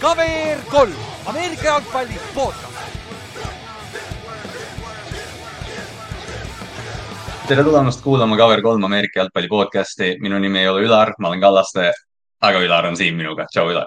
[0.00, 0.92] KVR kolm,
[1.26, 2.78] Ameerika jalgpalli podcast.
[7.48, 10.16] tere tulemast kuulama KVR3 Ameerika jalgpalli podcasti.
[10.20, 11.92] minu nimi ei ole Ülar, ma olen Kallaste,
[12.40, 13.46] aga Ülar on siin minuga.
[13.52, 13.86] tšau, Ülar.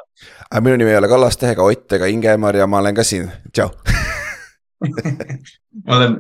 [0.61, 3.70] minu nimi ei ole Kallaste ega Ott ega Ingemar ja ma olen ka siin, tšau
[4.82, 6.16] ma olen,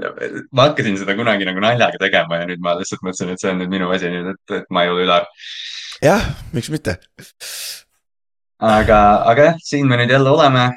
[0.53, 3.59] ma hakkasin seda kunagi nagu naljaga tegema ja nüüd ma lihtsalt mõtlesin, et see on
[3.61, 5.25] nüüd minu asi, nii et, et ma ei ole Ülar.
[6.05, 6.99] jah, miks mitte.
[8.61, 9.01] aga,
[9.33, 10.69] aga jah, siin me nüüd jälle oleme.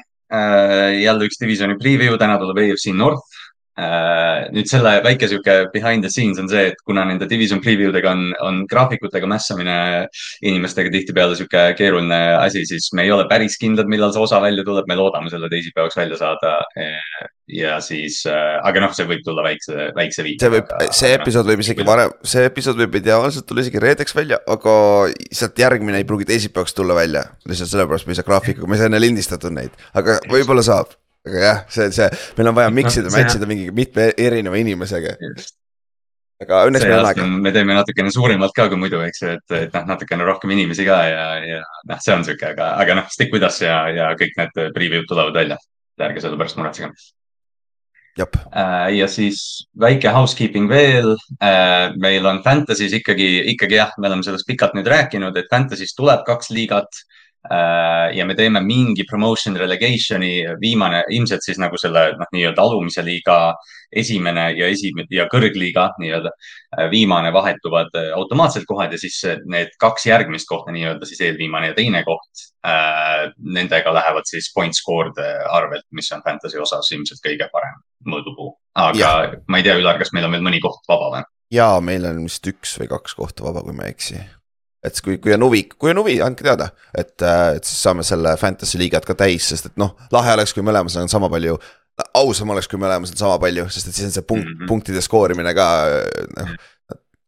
[0.99, 3.34] jälle üks divisioni preview, täna tuleb EFC North Äh,
[3.75, 8.13] nüüd selle väike sihuke behind the scenes on see, et kuna nende division preview dega
[8.15, 9.75] on, on graafikutega mässamine
[10.47, 14.63] inimestega tihtipeale sihuke keeruline asi, siis me ei ole päris kindlad, millal see osa välja
[14.67, 16.55] tuleb, me loodame selle teisipäevaks välja saada.
[17.51, 20.47] ja siis, äh, aga noh, see võib tulla väikse, väikse viitega.
[20.47, 24.15] see võib, see noh, episood võib isegi varem, see episood võib ideaalselt tulla isegi reedeks
[24.17, 24.75] välja, aga
[25.29, 27.27] sealt järgmine ei pruugi teisipäevaks tulla välja.
[27.45, 30.95] lihtsalt sellepärast me ei saa graafikuga, me ei saa enne lindistatud neid, aga võib-olla saab
[31.25, 34.59] aga jah, see, see, meil on vaja mix ida no,, match ida mingi mitme erineva
[34.61, 35.15] inimesega.
[36.45, 37.27] aga õnneks meil on aega.
[37.47, 40.87] me teeme natukene suuremalt ka kui muidu, eks ju, et, et noh, natukene rohkem inimesi
[40.87, 44.13] ka ja, ja noh, see on sihuke, aga, aga noh, stick with us ja, ja
[44.19, 45.61] kõik need preview'd tulevad välja.
[45.95, 46.91] ärge selle pärast muretsege.
[48.15, 51.15] Äh, ja siis väike housekeeping veel.
[51.43, 55.95] Äh, meil on Fantasy's ikkagi, ikkagi jah, me oleme sellest pikalt nüüd rääkinud, et Fantasy's
[55.97, 57.03] tuleb kaks liigat
[58.15, 63.37] ja me teeme mingi promotion relegation'i, viimane ilmselt siis nagu selle noh, nii-öelda alumise liiga
[63.95, 66.31] esimene ja esimene ja kõrgliiga nii-öelda.
[66.75, 71.71] Äh, viimane vahetuvad äh, automaatselt kohad ja siis need kaks järgmist kohta, nii-öelda siis eelviimane
[71.71, 72.49] ja teine koht.
[73.45, 77.77] Nendega lähevad siis point score'de arvelt, mis on fantasy osas ilmselt kõige parem
[78.09, 78.55] mõõdupuu.
[78.73, 79.11] aga ja.
[79.47, 81.27] ma ei tea, Ülar, kas meil on veel mõni koht vaba või?
[81.53, 84.17] ja meil on vist üks või kaks kohta vaba, kui ma ei eksi
[84.85, 88.05] et kui, kui on huvi, kui on huvi, andke teada, et, äh, et siis saame
[88.07, 91.57] selle fantasy liigad ka täis, sest et noh, lahe oleks, kui mõlemas on sama palju.
[92.13, 94.67] ausam oleks, kui mõlemas on sama palju, sest et siis on see punkt mm, -hmm.
[94.67, 95.67] punktide skoorimine ka
[96.37, 96.49] noh.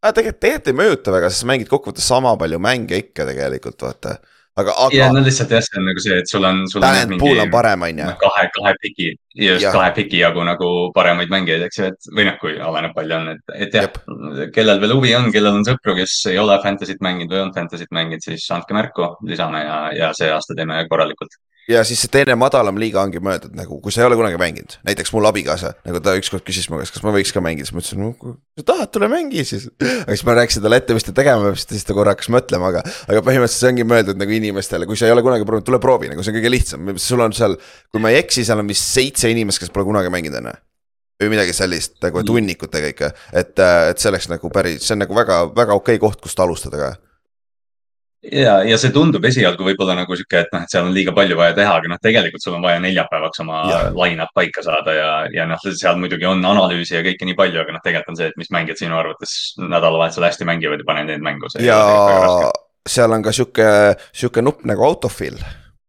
[0.04, 4.18] tegelikult, tegelikult ei mõjuta väga, sest sa mängid kokkuvõttes sama palju mänge ikka tegelikult vaata
[4.58, 4.96] aga, aga.
[4.96, 6.64] ja no lihtsalt jah, see on nagu see, et sul on.
[6.76, 8.10] talent pool on parem, on ju.
[8.10, 9.74] Noh, kahe, kahe piki, just ja.
[9.76, 13.34] kahe piki jagu nagu paremaid mängijaid, eks ju, et või noh, kui oleneb palju on,
[13.36, 13.90] et, et jah,
[14.56, 17.94] kellel veel huvi on, kellel on sõpru, kes ei ole Fantasy't mänginud või on Fantasy't
[17.96, 22.36] mänginud, siis andke märku, lisame ja, ja see aasta teeme korralikult ja siis see teine
[22.40, 26.00] madalam liiga ongi mõeldud nagu, kui sa ei ole kunagi mänginud, näiteks mul abikaasa, nagu
[26.04, 28.36] ta ükskord küsis mu käest, kas ma võiks ka mängida, siis ma ütlesin, no kui
[28.60, 29.68] sa tahad, tule mängi siis.
[29.84, 32.72] aga siis ma rääkisin talle ette, mis ta tegema peab, siis ta korra hakkas mõtlema,
[32.72, 35.82] aga, aga põhimõtteliselt see ongi mõeldud nagu inimestele, kui sa ei ole kunagi proovinud, tule
[35.84, 37.58] proovi, nagu see on kõige lihtsam, sul on seal,
[37.92, 40.56] kui ma ei eksi, seal on vist seitse inimest, kes pole kunagi mänginud enne
[41.18, 45.18] või midagi sellist nagu tunnikutega ikka, et, et see oleks nagu päris, see on nagu
[45.18, 46.92] väga, väga okei koht, kust alustada ka
[48.32, 51.38] ja, ja see tundub esialgu võib-olla nagu sihuke, et noh, et seal on liiga palju
[51.40, 53.62] vaja teha, aga noh, tegelikult sul on vaja neljapäevaks oma
[53.98, 57.78] line-up paika saada ja, ja noh, seal muidugi on analüüsi ja kõike nii palju, aga
[57.78, 61.24] noh, tegelikult on see, et mis mängijad sinu arvates nädalavahetusel hästi mängivad ja pane need
[61.26, 61.52] mängu.
[61.64, 61.80] ja
[62.88, 63.70] seal on ka sihuke,
[64.16, 65.42] sihuke nupp nagu autofill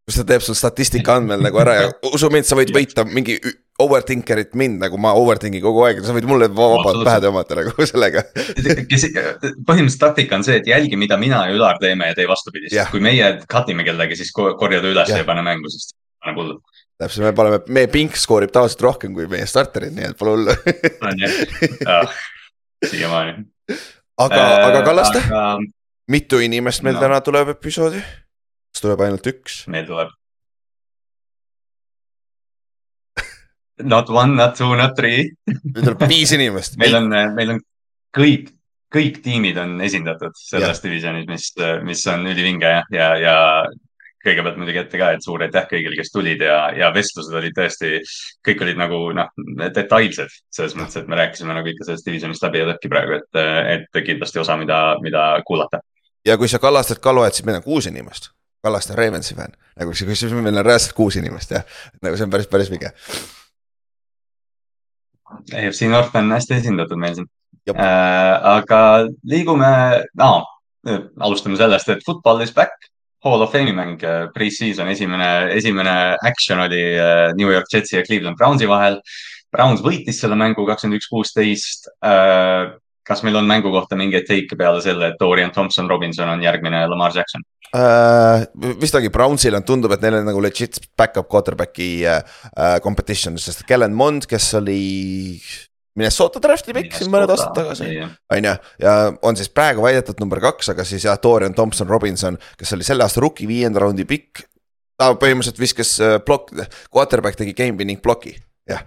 [0.08, 3.36] kus ta teeb sul statistika andmel nagu ära ja usu mind, sa võid võita mingi
[3.78, 8.24] overthinker'it mind nagu ma overthink'in kogu aeg, sa võid mulle vabalt pähe tõmmata nagu sellega.
[8.32, 12.88] põhimõtteliselt taktika on see, et jälgi, mida mina ja Ülar teeme ja tee vastupidi yeah.,
[12.90, 15.22] kui meie cut ime kellegi, siis korja ta üles yeah.
[15.22, 15.92] ja pane mängu, sest
[16.24, 16.56] paneb hullu.
[16.98, 20.56] täpselt, me paneme, meie pink skoorib tavaliselt rohkem kui meie starterid, nii et pole hullu.
[21.06, 22.16] on jah,
[22.88, 23.44] siiamaani.
[24.24, 25.44] aga äh,, aga Kallaste aga...,
[26.08, 27.04] mitu inimest meil no.
[27.04, 28.00] täna tuleb episoodi?
[28.78, 29.64] Kas tuleb ainult üks?
[29.66, 30.14] meil tuleb.
[33.78, 35.32] Not one, not two, not three.
[35.46, 37.60] meil tuleb viis inimest meil on, meil on
[38.14, 38.52] kõik,
[38.94, 41.50] kõik tiimid on esindatud selles divisionis, mis,
[41.86, 43.36] mis on ülivinge ja, ja, ja
[44.22, 48.00] kõigepealt muidugi ette ka, et suur aitäh kõigile, kes tulid ja, ja vestlused olid tõesti,
[48.46, 49.30] kõik olid nagu noh,
[49.74, 53.44] detailsed selles mõttes, et me rääkisime nagu ikka sellest divisionist läbi ja lõhki praegu, et,
[53.74, 55.82] et kindlasti osa, mida, mida kuulata.
[56.26, 58.32] ja kui sa Kallastet ka loed, siis meil on kuus inimest
[58.64, 61.66] Kallaste on Ravensi fänn, nagu siis meil on reaalselt kuus inimest jah,
[62.02, 62.90] nagu see on päris, päris vinge.
[65.52, 67.28] EFC North on hästi esindatud meil siin.
[67.68, 68.80] Äh, aga
[69.28, 69.70] liigume
[70.16, 70.30] no,,
[71.20, 72.88] alustame sellest, et football is back.
[73.24, 75.94] Hall of Fame'i mäng, äh, pre-season esimene, esimene
[76.26, 79.00] action oli äh, New York Jetsi ja Cleveland Brownsi vahel.
[79.54, 82.74] Browns võitis selle mängu kakskümmend üks, kuusteist äh,
[83.08, 86.84] kas meil on mängu kohta mingeid teike peale selle, et Dorian Thompson Robinson on järgmine
[86.90, 88.44] Lamar Jackson uh,?
[88.80, 92.20] vist ongi Brownsil on, tundub, et neil on nagu legit back-up quarterback'i uh,
[92.84, 94.82] competition, sest Kellen Mond, kes oli
[95.98, 98.54] Minnesota draft'i pikk siin mõned aastad tagasi, on ju.
[98.84, 102.86] ja on siis praegu väidetud number kaks, aga siis jah, Dorian Thompson Robinson, kes oli
[102.86, 104.44] selle aasta rookie viienda raundi pikk.
[104.98, 105.96] ta põhimõtteliselt viskas
[106.26, 106.54] plokk,
[106.90, 108.36] quarterback tegi game winning ploki
[108.68, 108.82] jah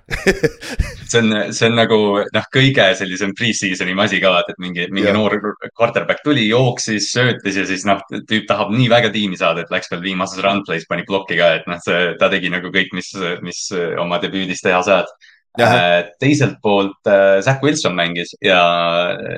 [1.12, 5.16] see on, see on nagu noh, kõige sellisem pre-season'i asi ka, et mingi, mingi ja.
[5.16, 5.38] noor
[5.78, 9.92] quarterback tuli, jooksis, söötis ja siis noh, tüüp tahab nii väga tiimi saada, et läks
[9.92, 13.12] veel viimases run play's, pani plokki ka, et noh, see, ta tegi nagu kõik, mis,
[13.46, 13.68] mis
[14.02, 15.12] oma debüüdis teha saad.
[15.60, 18.62] Äh, teiselt poolt äh, Zack Wilson mängis ja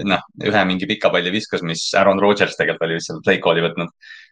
[0.06, 3.64] noh, ühe mingi pika palli viskas, mis Aaron Rodgers tegelikult oli vist seal play call'i
[3.66, 3.90] võtnud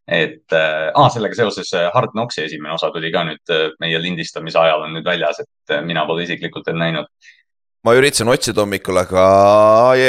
[0.08, 4.60] et äh, sellega seoses äh, Hard Knocksi esimene osa tuli ka nüüd äh, meie lindistamise
[4.60, 7.12] ajal on nüüd väljas, et äh, mina pole isiklikult veel näinud.
[7.86, 9.22] ma üritasin otsida hommikul, aga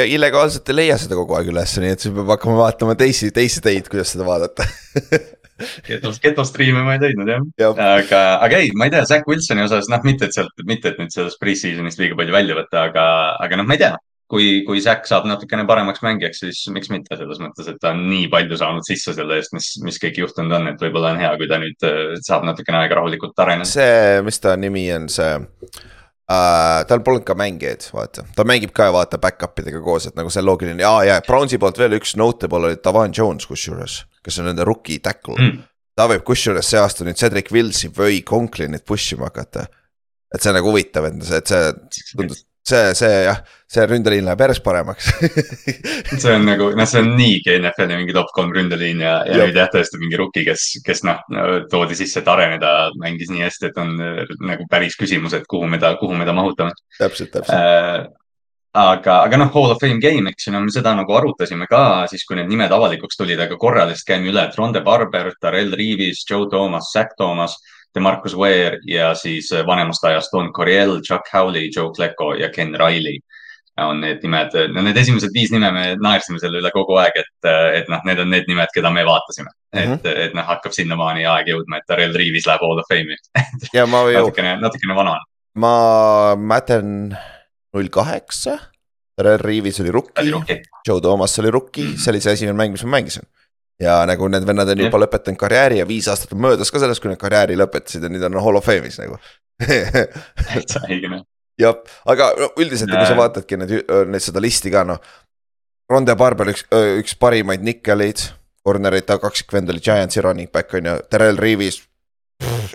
[0.05, 3.63] illegaalselt ei leia seda kogu aeg üles, nii et siis peab hakkama vaatama teisi, teisi
[3.65, 4.67] teid, kuidas seda vaadata
[5.87, 9.65] getos, getostriime ma ei leidnud jah ja., aga, aga ei, ma ei tea, Zack Wilsoni
[9.65, 13.05] osas noh, mitte et sealt, mitte et nüüd sellest pre-season'ist liiga palju välja võtta, aga,
[13.45, 13.93] aga noh, ma ei tea
[14.33, 18.03] kui, kui Zack saab natukene paremaks mängijaks, siis miks mitte selles mõttes, et ta on
[18.09, 21.31] nii palju saanud sisse selle eest, mis, mis kõik juhtunud on, et võib-olla on hea,
[21.39, 23.69] kui ta nüüd äh, saab natukene aega rahulikult areneda.
[23.69, 26.79] see, mis ta nimi on, see uh,.
[26.89, 30.45] tal polnud ka mängijaid, vaata, ta mängib ka vaata back-up idega koos, et nagu see
[30.45, 34.65] loogiline ja, ja Brownsi poolt veel üks notable oli Davan Jones kusjuures, kes on nende
[34.67, 35.61] rookie tackle mm..
[35.99, 39.67] ta võib kusjuures see aasta nüüd Cedric Willsi või Conklinit push ima hakata.
[40.33, 44.25] et see on nagu huvitav, et see, et see tundus see, see jah, see ründeliin
[44.27, 45.09] läheb järjest paremaks
[46.23, 49.59] see on nagu, noh, see on niigi NFL-i mingi top kolm ründeliin ja, ja nüüd
[49.59, 51.21] jah, tõesti mingi rookie, kes, kes noh,
[51.71, 53.95] toodi sisse, et areneda, mängis nii hästi, et on
[54.47, 56.75] nagu päris küsimus, et kuhu me ta, kuhu me ta mahutame.
[56.99, 58.07] täpselt, täpselt äh,
[58.79, 61.83] aga, aga noh, Hall of Fame game, eks ju, no me seda nagu arutasime ka
[62.11, 65.75] siis, kui need nimed avalikuks tulid, aga korra lihtsalt käime üle, et Ronde Barber, Darrell
[65.77, 67.59] Reeves, Joe Thomas, Zack Thomas
[67.95, 72.75] DeMarcus Ware ja siis äh, vanemast ajast Don Coryell, Chuck Howley, Joe Klecko ja Ken
[72.79, 73.19] Riley
[73.77, 77.47] on need nimed, no need esimesed viis nime me naersime selle üle kogu aeg, et,
[77.49, 79.79] äh, et noh, need on need nimed, keda me vaatasime mm.
[79.79, 79.93] -hmm.
[79.95, 83.17] et, et noh, hakkab sinnamaani aeg jõudma, et Darrell Reeves läheb Hall of Fame'i
[83.73, 84.19] ja ma ju.
[84.19, 85.25] natukene, natukene vana on.
[85.55, 85.73] ma
[86.37, 87.17] mäten
[87.73, 88.59] null kaheksa.
[89.17, 91.97] Darrell Reeves oli rookie, Joe Thomas oli rookie mm, -hmm.
[91.97, 93.27] see oli see esimene mäng, mis ma mängisin
[93.81, 97.01] ja nagu need vennad on juba lõpetanud karjääri ja viis aastat on möödas ka sellest,
[97.01, 99.17] kui nad karjääri lõpetasid ja nüüd on hall of fame'is nagu
[99.63, 101.25] täitsa õige noh.
[101.61, 101.79] jah,
[102.09, 103.75] aga no, üldiselt kui sa vaatadki need,
[104.09, 105.01] need seda listi ka noh.
[105.91, 108.21] Ronde Barber üks, üks parimaid nikkeleid,
[108.65, 111.83] corner'id, ta kaksikvend oli Giantsi running back on ju, Terrel Reeves.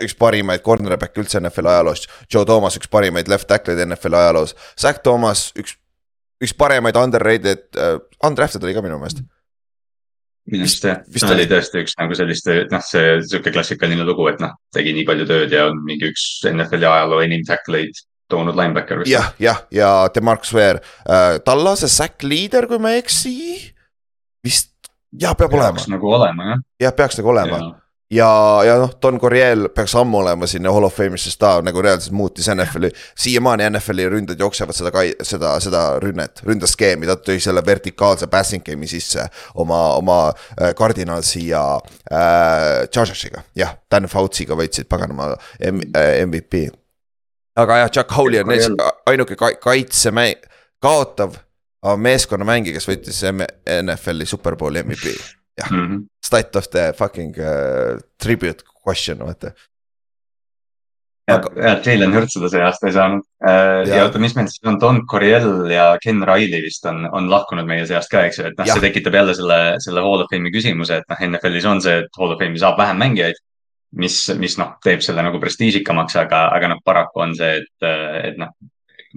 [0.05, 5.03] üks parimaid cornerback'e üldse NFL-i ajaloos, Joe Thomas üks parimaid left tackle'id NFL-i ajaloos, Zack
[5.03, 5.75] Thomas üks,
[6.45, 9.38] üks parimaid underrated uh,, undrafted oli ka minu meelest mm
[10.49, 14.41] minu arust jah, ta oli tõesti üks nagu selliste, noh, see sihuke klassikaline lugu, et
[14.43, 19.05] noh, tegi nii palju tööd ja on mingi üks NFL-i ajaloo enim tackleid toonud linebacker.
[19.09, 23.35] jah, jah, ja DeMarcus Ware äh,, Tallase sack leader, kui ma ei eksi.
[24.45, 24.73] vist,
[25.13, 25.91] jah, peab peaks olema.
[25.97, 26.65] nagu olema jah.
[26.87, 27.71] jah, peaks nagu olema ja
[28.11, 31.83] ja, ja noh, Don Coryell peaks ammu olema sinna Hall of Fame'is, sest ta nagu
[31.85, 32.91] reaalselt muutis NFL-i.
[33.19, 38.89] siiamaani NFL-i ründajad jooksevad seda, seda, seda rünnet, ründaskeemi, ta tõi selle vertikaalse passing game'i
[38.89, 46.65] sisse oma, oma äh, Cardinalsi ja äh, Chargersiga, jah, Dan Fauci'ga võitsid paganama MVP.
[46.69, 46.79] Äh,
[47.61, 48.55] aga jah, Chuck Howley on
[49.07, 50.49] ainuke kaitsemäng,
[50.81, 51.37] kaotav
[51.97, 58.65] meeskonnamängija, kes võitis NFL-i superbowli MVP jah mm -hmm., state of the fucking uh, tribute
[58.85, 59.53] question, vaata.
[61.29, 61.51] Aga...
[61.61, 63.83] ja, Jalen Hurt seda see aasta ei saanud uh,.
[63.89, 67.69] ja oota, mis meil siis on, Don Coryell ja Ken Riley vist on, on lahkunud
[67.69, 70.55] meie seast ka, eks ju, et noh, see tekitab jälle selle, selle Hall of Fame'i
[70.55, 73.37] küsimuse, et noh, NFL-is on see, et Hall of Fame'i saab vähem mängijaid
[73.97, 77.89] mis, mis noh, teeb selle nagu prestiižikamaks, aga, aga noh, paraku on see, et,
[78.31, 78.53] et noh,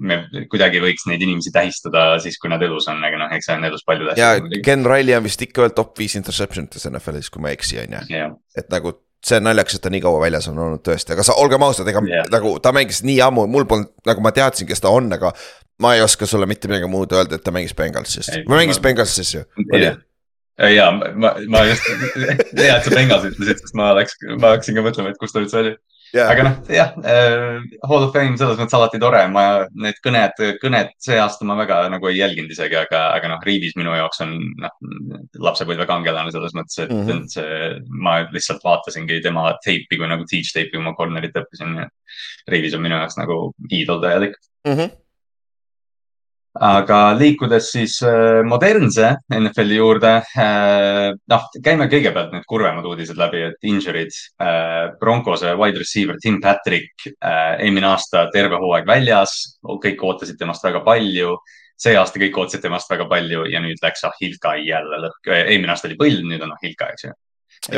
[0.02, 0.18] me
[0.50, 3.68] kuidagi võiks neid inimesi tähistada siis, kui nad elus on, aga noh, eks see on
[3.68, 4.50] elus palju tähtsam.
[4.50, 7.58] ja Ken Riley on vist ikka veel top viis interception ites NFL-is, kui ma ei
[7.58, 8.28] eksi, on ju.
[8.58, 11.36] et nagu see on naljakas, et ta nii kaua väljas on olnud tõesti, aga sa,
[11.38, 12.26] olgem ausad, ega yeah.
[12.32, 15.30] nagu ta mängis nii ammu, mul polnud, nagu ma teadsin, kes ta on, aga.
[15.82, 18.88] ma ei oska sulle mitte midagi muud öelda, et ta mängis Bengalsis, või mängis ma...
[18.88, 19.92] Bengalsis ju, oli?
[20.74, 21.86] ja ma, ma just,
[22.58, 25.42] hea, et sa Bengals ütlesid, sest ma läks, ma hakkasin ka mõtlema, et kus ta
[25.42, 25.76] üldse oli
[26.14, 26.30] yeah..
[26.32, 29.44] aga noh, jah äh,, Hall of Fame selles mõttes alati tore, ma
[29.84, 33.76] need kõned, kõned see aasta ma väga nagu ei jälginud isegi, aga, aga noh, Riivis
[33.80, 34.76] minu jaoks on noh,
[35.48, 37.28] lapsepõlve kangelane selles mõttes, et mm -hmm.
[37.32, 41.78] see, ma lihtsalt vaatasingi tema teipi kui nagu teach teipi, kui ma corner'it õppisin.
[42.50, 43.38] Riivis on minu jaoks nagu
[43.70, 44.74] iidol täielik mm.
[44.74, 45.01] -hmm
[46.60, 51.14] aga liikudes siis äh, modernse NFL-i juurde äh,.
[51.32, 54.92] noh, käime kõigepealt need kurvemad uudised läbi, et injury'd äh,.
[55.00, 61.38] Broncose wide receiver Tim Patrick eelmine aasta terve hooaeg väljas, kõik ootasid temast väga palju
[61.82, 65.32] see aasta kõik ootasid temast väga palju ja nüüd läks Ahilka jälle lõhki.
[65.32, 67.14] eelmine aasta oli põld, nüüd on Ahilka, eks ju.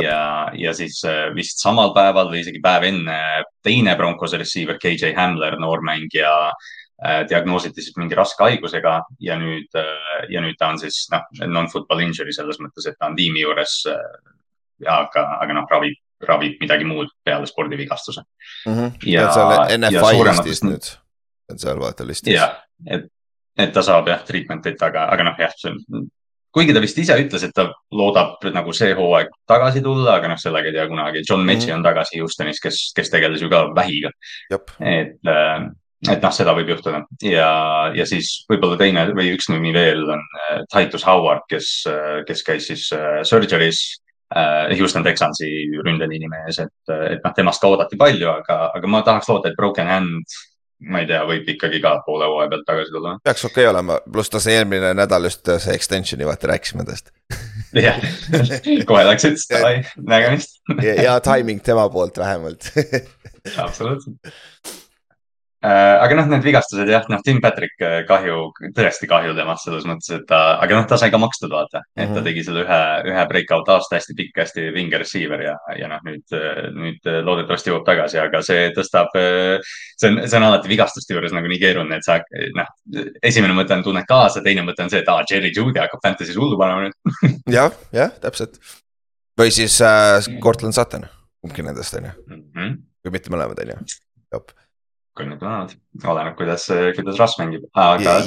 [0.03, 0.99] ja, ja siis
[1.37, 3.19] vist samal päeval või isegi päev enne
[3.65, 6.35] teine Broncose receiver KJ Hamler, noormängija
[7.29, 12.05] diagnoositi siis mingi raske haigusega ja nüüd, äh, ja nüüd ta on siis noh, non-football
[12.07, 13.81] injury selles mõttes, et ta on tiimi juures.
[13.91, 14.33] Äh,
[14.91, 18.73] aga, aga noh, ravib, ravib midagi muud peale spordivigastuse mm.
[18.73, 18.93] -hmm.
[19.11, 20.91] ja, ja NFL listis nüüd,
[21.51, 22.35] on seal vaata listis.
[22.35, 23.07] jah, et,
[23.59, 25.75] et ta saab jah treatment'it, aga, aga noh, jah, see
[26.55, 30.39] kuigi ta vist ise ütles, et ta loodab nagu see hooaeg tagasi tulla, aga noh,
[30.39, 31.23] sellega ei tea kunagi.
[31.29, 31.77] John Metsi mm -hmm.
[31.77, 34.11] on tagasi Houstonis, kes, kes tegeles ju ka vähiga.
[34.81, 35.71] et äh,
[36.13, 37.03] et noh, seda võib juhtuda.
[37.25, 37.51] Ja,
[37.97, 42.43] ja siis võib-olla teine või üks nimi veel on äh, Titus Howard, kes, äh, kes
[42.47, 43.85] käis siis äh, surgery's
[44.35, 45.47] Houston Texansi
[45.85, 49.55] ründeliini mees, et, et noh, temast ka oodati palju, aga, aga ma tahaks loota, et
[49.55, 50.39] broken hand,
[50.91, 53.13] ma ei tea, võib ikkagi ka poole hooaja pealt tagasi tulla.
[53.23, 57.13] peaks okei okay olema, pluss ta see eelmine nädal just see extension'i vaata rääkisime tast.
[57.79, 58.01] jah,
[58.89, 60.59] kohe läks, ütles davai, nägemist.
[60.83, 62.73] ja timing tema poolt vähemalt.
[63.69, 64.35] Absoluutselt
[65.65, 70.11] aga noh, need vigastused jah, noh, Tim Patrick äh, kahju, tõesti kahju temast selles mõttes,
[70.13, 71.81] et ta, aga noh, ta sai ka makstud, vaata.
[71.97, 72.15] et mm -hmm.
[72.15, 72.27] ta mhm.
[72.29, 72.81] tegi selle ühe,
[73.13, 76.37] ühe breakout aasta hästi pikk, hästi vinge receiver ja, ja noh, nüüd,
[76.75, 79.09] nüüd loodetavasti jõuab tagasi, aga see tõstab.
[79.97, 82.19] see on, see on alati vigastuste juures nagu nii keeruline, et sa
[82.55, 82.69] noh,
[83.23, 86.37] esimene mõte on tunned kaasa, teine mõte on see, et aa, Jerry Judy hakkab Fantasy's
[86.37, 86.93] hullu panema nüüd
[87.57, 88.61] jah, jah, täpselt.
[89.39, 91.09] või siis äh, Cortland Sutton,
[91.41, 92.77] kumbki nendest on ju -hmm.
[93.07, 93.81] või mitte mõlemad on ju,
[95.23, 96.67] nüüd vanad, oleneb, kuidas,
[96.97, 98.19] kuidas Russ mängib, aga.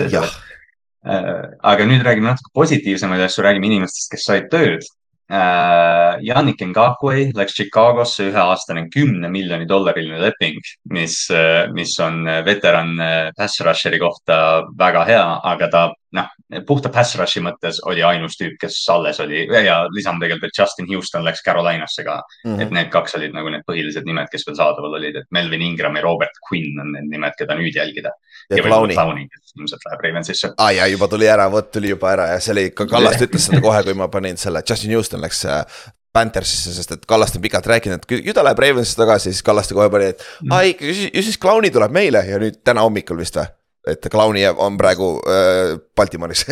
[1.08, 4.88] Äh, aga nüüd räägime natuke positiivsemaid asju, räägime inimestest, kes said tööd.
[5.28, 6.24] Äh,
[6.72, 10.60] Ngakwe läks Chicagosse üheaastane kümne miljoni dollariline leping,
[10.92, 11.28] mis,
[11.76, 12.96] mis on veteran
[13.38, 15.84] pass rusher'i kohta väga hea, aga ta
[16.16, 16.28] noh,
[16.68, 20.88] puhta pass rush'i mõttes oli ainus tüüp, kes alles oli ja lisame tegelikult, et Justin
[20.92, 22.54] Houston läks Carolinasse ka mm.
[22.54, 22.62] -hmm.
[22.64, 26.00] et need kaks olid nagu need põhilised nimed, kes veel saadaval olid, et Melvin Ingram
[26.00, 28.14] ja Robert Quinn on need nimed, keda nüüd jälgida.
[28.50, 29.28] ja, ja Clowni.
[29.28, 30.54] kes ilmselt läheb Ravensisse.
[30.58, 33.22] aa ah, ja juba tuli ära, vot tuli juba ära ja see oli, ka Kallast
[33.28, 35.66] ütles seda kohe, kui ma panin selle, Justin Houston läks äh,
[36.14, 39.76] Panthersisse, sest et Kallaste on pikalt rääkinud, et ju ta läheb Ravensisse tagasi, siis Kallaste
[39.78, 40.52] kohe pani, et mm.
[40.56, 43.52] aa ikka, ju siis Clowni tuleb meile ja nüüd täna hommikul vist või?
[43.94, 46.46] Et Clowni on praegu äh, Baltimooris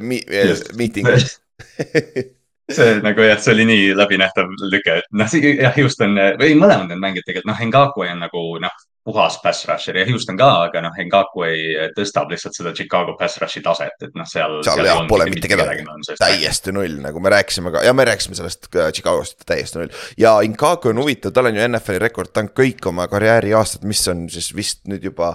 [0.78, 1.08] miiting
[2.76, 7.02] see nagu jah, see oli nii läbinähtav lüke, et noh, jah, Houston või mõlemad need
[7.02, 10.94] mängijad tegelikult noh, Ngaku on nagu noh, puhas pass rusher ja Houston ka, aga noh,
[10.94, 14.60] Ngaku ei tõstab lihtsalt seda Chicago pass rush'i taset, et noh, seal.
[14.66, 15.86] seal jah, pole mitte kedagi,
[16.20, 20.04] täiesti null, nagu me rääkisime ka ja me rääkisime sellest Chicagost täiesti null.
[20.20, 23.86] ja Ngaku on huvitav, tal on ju NFL-i rekord, ta on kõik oma karjääri aastad,
[23.88, 25.34] mis on siis vist nüüd juba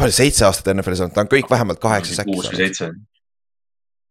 [0.00, 2.42] palju seitse aastat NFL-is olnud, ta on kõik vähemalt kaheksa säkki saanud.
[2.42, 2.90] kuus või seitse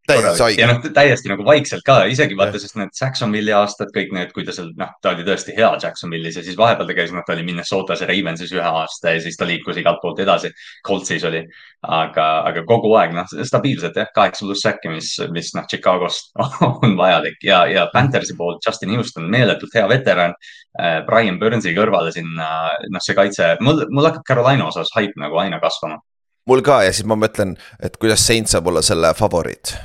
[0.10, 0.62] täiesti haige.
[0.62, 4.46] ja noh, täiesti nagu vaikselt ka, isegi vaata, sest need Jacksonville'i aastad, kõik need, kui
[4.48, 7.36] ta seal, noh, ta oli tõesti hea Jacksonville'is ja siis vahepeal ta käis, noh, ta
[7.36, 10.52] oli Minnesotas ja Ravensis ühe aasta ja siis ta liikus igalt poolt edasi.
[10.88, 11.44] Coltsis oli,
[11.86, 16.34] aga, aga kogu aeg, noh, stabiilselt jah, kaheksa pluss säkki, mis, mis noh, Chicagost
[16.84, 20.36] on vajalik ja, ja Panthersi poolt Justin Houston, meeletult hea veteran.
[20.80, 22.50] Äh, Brian Burnsi kõrvale sinna,
[22.90, 26.02] noh, see kaitse, mul, mul hakkab Carolina osas haip nagu aina kasvama
[26.50, 29.76] mul ka ja siis ma mõtlen, et kuidas Saint saab olla selle favoriit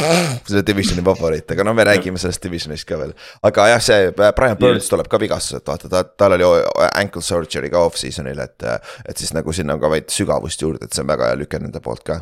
[0.00, 3.14] selle divisioni favoriit, aga no me räägime sellest divisionist ka veel.
[3.46, 6.48] aga jah, see äh, Brian Burns tuleb ka vigastused, vaata ta, tal oli
[6.90, 8.68] ankle surgery ka off-season'il, et.
[9.08, 11.60] et siis nagu sinna on ka vaid sügavust juurde, et see on väga hea lüke
[11.62, 12.20] nende poolt ka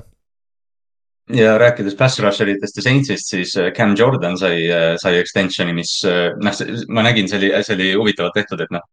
[1.35, 5.75] ja rääkides pass rusher itest ja Saintsist, siis äh, Cam Jordan sai, äh, sai extension'i,
[5.77, 6.55] mis äh, noh,
[6.95, 8.85] ma nägin, see oli, see oli huvitavalt tehtud, et noh,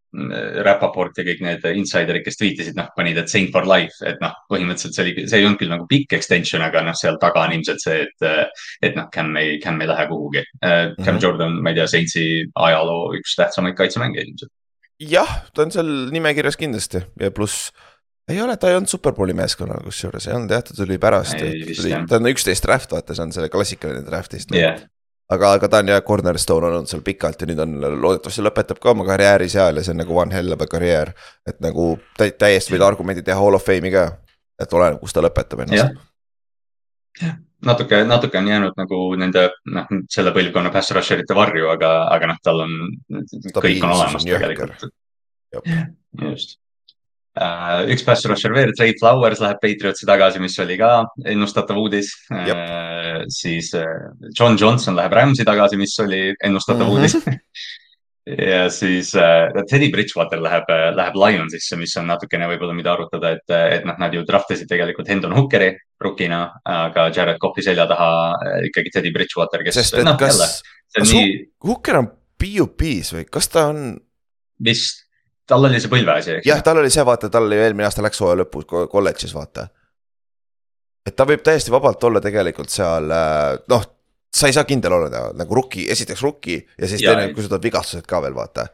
[0.65, 4.35] Rapaport ja kõik need insider'id, kes tweetisid, noh, panid, et Saint for life, et noh,
[4.51, 7.55] põhimõtteliselt see oli, see ei olnud küll nagu pikk extension, aga noh, seal taga on
[7.57, 8.51] ilmselt see, et,
[8.83, 10.45] et noh, Cam ei, Cam ei lähe kuhugi.
[10.59, 11.23] Cam mm -hmm.
[11.23, 14.51] Jordan, ma ei tea, Saintsi ajaloo üks tähtsamaid kaitsemängijaid ilmselt.
[14.99, 17.71] jah, ta on seal nimekirjas kindlasti ja pluss
[18.29, 21.37] ei ole, ta ei olnud superbowli meeskonnal kusjuures, ei olnud jah, ta tuli pärast,
[22.09, 24.81] ta on üksteist draft, vaata, see on see klassikaline draft'ist yeah..
[25.31, 28.93] aga, aga ta on jah, cornerstone olnud seal pikalt ja nüüd on, loodetavasti lõpetab ka
[28.95, 31.13] oma karjääri seal ja see on nagu one hell of a karjäär.
[31.45, 34.09] et nagu tä täiesti võid argumendi teha hall of fame'i ka,
[34.61, 36.01] et oleneb, kus ta lõpetab ennast.
[37.21, 37.37] jah,
[37.69, 42.33] natuke, natuke on jäänud nagu nende, noh, selle põlvkonna pass rusher ite varju, aga, aga
[42.33, 42.77] noh, tal on,
[43.53, 44.89] kõik on olemas tegelikult.
[46.25, 46.57] just
[47.91, 50.91] üks pass rusher veel, Trey Flowers läheb Patriotsi tagasi, mis oli ka
[51.27, 52.13] ennustatav uudis.
[52.31, 56.95] Uh, siis uh, John Johnson läheb Rams'i tagasi, mis oli ennustatav mm -hmm.
[56.95, 57.15] uudis
[58.51, 60.63] ja siis uh, Teddy Bridgewater läheb,
[60.95, 64.67] läheb Lionsisse, mis on natukene võib-olla, mida arutada, et, et noh, nad ju draft isid
[64.67, 69.75] tegelikult Hendon Hookeri rukina, aga Jared Cough'i selja taha ikkagi Teddy Bridgewater, kes.
[69.75, 70.61] sest et no, kas,
[70.95, 71.51] kas nii...
[71.63, 73.99] Hooker on PUP-s või kas ta on?
[74.63, 75.04] vist
[75.47, 76.49] tal oli see põlveasi, eks?
[76.49, 79.67] jah, tal oli see, vaata, tal oli eelmine aasta läks hooaja lõpus kolledžis, vaata.
[81.05, 83.85] et ta võib täiesti vabalt olla tegelikult seal äh, noh,
[84.35, 87.51] sa ei saa kindel olla nagu rookie, esiteks rookie ja siis ja, teine, kui sul
[87.53, 88.67] tulevad vigastused ka veel, vaata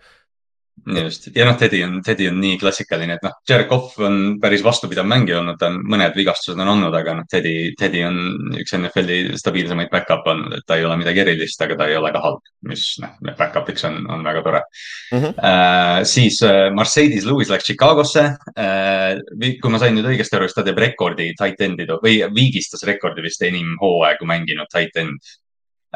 [0.85, 3.35] just, ja noh, Teddy on, Teddy on nii klassikaline, et noh,
[3.69, 7.73] Cough on päris vastupidav mängija olnud, ta on, mõned vigastused on olnud, aga noh, Teddy,
[7.77, 8.17] Teddy on
[8.59, 12.11] üks NFL-i stabiilsemaid back-up olnud, et ta ei ole midagi erilist, aga ta ei ole
[12.15, 15.19] ka halb, mis noh, back-up'iks on, on väga tore mm.
[15.19, 15.33] -hmm.
[15.41, 19.19] Uh, siis uh, Mercedes Lewis läks Chicagosse uh,.
[19.61, 23.21] kui ma sain nüüd õigesti aru, siis ta teeb rekordi tight end'i või viigistas rekordi
[23.21, 25.19] vist enim hooaegu mänginud tight end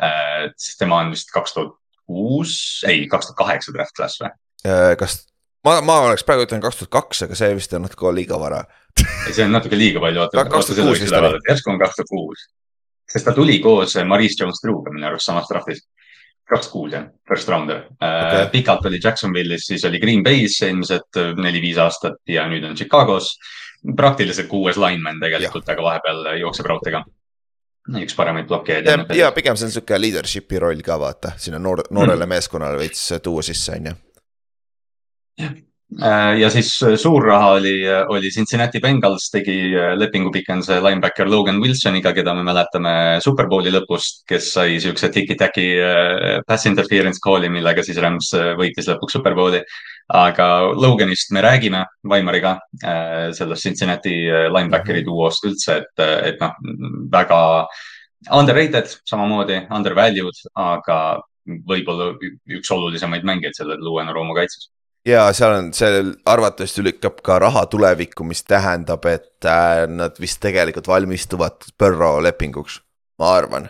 [0.02, 0.52] uh,.
[0.80, 1.76] tema on vist kaks tuhat
[2.06, 4.34] kuus, ei, kaks tuhat kaheksa draft class või?
[4.66, 5.28] Äh, kas,
[5.66, 8.64] ma, ma oleks praegu ütlen kaks tuhat kaks, aga see vist on natuke liiga vara
[8.98, 10.46] ei, see on natuke liiga palju, oota.
[11.50, 12.46] järsku on kaks tuhat kuus,
[13.12, 15.84] sest ta tuli koos Maris Jones-Drew'ga minu arust samast draft'is.
[16.50, 18.48] kaks kuus jah, first rounder äh, okay..
[18.56, 23.36] pikalt oli Jacksonville'is, siis oli Green Bay's eelmised neli-viis aastat ja nüüd on Chicagos.
[23.96, 27.04] praktiliselt kuues lineman tegelikult, aga vahepeal jookseb raudteega
[28.02, 28.90] üks paremaid blokkejaid.
[28.90, 32.34] ja, ja pigem see on sihuke leadership'i roll ka vaata, sinna noor, noorele mm.
[32.34, 34.05] meeskonnale veits tuua sisse, on ju Äh,
[36.40, 39.56] ja siis äh, suur raha oli, äh, oli Cincinnati Bengals tegi
[39.96, 45.68] lepingu pikenduse linebacker Logan Wilsoniga, keda me mäletame Superbowli lõpust, kes sai siukse tiki-taki
[46.48, 49.62] pass interference call'i, millega siis Rams võitis lõpuks Superbowli.
[50.08, 52.60] aga Loganist me räägime Vaimariga,
[53.34, 54.14] sellest Cincinnati
[54.54, 55.08] linebackeri mhm.
[55.08, 56.54] duost üldse, et, et noh,
[57.10, 57.40] väga
[58.34, 61.00] underrated, samamoodi undervalued, aga
[61.46, 62.14] võib-olla
[62.58, 64.70] üks olulisemaid mängijaid selle Luuena Roomu kaitses
[65.06, 70.42] ja seal on, see arvatavasti lükkab ka raha tulevikku, mis tähendab, et äh, nad vist
[70.44, 72.82] tegelikult valmistuvad Burrow lepinguks,
[73.22, 73.70] ma arvan.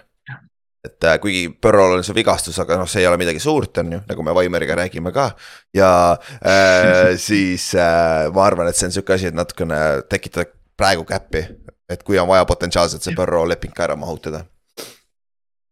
[0.85, 3.95] et äh, kuigi Burrow'l on see vigastus, aga noh, see ei ole midagi suurt, on
[3.97, 5.31] ju, nagu me Vaimeriga räägime ka.
[5.73, 5.91] ja
[6.39, 11.45] äh, siis äh, ma arvan, et see on sihuke asi, et natukene tekitada praegu käppi,
[11.89, 14.45] et kui on vaja potentsiaalselt see Burrow leping ka ära mahutada.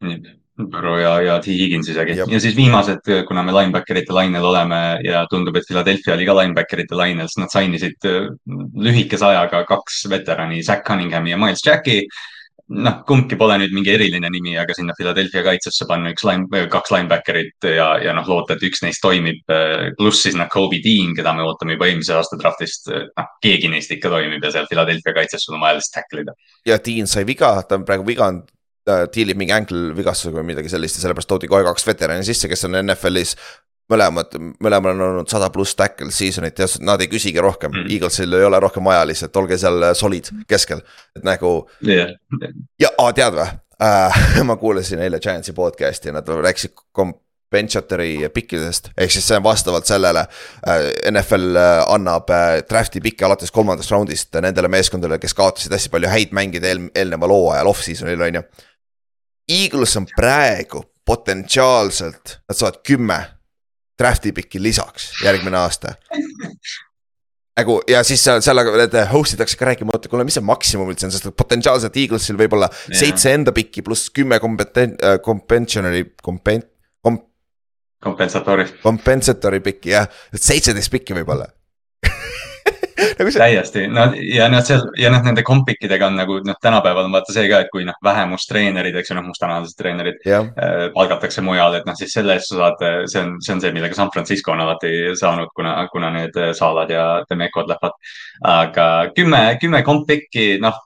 [0.03, 4.81] nii Burrow ja, ja T Higgins isegi ja siis viimased, kuna me linebacker'ite lainel oleme
[5.01, 8.29] ja tundub, et Philadelphia oli ka linebacker'ite lainel, siis nad sainisid äh,
[8.85, 12.03] lühikese ajaga kaks veterani, Zack Cunninghami ja Miles Jacki.
[12.73, 16.93] noh, kumbki pole nüüd mingi eriline nimi, aga sinna Philadelphia kaitsesse panna üks line, kaks
[16.93, 19.41] linebacker'it ja, ja noh, loota, et üks neist toimib.
[19.51, 23.73] Äh, pluss siis noh, Kobe Dean, keda me ootame juba eelmise aasta draftist, noh, keegi
[23.73, 26.37] neist ikka toimib ja seal Philadelphia kaitses sul on vaja lihtsalt tackle ida.
[26.69, 28.53] ja Dean sai viga, ta on praegu viganud
[28.85, 32.67] diilib mingi ankle vigastusega või midagi sellist ja sellepärast toodi kohe kaks veterani sisse, kes
[32.67, 33.37] on NFL-is
[33.91, 37.73] mõlemad, mõlemal on olnud sada pluss tackle season'it ja nad ei küsigi rohkem.
[37.73, 40.83] Mm., Eaglesil ei ole rohkem vaja lihtsalt, olge seal solid keskel,
[41.17, 42.13] et nagu yeah..
[42.81, 43.49] ja oh, tead või
[43.83, 49.45] äh,, ma kuulasin eile Giantsi podcast'i ja nad rääkisid compensatory pikkidest, ehk siis see on
[49.45, 50.89] vastavalt sellele äh,.
[51.11, 56.13] NFL äh, annab äh, draft'i pikke alates kolmandast raundist nendele meeskondadele, kes kaotasid hästi palju
[56.13, 58.47] häid mänge eel, eelneval hooajal off-season'il on ju
[59.49, 63.19] Eagles on praegu potentsiaalselt, nad saavad kümme
[63.99, 65.93] draft'i piki lisaks järgmine aasta.
[67.57, 70.89] nagu ja siis seal, seal need host idakse ka rääkima, oota, kuule, mis see maksimum
[70.89, 72.99] üldse on, sest potentsiaalselt Eaglesil võib olla yeah.
[73.03, 76.63] seitse enda pikki pluss kümme kompeten-, äh, compensatory, kompen-,
[77.05, 77.21] kom-.
[78.01, 78.65] kompensatori.
[78.83, 81.51] kompensatori pikki jah, seitseteist pikki võib-olla
[83.19, 83.41] nagu see...
[83.41, 87.35] täiesti, no ja noh, seal ja noh, nende kompikidega on nagu noh, tänapäeval on vaata
[87.35, 90.49] see ka, et kui noh, vähemustreenerid, eks ju, noh, mustanahalised treenerid yeah.
[90.57, 93.73] äh, palgatakse mujal, et noh, siis selle eest sa saad, see on, see on see,
[93.75, 97.97] millega San Francisco on alati saanud, kuna, kuna need Salad ja Demekod lähevad.
[98.43, 100.77] aga kümme, kümme kompikki, noh,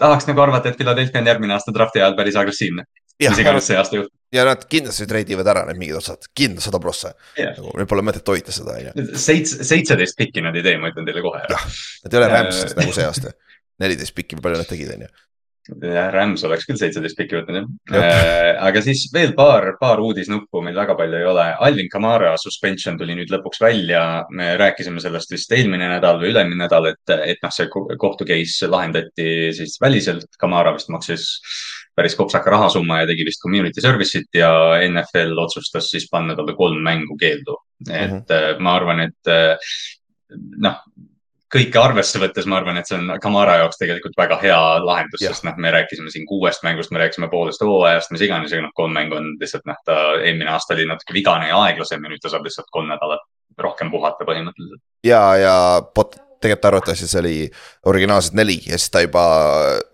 [0.00, 2.84] tahaks nagu arvata, et Philadelphia on järgmine aasta drafti ajal päris agressiivne
[3.20, 4.12] mis iganes see aasta juhtub.
[4.34, 7.54] ja nad kindlasti treidivad ära need mingid otsad, kindlasti sada prossa yeah..
[7.58, 9.18] nagu neil pole mõtet hoida seda, on ju.
[9.26, 11.44] seitse, seitseteist pikki nad ei tee, ma ütlen teile kohe.
[11.50, 11.68] jah,
[12.06, 13.36] nad ei ole Rams'ist nagu see aasta.
[13.82, 15.14] neliteist pikki või palju nad tegid, on ju
[16.12, 18.50] Rams oleks küll seitseteist pikki võtnud jah äh,.
[18.66, 21.46] aga siis veel paar, paar uudisnuppu meil väga palju ei ole.
[21.64, 24.02] Alvin Kamara suspension tuli nüüd lõpuks välja.
[24.28, 28.68] me rääkisime sellest vist eelmine nädal või ülemine nädal, et, et noh, see kohtu case
[28.68, 30.28] lahendati siis väliselt.
[30.38, 31.30] Kamara vist maksis
[31.96, 34.50] päris kopsaka rahasumma ja tegi vist community service'it ja
[34.88, 37.56] NFL otsustas siis panna talle kolm mängu keeldu.
[37.90, 38.62] et mm -hmm.
[38.62, 39.56] ma arvan, et äh,
[40.56, 40.80] noh
[41.54, 45.46] kõike arvesse võttes ma arvan, et see on Kamara jaoks tegelikult väga hea lahendus, sest
[45.46, 48.94] noh, me rääkisime siin kuuest mängust, me rääkisime poolest hooajast, mis iganes, aga noh, kolm
[48.96, 52.32] mängu on lihtsalt noh, ta eelmine aasta oli natuke vigane ja aeglasem ja nüüd ta
[52.32, 53.22] saab lihtsalt kolm nädalat
[53.60, 54.82] rohkem puhata põhimõtteliselt.
[55.06, 55.56] ja, ja
[55.94, 57.36] pot-, tegelikult arvatavasti see oli
[57.90, 59.24] originaalselt neli ja siis ta juba,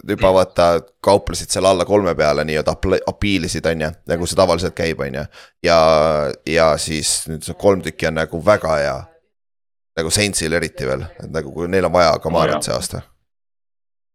[0.08, 0.70] juba vaata
[1.04, 2.74] kauplesid seal alla kolme peale nii-öelda
[3.10, 5.24] apiilisid, on ju, nagu see tavaliselt käib, on ju.
[5.66, 5.78] ja,
[6.46, 8.98] ja siis nüüd see kolm tükki on nagu väga hea.
[10.00, 13.06] nagu Saintsil eriti veel, et nagu kui neil on vaja Kamarat oh, see aasta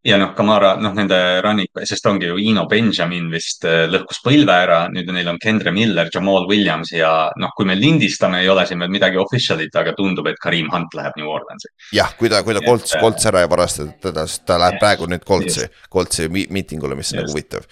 [0.05, 4.53] ja noh, Kamara, noh nende running, sest ongi ju Ino Benjamin vist äh, lõhkus põlve
[4.53, 8.67] ära, nüüd neil on Kendre Miller, Jamal Williams ja noh, kui me lindistame, ei ole
[8.69, 11.71] siin veel midagi official'it, aga tundub, et Karim Hunt läheb New Orleansi.
[11.95, 15.09] jah, kui ta, kui ta Colts, Colts ära ei varasta teda, siis ta läheb praegu
[15.09, 17.65] nüüd Coltsi, Coltsi miitingule, mis on nagu huvitav.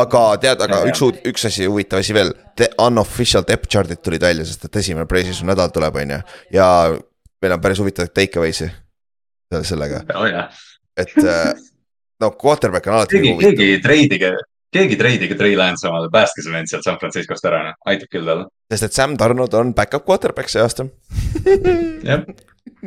[0.00, 2.32] Aga tead, aga üks, üks asi, huvitav asi veel,
[2.80, 6.20] unofficial depth chart'id tulid välja, sest et esimene pre-season nädal tuleb, on ju,
[6.56, 6.68] ja
[7.42, 8.70] meil on päris huvitavaid take away'si
[9.66, 10.04] sellega.
[10.14, 10.66] Oh,.
[10.98, 11.52] Et äh,
[12.20, 14.32] no quarterback on alati keegi, keegi treidige,
[14.72, 18.28] keegi treidige Trey Lance omale, päästke see vend sealt San Franciscost ära, noh, aitab küll
[18.28, 18.48] talle.
[18.72, 20.88] sest et Sam Donald on back-up quarterback see aasta.
[22.08, 22.24] Jah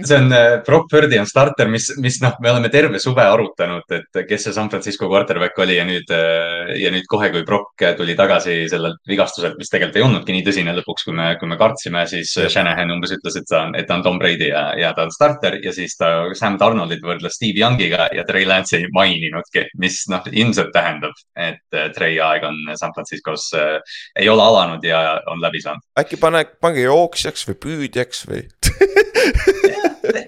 [0.02, 3.86] see on äh, Brock Purdy on starter, mis, mis noh, me oleme terve suve arutanud,
[3.94, 7.84] et kes see San Francisco quarterback oli ja nüüd, äh, ja nüüd kohe, kui Brock
[7.98, 11.60] tuli tagasi sellelt vigastuselt, mis tegelikult ei olnudki nii tõsine lõpuks, kui me, kui me
[11.60, 14.94] kartsime, siis Shanahan umbes ütles, et ta on, et ta on Tom Brady ja, ja
[14.98, 18.90] ta on starter ja siis ta Sam Donaldit võrdles Steve Youngiga ja Trey Lance ei
[18.94, 23.78] maininudki, mis noh, ilmselt tähendab, et äh, Trey aeg on San Franciscos äh,,
[24.20, 25.86] ei ole alanud ja on läbi saanud.
[26.00, 28.46] äkki pane, pange jooksjaks või püüdjaks või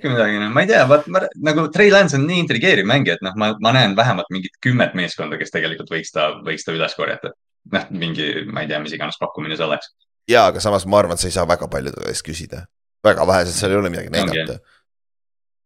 [0.06, 3.18] tehke midagi, noh, ma ei tea, vaat ma nagu Trey Lance on nii intrigeeriv mängija,
[3.18, 6.76] et noh, ma, ma näen vähemalt mingit kümmet meeskonda, kes tegelikult võiks ta, võiks ta
[6.76, 7.34] üles korjata.
[7.74, 9.92] noh, mingi, ma ei tea, mis iganes pakkumine see oleks.
[10.30, 12.66] ja, aga samas ma arvan, et sa ei saa väga paljude käest küsida.
[13.06, 14.74] väga vähesed, seal ei ole midagi näidata okay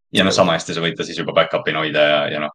[0.10, 2.54] ja noh, sama hästi sa võid ta siis juba back-up'ina hoida ja, ja noh,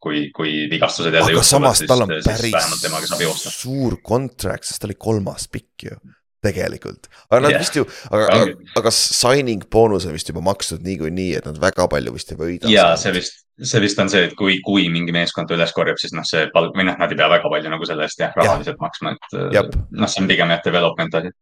[0.00, 1.50] kui, kui vigastused jälle juhtuvad.
[1.50, 5.98] samas tal on päris suur contract, sest ta oli kolmas pikk ju
[6.44, 7.62] tegelikult, aga nad yeah.
[7.62, 11.88] vist ju, aga, aga, aga signing boonus on vist juba makstud niikuinii, et nad väga
[11.90, 12.70] palju vist ei võida.
[12.70, 16.14] ja see vist, see vist on see, et kui, kui mingi meeskond üles korjab, siis
[16.14, 18.76] noh, see palk või noh, nad ei pea väga palju nagu selle eest jah, rahaliselt
[18.76, 18.84] ja.
[18.86, 21.34] maksma, et noh, see on pigem jah, development asi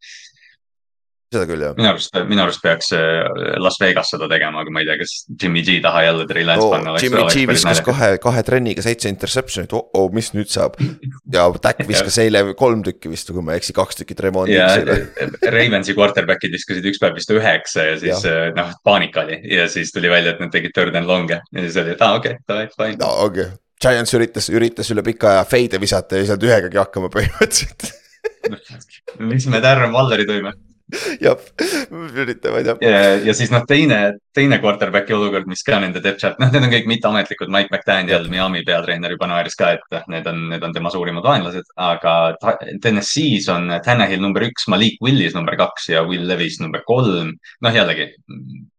[1.37, 1.77] seda küll, jah.
[1.79, 3.23] minu arust, minu arust peaks äh,
[3.63, 6.71] Las Vegas seda tegema, aga ma ei tea, kas Jimmy G taha jälle Lance oh,
[6.73, 6.97] panna.
[7.03, 10.79] Jimmy G viskas kahe, kahe trenniga seitse interception'it oh,, oh, mis nüüd saab.
[11.33, 15.29] ja Dak viskas eile kolm tükki vist, kui ma ei eksi, kaks tükki Tremont Dixile.
[15.53, 18.25] Ravensi quarterback'id viskasid üks päev vist üheksa ja siis.
[18.29, 21.67] Äh, noh, paanika oli ja siis tuli välja, et nad tegid third and long'e ja
[21.67, 22.99] siis oli, et aa ah, okei okay,, davai, fine.
[23.03, 26.81] no okei okay., Giants üritas, üritas üle pika aja fade'e visata ja ei saanud ühegagi
[26.81, 27.91] hakkama põhimõtteliselt
[29.31, 30.55] mis me Darren Valleri tõime
[31.21, 31.41] jah,
[31.91, 32.79] üritame jah.
[32.81, 33.99] ja, ja siis noh, teine,
[34.37, 38.29] teine quarterback'i olukord, mis ka nende depth chart, noh, need on kõik mitteametlikud, Mike McDaniel,
[38.31, 43.51] Miami peatreener juba naeris ka, et need on, need on tema suurimad vaenlased, aga TNS-is
[43.53, 47.35] on Tanahil number üks, Malik Willis number kaks ja Will Levis number kolm.
[47.67, 48.09] noh, jällegi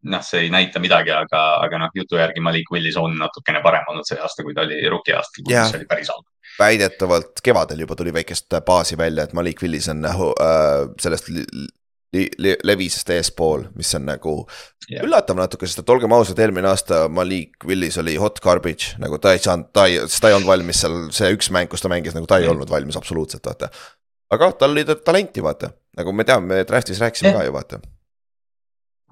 [0.07, 3.91] noh, see ei näita midagi, aga, aga noh, jutu järgi Malik Willis on natukene parem
[3.91, 6.23] olnud see aasta, kui ta oli rookie aastal, mis oli päris halb
[6.57, 10.21] väidetavalt kevadel juba tuli väikest baasi välja, et Malik Willis on äh,
[11.01, 11.29] sellest
[12.13, 14.35] levisest eespool, mis on nagu
[14.87, 15.03] yeah.
[15.03, 19.35] üllatav natuke, sest et olgem ausad, eelmine aasta Malik Willis oli hot garbage, nagu ta
[19.35, 21.91] ei saanud, ta ei, sest ta ei olnud valmis seal, see üks mäng, kus ta
[21.91, 23.69] mängis, nagu ta ei olnud valmis absoluutselt, vaata.
[24.33, 27.41] aga tal oli talenti, vaata, nagu me teame, me draft'is rääkisime yeah.
[27.41, 27.83] ka ju, vaata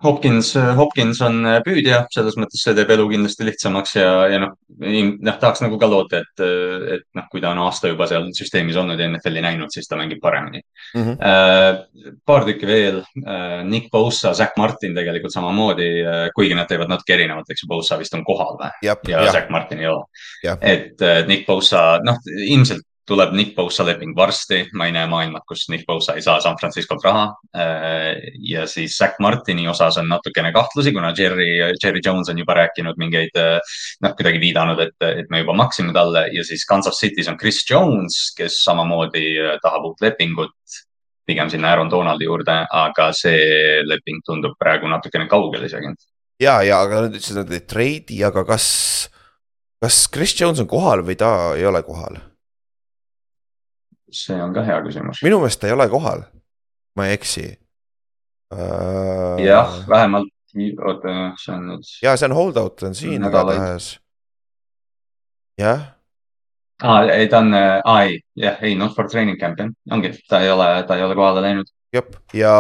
[0.03, 5.37] Hopkins, Hopkins on püüdja, selles mõttes see teeb elu kindlasti lihtsamaks ja, ja noh, noh,
[5.39, 6.43] tahaks nagu ka loota, et,
[6.97, 9.97] et noh, kui ta on aasta juba seal süsteemis olnud ja NFL-i näinud, siis ta
[9.99, 10.61] mängib paremini
[10.95, 11.05] mm.
[11.05, 12.15] -hmm.
[12.25, 13.01] Paar tükki veel
[13.69, 15.87] Nick Bosa, Zack Martin tegelikult samamoodi
[16.35, 18.73] kuigi nad teevad natuke erinevat, eks ju, Bosa vist on kohal või?
[18.83, 19.31] ja jab.
[19.31, 20.03] Zack Martin ei ole.
[20.61, 25.67] et Nick Bosa, noh, ilmselt tuleb Nick Bosa leping varsti, ma ei näe maailma, kus
[25.69, 27.27] Nick Bosa ei saa San Franciscolt raha.
[27.53, 31.49] Äh, ja siis Zack Martini osas on natukene kahtlusi, kuna Jerry,
[31.83, 35.93] Jerry Jones on juba rääkinud mingeid, äh, noh, kuidagi viidanud, et, et me juba maksime
[35.93, 40.81] talle ja siis Kansas City's on Chris Jones, kes samamoodi äh, tahab uut lepingut
[41.25, 45.93] pigem sinna Aaron Donaldi juurde, aga see leping tundub praegu natukene kaugel isegi.
[46.41, 48.67] ja, ja aga nad ütlesid, et nad ei treidi, aga kas,
[49.81, 52.17] kas Chris Jones on kohal või ta ei ole kohal?
[54.11, 55.21] See on ka hea küsimus.
[55.25, 56.23] minu meelest ta ei ole kohal,
[56.95, 57.45] ma ei eksi
[58.53, 59.43] uh....
[59.43, 60.31] jah, vähemalt,
[60.85, 61.91] oota, see on nüüd.
[62.03, 63.95] ja see on holdout on siin igatahes.
[65.61, 65.87] jah.
[66.83, 70.43] aa, ei ta on, aa ei, jah, ei not for training camp jah, ongi, ta
[70.43, 71.71] ei ole, ta ei ole kohale läinud.
[71.95, 72.53] jep, ja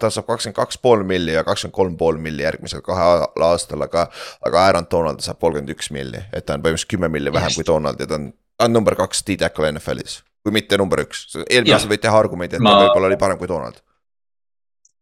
[0.00, 4.08] ta saab kakskümmend kaks pool milli ja kakskümmend kolm pool milli järgmisel kahel aastal, aga.
[4.46, 7.62] aga Aaron Donald saab kolmkümmend üks milli, et ta on põhimõtteliselt kümme milli vähem Just.
[7.62, 8.30] kui Donald ja ta on,
[8.62, 10.22] on number kaks D-tackle NFL-is.
[10.46, 12.76] kui mitte number üks, eelmine aasta võid teha argumendi, et ma...
[12.76, 13.82] ta võib-olla oli parem kui Donald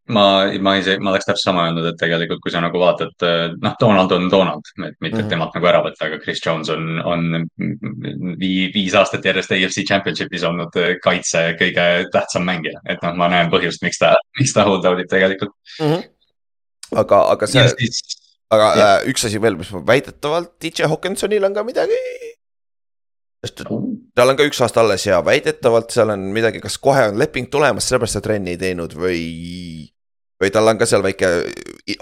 [0.09, 3.14] ma, ma ise, ma oleks täpselt sama öelnud, et tegelikult, kui sa nagu vaatad,
[3.62, 5.31] noh, Donald on Donald, et mitte mm -hmm.
[5.31, 7.47] temalt nagu ära võtta, aga Chris Jones on, on
[8.40, 13.51] vii, viis aastat järjest AFC Championship'is olnud kaitse kõige tähtsam mängija, et noh, ma näen
[13.53, 15.87] põhjust, miks ta, miks ta hold out ib tegelikult mm.
[15.87, 16.03] -hmm.
[17.01, 17.64] aga, aga see,
[18.51, 18.97] aga ja.
[18.97, 22.01] äh, üks asi veel, mis väidetavalt DJ Hawkinsonil on ka midagi
[23.44, 23.62] sest
[24.16, 27.50] tal on ka üks aasta alles ja väidetavalt seal on midagi, kas kohe on leping
[27.52, 29.22] tulemas, sellepärast ta trenni ei teinud või
[30.40, 31.30] või tal on ka seal väike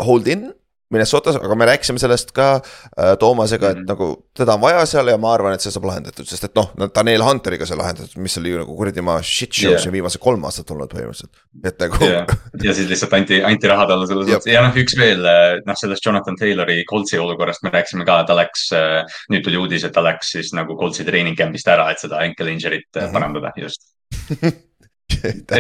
[0.03, 0.51] hold in
[0.93, 3.89] Minnesotas, aga me rääkisime sellest ka äh, Toomasega, et mm -hmm.
[3.89, 6.71] nagu teda on vaja seal ja ma arvan, et see saab lahendatud, sest et noh,
[6.95, 9.83] Daniel Hunteriga sai lahendatud, mis oli nagu kuradi ma shit show yeah.
[9.83, 12.27] siin viimased kolm aastat olnud põhimõtteliselt, et nagu yeah..
[12.63, 15.79] ja siis lihtsalt anti, anti raha talle selles mõttes ja noh, üks veel äh, noh,
[15.81, 19.93] sellest Jonathan Taylori Coltsi olukorrast me rääkisime ka, ta läks, äh, nüüd tuli uudis, et
[19.97, 23.13] ta läks siis nagu Coltsi treening camp'ist ära, et seda ankle injury't mm -hmm.
[23.13, 23.93] parandada just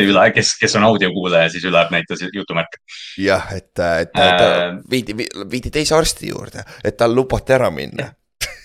[0.02, 2.82] Ülar, kes, kes on audiokuulaja, siis Ülar näitas jutumärke.
[3.20, 5.16] jah, et, et ta äh, viidi,
[5.50, 8.10] viidi teise arsti juurde, et tal lubati ära minna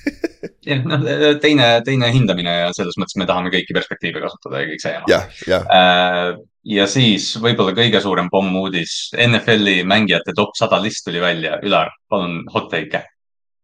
[0.70, 1.04] jah, noh
[1.42, 5.12] teine, teine hindamine ja selles mõttes me tahame kõiki perspektiive kasutada ja kõik see jama.
[5.12, 5.68] jah, jah.
[5.74, 6.32] Äh,
[6.78, 12.42] ja siis võib-olla kõige suurem pommuudis, NFL-i mängijate top sada list tuli välja, Ülar, palun
[12.54, 13.06] hot take'e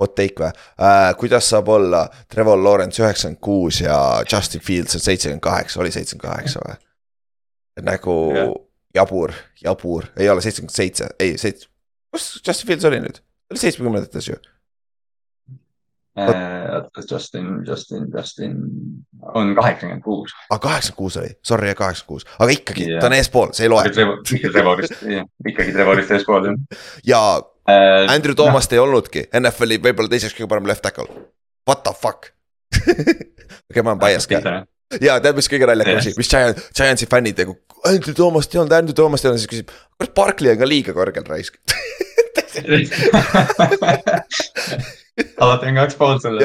[0.04, 3.98] hot take või äh,, kuidas saab olla Trevor Lawrence üheksakümmend kuus ja
[4.32, 6.80] Justin Fields on seitsekümmend kaheksa, oli seitsekümmend kaheksa või?
[7.82, 8.50] Nagu yeah.
[8.96, 9.34] jabur,
[9.64, 11.70] jabur, ei ole seitsekümmend seitse, ei seitse,
[12.14, 14.38] kus Justin Fields oli nüüd, oli seitsmekümnendates ju
[16.20, 16.84] äh,.
[17.12, 18.58] Justin, Justin, Justin
[19.34, 20.34] on kaheksakümmend kuus.
[20.34, 23.66] aa, ah, kaheksakümmend kuus oli, sorry, kaheksakümmend kuus, aga ikkagi yeah., ta on eespool, see
[23.66, 23.88] ei loe.
[23.90, 25.02] ikka Trevorist,
[25.48, 26.86] ikkagi Trevorist eespool, jah.
[27.08, 27.24] ja
[27.70, 28.76] äh, Andrew Thomas no.
[28.76, 31.10] ei olnudki NFL-i võib-olla teiseks kõige parem left tackle.
[31.68, 32.30] What the fuck
[33.70, 34.42] okei, ma olen bias ka
[35.08, 37.54] ja tead, mis kõige naljakam asi, mis Giant, Giantsi fännid nagu,
[37.90, 39.68] Andrew Thoomast ei olnud, Andrew Thoomast ei olnud, siis küsib,
[40.00, 41.54] kas Barkley on ka liiga kõrgel raisk
[45.44, 46.40] alati on kaks poolt sulle.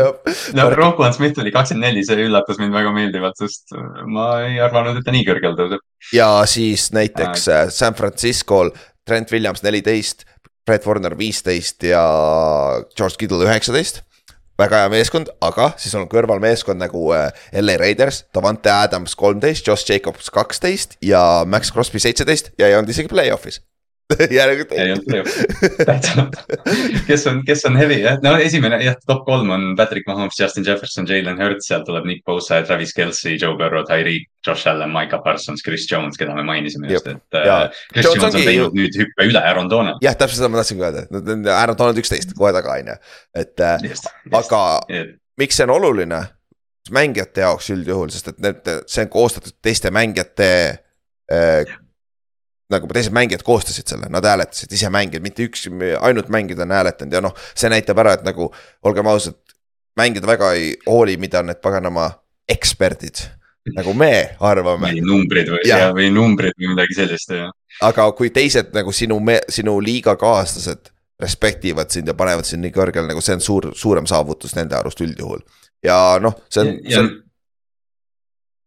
[0.57, 3.65] no Roquan Smith oli kakskümmend neli, see üllatas mind väga meeldivalt, sest
[4.09, 5.81] ma ei arvanud, et ta nii kõrgel tõuseb.
[6.17, 7.63] ja siis näiteks äh.
[7.75, 8.69] San Francisco'l
[9.09, 10.19] Trent Williams neliteist,
[10.69, 12.03] Brett Warner viisteist ja
[12.97, 14.03] George Kittle üheksateist
[14.59, 17.31] väga hea meeskond, aga siis on kõrval meeskond nagu äh,
[17.63, 22.91] LA Raiders, Davante Adams kolmteist, Josh Jacobs kaksteist ja Max Crosby seitseteist ja ei olnud
[22.91, 23.63] isegi play-off'is
[24.39, 26.25] järelikult ei olnud play-off'i, täitsa.
[27.09, 30.65] kes on, kes on heavy jah, no esimene jah, top kolm on Patrick Mahomes, Justin
[30.67, 35.21] Jefferson, Jalen Hurts, sealt tuleb Nick Bosa, Travis Kelci, Joe Burrow, Tyreek, Josh Allan, Micah
[35.25, 37.21] Parsons, Chris Jones, keda me mainisime just, et.
[37.37, 38.81] Äh, Chris Jones, Jones on teinud ju...
[38.81, 40.01] nüüd hüppe üle Aaron Donald.
[40.05, 41.05] jah, täpselt seda ma tahtsingi öelda,
[41.59, 42.99] Aaron Donald üksteist kohe taga on ju,
[43.45, 45.17] et äh, just, aga just.
[45.41, 46.25] miks see on oluline?
[46.89, 50.49] mängijate jaoks üldjuhul, sest et need, see on koostatud teiste mängijate
[51.29, 51.77] äh,
[52.73, 55.67] nagu teised mängijad koostasid selle, nad hääletasid ise mängijad, mitte üks,
[56.01, 58.51] ainult mängijad on hääletanud ja noh, see näitab ära, et nagu
[58.87, 59.39] olgem ausad,
[59.99, 62.11] mängijad väga ei hooli, mida need paganama
[62.49, 63.25] eksperdid
[63.77, 64.93] nagu me arvame.
[64.93, 65.65] või numbrid või,
[65.97, 67.51] või numbrid või midagi sellist, jah.
[67.85, 69.19] aga kui teised nagu sinu,
[69.53, 74.55] sinu liigakaaslased respektivad sind ja panevad sind nii kõrgele, nagu see on suur, suurem saavutus
[74.57, 75.43] nende arust üldjuhul.
[75.85, 77.11] ja noh, see on, see on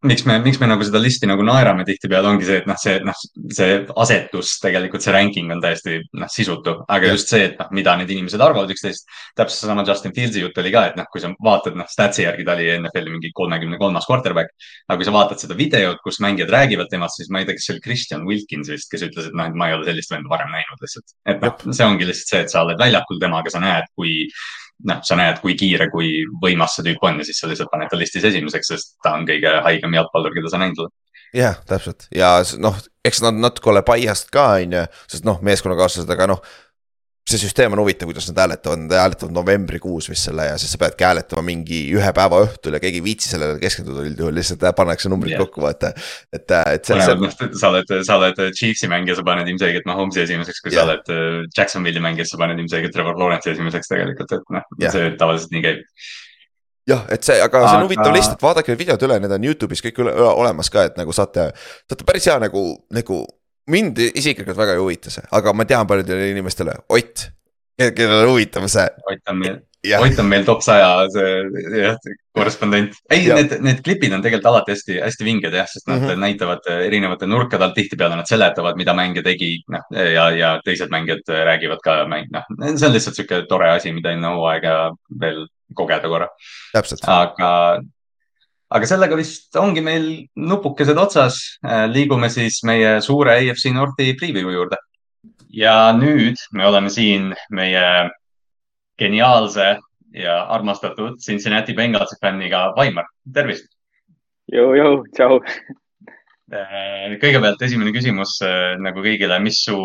[0.08, 2.96] miks me, miks me nagu seda listi nagu naerame tihtipeale, ongi see, et noh, see,
[3.06, 3.18] noh,
[3.54, 7.16] see asetus, tegelikult see ranking on täiesti noh, sisutu, aga ja.
[7.16, 9.06] just see, et noh, mida need inimesed arvavad üksteist.
[9.38, 12.48] täpselt seesama Justin Fieldsi jutt oli ka, et noh, kui sa vaatad, noh, statsi järgi
[12.48, 14.56] ta oli NFL-i mingi kolmekümne kolmas quarterback.
[14.88, 17.70] aga kui sa vaatad seda videot, kus mängijad räägivad temast, siis ma ei tea, kas
[17.70, 20.34] see oli Christian Wilkins vist, kes ütles, et noh, et ma ei ole sellist venda
[20.34, 21.14] varem näinud lihtsalt.
[21.30, 24.26] et noh, see ongi lihtsalt see, et sa oled väljakul temaga, sa näed, kui
[24.88, 27.91] noh, sa näed, kui kiire, kui võimas see tüüp on ja siis sa lihtsalt paned
[27.91, 30.96] ta listis esimeseks, sest ta on kõige haigem jalgpallur, keda sa näinud oled.
[31.38, 36.12] jah, täpselt ja noh, eks nad natuke ole biased ka, on ju, sest noh, meeskonnakaaslased,
[36.17, 36.44] aga noh
[37.29, 40.79] see süsteem on huvitav, kuidas nad hääletavad, nad hääletavad novembrikuus vist selle ja siis sa
[40.81, 45.12] peadki hääletama mingi ühe päeva õhtul ja keegi ei viitsi sellele keskenduda üldjuhul, lihtsalt pannakse
[45.12, 45.43] numbrid yeah.
[45.43, 45.93] kokku, vaata.
[46.34, 47.17] et, et see, see.
[47.21, 50.81] noh, sa oled, sa oled Chiefsi mängija, sa paned ilmselgelt Mahomes'i esimeseks, kui yeah.
[50.81, 54.95] sa oled äh, Jacksonville'i mängija, sa paned ilmselgelt Trevor Lawrence'i esimeseks tegelikult, et noh yeah.,
[54.95, 55.86] see tavaliselt nii käib
[56.89, 59.86] jah, et see, aga see on huvitav lihtsalt, vaadake need videod üle, need on Youtube'is
[59.86, 61.51] kõik üle, olemas ka, et nagu saate,
[61.86, 62.63] saate päris hea nagu,
[62.97, 63.21] nagu
[63.71, 67.27] mind isiklikult väga ei huvita see, aga ma tean paljudele inimestele, Ott,
[67.77, 68.88] kellele huvitab see.
[69.12, 69.60] Ott on meil,
[69.97, 71.29] Ott on meil top saja see
[71.79, 71.95] jah,
[72.38, 72.97] korrespondent.
[73.10, 76.21] ei, need, need klipid on tegelikult alati hästi-hästi vinged jah, sest nad mm -hmm.
[76.25, 81.25] näitavad erinevate nurkade alt, tihtipeale nad seletavad, mida mängija tegi, noh ja, ja teised mängijad
[81.27, 84.75] räägivad ka mäng, noh, see on lihtsalt sihuke tore asi, mida enne hooaega
[85.19, 86.27] veel kogeda korra.
[87.07, 87.81] aga,
[88.71, 91.41] aga sellega vist ongi meil nupukesed otsas.
[91.91, 94.79] liigume siis meie suure AFC Northi preview juurde.
[95.51, 98.10] ja nüüd me oleme siin meie
[98.99, 99.77] geniaalse
[100.13, 103.67] ja armastatud Cincinnati Bengalsi fänniga Vaimar, tervist.
[104.51, 105.39] jõu-jõu, tšau.
[106.51, 109.77] Äh, kõigepealt esimene küsimus äh, nagu kõigile, mis su,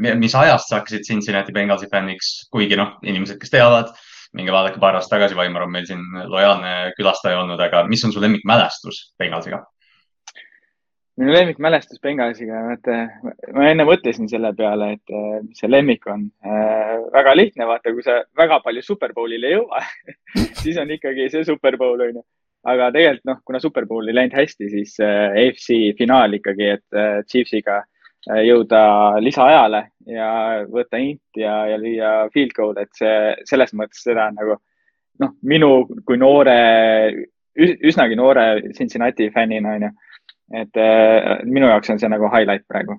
[0.00, 3.92] mis ajast sa hakkasid Cincinnati Bengalsi fänniks, kuigi noh, inimesed, kes teavad,
[4.36, 8.12] minge vaadake paar aastat tagasi, Vaimar on meil siin lojaalne külastaja olnud, aga mis on
[8.14, 9.64] su lemmikmälestus Bengalsiga?
[11.16, 12.96] minu lemmikmälestus Bengalsiga, vaata,
[13.56, 15.14] ma enne mõtlesin selle peale, et
[15.46, 16.96] mis see lemmik on äh,.
[17.14, 19.80] väga lihtne, vaata, kui sa väga palju Superbowlile ei jõua
[20.62, 22.24] siis on ikkagi see Superbowl, onju.
[22.68, 27.22] aga tegelikult noh, kuna Superbowl ei läinud hästi, siis äh, AFC finaal ikkagi, et äh,
[27.32, 27.88] Chiefsiga äh,
[28.26, 28.80] jõuda
[29.22, 30.30] lisaajale ja
[30.72, 34.56] võtta int ja, ja lüüa field goal, et see selles mõttes seda nagu
[35.22, 36.56] noh, minu kui noore,
[37.56, 39.92] üsnagi noore Cincinnati fännina onju
[40.54, 42.98] et äh, minu jaoks on see nagu highlight praegu.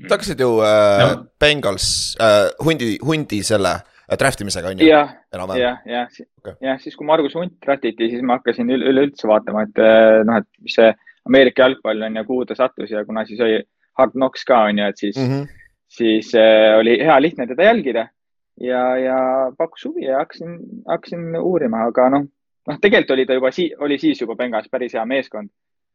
[0.00, 1.24] Te hakkasite ju äh, no.
[1.40, 1.86] Bengals
[2.20, 4.88] äh,, hundi, hundi selle äh, draft imisega on ju?
[4.88, 6.22] jah, jah, jah,
[6.64, 10.40] jah, siis kui Margus Hunt draft iti, siis ma hakkasin üleüldse vaatama, et äh, noh,
[10.40, 10.88] et mis see
[11.28, 13.60] Ameerika jalgpall on ja kuhu ta sattus ja kuna siis oli
[13.98, 15.46] Hard Knocks ka on ju, et siis mm, -hmm.
[15.88, 18.08] siis äh, oli hea lihtne teda jälgida
[18.60, 19.18] ja, ja
[19.58, 22.26] pakkus huvi ja hakkasin, hakkasin uurima, aga noh,
[22.68, 25.50] noh, tegelikult oli ta juba si-, oli siis juba Bengas päris hea meeskond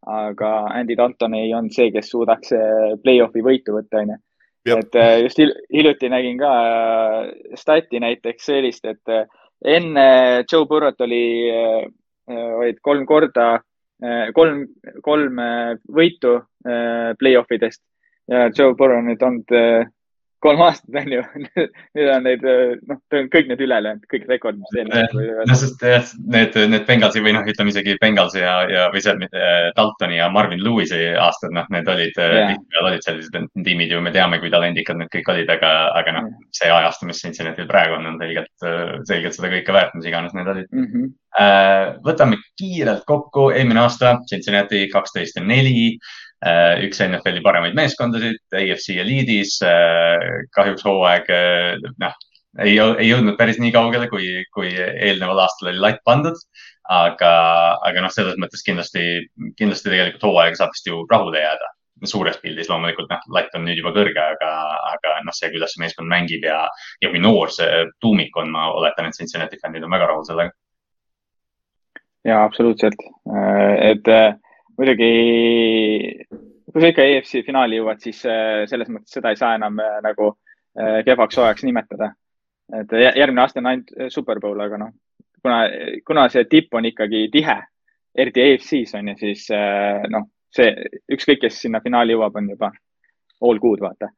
[0.06, 2.54] aga Andy Dalton ei olnud see, kes suudaks
[3.04, 4.18] play-off'i võitu võtta, onju.
[4.78, 5.42] et äh, just
[5.74, 9.26] hiljuti nägin ka äh, stati näiteks sellist, et äh,
[9.66, 11.50] enne Joe Burrot oli,
[12.28, 13.62] olid kolm korda,
[14.36, 14.66] kolm,
[15.02, 15.40] kolm
[15.96, 16.34] võitu
[17.20, 17.82] play-off idest
[18.32, 19.54] ja Joe Burrow on nüüd olnud
[20.46, 21.22] kolm aastat on ju
[21.98, 22.44] nüüd on neid,
[22.90, 23.00] noh,
[23.34, 25.50] kõik need üle löönud, kõik rekordid, mis eelnevad.
[25.50, 29.30] no sest jah, need, need Bengalsi või noh, ütleme isegi Bengalsi ja, ja või see
[29.78, 34.14] Daltoni ja Marvin Lewis'i aastad, noh, need olid yeah., tihtipeale olid sellised tiimid ju, me
[34.16, 38.10] teame, kui talendikad need kõik olid, aga, aga noh see ajastu, mis Cincinnati'l praegu on,
[38.12, 38.68] on selgelt,
[39.10, 40.92] selgelt seda kõike väärt, mis iganes need olid mm.
[40.92, 41.98] -hmm.
[42.06, 46.02] võtame kiirelt kokku, eelmine aasta Cincinnati kaksteist ja neli Äh,
[46.86, 49.58] üks NFL-i paremaid meeskondasid, AFC eliidis.
[49.66, 52.18] Äh, kahjuks hooaeg, äh, noh,
[52.62, 56.40] ei, ei jõudnud päris nii kaugele, kui, kui eelneval aastal oli latt pandud.
[56.86, 57.30] aga,
[57.82, 59.02] aga noh, selles mõttes kindlasti,
[59.58, 61.72] kindlasti tegelikult hooaega saab vist ju rahule jääda
[62.06, 64.52] suures pildis loomulikult noh, latt on nüüd juba kõrge, aga,
[64.92, 66.60] aga noh, see, kuidas see meeskond mängib ja,
[67.02, 70.54] ja kui noor see tuumik on, ma oletan, et Cincinnati fännid on väga rahul sellega.
[72.30, 73.02] ja absoluutselt,
[73.82, 74.14] et
[74.78, 76.26] muidugi,
[76.72, 79.98] kui sa ikka EFC finaali jõuad, siis äh, selles mõttes seda ei saa enam äh,
[80.06, 82.14] nagu äh, kehvaks hooajaks nimetada.
[82.74, 84.94] et järgmine aasta on ainult Superbowl, aga noh,
[85.44, 85.60] kuna,
[86.06, 87.60] kuna see tipp on ikkagi tihe,
[88.18, 89.44] eriti EFC-s on ju, siis
[90.10, 90.72] noh, see
[91.14, 92.72] ükskõik, kes sinna finaali jõuab, on juba
[93.46, 94.10] all good, vaata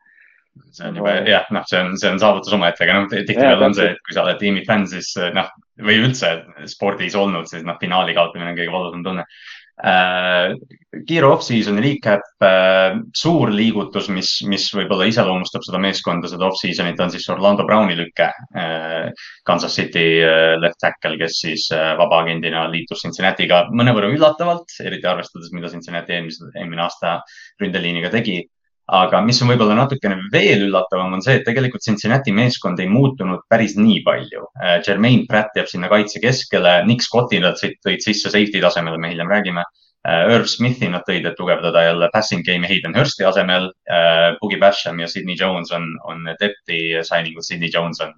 [0.71, 3.75] see on juba jah, noh, see on, see on saavutus omaette, aga noh, tihtipeale on
[3.75, 5.51] see, et kui sa oled tiimi fänn, siis noh,
[5.83, 6.31] või üldse
[6.71, 9.27] spordis olnud, siis noh, finaali kaotamine on kõige valusam tunne.
[9.77, 17.13] Kiire off-season'i recap äh,, suur liigutus, mis, mis võib-olla iseloomustab seda meeskonda, seda off-season'it on
[17.13, 19.11] siis Orlando Browni lüke äh,.
[19.47, 25.53] Kansas City äh, left tackle, kes siis äh, vabaagendina liitus Cincinnati'ga mõnevõrra üllatavalt, eriti arvestades,
[25.53, 27.19] mida Cincinnati eelmise, eelmine aasta
[27.61, 28.41] ründeliiniga tegi
[28.87, 33.43] aga mis on võib-olla natukene veel üllatavam, on see, et tegelikult Cincinnati meeskond ei muutunud
[33.51, 34.45] päris nii palju.
[34.61, 39.11] Äh, Jermaine Pratt jääb sinna kaitse keskele, Nick Scotti nad tõid sisse safety tasemele, me
[39.11, 39.65] hiljem räägime.
[40.07, 43.71] Äh, Irv Smithi nad tõid, et tugevdada jälle passing game'i Hayden Hursti asemel.
[43.91, 47.47] Äh, Boogie Basham ja Sydney Jones on, on depth'i signing ud.
[47.47, 48.15] Sydney Jones on,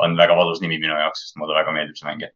[0.00, 2.32] on väga valus nimi minu jaoks, sest mulle väga meeldib see mängija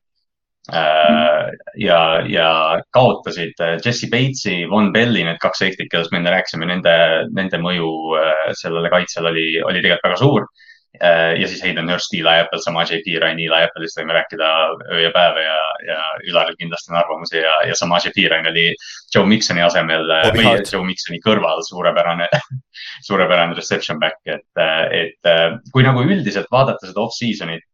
[0.72, 2.48] ja, ja
[2.90, 6.94] kaotasid äh, Jesse Bates'i, Von Belli, need kaks safety't, kellest me enne rääkisime, nende,
[7.36, 7.88] nende mõju
[8.20, 10.48] äh, sellele kaitsele oli, oli tegelikult väga suur.
[10.94, 14.50] ja siis Hayden Hurst, Eli Apple, sama JP Ryan, Eli Apple'ist võime rääkida
[14.92, 15.56] öö ja päev ja,
[15.88, 15.96] ja
[16.30, 18.68] Ülaril kindlasti on arvamusi ja, ja sama JP Ryan oli
[19.10, 20.70] Joe Miksoni asemel Bobby või Hart.
[20.70, 22.28] Joe Miksoni kõrval suurepärane
[23.08, 24.46] suurepärane reception back, et,
[24.94, 25.32] et
[25.74, 27.66] kui nagu üldiselt vaadata seda off-season'it,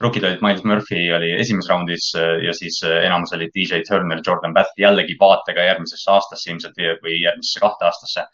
[0.00, 4.20] rookid olid Miles Murphy oli esimeses raundis äh, ja siis äh, enamus olid DJ Turner,
[4.26, 8.26] Jordan Bath jällegi vaatega järgmisesse aastasse ilmselt või järgmisesse kahte aastasse.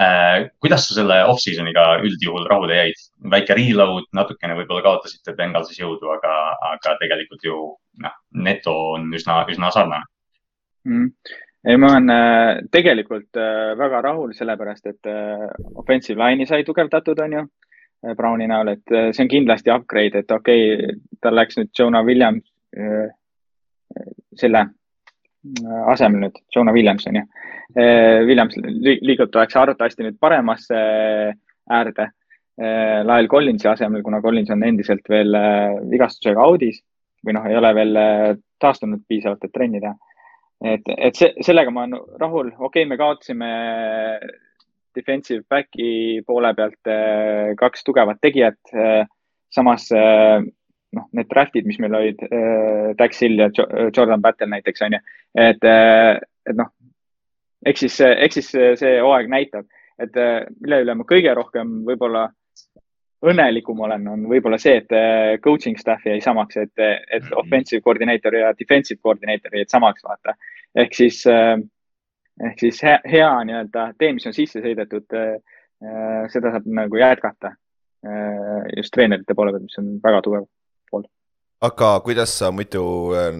[0.00, 0.48] äh,.
[0.60, 3.06] kuidas sa selle off-season'iga üldjuhul rahule jäid?
[3.30, 6.34] väike reload, natukene võib-olla kaotasite Bengalsis jõudu, aga,
[6.72, 7.62] aga tegelikult ju
[8.02, 10.04] noh, neto on üsna, üsna sarnane
[10.88, 11.10] mm
[11.62, 12.08] ei, ma olen
[12.74, 13.38] tegelikult
[13.78, 15.10] väga rahul, sellepärast et
[15.78, 17.42] offensive line'i sai tugevdatud, on ju,
[18.16, 22.42] Browni näol, et see on kindlasti upgrade, et okei okay,, tal läks nüüd Jonah Williams
[24.38, 24.62] selle
[25.92, 27.22] asemel nüüd, Jonah Williams on ju.
[28.26, 30.80] Williams liigutatakse arvatavasti nüüd paremasse
[31.70, 32.08] äärde
[33.06, 35.36] Lael Collinsi asemel, kuna Collins on endiselt veel
[35.90, 36.82] vigastusega audis
[37.22, 38.00] või noh, ei ole veel
[38.60, 39.94] taastunud piisavalt, et trenni teha
[40.62, 43.50] et, et see, sellega ma olen rahul, okei okay,, me kaotasime
[44.96, 48.58] defensive back'i poole pealt eh, kaks tugevat tegijat.
[48.72, 49.04] Eh,
[49.52, 50.44] samas eh,
[50.92, 52.20] noh, need draft'id, mis meil olid,
[52.98, 54.98] Dax Hill ja Jordan Battle näiteks on ju,
[55.40, 56.68] et, et noh,
[57.64, 59.64] eks siis, eks siis see hooaeg näitab,
[59.96, 60.18] et
[60.60, 62.26] mille üle ma kõige rohkem võib-olla
[63.22, 67.36] õnnelikum olen, on võib-olla see, et äh, coaching staff'i jäi samaks, et, et mhm.
[67.44, 70.34] offensive koordineeter ja defensive koordineeter jäid samaks, vaata.
[70.74, 71.56] ehk siis, äh,
[72.40, 77.56] ehk siis hea, hea nii-öelda tee, mis on sisse sõidetud, äh, seda saab nagu jätkata.
[78.76, 80.48] just treenerite poole pealt, mis on väga tugev
[80.90, 81.04] pool.
[81.62, 82.82] aga kuidas sa muidu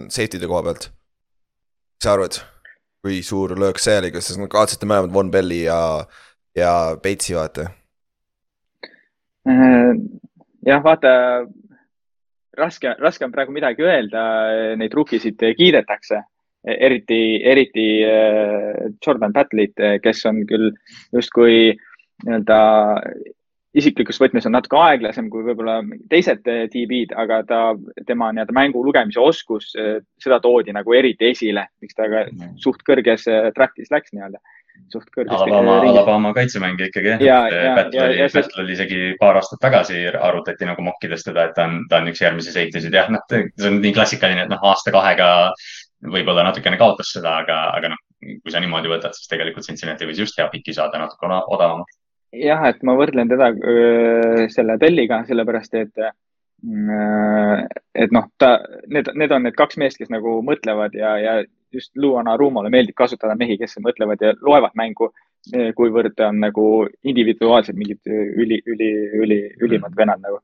[0.07, 2.39] safety'de koha pealt, mis sa arvad,
[3.03, 6.07] kui suur löök see oli, kas sa kaotasite mõlemad Von Belli ja,
[6.55, 6.73] ja
[7.03, 7.67] Peitsi, vaata
[9.49, 9.95] Äh,
[10.67, 11.13] jah, vaata,
[12.59, 14.23] raske, raske on praegu midagi öelda,
[14.79, 16.23] neid rukkisid kiidetakse,
[16.65, 20.71] eriti, eriti äh, Jordan Battle'it, kes on küll
[21.15, 21.73] justkui
[22.23, 22.59] nii-öelda
[23.73, 25.79] isiklikus võtmes on natuke aeglasem kui võib-olla
[26.13, 27.61] teised DB-d, aga ta,
[28.07, 32.59] tema nii-öelda mängu lugemise oskus, seda toodi nagu eriti esile, miks ta ka mm.
[32.61, 33.25] suht kõrges
[33.57, 34.43] draft'is läks nii-öelda
[34.93, 35.37] suht kõrgesti.
[35.47, 37.47] Alabama, Alabama kaitsemängija ikkagi jah,
[37.77, 41.83] Battle oli, Battle oli isegi paar aastat tagasi arutati nagu mokkidest teda, et ta on,
[41.91, 45.29] ta on üks järgmisi safety'sid, jah, noh, see on nii klassikaline, et noh, aasta-kahega
[46.03, 48.01] võib-olla natukene kaotas seda, aga, aga noh,
[48.43, 51.99] kui sa niimoodi võtad, siis tegelikult Cincinnati võis just hea piki saada natuke odavamalt.
[52.33, 56.05] jah, et ma võrdlen teda öö, selle Belliga, sellepärast et
[56.63, 58.53] et noh, ta,
[58.87, 61.33] need, need on need kaks meest, kes nagu mõtlevad ja, ja
[61.75, 65.11] just Luana Rumole meeldib kasutada mehi, kes mõtlevad ja loevad mängu,
[65.75, 66.67] kuivõrd on nagu
[67.03, 70.39] individuaalselt mingid üli, üli, üli, ülimad vennad nagu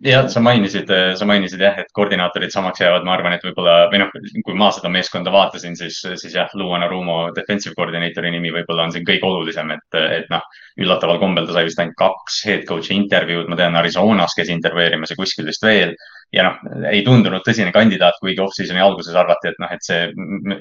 [0.00, 0.88] jah, sa mainisid,
[1.18, 4.10] sa mainisid jah, et koordinaatorid samaks jäävad, ma arvan, et võib-olla või noh,
[4.46, 8.94] kui ma seda meeskonda vaatasin, siis, siis jah, Luana Rumo defensive koordinaatori nimi võib-olla on
[8.94, 10.42] siin kõige olulisem, et, et noh,
[10.80, 15.12] üllataval kombel ta sai vist ainult kaks head coach'i intervjuud, ma tean, Arizonas käis intervjueerimas
[15.12, 15.94] ja kuskil vist veel.
[16.32, 20.06] Ja noh, ei tundunud tõsine kandidaat, kuigi off-season'i alguses arvati, et noh, et see,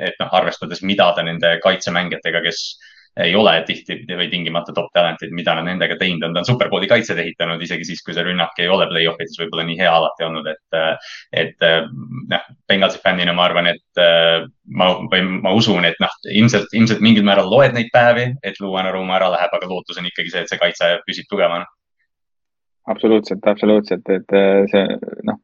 [0.03, 2.65] et noh, arvestades, mida ta nende kaitsemängijatega, kes
[3.19, 7.19] ei ole tihti või tingimata top talent'id, mida nendega teinud on, ta on superbowli kaitset
[7.19, 10.47] ehitanud, isegi siis, kui see rünnak ei ole play-off ides võib-olla nii hea alati olnud,
[10.47, 10.79] et,
[11.43, 11.67] et
[12.31, 14.01] noh, Bengalsi fännina ma arvan, et
[14.79, 18.95] ma, või ma usun, et noh, ilmselt, ilmselt mingil määral loed neid päevi, et Luana
[18.95, 21.67] Ruuma ära läheb, aga lootus on ikkagi see, et see kaitse püsib tugevana.
[22.87, 24.39] absoluutselt, absoluutselt, et
[24.71, 24.87] see
[25.27, 25.43] noh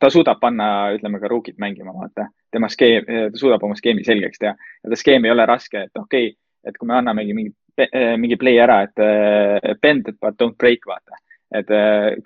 [0.00, 2.28] ta suudab panna, ütleme ka rookid mängima, vaata.
[2.50, 6.00] tema skeem, ta suudab oma skeemi selgeks teha ja ta skeem ei ole raske, et
[6.00, 7.52] okei okay,, et kui me annamegi mingi,
[8.20, 11.20] mingi play ära, et bend but don't break, vaata.
[11.54, 11.68] et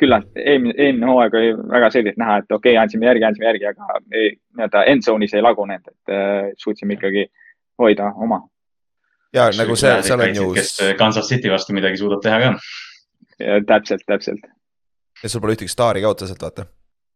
[0.01, 3.67] küllalt eelmine, eelmine hooaeg oli väga selgelt näha, et okei okay,, andsime järgi, andsime järgi,
[3.69, 7.27] aga nii-öelda end zone'is ei lagunenud, et suutsime ikkagi
[7.83, 8.41] hoida oma.
[9.35, 10.49] ja nagu see, seal on ju.
[10.57, 12.55] kes Kansas City vastu midagi suudab teha ka.
[13.67, 14.49] täpselt, täpselt.
[15.23, 16.69] ja sul pole ühtegi staari ka otseselt, vaata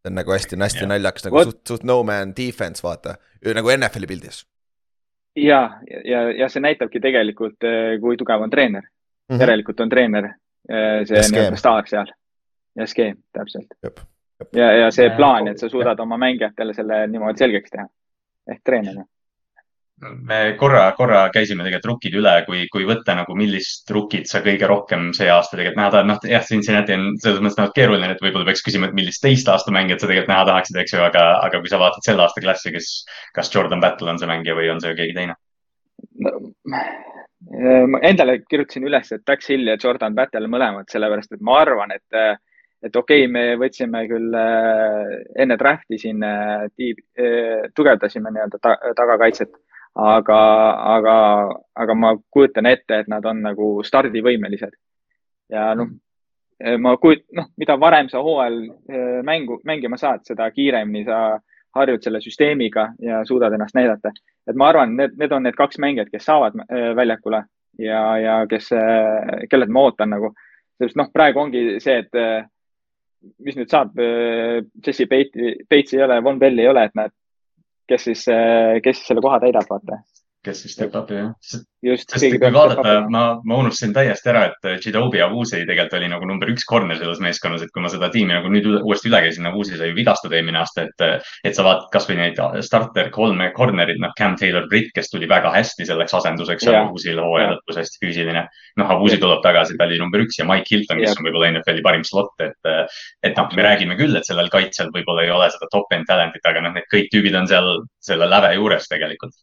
[0.03, 1.51] see on nagu hästi, hästi naljakas nagu What?
[1.51, 3.17] suht, suht no man defense, vaata,
[3.55, 4.43] nagu NFL-i pildis.
[5.37, 9.35] Ja, ja, ja see näitabki tegelikult, eh, kui tugev on treener mm.
[9.35, 9.41] -hmm.
[9.41, 12.13] järelikult on treener eh, see nii-öelda staar seal
[12.77, 13.75] ja skeem, täpselt.
[14.53, 17.87] ja, ja see plaan, et sa suudad oma mängijatele selle niimoodi selgeks teha
[18.51, 19.05] ehk treener
[20.03, 24.69] me korra, korra käisime tegelikult rukkid üle, kui, kui võtta nagu, millist rukkid sa kõige
[24.71, 28.25] rohkem see aasta tegelikult näha tahad, noh jah, Cincinnati on selles mõttes natuke keeruline, et
[28.25, 31.27] võib-olla peaks küsima, et millist teist aasta mängijat sa tegelikult näha tahaksid, eks ju, aga,
[31.47, 32.93] aga kui sa vaatad selle aasta klassi, kes,
[33.37, 35.39] kas Jordan Battle on see mängija või on see keegi teine
[36.27, 36.37] no,?
[37.91, 41.95] ma endale kirjutasin üles, et Dax Hill ja Jordan Battle mõlemad, sellepärast et ma arvan,
[41.95, 42.23] et
[42.83, 45.11] et okei okay,, me võtsime küll äh,
[45.43, 49.53] enne draft'i siin äh, tiib, äh, tugevdasime nii-öelda ta, tagakaitset
[49.95, 50.41] aga,
[50.97, 51.17] aga,
[51.75, 54.73] aga ma kujutan ette, et nad on nagu stardivõimelised.
[55.53, 55.91] ja noh,
[56.81, 61.41] ma kujut-, noh, mida varem sa hooajal eh, mängu, mängima saad, seda kiiremini sa
[61.77, 64.13] harjud selle süsteemiga ja suudad ennast näidata.
[64.47, 67.45] et ma arvan, need, need on need kaks mängijat, kes saavad eh, väljakule
[67.79, 68.71] ja, ja kes,
[69.51, 70.33] kellelt ma ootan nagu.
[70.83, 72.49] sest noh, praegu ongi see, et
[73.39, 73.95] mis nüüd saab,
[74.85, 77.15] Jesse Bates'i ei ole, Von Belli ei ole, et näed,
[77.89, 78.25] kes siis,
[78.85, 80.03] kes siis selle koha täidab, vaata
[80.43, 81.31] kes siis step up'i jah.
[81.43, 86.51] sest kui vaadata, ma, ma unustasin täiesti ära, et Chidobi Avusi tegelikult oli nagu number
[86.51, 89.79] üks corner selles meeskonnas, et kui ma seda tiimi nagu nüüd uuesti üle käisin, Avusi
[89.79, 91.05] sai vigastada eelmine aasta, et,
[91.47, 95.53] et sa vaatad kasvõi neid starter kolme corner'id, noh, Cam Taylor Britt, kes tuli väga
[95.55, 96.89] hästi selleks asenduseks yeah.
[96.89, 98.47] Avusil hooaja lõpus hästi füüsiline.
[98.83, 101.23] noh, Avusi tuleb tagasi, ta oli number üks ja Mike Hilton, kes yeah.
[101.23, 102.73] on võib-olla NFL-i parim slot, et,
[103.23, 106.47] et noh, me räägime küll, et sellel kaitsel võib-olla ei ole seda top end talent'it,
[106.51, 107.73] aga noh, need kõik tüübid on seal
[108.03, 109.35] selle läve juures tegelikult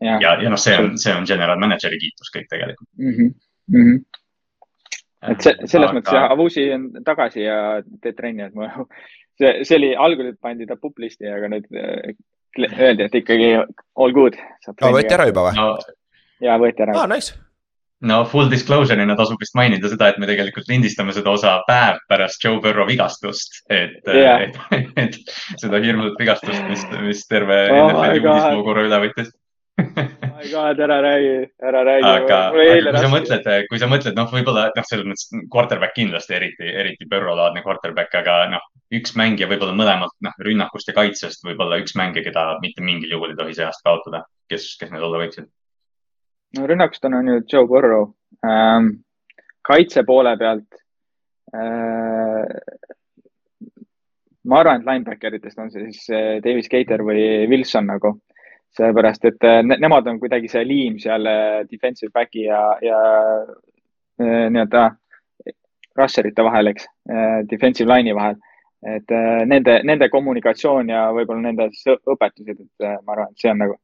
[0.00, 3.12] ja, ja, ja noh, see on, see on general manager'i kiitus kõik tegelikult mm.
[3.16, 3.34] -hmm.
[3.68, 5.32] Mm -hmm.
[5.32, 5.98] et see, selles aga...
[5.98, 7.58] mõttes jah, Avusi on tagasi ja
[8.02, 8.70] teeb trenni, et ma,
[9.40, 12.14] see, see oli, algul pandi ta puplisti, aga nüüd äh,
[12.58, 14.38] öeldi, et ikkagi all good.
[14.68, 15.68] aa, võeti ära juba või no,?
[16.40, 16.96] ja võeti ära.
[17.02, 17.36] aa, nice
[18.00, 22.44] no full disclosure'ina tasub vist mainida seda, et me tegelikult lindistame seda osa päev pärast
[22.44, 24.58] Joe Burrow vigastust, et yeah., et,
[25.02, 25.18] et
[25.58, 29.32] seda hirmsat vigastust, mis, mis terve oh NFL-i uudislugu korra üle võttis
[29.78, 32.04] my god, ära räägi, ära räägi.
[32.04, 36.34] aga, aga kui sa mõtled, kui sa mõtled, noh, võib-olla noh, selles mõttes quarterback kindlasti
[36.38, 38.64] eriti, eriti Burrow-laadne quarterback, aga noh,
[38.94, 43.34] üks mängija võib-olla mõlemalt, noh, rünnakust ja kaitsest võib-olla üks mängija, keda mitte mingil juhul
[43.34, 44.24] ei tohi seast kaotada.
[44.50, 45.48] kes, kes need olla võiksid?
[46.58, 48.10] no rünnakust on, on ju Joe Burrow
[48.46, 48.94] ähm,.
[49.68, 50.78] kaitse poole pealt
[51.52, 52.46] äh,
[54.48, 58.16] ma arvan, et linebacker itest on see siis äh, Davis Gator või Wilson nagu
[58.78, 63.00] sellepärast, et äh, ne nemad on kuidagi see liim seal äh, defensive back'i ja, ja
[64.22, 64.90] äh, nii-öelda
[65.98, 66.84] rusherite vahel, eks,
[67.50, 68.36] defensive line'i vahel.
[68.86, 69.10] et
[69.50, 71.64] nende, nende kommunikatsioon ja võib-olla nende
[72.12, 73.74] õpetused, et ma arvan, et see on nagu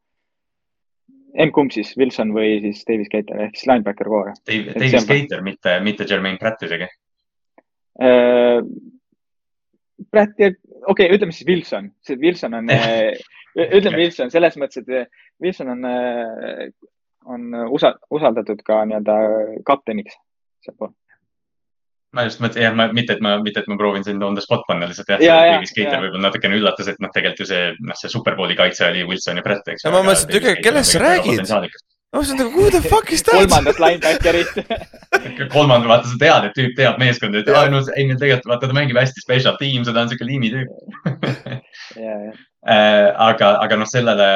[1.43, 4.37] M-kumb siis, Wilson või siis Davis Gator ehk siis linebacker core.
[4.47, 5.09] Davis on...
[5.09, 8.63] Gator, mitte, mitte Jermaine Pratt isegi uh,?
[10.15, 10.53] Pratt ja,
[10.87, 12.71] okei okay,, ütleme siis Wilson, see Wilson on
[13.55, 16.67] ütleme Wilson selles mõttes, et eh, Wilson on, eh,
[17.31, 19.17] on usa, usaldatud ka nii-öelda
[19.67, 20.17] kapteniks
[20.65, 20.93] sealpool.
[22.15, 24.43] ma just mõtlesin, jah, ma mitte, et ma, mitte, et ma proovin sind on the
[24.45, 27.73] spot panna lihtsalt jah ja, ja, Skater võib-olla natukene üllatas, et noh, tegelikult ju see,
[27.83, 29.87] noh, see superbowli kaitse oli Wilson ja Brett, eks.
[29.89, 31.83] no ma mõtlesin, et kellest sa räägid?
[32.15, 33.35] Ma mõtlesin nagu who the fuck is that?
[33.35, 38.51] kolmandat linebacker'it kolmanda, vaata sa tead, et tüüp teab meeskonda, et aa, no ei, tegelikult
[38.55, 40.69] vaata ta mängib hästi special team, ta on siuke liimi tüüp
[42.65, 44.27] Äh, aga, aga noh, sellele,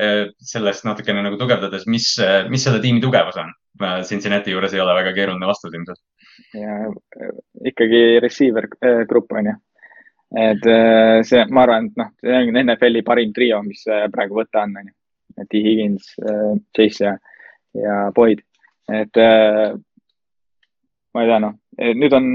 [0.00, 2.14] äh, sellest natukene nagu tugevdades, mis,
[2.48, 3.50] mis selle tiimi tugevus on?
[4.08, 6.00] Cincinnati juures ei ole väga keeruline vastus ilmselt.
[6.56, 6.78] ja
[7.68, 9.54] ikkagi receiver äh, grupp on ju.
[10.40, 10.64] et
[11.28, 14.88] see, ma arvan, et noh, see on NFL-i parim trio, mis praegu võtta on, on
[14.88, 14.96] ju.
[15.50, 16.14] T Higgins,
[16.76, 17.12] Chase ja,
[17.76, 18.40] ja Boyd,
[18.88, 21.58] et ma ei tea, noh,
[22.00, 22.32] nüüd on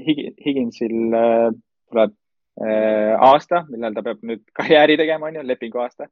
[0.00, 2.16] Higginsil tuleb
[2.54, 6.06] Äh, aasta, millal ta peab nüüd karjääri tegema, on ju, lepingu aasta.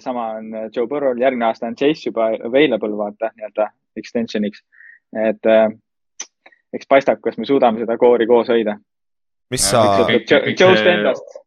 [0.00, 4.62] sama on Joe Burrow'l, järgmine aasta on Chase juba available, vaata nii-öelda extension'iks.
[5.28, 5.68] et äh,
[6.72, 8.78] eks paistab, kas me suudame seda koori koos hoida.
[9.50, 9.82] mis sa?
[10.60, 11.38] Joe'st endast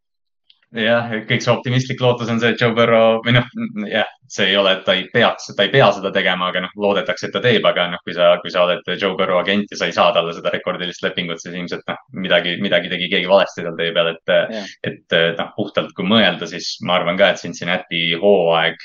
[0.78, 3.48] jah, kõik see optimistlik lootus on see, et Joe Burrow või noh,
[3.90, 6.72] jah, see ei ole, et ta ei peaks, ta ei pea seda tegema, aga noh,
[6.80, 9.82] loodetakse, et ta teeb, aga noh, kui sa, kui sa oled Joe Burrow agent ja
[9.82, 13.66] sa ei saa talle seda rekordilist lepingut, siis ilmselt noh, midagi, midagi tegi keegi valesti
[13.66, 17.44] seal tee peal, et yeah., et noh, puhtalt kui mõelda, siis ma arvan ka, et
[17.44, 18.80] Cincinnati hooaeg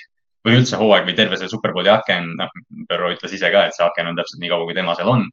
[0.46, 2.50] või üldse hooaeg või terve see Superbowli aken, noh,
[2.90, 5.26] Burrow ütles ise ka, et see aken on täpselt nii kaua, kui tema seal on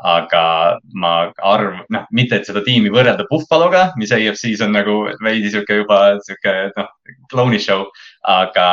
[0.00, 5.52] aga ma arv-, noh, mitte et seda tiimi võrrelda Buffaloga, mis AFC-s on nagu veidi
[5.52, 6.88] sihuke juba sihuke noh,
[7.32, 7.84] klouni show,
[8.28, 8.68] aga,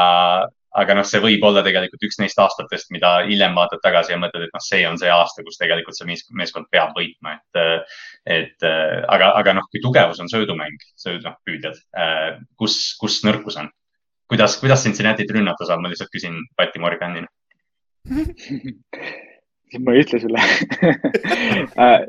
[0.78, 4.47] aga noh, see võib olla tegelikult üks neist aastatest, mida hiljem vaatad tagasi ja mõtled,
[4.47, 6.07] et noh, see on see aasta, kus tegelikult see
[6.39, 7.91] meeskond peab võitma, et,
[8.39, 11.82] et aga, aga noh, kui tugevus on söödumäng, sööd, noh, püüdjad,
[12.59, 13.71] kus, kus nõrkus on?
[14.28, 17.32] kuidas, kuidas Cincinnati't rünnata saab, ma lihtsalt küsin Patti Morganina
[19.72, 20.41] siis ma ei ütle sulle
[21.84, 22.03] äh,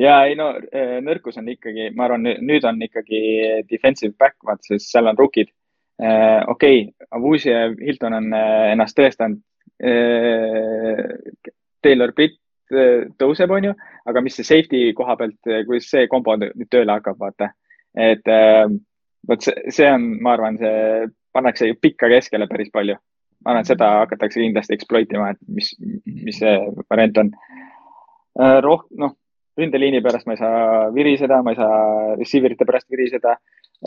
[0.00, 3.20] ja ei no äh, nõrkus on ikkagi, ma arvan, nüüd on ikkagi
[3.70, 5.52] defensive back, vaata, sest seal on rookid.
[6.02, 6.82] Äh, okei,
[7.16, 9.40] Avusi ja Hilton on ennast tõestanud.
[11.84, 12.38] Taylor Britt
[13.20, 13.74] tõuseb, onju,
[14.08, 15.36] aga mis see safety koha pealt,
[15.68, 17.50] kuidas see kombo nüüd tööle hakkab, vaata.
[17.92, 18.24] et
[19.28, 22.96] vot see, see on, ma arvan, see pannakse pikka keskele päris palju
[23.46, 25.70] ma arvan, et seda hakatakse kindlasti exploit ima, et mis,
[26.04, 26.56] mis see
[26.90, 27.30] variant on.
[28.42, 29.14] Äh, roh-, noh,
[29.56, 31.78] ründeliini pärast ma ei saa viriseda, ma ei saa
[32.18, 33.36] receiver ite pärast viriseda.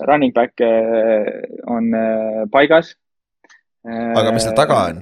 [0.07, 1.28] Running back äh,
[1.68, 2.95] on äh, paigas.
[3.89, 4.97] aga mis seal taga on?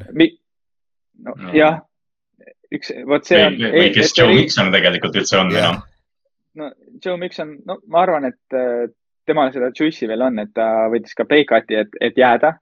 [1.25, 1.79] no, jah,
[2.73, 3.55] üks, vot see on.
[3.73, 5.79] või kes Joe Mixon tegelikult üldse on või noh?
[6.61, 6.69] no
[7.03, 8.93] Joe Mixon, no ma arvan, et
[9.27, 12.55] temal seda juice'i veel on, et ta võttis ka pay cut'i, et, et jääda.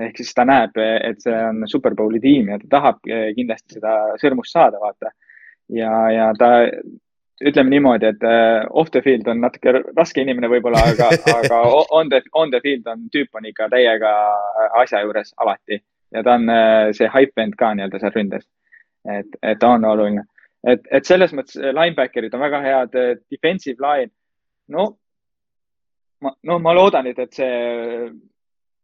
[0.00, 4.54] Ehk siis ta näeb, et see on Superbowli tiim ja ta tahab kindlasti seda sõrmust
[4.54, 5.12] saada, vaata.
[5.68, 6.52] ja, ja ta,
[7.42, 12.10] ütleme niimoodi, et uh, off the field on natuke raske inimene võib-olla, aga aga on
[12.12, 14.12] the, on the field on tüüp on ikka täiega
[14.80, 15.80] asja juures alati
[16.14, 18.46] ja ta on uh, see hype vend ka nii-öelda seal ründes.
[19.10, 20.24] et, et ta on oluline,
[20.66, 22.98] et, et selles mõttes linebacker'id on väga head,
[23.32, 24.12] defensive line,
[24.70, 24.92] no
[26.22, 28.12] ma, no ma loodan nüüd, et see.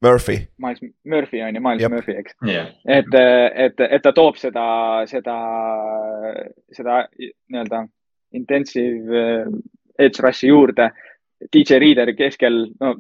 [0.01, 0.49] Murphy.
[0.59, 1.91] Miles Murphy on ju, Miles Jep.
[1.91, 2.71] Murphy, eks yeah..
[2.87, 3.15] et,
[3.55, 4.65] et, et ta toob seda,
[5.11, 5.37] seda,
[6.75, 7.83] seda nii-öelda
[8.39, 9.49] intensive eh,
[9.99, 10.91] edge rush'i juurde.
[11.55, 12.95] DJ Reader keskel, no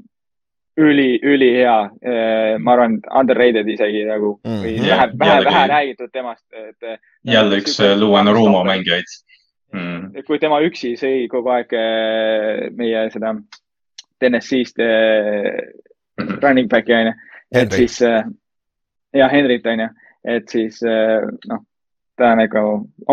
[0.78, 1.78] üli, ülihea.
[2.02, 7.00] Eh, ma arvan, underrated isegi nagu mm, või yeah, vähe, vähe, vähe räägitud temast, et.
[7.26, 9.16] jälle üks Luua Norumo mängijaid
[9.74, 10.22] mm..
[10.26, 11.74] kui tema üksi sõi kogu aeg
[12.78, 13.36] meie seda
[14.18, 15.87] TNS-ist äh, mhm.
[16.42, 17.14] Running back'i onju.
[17.54, 18.24] et siis äh,
[19.16, 19.88] ja Henrit onju,
[20.24, 21.64] et siis äh, noh,
[22.18, 22.64] ta on ikka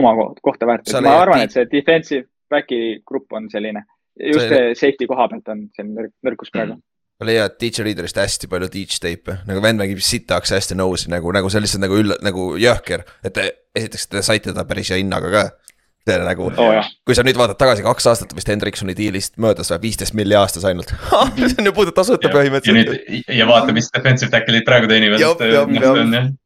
[0.01, 3.86] oma kohta väärt, ma arvan, et see defensive back'i grupp on selline,
[4.20, 6.80] just see safety koha pealt on selline nõrkus praegu.
[7.16, 11.32] Ma leian teacher leader'ist hästi palju teach tape'e, nagu vend mängib sitaks hästi nõusi nagu,
[11.32, 13.45] nagu see on lihtsalt nagu üll-, nagu jõhker, et te,
[13.78, 15.43] esiteks te saite ta päris hea hinnaga ka.
[15.45, 15.64] on
[16.06, 20.16] nagu oh,, kui sa nüüd vaatad tagasi kaks aastat vist Hendriksoni diilist möödas või viisteist
[20.18, 20.93] milli aastas ainult
[21.39, 22.93] see on ju puudu tasuta põhimõtteliselt.
[22.93, 25.22] ja nüüd ja vaata, mis defensive tackle'id praegu teenivad.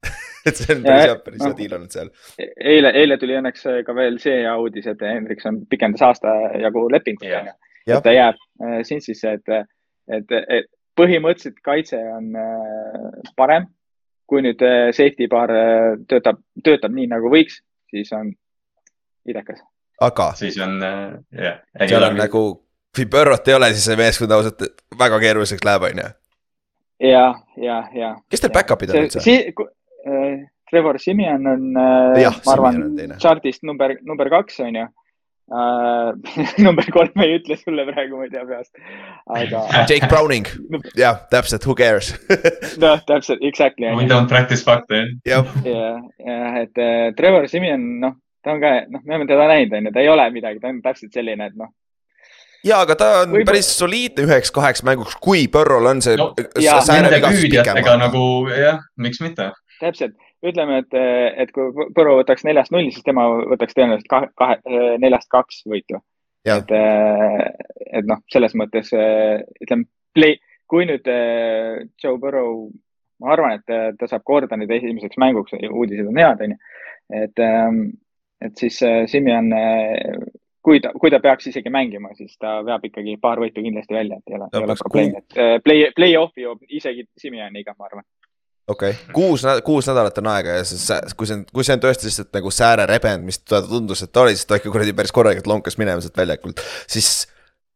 [0.47, 2.11] et see on päris hea, päris hea diil olnud seal.
[2.39, 7.27] eile, eile tuli õnneks ka veel see hea uudis, et Hendrikson pikendas aasta jagu lepingut
[7.27, 7.51] yeah.,
[7.89, 9.65] et ta jääb äh, Cincinnisse, et,
[10.13, 13.67] et, et põhimõtteliselt kaitse on äh, parem.
[14.29, 17.55] kui nüüd äh, safety paar äh, töötab, töötab nii nagu võiks,
[17.89, 18.27] siis on
[19.33, 19.61] idekas.
[20.01, 20.31] aga.
[20.39, 21.59] siis on äh,, jah.
[21.87, 22.43] seal on nagu,
[22.95, 24.63] kui Burrot ei ole, siis see meeskond ausalt
[24.99, 26.07] väga keeruliseks läheb, on ju.
[27.09, 27.25] ja,
[27.57, 28.13] ja, ja.
[28.29, 29.39] kes teil back-up'id on üldse?
[30.07, 32.83] Äh, Trevor Simeon on äh,, ma arvan,
[33.19, 34.87] chart'ist number, number kaks, on ju
[35.49, 36.13] uh,.
[36.65, 38.71] number kolm ei ütle sulle praegu, ma ei tea peast,
[39.39, 40.47] aga Jake Browning,
[40.97, 42.13] jah, täpselt, who cares
[42.83, 43.91] noh, täpselt, exactly.
[43.97, 45.03] We don't practice fact'e.
[45.27, 49.75] jah, jah, et uh, Trevor Simeon, noh ta on ka, noh, me oleme teda näinud,
[49.77, 51.71] on ju, ta ei ole midagi, ta on täpselt selline, et noh.
[52.65, 53.47] ja, aga ta on Võib...
[53.49, 56.31] päris soliidne üheks-kaheks mänguks, kui Põrrol on see no,.
[58.05, 59.51] nagu jah, miks mitte.
[59.81, 60.15] täpselt,
[60.45, 60.99] ütleme, et,
[61.45, 64.59] et kui Põrro võtaks neljast nulli, siis tema võtaks tõenäoliselt kahe, kahe,
[65.03, 65.99] neljast kaks võitu.
[66.47, 71.07] et, et noh, selles mõttes ütleme, play, kui nüüd
[71.99, 72.69] Joe Burrow,
[73.19, 76.61] ma arvan, et ta saab korda nüüd esimeseks mänguks, uudised on head, on ju.
[77.19, 77.41] et
[78.45, 80.29] et siis äh, Simeon, äh,
[80.65, 84.19] kui ta, kui ta peaks isegi mängima, siis ta veab ikkagi paar võitu kindlasti välja,
[84.19, 88.07] et ei ole, ei ole probleemi, et äh, play, play-off'i joob isegi Simeoniga, ma arvan.
[88.69, 88.93] Okei.
[88.93, 92.05] Okay., kuus, kuus nädalat on aega ja see, kui see on, kui see on tõesti
[92.05, 95.49] lihtsalt nagu säärerebend, mis ta tundus, et ta oli, siis ta ikka kuradi päris korralikult
[95.49, 97.23] lonkas minema sealt väljakult, siis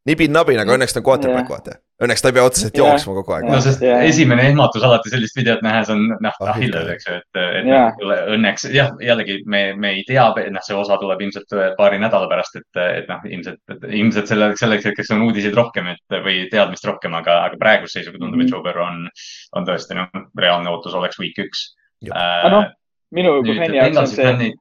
[0.09, 1.77] nibin-nabin, aga õnneks ta on quarterback, vaata.
[2.03, 2.89] Õnneks ta ei pea otseselt yeah.
[2.91, 3.45] jooksma kogu aeg.
[3.47, 4.01] no sest yeah.
[4.03, 8.01] esimene ehmatus alati sellist videot nähes on noh, ahilled, eks ju, et, et yeah.
[8.35, 10.25] õnneks jah, jällegi me, me ei tea,
[10.55, 14.89] noh, see osa tuleb ilmselt paari nädala pärast, et, et noh, ilmselt, ilmselt selle, selleks
[14.89, 18.51] hetkeks on uudiseid rohkem, et või teadmist rohkem, aga, aga praeguse seisuga tundub mm, -hmm.
[18.51, 19.07] et Joe Burrow on,
[19.55, 21.69] on tõesti noh, reaalne ootus oleks week üks.
[22.11, 22.65] Äh, no,
[23.15, 24.51] minu kui fänni jaoks on see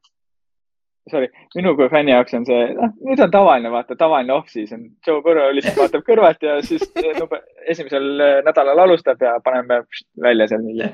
[1.11, 4.85] sorry, minu kui fänni jaoks on see, noh, nüüd on tavaline, vaata, tavaline off-season.
[5.07, 6.85] Joe Burrow lihtsalt vaatab kõrvalt ja siis
[7.19, 7.29] no,
[7.69, 8.09] esimesel
[8.47, 9.83] nädalal alustab ja paneme
[10.23, 10.89] välja seal mingi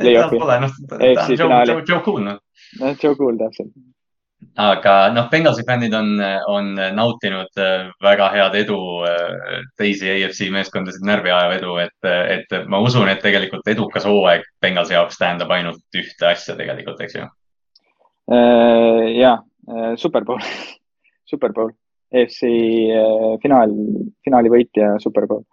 [0.00, 0.42] play-off'i.
[0.42, 1.08] Pole, noh, ta on
[1.38, 2.38] Joe, Joe, Joe Cool, noh.
[2.82, 3.74] noh, Joe Cool täpselt.
[4.58, 6.16] aga noh, Bengalsi fännid on,
[6.50, 8.80] on nautinud äh, väga head edu,
[9.78, 14.98] teisi AFC meeskondasid närvi ajav edu, et, et ma usun, et tegelikult edukas hooaeg Bengalsi
[14.98, 17.30] jaoks tähendab ainult ühte asja tegelikult, eks ju.
[19.12, 19.36] Ja
[19.96, 20.40] Superbowl
[21.32, 21.72] Superbowl,
[22.12, 23.72] EFC äh, finaal,
[24.24, 25.44] finaali võitja Superbowl.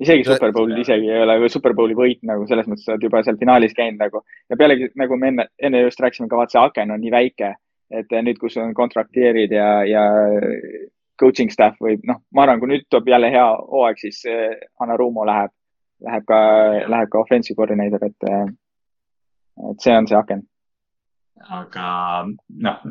[0.00, 3.36] isegi Superbowl isegi ei ole, või Superbowli võit nagu selles mõttes, sa oled juba seal
[3.40, 4.22] finaalis käinud nagu.
[4.48, 7.52] Ja pealegi nagu me enne, enne just rääkisime ka, vaata see aken on nii väike,
[8.00, 10.06] et nüüd, kus on kontrakteerid ja, ja
[11.20, 14.22] coaching staff või noh, ma arvan, kui nüüd tuleb jälle hea hooaeg, siis
[14.80, 15.52] Anna Ruumo läheb,
[16.08, 16.40] läheb ka,
[16.88, 18.30] läheb ka offensive coordinator, et,
[19.74, 20.46] et see on see aken
[21.48, 21.84] aga
[22.60, 22.82] noh,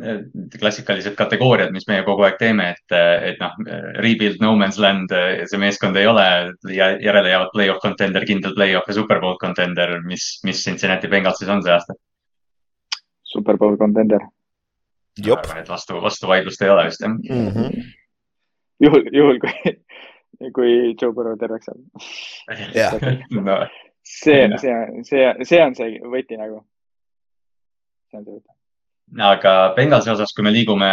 [0.59, 2.95] klassikalised kategooriad, mis meie kogu aeg teeme, et,
[3.29, 3.53] et noh,
[4.01, 5.13] rebuild no man's land,
[5.49, 6.25] see meeskond ei ole
[6.73, 11.51] ja järele jäävad play-off contender, kindel play-off ja superbowl contender, mis, mis Cincinnati Bengals siis
[11.53, 11.95] on see aasta?
[13.29, 14.25] Superbowl contender.
[15.59, 17.85] et vastu, vastuvaidlust ei ole vist jah mm -hmm.
[18.79, 19.75] juhul, juhul kui,
[20.55, 21.79] kui Joe Burrow terveks saab.
[24.03, 26.63] see, see, see, see on see võti nagu.
[28.09, 28.59] See on see võti
[29.17, 30.89] aga Bengalsi osas, kui me liigume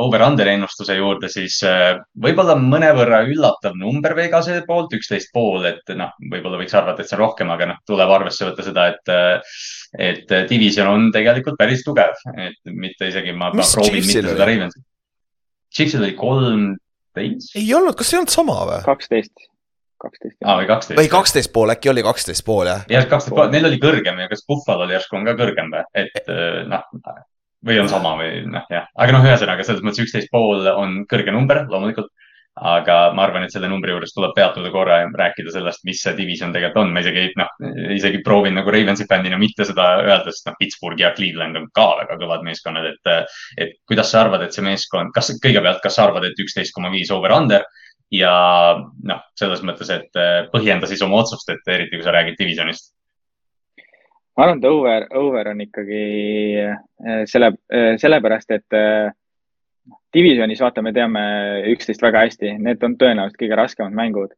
[0.00, 6.14] over-under ennustuse juurde, siis äh, võib-olla mõnevõrra üllatav number Vegase poolt, üksteist pool, et noh,
[6.32, 9.58] võib-olla võiks arvata, et see on rohkem, aga noh, tuleb arvesse võtta seda, et, äh,
[10.10, 14.86] et division on tegelikult päris tugev, et mitte isegi ma, mitte seda Ravensit.
[15.70, 17.52] Chiefsil oli kolmteist.
[17.60, 18.82] ei olnud, kas ei olnud sama või?
[18.88, 19.49] kaksteist
[20.00, 20.38] kaksteist.
[20.44, 21.00] aa, või kaksteist.
[21.00, 22.86] või kaksteist pool, äkki oli kaksteist pool, jah?
[22.90, 26.22] jah, kaksteist pool, neil oli kõrgem ja kas Buffalo'l järsku on ka kõrgem või, et
[26.24, 26.86] äh, noh,
[27.66, 31.34] või on sama või noh, jah, aga noh, ühesõnaga selles mõttes üksteist pool on kõrge
[31.34, 32.10] number loomulikult.
[32.60, 36.16] aga ma arvan, et selle numbri juures tuleb peatuda korra ja rääkida sellest, mis see
[36.18, 37.52] division tegelikult on, ma isegi noh,
[37.94, 41.86] isegi proovin nagu Ravensi fännina mitte seda öelda, sest noh, Pittsburgh ja Cleveland on ka
[42.02, 43.30] väga kõvad meeskonnad, et.
[43.56, 46.90] et kuidas sa arvad, et see meeskond, kas kõigepealt, kas sa arvad, et üksteist koma
[46.92, 47.64] viis over-under
[48.10, 48.32] ja
[49.06, 52.90] noh, selles mõttes, et põhjenda siis oma otsust, et eriti kui sa räägid divisionist
[54.40, 56.04] ma arvan, et over, over on ikkagi
[56.64, 59.10] äh, selle, äh, sellepärast, et äh,
[60.16, 61.24] divisionis, vaata, me teame
[61.74, 64.32] üksteist väga hästi, need on tõenäoliselt kõige raskemad mängud.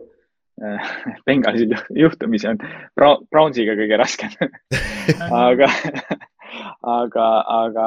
[1.26, 2.58] Bengalsil juhtumisi on
[2.98, 4.34] Brownsiga kõige raskem.
[5.34, 5.66] Aga,
[6.86, 7.86] aga, aga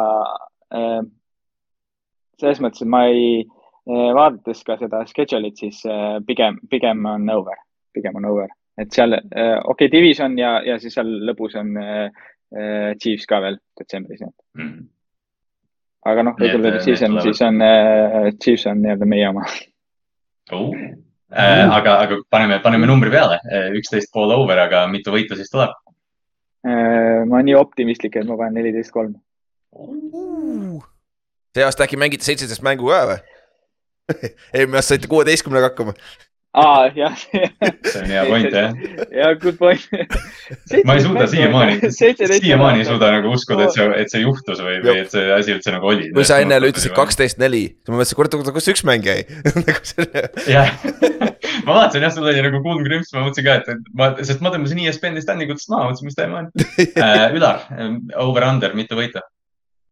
[2.41, 3.45] selles mõttes, et ma ei,
[3.85, 5.83] vaadates ka seda schedule'it, siis
[6.25, 7.59] pigem, pigem on over,
[7.93, 11.75] pigem on over et seal, äh, okei okay,, Division ja, ja siis seal lõpus on
[13.01, 14.33] Chiefs ka veel detsembris mm.
[14.59, 14.83] -hmm.
[16.11, 19.47] aga noh, regular season, siis on äh, Chiefs on nii-öelda meie oma
[20.51, 20.75] oh..
[21.35, 23.39] Äh, aga, aga paneme, paneme numbri peale,
[23.75, 25.71] üksteist pool over, aga mitu võitu siis tuleb
[26.67, 27.23] äh,?
[27.25, 29.15] ma olen nii optimistlik, et ma panen neliteist kolm.
[31.55, 33.34] see aasta äkki mängite seitseteist mängu ka või?
[34.55, 35.95] eelmine aasta saite kuueteistkümnega hakkama
[36.55, 37.15] aa, jah.
[37.19, 38.75] see on hea point, jah.
[39.11, 39.83] jah, good point.
[40.87, 44.79] ma ei suuda siiamaani, siiamaani ei suuda nagu uskuda, et see, et see juhtus või,
[44.85, 46.09] või et see asi üldse nagu oli.
[46.15, 49.25] kui sa enne ütlesid kaksteist, neli, siis ma mõtlesin, kurat, kus üks mäng jäi
[49.59, 50.07] nagu
[50.55, 50.71] jah,
[51.67, 54.53] ma vaatasin jah, sul oli nagu kuldne krümps, ma mõtlesin ka, et ma, sest ma
[54.55, 57.31] tõmbasin ESPN-i standingutest maha, mõtlesin, mis teema on uh,.
[57.35, 57.65] Ülar,
[58.23, 58.99] over-under, mitu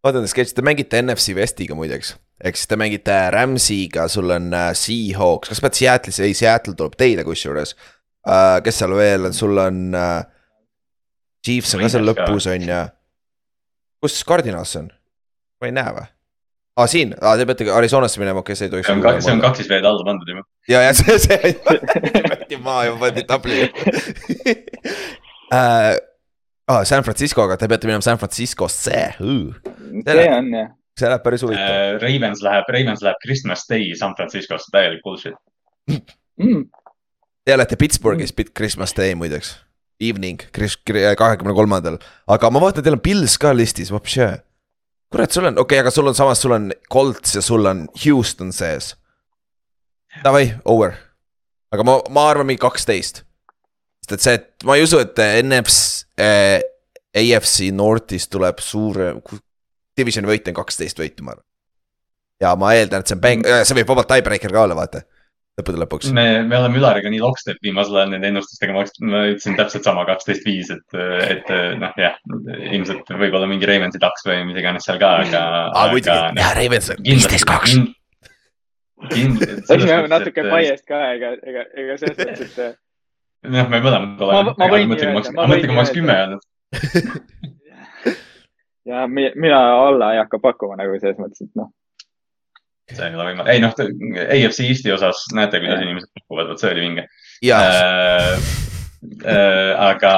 [0.04, 0.20] võita?
[0.20, 5.50] vaatan, te mängite NFC Vestiga muideks ehk siis te mängite Rams'iga, sul on äh, Seahawks,
[5.50, 8.60] kas sa pead Seattle'is, ei Seattle tuleb teile kusjuures uh,.
[8.66, 10.24] kes seal veel on, sul on uh,.
[11.44, 12.82] Chiefs on ka seal lõpus on ju.
[14.04, 14.92] kus Cardinals on?
[15.62, 16.06] ma ei näe või?
[16.74, 18.88] aa ah,, siin ah,, te peate Arizonasse minema, okei okay,, see ei tohiks.
[18.90, 20.48] see on kaks, see on kaks siis veel alla pandud juba.
[20.72, 23.62] ja, ja see, see maa juba pandi tabli
[25.54, 25.94] uh,
[26.68, 31.44] ah, San Francisco, aga te peate minema San Franciscosse see on jah see läheb päris
[31.46, 31.98] huvitav äh,.
[32.02, 35.38] Ravens läheb, Ravens läheb Christmas Day San Franciscosse, täielik bullshit
[35.90, 36.66] mm..
[37.44, 38.54] Te olete Pittsburghis mm.
[38.56, 39.58] Christmas Day muideks,
[40.00, 40.40] evening,
[41.20, 41.98] kahekümne kolmandal,
[42.32, 44.30] aga ma vaatan, teil on Pils ka listis, vapše.
[45.12, 47.88] kurat, sul on, okei okay,, aga sul on samas, sul on Colts ja sul on
[48.06, 48.94] Houston sees.
[50.24, 50.96] Davai, over.
[51.74, 53.26] aga ma, ma arvan mingi kaksteist.
[54.04, 56.60] Sest et see, et ma ei usu, et NFC äh,,
[57.14, 59.12] AFC North'is tuleb suure,
[59.98, 61.46] divisioni võit on kaksteist võitu, ma arvan.
[62.42, 63.68] ja ma eeldan, et see on bäng, mm.
[63.70, 65.04] see võib vabalt tiebreaker ka olla, vaata
[65.60, 66.10] lõppude lõpuks.
[66.18, 68.86] me, me oleme Ülariga nii lockstep viimasel ajal nende ennustustega, ma
[69.30, 70.98] ütlesin täpselt sama, kaksteist viis, et,
[71.28, 71.52] et
[71.82, 72.18] noh, jah,
[72.72, 75.44] ilmselt võib-olla mingi Ravensi taks või mis iganes seal ka, aga.
[75.70, 77.78] aa, muidugi, jah, Ravens on viisteist, kaks.
[79.14, 82.82] eks me oleme natuke biased ka, ega, ega, ega selles mõttes, et.
[83.44, 84.56] Jah, me mõlemad oleme.
[84.58, 85.36] ma võin nii öelda.
[85.36, 86.42] ma mõtlen, kui ma oleks kümme öelnud
[88.90, 91.72] ja mina alla ei hakka pakkuma nagu selles mõttes, et noh.
[92.92, 93.74] see ei ole võimalik, ei noh,
[94.28, 95.88] AFC Eesti osas näete, kuidas ja.
[95.88, 97.06] inimesed pakuvad, vot see oli vinge.
[97.48, 98.34] Äh,
[99.24, 100.14] äh, aga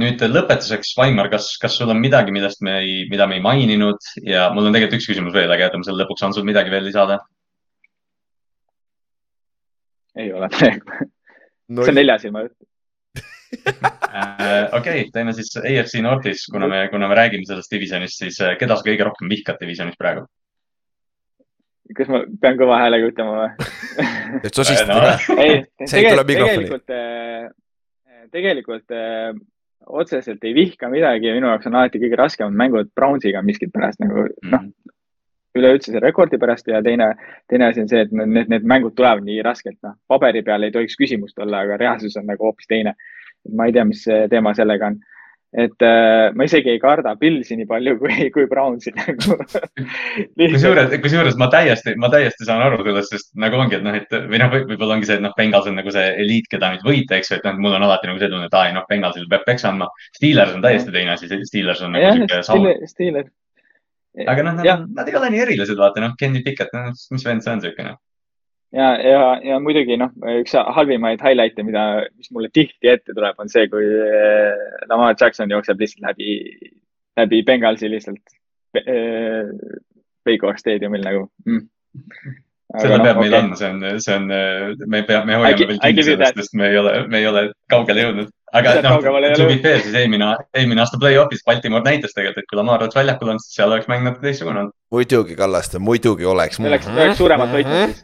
[0.00, 4.10] nüüd lõpetuseks, Vaimar, kas, kas sul on midagi, millest me ei, mida me ei maininud
[4.26, 6.86] ja mul on tegelikult üks küsimus veel, aga jätame selle lõpuks, on sul midagi veel
[6.90, 7.22] lisada?
[10.14, 11.10] ei ole praegu
[11.74, 11.84] no,.
[11.84, 12.56] see on nelja silma jutt
[14.14, 18.56] Äh, okei, teeme siis AFC Northis, kuna me, kuna me räägime sellest divisjonist, siis äh,
[18.60, 20.26] keda sa kõige rohkem vihkad divisjonis praegu?
[21.94, 23.66] kas ma pean kõva häälega ütlema või?
[24.46, 25.36] et sosistada ka.
[25.42, 25.58] ei,
[25.90, 28.96] tegelikult, tegelikult, äh, tegelikult
[30.02, 34.54] otseselt ei vihka midagi, minu jaoks on alati kõige raskemad mängud Brownsiga miskipärast nagu mm.
[34.54, 34.64] noh,
[35.54, 37.12] üleüldse selle rekordi pärast ja teine,
[37.50, 40.74] teine asi on see, et need, need mängud tulevad nii raskelt, noh, paberi peal ei
[40.74, 42.94] tohiks küsimust olla, aga reaalsus on nagu hoopis teine
[43.52, 45.02] ma ei tea, mis teema sellega on.
[45.54, 49.36] et äh, ma isegi ei karda Pilsi nii palju kui, kui Brownsi nagu
[50.34, 54.16] kusjuures, kusjuures ma täiesti, ma täiesti saan aru sellest, sest nagu ongi, et noh, et
[54.32, 57.20] või noh, võib-olla ongi see, et noh, Bengals on nagu see eliit, keda nüüd võita,
[57.20, 59.46] eks ju, et noh, mul on alati nagu see tunne, et aa, noh, Bengalsil peab
[59.46, 59.86] peksa andma.
[60.18, 62.70] Steelers on täiesti teine asi, Steelers on nagu sihuke saun.
[62.90, 63.30] Steelers.
[64.22, 67.44] Aga noh, nad, nad ei ole nii erilised, vaata noh, Kenny Pickett, noh, mis vend
[67.44, 67.98] see on sihuke noh
[68.74, 71.84] ja, ja, ja muidugi noh, üks halvimaid highlight'e, mida,
[72.18, 76.38] mis mulle tihti ette tuleb, on see, kui eh, Lamar Jackson jookseb lihtsalt läbi,
[77.20, 78.38] läbi Bengalsi lihtsalt
[78.80, 79.52] äh,
[80.24, 81.66] Paycor staadiumil nagu mm..
[82.80, 83.42] seda no, peab meil okay.
[83.42, 86.80] andma, see on, see on, me peame, me hoiame veel kinni sellest, sest me ei
[86.80, 88.33] ole, me ei ole kaugele jõudnud.
[88.54, 88.98] Aga noh,
[89.34, 92.98] to be fair, siis eelmine, eelmine aasta play-off'is Baltimore näitas tegelikult, et kui Lamar oleks
[92.98, 94.76] väljakul olnud, siis seal oleks mäng natuke teistsugune olnud.
[94.94, 96.60] muidugi, Kallaste, muidugi oleks.
[96.62, 97.98] oleks, oleks suuremat võitnud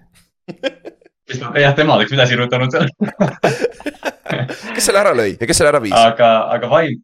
[1.30, 2.88] siis jah, tema oleks üle sirutanud seal
[4.76, 5.96] kes selle ära lõi ja kes selle ära viis?
[5.96, 7.00] aga, aga vaim,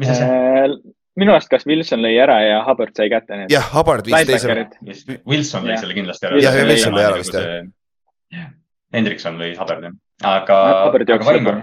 [0.00, 0.78] mis asja äh,?
[1.18, 3.52] minu arust, kas Wilson lõi ära ja Hubbard sai kätte need.
[3.52, 5.18] jah, Hubbard viis teise.
[5.26, 6.42] Wilson lõi selle kindlasti ära.
[6.42, 8.52] jah, ja Wilson lõi ära vist jah.
[8.94, 9.90] Hendrikson lõi Hubbardi,
[10.24, 10.58] aga.
[10.86, 11.58] Hubbard jooksis Vaimar,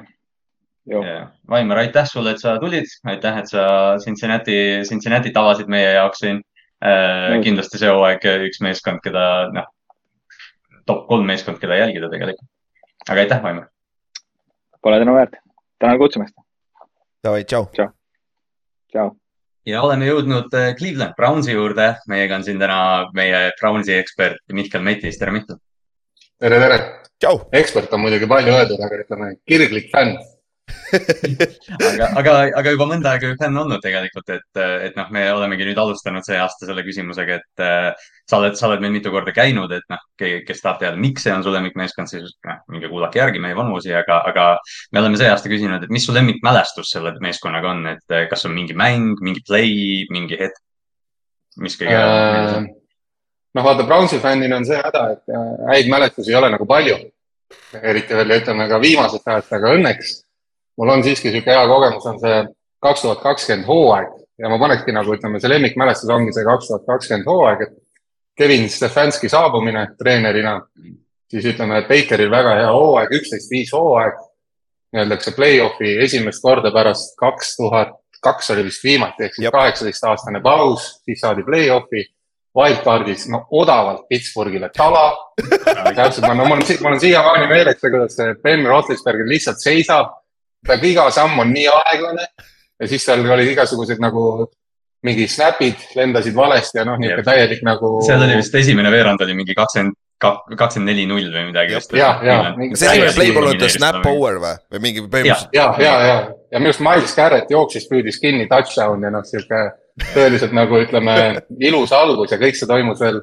[0.86, 3.64] Vaimar, aitäh sulle, et sa tulid, aitäh, et sa
[4.04, 6.44] Cincinnati, Cincinnati't avasid meie jaoks siin.
[6.86, 9.24] Äh, kindlasti see hooaeg üks meeskond, keda
[9.56, 9.66] noh,
[10.86, 12.50] top kolm meeskond, keda jälgida tegelikult.
[13.10, 13.70] aga aitäh, Vaimar.
[14.82, 15.40] Pole tänu väärt.
[15.80, 16.36] tänan kutsumast.
[17.24, 17.66] Davai, tšau.
[17.74, 17.88] tšau.
[18.94, 19.16] tšau.
[19.66, 21.96] ja oleme jõudnud äh, Cleveland Brownsi juurde.
[22.08, 25.18] meiega on siin täna meie Brownsi ekspert Mihkel Metis.
[25.18, 25.58] tere, Mihkel.
[26.40, 26.80] tere, tere.
[27.52, 30.20] ekspert on muidugi palju öeldud, aga ütleme, kirglik fänn
[31.90, 35.68] aga, aga, aga juba mõnda aega ju fänn olnud tegelikult, et, et noh, me olemegi
[35.68, 39.34] nüüd alustanud see aasta selle küsimusega, et äh, sa oled, sa oled meil mitu korda
[39.36, 43.22] käinud, et noh, kes tahab teada, miks see on su lemmikmeeskond, siis noh, minge kuulake
[43.22, 44.48] järgi meie vanusi, aga, aga
[44.96, 48.56] me oleme see aasta küsinud, et mis su lemmikmälestus selle meeskonnaga on, et kas on
[48.58, 50.62] mingi mäng, mingi play, mingi hetk,
[51.62, 52.60] mis kõige äh,?
[53.56, 56.98] noh, vaata, Brownsi fännina on see häda, et äh, häid mälestusi ei ole nagu palju.
[57.78, 60.25] eriti veel ütleme ka viimasest ajast, aga õnneks
[60.78, 62.44] mul on siiski niisugune hea kogemus, on see
[62.84, 64.14] kaks tuhat kakskümmend hooaeg.
[64.40, 67.76] Ja ma panekski nagu ütleme, see lemmikmälestus ongi see kaks tuhat kakskümmend hooaeg, et
[68.36, 70.58] Kevin Stefanski saabumine treenerina,
[71.32, 74.18] siis ütleme, Bakeril väga hea hooaeg, üksteist viis hooaeg,
[74.96, 77.96] öeldakse play-off'i esimest korda pärast kaks tuhat
[78.26, 82.06] kaks oli vist viimati, ehk siis kaheksateist aastane paus, siis saadi play-off'i.
[82.56, 85.10] Wildcardis, no odavalt Pittsburghile tala.
[85.98, 90.14] täpselt, no mul on, mul on siiamaani meeles, kuidas see Ben Roethlisberger lihtsalt seisab
[90.68, 92.28] peaaegu iga samm on nii aeglane
[92.80, 94.48] ja siis seal olid igasugused nagu
[95.06, 98.00] mingi snap'id lendasid valesti ja noh, niisugune täielik nagu.
[98.06, 99.98] seal oli vist esimene veerand oli mingi kakskümmend,
[100.58, 101.78] kakskümmend neli null või midagi.
[102.00, 102.38] jah, ja.
[102.58, 105.56] kas esimene play ball oli snap over või, või mingi põhimõtteliselt?
[105.56, 106.18] ja, ja, ja, ja,
[106.52, 109.62] ja minu arust Miles Garrett jooksis, püüdis kinni touchdown ja noh, sihuke
[110.16, 111.16] tõeliselt nagu ütleme,
[111.70, 113.22] ilus algus ja kõik see toimus veel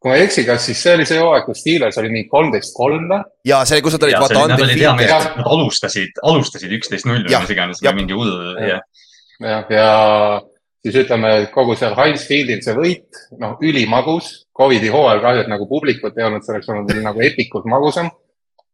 [0.00, 2.72] kui ma ei eksi, kas siis see oli see hooaeg, kus Steelers oli mingi kolmteist
[2.76, 3.20] kolm või?
[3.48, 5.10] ja see oli, kus nad olid, vaata, undefeated.
[5.36, 8.32] Nad alustasid, alustasid üksteist null või mis iganes, mingi hull,
[8.64, 8.80] jah.
[9.44, 9.90] jah, ja
[10.80, 14.32] siis ütleme, kogu seal Heinz Fieldil see võit, noh, ülimagus.
[14.56, 18.10] Covidi hooajal kahju, et nagu publikut ei olnud, see oleks olnud nagu epikult magusam.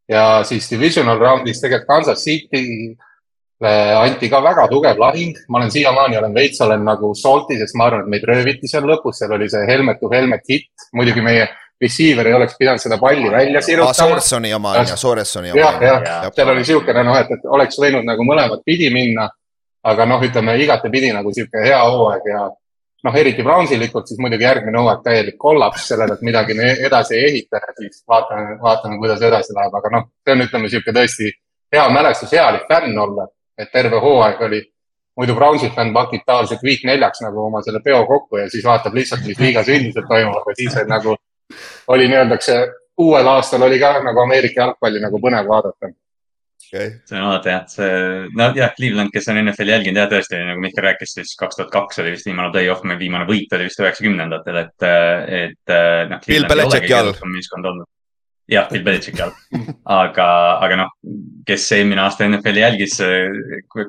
[0.07, 2.95] ja siis divisional round'is tegelikult Kansas City
[3.65, 7.87] anti ka väga tugev lahing, ma olen siiamaani olen veits olen nagu salty, sest ma
[7.89, 11.47] arvan, et meid rööviti seal lõpus, seal oli see helmet to helmet hit, muidugi meie
[11.81, 13.95] receiver ei oleks pidanud seda palli välja sirutama.
[13.95, 15.61] Sorensoni oma on ju, Sorensoni oma.
[15.61, 19.29] jah, jah, seal oli niisugune noh, et, et oleks võinud nagu mõlemat pidi minna.
[19.87, 22.41] aga noh, ütleme igatepidi nagu niisugune hea hooaeg ja
[23.07, 27.29] noh, eriti Brownsilikult, siis muidugi järgmine hooaeg täielik kollaps, selle pealt midagi me edasi ei
[27.29, 31.31] ehita ja siis vaatame, vaatame, kuidas edasi läheb, aga noh, see on, ütleme niisugune tõesti
[31.77, 33.29] hea mälestus, hea oli fänn olla
[33.59, 34.63] et terve hooaeg oli,
[35.17, 38.97] muidu Brownsi fänn pakib tavaliselt week neljaks nagu oma selle peo kokku ja siis vaatab
[38.97, 41.17] lihtsalt, mis liigas üldiselt toimub, aga siis nagu
[41.95, 42.59] oli nii-öeldakse,
[43.01, 46.91] uuel aastal oli ka nagu Ameerika jalgpalli nagu põnev vaadata okay..
[47.07, 47.91] see on alati jah, see,
[48.37, 52.03] nojah, Cleveland, kes on NFL-i jälginud, jah, tõesti, nagu Mihkel rääkis, siis kaks tuhat kaks
[52.03, 54.89] oli vist viimane play-off, viimane võit oli vist üheksakümnendatel, et,
[55.43, 55.77] et
[56.13, 56.25] noh.
[56.27, 57.15] Bill Belichicki all.
[57.33, 57.89] meeskond olnud
[58.51, 59.35] jah, Bill Belichicki all.
[59.99, 60.27] aga,
[60.65, 60.93] aga noh,
[61.49, 62.99] kes eelmine aasta NFL-i jälgis,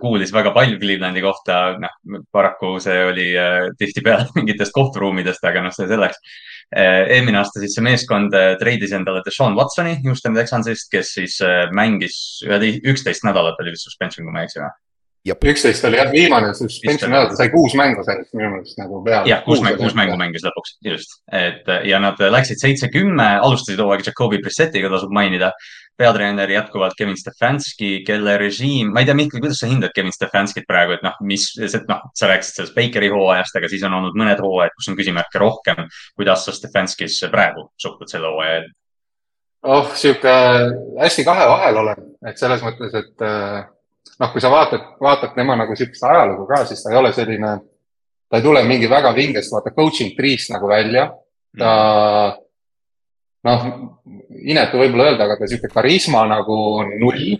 [0.01, 5.75] kuulis väga palju Clevelandi kohta, noh, paraku see oli äh, tihtipeale mingitest kohturuumidest, aga noh,
[5.75, 6.21] see selleks.
[6.67, 11.39] Äh, eelmine aasta siis see meeskond treidis endale Deshaun Watsoni Houston Texansist, kes siis
[11.75, 14.73] mängis ühe, üksteist nädalat oli vist suspension, kui ma ei eksi või?
[15.35, 19.29] Üksteist oli jah viimane suspension nädal, ta sai kuus mängu sellest minu meelest nagu peale.
[19.29, 21.17] jah, kuus mängu, kuus mängu mängis lõpuks, just.
[21.33, 25.51] et ja nad läksid seitse-kümme, alustasid hooaega Jakobi Brissettiga, tasub mainida.
[25.97, 30.67] peatreener jätkuvalt Kevin Stefanski, kelle režiim, ma ei tea, Mihkel, kuidas sa hindad Kevin Stefanskit
[30.69, 31.47] praegu, et noh, mis,
[31.89, 35.41] noh, sa rääkisid sellest Bakeri hooajast, aga siis on olnud mõned hooajad, kus on küsimärke
[35.41, 35.87] rohkem.
[36.15, 38.69] kuidas sa Stefanskisse praegu suhtud selle hooaja eel?
[39.65, 40.35] oh, sihuke
[41.01, 43.65] hästi kahe vahel olen, et selles mõttes, et äh
[44.19, 47.53] noh, kui sa vaatad, vaatad tema nagu sihukest ajalugu ka, siis ta ei ole selline,
[48.29, 51.09] ta ei tule mingi väga vingest, vaata coaching tree'st nagu välja.
[51.57, 51.71] ta
[53.47, 53.61] noh,
[54.43, 56.57] inetu võib-olla öelda, aga ta sihuke karisma nagu
[56.99, 57.37] null.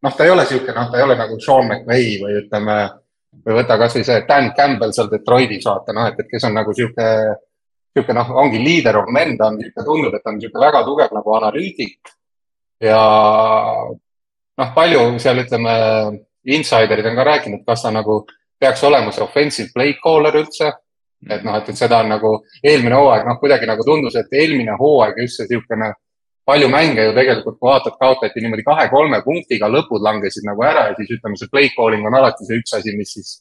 [0.00, 2.76] noh, ta ei ole sihuke, noh, ta ei ole nagu Sean McVay või ütleme,
[3.44, 6.72] või võta kasvõi see Dan Campbell seal Detroitis vaata noh, et, et kes on nagu
[6.76, 7.08] sihuke,
[7.92, 10.82] sihuke noh, ongi leader of men, ta on sihuke, tundub, et ta on sihuke väga
[10.88, 12.14] tugev nagu analüütik
[12.80, 13.02] ja
[14.60, 15.72] noh, palju seal ütleme,
[16.50, 18.22] insiderid on ka rääkinud, kas ta nagu
[18.60, 20.72] peaks olema see offensive play caller üldse.
[21.28, 22.28] et noh, et, et seda on nagu
[22.64, 25.90] eelmine hooaeg, noh, kuidagi nagu tundus, et eelmine hooaeg just see niisugune
[26.48, 30.96] palju mänge ju tegelikult, kui vaatad, kaotati niimoodi kahe-kolme punktiga, lõpud langesid nagu ära ja
[30.96, 33.34] siis ütleme, see play calling on alati see üks asi, mis siis,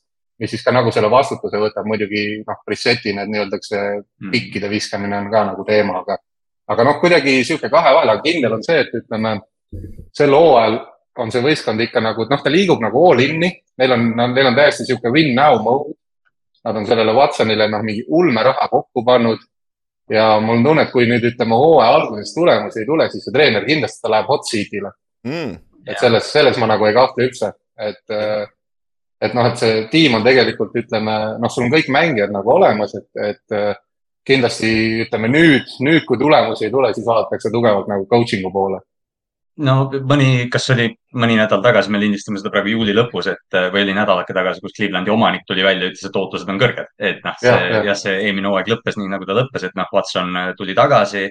[0.43, 4.33] mis siis ka nagu selle vastutuse võtab, muidugi noh, preset'i need nii-öelda see mm.
[4.35, 6.19] pikkide viskamine on ka nagu teema, aga,
[6.75, 9.37] aga noh, kuidagi niisugune kahe vahel, aga kindel on see, et ütleme,
[10.19, 10.81] sel hooajal
[11.19, 14.57] on see võistkond ikka nagu, noh, ta liigub nagu all in'i, neil on, neil on
[14.57, 15.95] täiesti niisugune win now mode.
[16.65, 19.41] Nad on sellele Watsonile noh, mingi ulmeraha kokku pannud.
[20.11, 23.33] Ja mul on tunne, et kui nüüd ütleme hooaja alguses tulemusi ei tule, siis see
[23.35, 24.91] treener kindlasti ta läheb hot seat'ile.
[25.27, 25.53] Mm,.
[25.89, 27.49] et selles, selles ma nagu ei kahtle üldse,
[27.81, 28.13] et,
[29.21, 32.95] et noh, et see tiim on tegelikult ütleme, noh, sul on kõik mängijad nagu olemas,
[32.97, 33.79] et, et
[34.27, 34.69] kindlasti
[35.05, 38.81] ütleme nüüd, nüüd, kui tulemusi ei tule, siis vaadatakse tugevalt nagu coaching'u poole
[39.65, 39.75] no
[40.07, 40.87] mõni, kas oli
[41.19, 44.75] mõni nädal tagasi, me lindistame seda praegu juuli lõpus, et või oli nädalake tagasi, kus
[44.77, 46.91] Clevelandi omanik tuli välja, ütles, et ootused on kõrged.
[46.97, 49.89] et noh, see jah ja, see eelmine hooaeg lõppes nii, nagu ta lõppes, et noh,
[49.93, 51.29] Watson äh, tuli tagasi.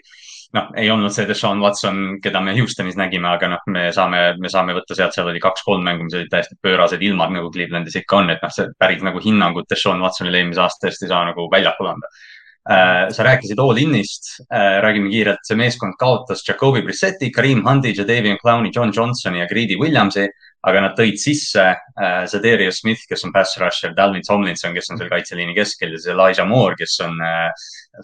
[0.57, 4.49] noh, ei olnud see Deshaun Watson, keda me Houstonis nägime, aga noh, me saame, me
[4.49, 8.23] saame võtta sealt, seal oli kaks-kolm mängu, mis olid täiesti pöörased ilmad, nagu Clevelandis ikka
[8.23, 11.49] on, et noh, see päris nagu hinnangut Deshaun Watsonile eelmise aasta tõesti ei saa nagu
[11.53, 12.38] väljakul anda Äh,
[12.69, 18.73] sa rääkisid all-in'ist, äh, räägime kiirelt, see meeskond kaotas Jacobi Brissetti, Kareem Hundi, Jadavion Clowney,
[18.75, 20.27] John Johnsoni ja Greedy Williamsi,
[20.69, 25.01] aga nad tõid sisse äh, Zadarius Smith, kes on pass rusher, Dalvin Tomlinson, kes on
[25.01, 27.17] seal kaitseliini keskel ja see Elijah Moore, kes on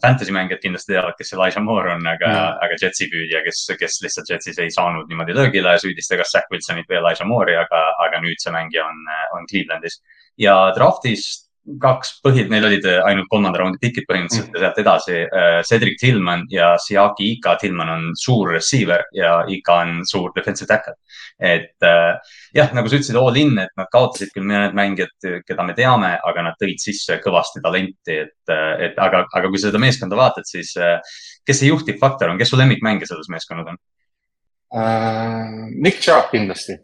[0.00, 4.00] fantasy mängijad kindlasti teavad, kes Elijah Moore on, aga mm., aga Jetsi püüdja, kes, kes
[4.06, 8.24] lihtsalt Jetsis ei saanud niimoodi löögile, süüdistas kas Zack Wilsonit või Elijah Moore'i, aga, aga
[8.24, 9.04] nüüd see mängija on,
[9.36, 10.00] on Clevelandis.
[10.40, 14.56] ja draftist kaks põhid, neil olid äh, ainult kolmanda raundi pikid põhimõtteliselt mm.
[14.58, 17.54] ja sealt edasi äh, Cedric Tillman ja Siaki Ika.
[17.60, 20.96] Tillman on suur receiver ja Ika on suur defensive tackle.
[21.40, 25.14] et äh, jah, nagu sa ütlesid, all in, et nad kaotasid küll mõned mängijad,
[25.48, 28.54] keda me teame, aga nad tõid sisse kõvasti talenti, et,
[28.84, 32.52] et aga, aga kui sa seda meeskonda vaatad, siis kes see juhtiv faktor on, kes
[32.52, 35.70] su lemmikmängija selles meeskonnas on uh,?
[35.74, 36.76] Nick Chubb kindlasti.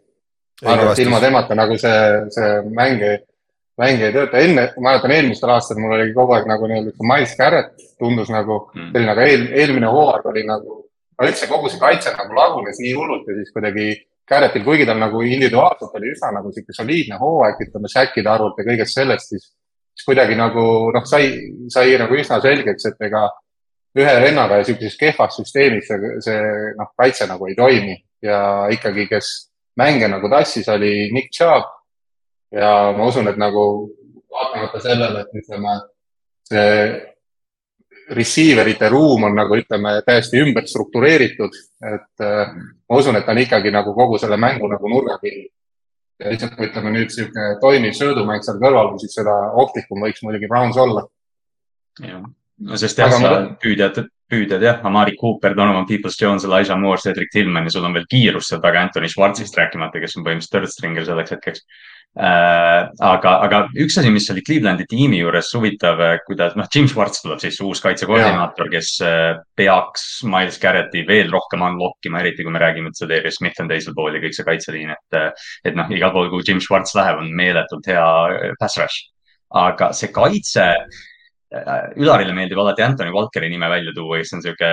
[0.65, 1.99] ma arvan, et ilma temata nagu see,
[2.33, 3.21] see mäng ei
[3.81, 4.39] mäng ei tööta.
[4.41, 8.59] enne, ma mäletan eelmistel aastatel mul oli kogu aeg nagu nii-öelda Miles Garrett tundus nagu
[8.75, 8.93] mm.
[8.93, 10.77] selline, aga eel, eelmine hooaeg oli nagu,
[11.21, 13.91] üldse kogu see kaitse nagu lagunes nii hullult ja siis kuidagi
[14.31, 18.67] Garrettil, kuigi tal nagu individuaalselt oli üsna nagu sihuke soliidne hooaeg, ütleme, säkkide arvult ja
[18.69, 19.49] kõigest sellest, siis,
[19.97, 20.63] siis kuidagi nagu
[20.95, 21.33] noh, sai,
[21.73, 23.25] sai nagu üsna selgeks, et ega
[23.99, 26.39] ühe vennaga ja sihukeses kehvas süsteemis see, see
[26.77, 28.39] noh, kaitse nagu ei toimi ja
[28.71, 29.33] ikkagi, kes
[29.81, 31.67] mänge nagu tassis, oli Nick Chubb
[32.51, 33.63] ja ma usun, et nagu
[34.31, 35.77] vaatamata sellele, et ütleme,
[36.47, 36.75] see
[38.11, 41.55] receiver ite ruum on nagu ütleme, täiesti ümber struktureeritud,
[41.93, 42.53] et äh,
[42.89, 45.47] ma usun, et ta on ikkagi nagu kogu selle mängu nagu nurgakivi.
[46.21, 50.49] ja lihtsalt kui ütleme nüüd niisugune toimiv söödumäng seal kõrval, siis seda ohtlikum võiks muidugi
[50.51, 51.07] Browns olla.
[52.03, 52.25] jah,
[52.67, 53.31] no sest jah, sa
[53.63, 58.05] püüdjad, püüdjad jah, Amari Cooper, Donovan Peoples-Jones, Elijah Moore, Cedric Tillman ja sul on veel
[58.11, 61.65] kiirus seal taga Anthony Schwartzist rääkimata, kes on põhimõtteliselt third stringer selleks hetkeks
[62.19, 67.21] aga, aga üks asi, mis oli Clevelandi tiimi juures huvitav, äh, kuidas noh, Jim Schwartz
[67.23, 72.51] tuleb siis uus kaitsekoordinaator, kes äh, peaks Miles Garretti veel rohkem unlock ima, eriti kui
[72.51, 75.77] me räägime, et see Darius Smith on teisel pool ja kõik see kaitseliin, et, et
[75.77, 79.07] noh, igal pool, kuhu Jim Schwartz läheb, on meeletult hea pass rush.
[79.51, 80.67] aga see kaitse
[81.51, 84.69] Ülarile meeldib alati Anthony Walkeri nime välja tuua, kes on sihuke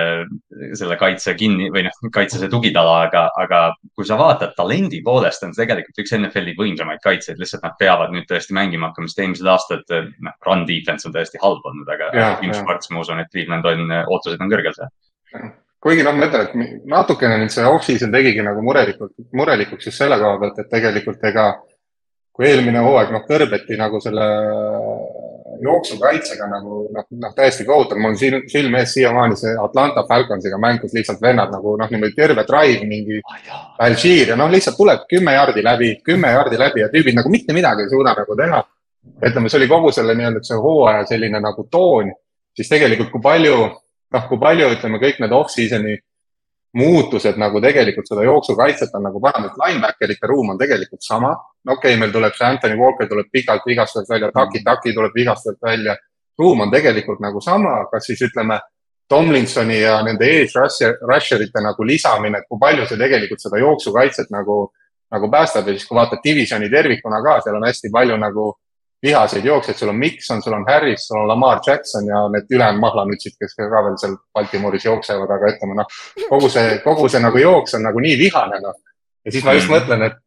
[0.79, 3.59] selle kaitse kinni või noh, kaitse see tugitala, aga, aga
[3.99, 8.13] kui sa vaatad talendi poolest, on see tegelikult üks NFL-i võimsamaid kaitseid, lihtsalt nad peavad
[8.15, 12.29] nüüd tõesti mängima hakkama, sest eelmised aastad noh, run defense on tõesti halb olnud, aga
[12.39, 14.93] Jim Schwartz, ma usun, et Cleveland on, ootused on kõrgel seal.
[15.83, 20.15] Kuigi noh, ma ütlen, et natukene nüüd see off-season tegigi nagu murelikult, murelikuks just selle
[20.19, 21.51] koha pealt, et tegelikult ega
[22.35, 24.27] kui eelmine hooaeg noh, kõrbeti nagu selle
[25.61, 30.57] jooksukaitsega nagu noh, noh täiesti kohutav, mul on silm, silme ees siiamaani see Atlanta Falconsiga
[30.61, 33.21] mäng, kus lihtsalt vennad nagu noh, niimoodi terve drive mingi
[33.85, 37.55] Alžiir ja noh, lihtsalt tuleb kümme jaardi läbi, kümme jaardi läbi ja tüübid nagu mitte
[37.55, 38.63] midagi ei suuda nagu teha.
[39.25, 42.11] ütleme, see oli kogu selle nii-öelda see hooaja selline nagu toon,
[42.55, 43.57] siis tegelikult kui palju,
[44.15, 45.95] noh, kui palju ütleme, kõik need off-season'i
[46.77, 51.31] muutused nagu tegelikult seda jooksukaitset on nagu parandanud, linebacker'ite ruum on tegelikult sama.
[51.67, 55.61] okei okay,, meil tuleb see Anthony Walker tuleb pikalt vigastusest välja, Taki Taki tuleb vigastusest
[55.63, 55.95] välja.
[56.39, 58.59] ruum on tegelikult nagu sama, kas siis ütleme
[59.09, 63.57] Tomlinsoni ja nende ees rusher, rusher ite nagu lisamine, et kui palju see tegelikult seda
[63.57, 64.57] jooksukaitset nagu,
[65.11, 68.51] nagu päästab ja siis, kui vaatad divisioni tervikuna ka, seal on hästi palju nagu
[69.03, 72.81] vihaseid jooksjaid, sul on Mikson, sul on Harris, sul on Lamar Jackson ja need ülejäänud
[72.83, 77.39] mahlanütsid, kes ka veel seal Baltimooris jooksevad, aga ütleme noh, kogu see, kogu see nagu
[77.39, 78.75] jooks on nagu nii vihane noh.
[79.25, 79.75] ja siis ma just mm.
[79.77, 80.17] mõtlen, et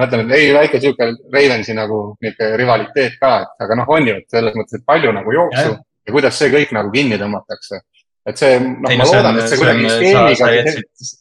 [0.00, 4.16] mõtlen, et ei, väike sihuke Ravensi nagu niisugune rivaliteet ka, et aga noh, on ju,
[4.22, 5.76] et selles mõttes, et palju nagu jooksu ja,
[6.08, 7.84] ja kuidas see kõik nagu kinni tõmmatakse.
[8.24, 11.12] et see, noh, ma loodan, et see kuidagi skeemiga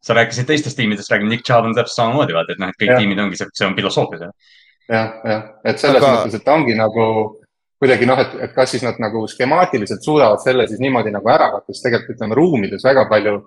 [0.00, 2.94] sa rääkisid teistest tiimidest, räägime, Nick Chubb on täpselt samamoodi, vaata, et noh, et kõik
[2.94, 2.96] ja.
[3.00, 4.32] tiimid ongi, see on filosoofia seal
[4.90, 6.16] jah, jah, et selles Aga...
[6.16, 7.06] mõttes, et ta ongi nagu
[7.80, 11.48] kuidagi noh, et, et kas siis nad nagu skemaatiliselt suudavad selle siis niimoodi nagu ära
[11.54, 13.38] katta, sest tegelikult ütleme ruumides väga palju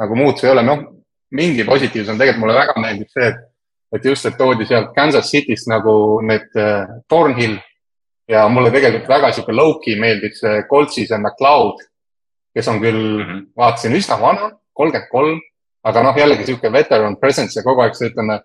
[0.00, 0.86] nagu muutusi ei ole, noh,
[1.34, 3.42] mingi positiivsus on tegelikult mulle väga meeldib see, et,
[3.98, 7.58] et just, et toodi sealt Kansas City'st nagu need äh, Thornhill
[8.30, 11.84] ja mulle tegelikult väga sihuke low-key meeldib see Coltsis ja McLeod,
[12.56, 13.44] kes on küll mm, -hmm.
[13.58, 15.40] vaatasin üsna vana, kolmkümmend kolm,
[15.84, 18.40] aga noh, jällegi sihuke veteran presence ja kogu aeg see, ütleme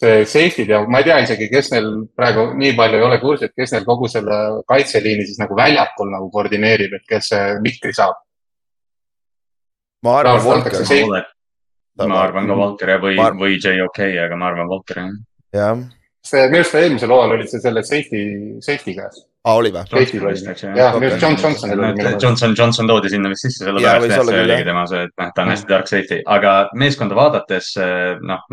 [0.00, 3.50] see safety'd ja ma ei tea isegi, kes neil praegu nii palju ei ole kursis,
[3.50, 4.38] et kes neil kogu selle
[4.70, 8.18] kaitseliini siis nagu väljakul nagu koordineerib, et kes see mikri saab.
[10.04, 10.80] ma arvan, Volker.
[12.08, 15.14] ma arvan ka Volker ja või, või JOK, aga ma arvan Volker jah.
[15.54, 15.84] jah.
[16.24, 18.24] See, minu arust eelmisel hooajal oli see selle safety,
[18.64, 19.82] safety käes aa, oli või?
[20.78, 22.12] jah, minu arust John Johnson oli.
[22.22, 25.44] Johnson, Johnson toodi sinna vist sisse, sellepärast et see oligi tema see, et noh, ta
[25.44, 27.72] on hästi tark safety, aga meeskonda vaadates
[28.24, 28.46] noh,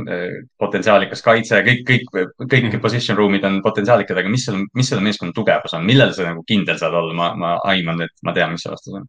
[0.60, 2.10] potentsiaalikas kaitse, kõik, kõik,
[2.44, 2.82] kõik mm.
[2.84, 6.44] position room'id on potentsiaalikad, aga mis selle, mis selle meeskonna tugevus on, millel sa nagu
[6.48, 9.08] kindel saad olla, ma, ma aiman, et ma tean, mis see vastus on.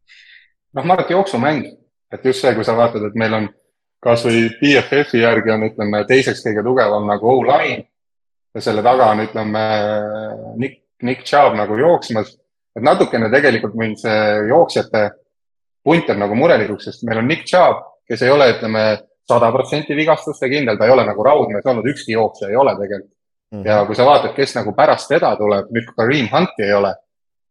[0.79, 1.67] noh, ma arvan, et jooksumäng,
[2.15, 3.51] et just see, kui sa vaatad, et meil on
[4.03, 7.89] kasvõi BFF-i järgi on, ütleme, teiseks kõige tugevam nagu O-line
[8.55, 9.65] ja selle taga on, ütleme,
[10.61, 12.39] Nick Nick Chubb nagu jooksmas.
[12.77, 15.11] et natukene tegelikult mind see jooksjate
[15.85, 18.85] punt jääb nagu murelikuks, sest meil on Nick Chubb, kes ei ole, ütleme,
[19.29, 23.13] sada protsenti vigastuste kindel, ta ei ole nagu raudmees olnud, ükski jooksja ei ole tegelikult
[23.13, 23.59] mm.
[23.59, 23.69] -hmm.
[23.69, 26.95] ja kui sa vaatad, kes nagu pärast teda tuleb, nüüd kui Kareem Hunti ei ole,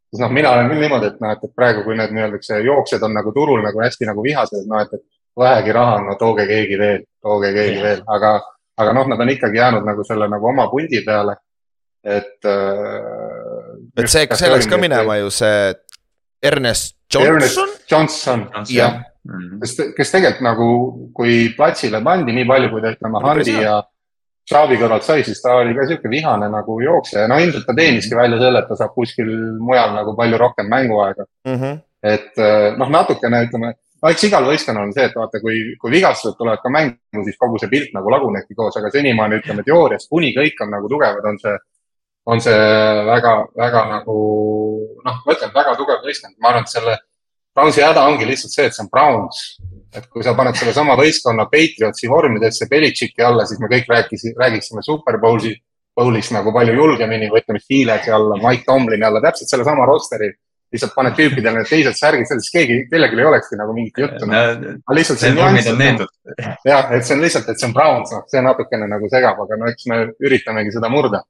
[0.09, 3.13] siis noh, mina olen küll niimoodi, et noh, et, praegu, kui need nii-öelda jooksjad on
[3.13, 5.05] nagu turul nagu hästi nagu vihased, noh, et, et
[5.37, 7.83] vähegi raha no tooge keegi veel, tooge keegi yeah.
[7.83, 8.33] veel, aga,
[8.77, 11.35] aga noh, nad on ikkagi jäänud nagu selle nagu oma pundi peale
[12.03, 12.49] et.
[13.97, 15.73] et see, see läks ka minema ju see
[16.41, 17.35] Ernest Johnson.
[17.35, 19.01] Ernest Johnson, jah.
[19.21, 19.59] Mhm.
[19.61, 20.67] kes, kes tegelikult nagu,
[21.13, 23.75] kui platsile pandi nii palju, kui ta ütleme, Handi ja
[24.49, 27.75] Xavi kõrvalt sai, siis ta oli ka sihuke vihane nagu jooksja ja no ilmselt ta
[27.77, 29.29] teeniski välja selle, et ta saab kuskil
[29.61, 31.59] mujal nagu palju rohkem mänguaega mm.
[31.59, 31.77] -hmm.
[32.01, 35.93] et eh, noh, natukene ütleme no eks igal võistkonnal on see, et vaata, kui, kui
[35.93, 40.07] vigastused tulevad ka mängu, siis kogu see pilt nagu lagunebki koos, aga senimaani ütleme teoorias,
[40.09, 41.57] kuni kõik on nagu tugevad, on see
[42.25, 42.57] on see
[43.05, 44.17] väga, väga nagu
[45.05, 46.97] noh, ma ütlen, väga tugev võistkond, ma arvan, et selle
[47.51, 49.41] Brownsi häda ongi lihtsalt see, et see on Browns.
[49.91, 54.79] et kui sa paned sellesama võistkonna Patriotsi vormidesse Belichicki alla, siis me kõik rääkisime, räägiksime
[54.85, 55.51] Superbowli,
[55.95, 60.29] Bowlist nagu palju julgemini või ütleme, Steelersi alla, Mike Tomlini alla, täpselt sellesama rosteri
[60.71, 64.39] lihtsalt paned tüüpidele need teised särgid, sellest keegi, kellelgi ei olekski nagu mingit juttu no,.
[64.39, 65.69] aga lihtsalt see nüanss.
[66.67, 69.59] jah, et see on lihtsalt, et see on Browns, noh, see natukene nagu segab, aga
[69.59, 71.25] no eks me üritamegi seda murda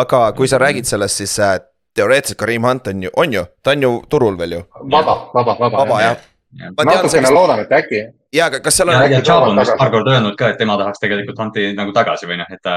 [0.00, 1.58] aga kui sa räägid sellest, siis äh,
[1.94, 4.62] teoreetiliselt Karim Hunt on ju, on ju, ta on ju turul veel ju.
[4.82, 5.76] vaba, vaba, vaba.
[5.84, 6.16] vaba jah
[6.58, 6.72] ja..
[6.84, 8.02] natukene loodan, et äkki
[8.34, 9.00] ja, aga kas seal on.
[9.10, 12.28] ja Chubb on vist paar korda öelnud ka, et tema tahaks tegelikult Hunti nagu tagasi
[12.30, 12.74] või noh, et ta,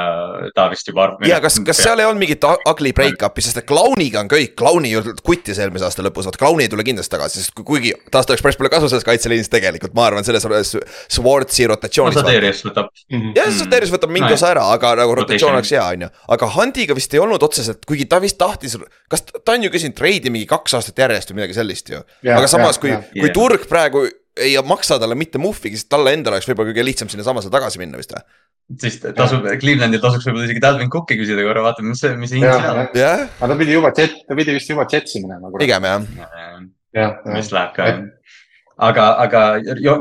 [0.55, 1.11] ta vist juba.
[1.29, 4.93] ja kas, kas seal ei olnud mingit ugly break-up'i, sest et Clowniga on kõik, Clowni
[4.93, 8.45] ju kuttis eelmise aasta lõpus, vot Clowni ei tule kindlasti tagasi, sest kuigi tast oleks
[8.45, 10.73] päris palju kasu sellest kaitseliinist tegelikult, ma arvan, selles suhtes
[11.13, 12.17] Swartzi rotatsioonis.
[12.17, 12.89] no Saterius võtab.
[13.37, 16.11] jah, Saterius võtab mingi no, osa ära, aga nagu rotatsioon oleks hea, on ju.
[16.37, 18.79] aga Huntiga vist ei olnud otseselt, kuigi ta vist tahtis,
[19.11, 22.01] kas ta on ju käinud treidi mingi kaks aastat järjest või midagi sellist ju.
[22.25, 24.07] aga samas, kui, kui turg praegu
[24.37, 28.01] ei maksa talle mitte muhvigi, siis talle endale oleks võib-olla kõige lihtsam sinnasamasse tagasi minna
[28.01, 28.23] vist või?
[28.79, 32.47] siis tasub, Clevelandil tasuks võib-olla isegi Dalvin Cooki küsida korra, vaatame, mis see, mis hind
[32.47, 32.87] seal on.
[32.87, 35.51] aga ta pidi juba jet, ta pidi vist juba jetsi minema.
[35.59, 36.07] pigem jah.
[36.95, 38.03] jah, mis läheb ka jah
[38.81, 39.41] aga, aga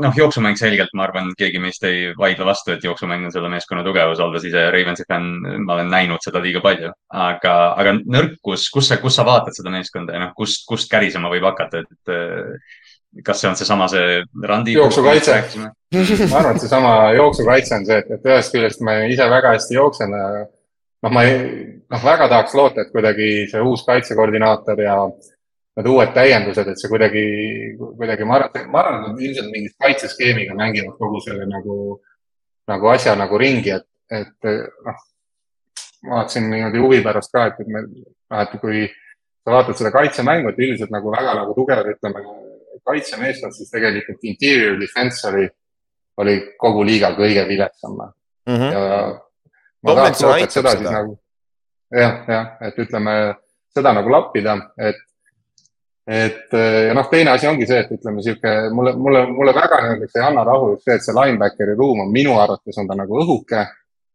[0.01, 3.83] noh, jooksumäng selgelt, ma arvan, keegi meist ei vaidle vastu, et jooksumäng on selle meeskonna
[3.85, 6.93] tugevus, olles ise Ravensi fänn, ma olen näinud seda liiga palju.
[7.23, 11.31] aga, aga nõrkus, kus sa, kus sa vaatad seda meeskonda ja noh, kust, kust kärisema
[11.31, 12.81] võib hakata, et eh,
[13.21, 14.73] kas see on seesama, see randi?
[14.73, 15.37] jooksukaitse.
[15.59, 19.77] ma arvan, et seesama jooksukaitse on see, et, et ühest küljest ma ise väga hästi
[19.77, 20.15] jooksen.
[21.03, 21.37] noh, ma ei,
[21.91, 24.97] noh, väga tahaks loota, et kuidagi see uus kaitsekoordinaator ja
[25.77, 27.23] need uued täiendused, et see kuidagi,
[27.99, 31.77] kuidagi ma arvan, ma arvan, et nad ilmselt mingi kaitseskeemiga mängivad kogu selle nagu,
[32.69, 34.51] nagu asja nagu ringi, et, et
[34.87, 35.01] noh,
[36.03, 37.83] ma vaatasin niimoodi huvi pärast ka, et, et me,
[38.41, 38.85] et kui
[39.43, 42.23] sa vaatad seda kaitsemängu, et üldiselt nagu väga nagu tugev, ütleme,
[42.85, 45.47] kaitsemeeskond, siis tegelikult interior defense oli,
[46.17, 48.55] oli kogu liiga kõige viletsam mm.
[48.55, 48.71] -hmm.
[48.71, 48.83] ja
[49.83, 51.17] ma tahaks loota, et seda, seda siis nagu
[51.93, 53.15] jah, jah, et ütleme
[53.73, 55.01] seda nagu lappida, et
[56.03, 60.17] et ja noh, teine asi ongi see, et ütleme sihuke, mulle, mulle, mulle väga näiteks
[60.19, 63.21] ei anna rahu just see, et see linebackeri ruum on minu arvates on ta nagu
[63.23, 63.63] õhuke.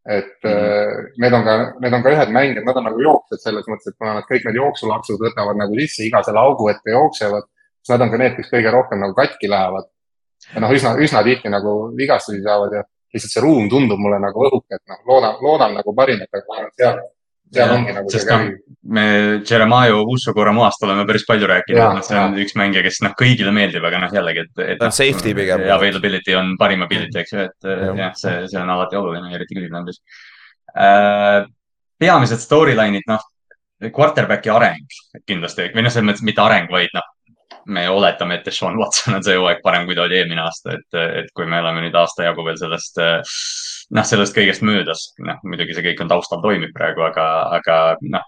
[0.09, 1.09] et mm -hmm.
[1.21, 3.97] need on ka, need on ka ühed mängijad, nad on nagu jooksjad selles mõttes, et
[3.99, 7.45] kuna nad kõik need jooksulapsud võtavad nagu sisse, iga selle augu ette jooksevad,
[7.93, 9.91] nad on ka need, kes kõige rohkem nagu katki lähevad.
[10.55, 12.83] ja noh, üsna, üsna tihti nagu vigastusi saavad ja
[13.15, 17.01] lihtsalt see ruum tundub mulle nagu õhuke, et noh, loodan, loodan nagu parimat, aga seal
[17.53, 18.57] seal ongi nagu see käib.
[18.95, 19.05] me
[19.49, 22.45] Jeremiah Usu-Koramoast oleme päris palju rääkinud, see on ja.
[22.45, 24.81] üks mängija, kes noh, kõigile meeldib, aga noh, jällegi, et, et.
[24.81, 25.65] ta on safety pigem.
[25.75, 27.93] Availability on parim ability, eks ju, et ja.
[28.05, 30.01] jah, see, see on alati oluline, eriti Clevelandis
[30.77, 31.45] äh,.
[31.99, 33.25] peamised storyline'id, noh,
[33.95, 37.07] quarterback'i areng kindlasti või noh, selles mõttes mitte areng, vaid noh,
[37.69, 41.01] me oletame, et Deshaun Watson on see hooaeg parem, kui ta oli eelmine aasta, et,
[41.23, 43.01] et kui me oleme nüüd aasta jagu veel sellest
[43.95, 47.27] noh, sellest kõigest möödas, noh muidugi see kõik on taustal toimib praegu, aga,
[47.59, 47.77] aga
[48.15, 48.25] noh,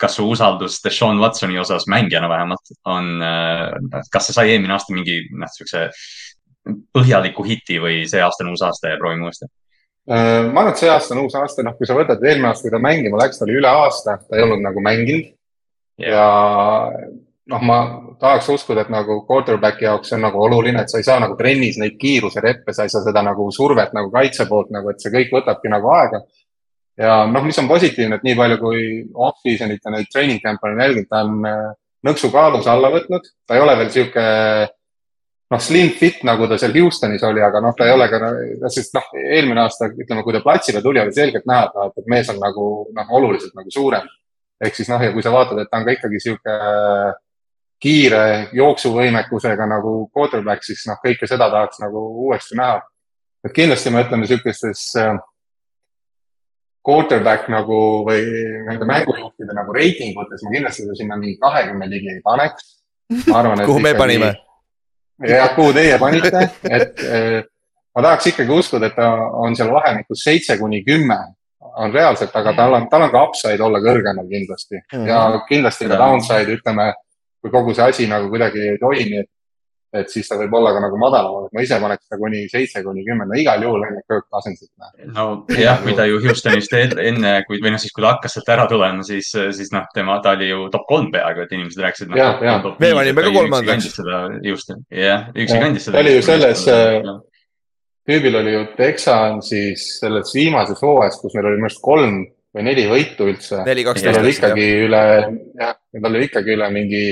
[0.00, 4.96] kas su usaldus Deshaun Watsoni osas mängijana vähemalt on, äh, kas see sai eelmine aasta
[4.96, 5.88] mingi noh, siukse
[6.94, 9.50] põhjaliku hiti või see aasta on uus aasta ja proovime uuesti?
[10.10, 12.66] Äh, ma arvan, et see aasta on uus aasta, noh, kui sa võtad eelmine aasta,
[12.66, 15.28] kui ta mängima läks, ta oli üle aasta, ta ei olnud nagu mänginud
[16.00, 16.16] yeah.
[16.16, 16.96] ja
[17.52, 17.78] noh, ma
[18.20, 21.78] tahaks uskuda, et nagu quarterback'i jaoks on nagu oluline, et sa ei saa nagu trennis
[21.80, 25.34] neid kiirusereppe, sa ei saa seda nagu survet nagu kaitse poolt nagu, et see kõik
[25.36, 26.22] võtabki nagu aega.
[26.98, 28.82] ja noh, mis on positiivne, et nii palju kui
[29.14, 31.72] off-season'it ja neid training camp'e olen jälginud, ta on äh,
[32.08, 34.24] nõksu kaalus alla võtnud, ta ei ole veel sihuke
[35.52, 38.20] noh, slim fit, nagu ta seal Houstonis oli, aga noh, ta ei ole ka,
[38.72, 42.12] sest noh, eelmine aasta, ütleme, kui ta platsile tuli, oli selgelt näha, et noh, et
[42.12, 44.08] mees on nagu noh, oluliselt nagu suurem.
[44.62, 46.52] ehk siis noh, ja kui sa vaatad, et ta on ka ikkagi sihuke
[47.82, 52.80] kiire jooksuvõimekusega nagu quarterback, siis noh, kõike seda tahaks nagu uuesti näha.
[53.44, 55.16] et kindlasti me ütleme niisugustes äh,
[56.86, 58.22] quarterback nagu või
[58.68, 62.78] nende mängujuhtide nagu reitingutes ma kindlasti seda sinna mingi kahekümne ligi ei paneks.
[63.66, 64.34] kuhu me panime?
[65.28, 67.42] jah, kuhu teie panite, et äh,
[67.94, 69.10] ma tahaks ikkagi uskuda, et ta
[69.42, 71.18] on seal vahemikus seitse kuni kümme
[71.82, 75.98] on reaalselt, aga tal on, tal on ka upside olla kõrgemal kindlasti ja kindlasti ka
[75.98, 76.92] downside, ütleme
[77.42, 79.28] kui kogu see asi nagu kuidagi ei toimi, et,
[79.98, 82.84] et siis ta võib olla ka nagu madalam, et ma ise paneks ta kuni seitse
[82.86, 84.70] kuni kümme, no igal juhul enne Kirk Cousinsit.
[85.10, 85.26] no
[85.58, 88.68] jah, kui ta ju Houstonist enne, kui või noh, siis kui ta hakkas sealt ära
[88.70, 92.76] tulema, siis, siis noh, tema, ta oli ju top kolm peaaegu, et inimesed rääkisid no,.
[92.78, 93.90] me panime ka kolmandaks.
[95.02, 95.98] jah, üksi kandis seda.
[95.98, 96.66] ta oli ju selles
[98.08, 102.86] tüübil oli ju Texansis selles viimases hooajas, kus meil oli minu arust kolm või neli
[102.90, 103.62] võitu üldse.
[103.66, 104.26] neli, kaksteist.
[104.34, 105.02] ikkagi üle,
[105.60, 107.04] jah, tal oli ikkagi üle mingi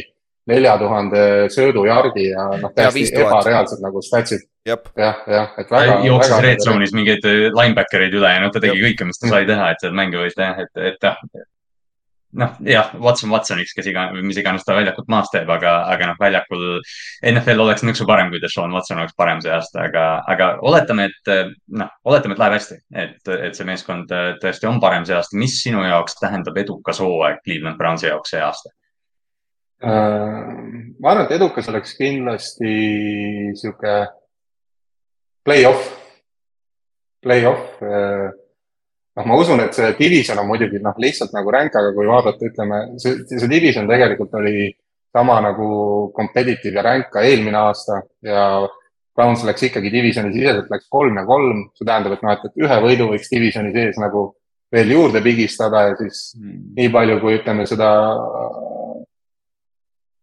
[0.51, 1.23] nelja tuhande
[1.55, 4.47] söödujardi ja noh, täiesti ebareaalsed nagu statsid.
[4.69, 6.01] jah, jah, et väga.
[6.07, 9.47] jooksis red zone'is mingeid äh, linebacker'eid üle ja noh, ta tegi kõike, mis ta sai
[9.49, 11.19] teha, et seal mängu võis teha, et, et jah
[12.33, 16.19] noh, jah, Watson Watsoniks, kes iga, mis iganes ta väljakult maas teeb, aga, aga noh,
[16.21, 16.65] väljakul
[17.27, 21.33] NFL oleks nõksu parem, kui Deshaun Watson oleks parem see aasta, aga, aga oletame, et
[21.81, 24.13] noh, oletame, et läheb hästi, et, et see meeskond
[24.43, 25.39] tõesti on parem see aasta.
[25.41, 28.75] mis sinu jaoks tähendab edukas hooaeg Cleveland Brownsi jaoks see aasta?
[29.81, 30.41] Äh,
[31.01, 32.73] ma arvan, et edukas oleks kindlasti
[33.57, 33.95] sihuke
[35.47, 35.87] play-off,
[37.25, 38.27] play-off äh,
[39.17, 42.51] noh, ma usun, et see division on muidugi noh, lihtsalt nagu ränk, aga kui vaadata,
[42.51, 44.69] ütleme, see, see division tegelikult oli
[45.17, 45.71] sama nagu
[46.17, 48.45] competitive ja ränk ka eelmine aasta ja
[49.17, 52.67] Browns läks ikkagi divisioni siseselt, läks kolm ja kolm, see tähendab, et noh, et, et
[52.67, 54.29] ühe võidu võiks divisioni sees nagu
[54.71, 56.61] veel juurde pigistada ja siis mm.
[56.77, 57.89] nii palju, kui ütleme seda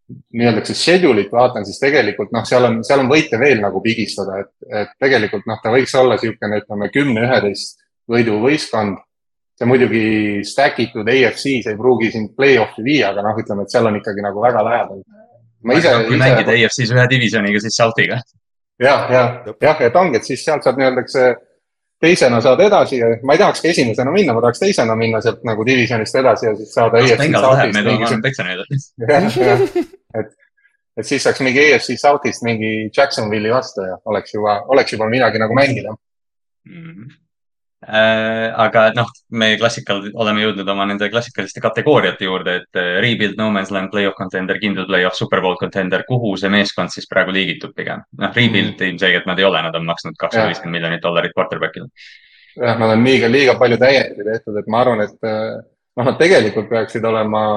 [0.08, 4.54] nii-öelda schedule'it vaatan, siis tegelikult noh, seal on, seal on võite veel nagu pigistada, et,
[4.84, 9.04] et tegelikult noh, ta võiks olla niisugune, ütleme kümne, üheteist võiduvõistkond.
[9.58, 10.02] see muidugi
[10.46, 14.24] stack itud AFC-s ei pruugi sind play-off'i viia, aga noh, ütleme, et seal on ikkagi
[14.24, 15.02] nagu väga lähedal.
[15.64, 15.94] ma ise.
[16.06, 16.24] kui ise...
[16.24, 18.22] mängida AFC-s ühe divisioniga, siis Southiga
[18.80, 19.30] jah, jah,
[19.62, 21.34] jah, et ongi, et siis sealt saad nii-öelda see
[22.02, 25.46] teisena saad edasi ja ma ei tahaks ka esimesena minna, ma tahaks teisena minna sealt
[25.48, 27.78] nagu divisionist edasi ja siis saada EFC South'ist.
[29.12, 29.64] jah,
[30.22, 30.34] et,
[30.98, 35.42] et siis saaks mingi EFC South'ist mingi Jacksonville'i vastu ja oleks juba, oleks juba midagi
[35.42, 36.84] nagu mängida mm.
[36.84, 37.27] -hmm
[37.86, 43.52] aga noh, me klassikal oleme jõudnud oma nende klassikaliste kategooriate juurde, et äh, rebuild, no
[43.54, 48.02] man's land, play-off contender, kindel play-off, superbowl contender, kuhu see meeskond siis praegu liigitub pigem?
[48.18, 48.90] noh, rebuild mm.
[48.92, 51.90] ilmselgelt nad ei ole, nad on maksnud kakssada viiskümmend miljonit dollarit quarterback'ile.
[52.58, 56.18] jah, nad on liiga, liiga palju täiendusi tehtud, et ma arvan, et äh, noh, nad
[56.18, 57.48] tegelikult peaksid olema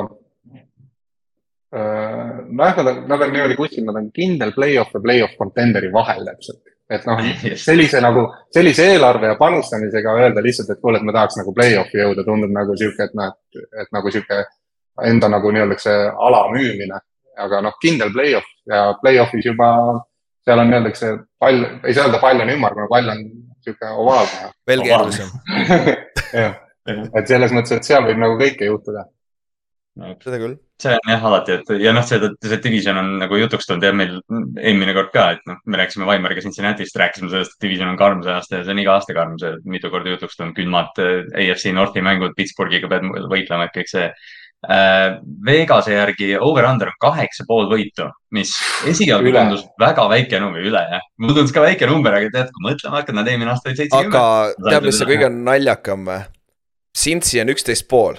[1.71, 6.27] nojah, nad on, nad on niimoodi kuskil, nad on kindel play-off ja play-off contenderi vahel
[6.27, 7.21] täpselt et noh,
[7.67, 12.03] sellise nagu, sellise eelarve ja panustamisega öelda lihtsalt, et kuule, et ma tahaks nagu play-off'i
[12.03, 14.43] jõuda, tundub nagu sihuke, et noh, et, et nagu sihuke
[15.07, 17.01] enda nagu nii-öelda see ala müümine.
[17.41, 19.69] aga noh, kindel play-off ja play-off'is juba
[20.45, 23.23] seal on nii-öelda see pall, ei saa öelda pall on ümmargune, pall on
[23.65, 24.51] sihuke ovaalne.
[24.69, 25.31] veel keerulisem
[26.43, 26.59] jah,
[27.15, 29.07] et selles mõttes, et seal võib nagu kõike juhtuda.
[29.99, 33.69] Seda küll see on jah alati, et ja noh, see, see division on nagu jutuks
[33.69, 37.67] tulnud ja meil eelmine kord ka, et noh, me rääkisime Weimariga Cincinnati'st, rääkisime sellest, et
[37.67, 40.39] division on karm see aasta ja see on iga aasta karm, see mitu korda jutuks
[40.39, 45.21] tulnud, külmad äh, AFC Northi mängud, Pittsburghiga pead võitlema, et kõik see äh,.
[45.47, 48.53] Vegase järgi over-under on kaheksa pool võitu, mis
[48.89, 51.07] esialgu tundus väga väike number, üle jah.
[51.21, 54.19] mulle tundus ka väike number, aga tead, kui mõtlema hakkad, nad eelmine aasta olid seitsekümmend.
[54.21, 56.21] aga tead, mis see kõige naljakam või?
[57.01, 58.19] Cincy on üksteist pool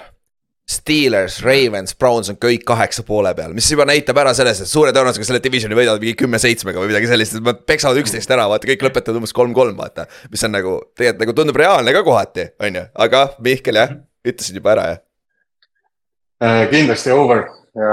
[0.72, 4.92] Steelers, Ravens, Browns on kõik kaheksa poole peal, mis juba näitab ära selles, et suure
[4.94, 8.68] tõenäosusega selle divisioni võidavad mingi kümme-seitsmega või midagi sellist, et nad peksavad üksteist ära, vaata,
[8.70, 10.06] kõik lõpetavad umbes kolm-kolm, vaata.
[10.32, 13.96] mis on nagu, tegelikult nagu tundub reaalne ka kohati, on ju, aga Mihkel jah,
[14.26, 15.02] ütlesid juba ära, jah
[16.42, 16.64] äh,?
[16.72, 17.44] kindlasti over
[17.76, 17.92] ja,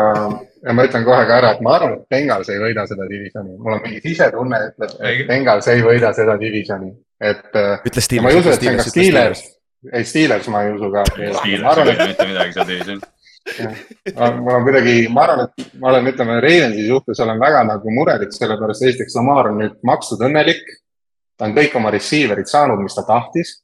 [0.66, 3.56] ja ma ütlen kohe ka ära, et ma arvan, et Bengals ei võida seda divisioni,
[3.60, 6.92] mul on mingi sisetunne, ütleb, et Bengals ei võida seda divisioni,
[7.22, 7.48] et.
[7.54, 8.44] Äh, ütle Steelers.
[8.60, 9.48] see on ka Steelers
[9.94, 11.06] ei, Steelers ma ei usu ka.
[11.14, 13.08] Steelers ei võida mitte midagi seal divisionis
[14.40, 18.34] mul on kuidagi, ma arvan, et ma olen, ütleme, Ravensi suhtes olen väga nagu murelik,
[18.36, 20.64] sellepärast esiteks Lamar on nüüd makstud õnnelik.
[21.40, 23.62] ta on kõik oma receiver'id saanud, mis ta tahtis.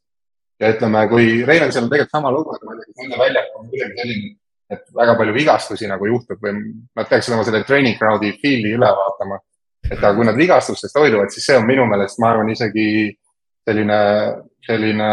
[0.59, 3.57] ja ütleme, kui Ravensil on tegelikult sama lugu, et ma ei tea, kas nende väljak
[3.59, 4.29] on kuidagi selline,
[4.71, 6.53] et väga palju vigastusi nagu juhtub või
[6.95, 9.39] nad peaksid oma selle training crowd'i field'i üle vaatama.
[9.91, 12.87] et aga kui nad vigastustest hoiduvad, siis see on minu meelest, ma arvan, isegi
[13.67, 13.97] selline
[14.67, 15.09] selline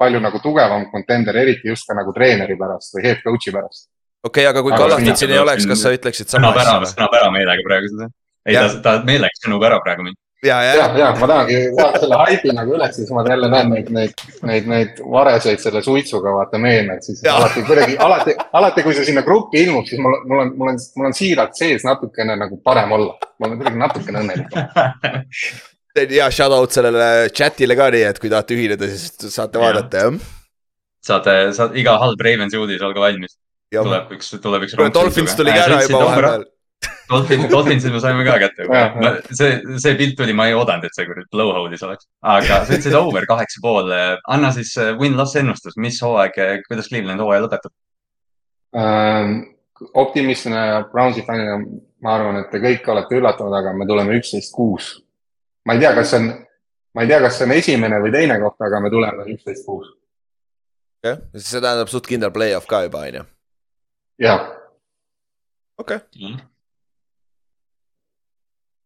[0.00, 3.86] palju nagu tugevam contender, eriti just ka nagu treeneri pärast või head coach'i pärast.
[4.24, 6.80] okei okay,, aga kui Kallastit siin ei oleks, kas sa ütleksid sama asja?
[6.94, 8.10] sõnab ära meelega praegu seda.
[8.48, 11.58] ei, ta, ta meelega sõnub ära praegu mind ja, ja, ja, ja ma tahangi
[12.00, 16.32] selle haipi nagu üles, siis ma jälle näen neid, neid, neid, neid vareseid selle suitsuga
[16.38, 17.36] vaata meemed, siis ja.
[17.36, 20.80] alati kuidagi, alati, alati kui see sinna gruppi ilmub, siis mul, mul on, mul on,
[20.96, 23.18] mul on siiralt sees natukene nagu parem olla.
[23.40, 24.64] ma olen kuidagi natukene õnnelikum
[25.96, 30.30] hea shout out sellele chat'ile ka nii, et kui tahate ühineda, siis saate vaadata, jah.
[31.04, 33.36] saate, saate, iga halb Ravensi uudis, olge valmis.
[33.74, 34.78] tuleb üks, tuleb üks.
[34.94, 36.48] Dolphins tuli ka ära juba vahepeal.
[37.10, 39.10] Dolphin, Dolphinsid me saime ka kätte juba.
[39.36, 42.06] see, see pilt tuli, ma ei oodanud, et see kuradi blowhold'is oleks.
[42.22, 43.90] aga sa ütlesid over kaheksa pool.
[44.30, 46.38] anna siis äh, win-loss ennustus, mis hooaeg,
[46.68, 47.74] kuidas Cleveland hooaja lõpetab
[48.78, 49.40] ähm,?
[49.96, 50.62] optimistne
[50.92, 51.58] Brownsi fännina
[52.04, 54.90] ma arvan, et te kõik olete üllatunud, aga me tuleme üksteist kuus
[55.66, 56.28] ma ei tea, kas see on,
[56.94, 59.90] ma ei tea, kas see on esimene või teine koht, aga me tuleme üksteist kuus.
[61.04, 63.26] jah okay., siis see tähendab suht kindel play-off ka juba, on ju?
[64.26, 64.46] jah.
[65.78, 66.30] okei okay.
[66.30, 66.46] mm..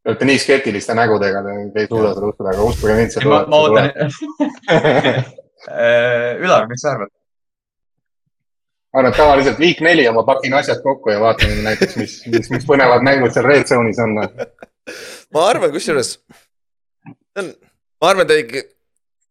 [0.05, 1.41] Te olete nii skeptiliste nägudega,
[1.73, 3.47] te ei suuda seda uskuda, aga uskuge mind, see tuleb.
[3.49, 3.87] ma ootan
[5.73, 7.13] äh, Ülar, mis sa arvad?
[8.93, 12.19] ma arvan, et tavaliselt week neli ja ma pakin asjad kokku ja vaatame näiteks, mis,
[12.31, 14.13] mis, mis põnevad mängud seal red zone'is on.
[15.35, 16.19] ma arvan, kusjuures
[17.43, 18.63] ma arvan, ta ikka,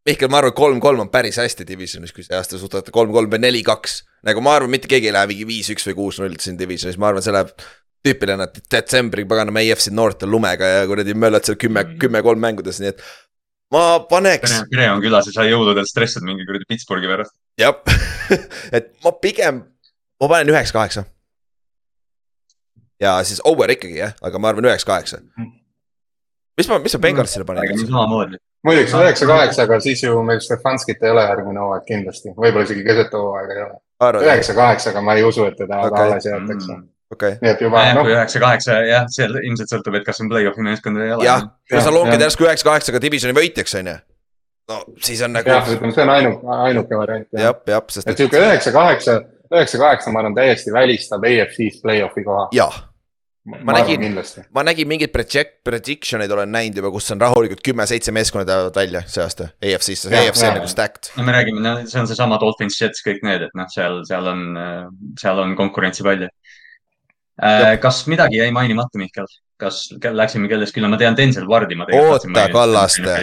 [0.03, 4.01] Mihkel, ma arvan, kolm-kolm on päris hästi divisionis, kui see aasta suudate kolm-kolm või neli-kaks.
[4.27, 7.23] nagu ma arvan, mitte keegi ei lähe mingi viis-üks või kuus-null siin divisionis, ma arvan,
[7.23, 7.53] see läheb
[8.03, 12.01] tüüpiline, et detsembri paganama EFC North on lumega ja kuradi möllad seal kümme, mm.
[12.03, 12.99] kümme-kolm mängudes, nii et
[13.71, 14.57] ma paneks.
[14.73, 17.37] Pere on külas ja sa jõuludel stressad mingi kuradi Pittsburghi pärast.
[17.61, 17.79] jah
[18.75, 19.63] et ma pigem,
[20.19, 21.07] ma panen üheks-kaheksa.
[22.99, 25.62] ja siis over ikkagi jah, aga ma arvan üheks-kaheksa mm
[26.57, 27.75] mis ma, mis sa Bengalsile panid?
[27.85, 28.41] samamoodi.
[28.67, 32.87] muideks üheksa, kaheksa, aga siis ju meil Stefanskit ei ole järgmine hooaeg kindlasti, võib-olla isegi
[32.87, 34.23] keset hooaega ei ole.
[34.23, 36.09] üheksa, kaheksaga ma ei usu, et teda okay.
[36.09, 37.35] alles jäetakse mm okay..
[37.41, 37.83] nii et juba.
[37.93, 41.15] No, kui üheksa, kaheksa jah, seal ilmselt sõltub, et kas on play-off'i meeskond või ei
[41.17, 41.27] ole.
[41.27, 43.97] jah, kui sa lonkid järsku üheksa, kaheksaga divisioni võitjaks, on ju.
[44.71, 45.53] no siis on nagu.
[45.53, 47.29] jah, ütleme, see on ainuke, ainuke variant.
[47.37, 48.09] jah, jah, sest.
[48.09, 49.19] et sihuke üheksa, kaheksa,
[49.51, 52.47] üheksa, kaheksa, ma arvan, täiesti välistab EFC-s play-off'i koha.
[52.55, 52.81] jah
[53.45, 54.17] ma, ma nägin,
[54.55, 58.79] ma nägin mingeid project, prediction eid olen näinud juba, kus on rahulikult kümme-seitse meeskonda jäävad
[58.81, 61.11] välja see aasta EFC-sse, see EFC on nagu stacked.
[61.17, 64.29] no me räägime, no see on seesama Dolphins, Jets, kõik need, et noh, seal, seal
[64.31, 64.45] on,
[65.19, 66.29] seal on konkurentsi palju.
[67.43, 69.27] Äh, kas midagi jäi mainimata, Mihkel?
[69.61, 72.25] Kas läksime kellestki üle, ma tean Denzel Wardi, ma tegelikult.
[72.33, 73.17] oota, Kallaste,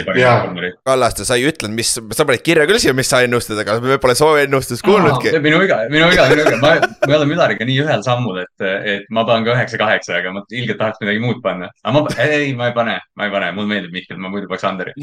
[0.87, 3.97] Kallaste, sa ei ütlenud, mis, sa panid kirja küll siia, mis sa ennustad, aga me
[4.01, 5.33] pole soo ennustust kuulnudki.
[5.43, 6.73] minu viga, minu viga, minu viga, ma,
[7.07, 10.79] me oleme Ülariga nii ühel sammul, et, et ma panen ka üheksa-kaheksa, aga ma ilgelt
[10.81, 11.71] tahaks midagi muud panna.
[11.83, 14.67] aga ma, ei, ma ei pane, ma ei pane, mulle meeldib Mihkel, ma muidu paneks
[14.71, 14.95] Anderi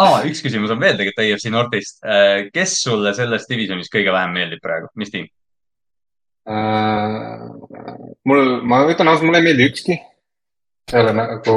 [0.00, 0.20] ah,.
[0.26, 2.00] üks küsimus on veel tegelikult EFC Northist.
[2.04, 5.28] Äh, kes sulle selles divisjonis kõige vähem meeldib praegu, mis tiim?
[6.48, 7.40] Äh,
[8.24, 9.98] mul, ma ütlen ausalt, mulle ei meeldi ükski.
[10.92, 11.56] ei ole nagu.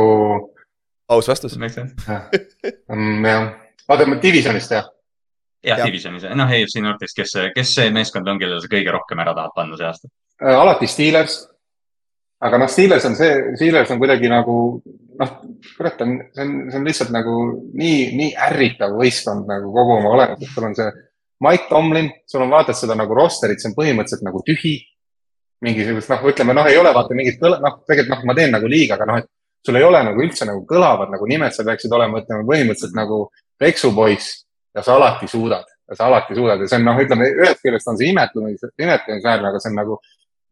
[1.08, 1.56] aus vastus.
[1.56, 2.28] jah,
[2.90, 3.48] mm, jah,
[3.88, 4.90] vaata divisionist jah.
[5.64, 9.24] jah ja., divisionis, noh, EFC Northis, kes, kes see meeskond on, kellele sa kõige rohkem
[9.24, 10.12] ära tahad panna see aasta?
[10.44, 11.40] Äh, alati Steelers.
[12.44, 14.58] aga noh, Steelers on see, Steelers on kuidagi nagu
[15.20, 15.34] noh,
[15.78, 17.38] kurat on, see on, see on lihtsalt nagu
[17.72, 20.92] nii, nii ärritav võistkond nagu kogu oma olemuselt, sul on see
[21.44, 24.80] Mike Tomlin, sul on vaatad seda nagu rosterit, see on põhimõtteliselt nagu tühi.
[25.64, 28.68] mingisugust noh, ütleme noh, ei ole vaata mingit kõla, noh, tegelikult noh, ma teen nagu
[28.68, 29.30] liiga, aga noh, et
[29.64, 33.20] sul ei ole nagu üldse nagu kõlavad nagu nimed, sa peaksid olema, ütleme põhimõtteliselt nagu
[33.60, 34.42] peksupoiss
[34.76, 35.64] ja sa alati suudad.
[35.88, 36.60] Ja sa alati suudad.
[36.60, 39.98] Ja see on noh, ütleme ühest küljest on see imetlemis, imetlemisväärne, aga see on nagu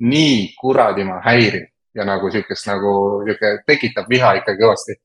[0.08, 2.94] nii kuradima häiriv ja nagu sihukest nagu
[3.26, 4.96] sihuke tekitab viha ikka kõvasti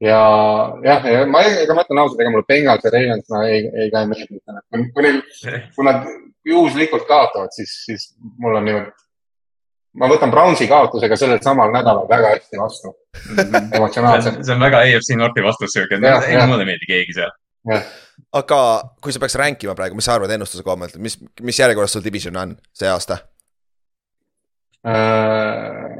[0.00, 0.18] ja
[0.84, 3.90] jah, ja ma, ega ma ütlen ausalt, ega mulle Bengals ja Ravens no, ei, ei
[3.92, 5.20] käi meelde, ütlen, et kui, kui neil,
[5.76, 6.06] kui nad
[6.48, 8.06] juhuslikult kaotavad, siis, siis
[8.42, 8.92] mul on niimoodi.
[10.00, 12.94] ma võtan Brownsi kaotusega sellel samal nädalal väga hästi vastu
[13.78, 14.42] emotsionaalselt.
[14.42, 17.36] see on väga EFC Norti vastus sihuke, ei, mulle ei meeldi keegi seal.
[18.42, 18.58] aga
[19.02, 21.94] kui sa peaks rank ima praegu, mis sa arvad ennustuse koha pealt, mis, mis järjekorras
[21.94, 23.22] sul division on see aasta
[24.82, 25.94] äh...?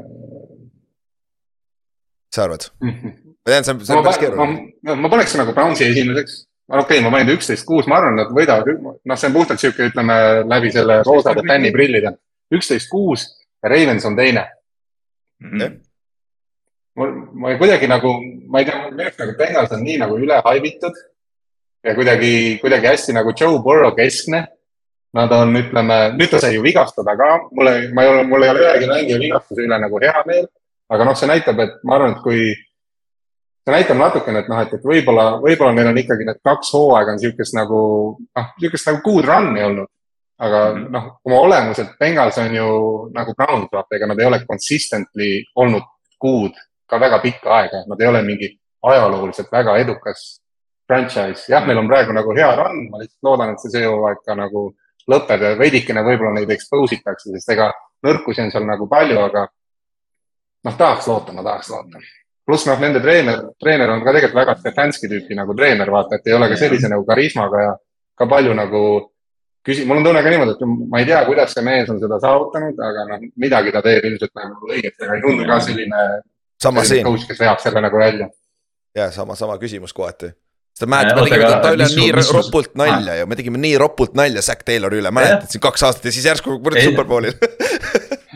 [2.25, 2.97] mis sa arvad mm?
[2.99, 4.97] -hmm ma tean, see on, see on päris keeruline.
[5.05, 6.43] ma paneks nagu Brownsi esimeseks.
[6.69, 9.89] okei okay,, ma panin üksteist, kuus, ma arvan, nad võidavad, noh, see on puhtalt sihuke,
[9.91, 10.19] ütleme
[10.49, 12.15] läbi selle roosade fänniprillide.
[12.53, 13.27] üksteist, kuus
[13.63, 14.47] ja Ravens on teine
[15.39, 15.59] mm.
[15.59, 15.81] -hmm.
[16.95, 18.15] mul, ma kuidagi nagu,
[18.47, 20.97] ma ei tea, minu meelest nagu Bengals on nii nagu üle haibitud
[21.85, 24.47] ja kuidagi, kuidagi hästi nagu Joe Burrow keskne.
[25.15, 28.49] Nad on, ütleme, nüüd ta sai ju vigastada ka, mulle, ma ei ole, mul ei
[28.51, 30.47] ole ühegi mängija vigastuse üle nagu hea meel.
[30.91, 32.49] aga noh, see näitab, et ma arvan, et kui
[33.65, 37.15] see näitab natukene, et noh, et, et võib-olla, võib-olla neil on ikkagi need kaks hooaega
[37.15, 37.81] on niisugust nagu,
[38.21, 39.91] noh, niisugust nagu good run'i olnud.
[40.37, 40.87] aga -hmm.
[40.91, 42.67] noh, oma olemuselt Bengals on ju
[43.15, 45.83] nagu Browns, ega nad ei ole consistently olnud
[46.19, 46.51] kuud
[46.87, 48.49] ka väga pikka aega, nad ei ole mingi
[48.83, 50.41] ajalooliselt väga edukas
[50.87, 51.45] franchise.
[51.47, 54.35] jah, neil on praegu nagu hea run, ma lihtsalt loodan, et see see hooaeg ka
[54.35, 54.75] nagu
[55.11, 57.71] lõpeb ja veidikene võib-olla neid expose itakse, sest ega
[58.03, 59.47] nõrkusi on seal nagu palju, aga
[60.65, 62.03] noh, tahaks loota, ma tahaks loota
[62.45, 66.29] pluss noh, nende treener, treener on ka tegelikult väga Stefanski tüüpi nagu treener, vaata, et
[66.29, 67.73] ei ole ka sellise nagu karismaga ja
[68.17, 68.85] ka palju nagu
[69.65, 72.21] küsi-, mul on tunne ka niimoodi, et ma ei tea, kuidas see mees on seda
[72.21, 76.07] saavutanud, aga noh, midagi ta teeb ilmselt nagu õiget, aga ei tundu ka selline.
[76.61, 77.13] sama siin.
[77.27, 78.29] kes veab selle nagu välja.
[78.95, 80.31] ja sama, sama küsimus kohati.
[80.75, 84.41] Seda mäletad, me tegime Tallinna nii mis ropult nalja ju, me tegime nii ropult nalja
[84.43, 87.37] Zack Taylori üle, mäletad siin kaks aastat ja siis järsku kuradi superbowlil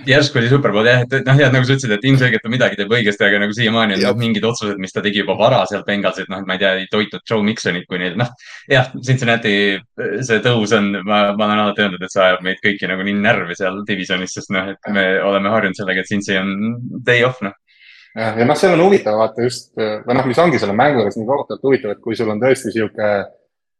[0.09, 2.91] järsku oli superbowl jah, et noh, ja nagu sa ütlesid, et ilmselgelt ta midagi teeb
[2.93, 6.25] õigesti, aga nagu siiamaani on noh, mingid otsused, mis ta tegi juba vara seal Bengalsis,
[6.25, 8.29] et noh, et ma ei tea, ei toitnud Joe Mixonit, kui neil noh,
[8.71, 9.55] jah, Cincinnati
[10.25, 13.17] see tõus on, ma, ma olen alati öelnud, et see ajab meid kõiki nagu nii
[13.21, 16.55] närvi seal divisionis, sest noh, et me oleme harjunud sellega, et Cincy on
[17.05, 17.55] day off noh.
[18.17, 21.27] Ja noh, seal on huvitav vaata just või noh, mis ongi selle mängu juures nii
[21.29, 23.09] kohutavalt huvitav, et kui sul on tõesti sihuke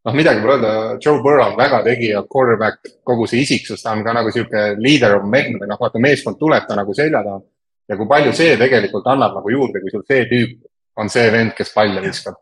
[0.06, 0.74] noh, midagi pole öelda,
[1.04, 5.18] Joe Burrow on väga tegija, quarterback, kogu see isiksus, ta on ka nagu sihuke leader
[5.20, 7.42] of men või noh, vaata meeskond tuleb ta nagu selja taha.
[7.90, 10.58] ja kui palju see tegelikult annab nagu juurde, kui sul see tüüp
[11.02, 12.36] on see vend, kes palle viskab.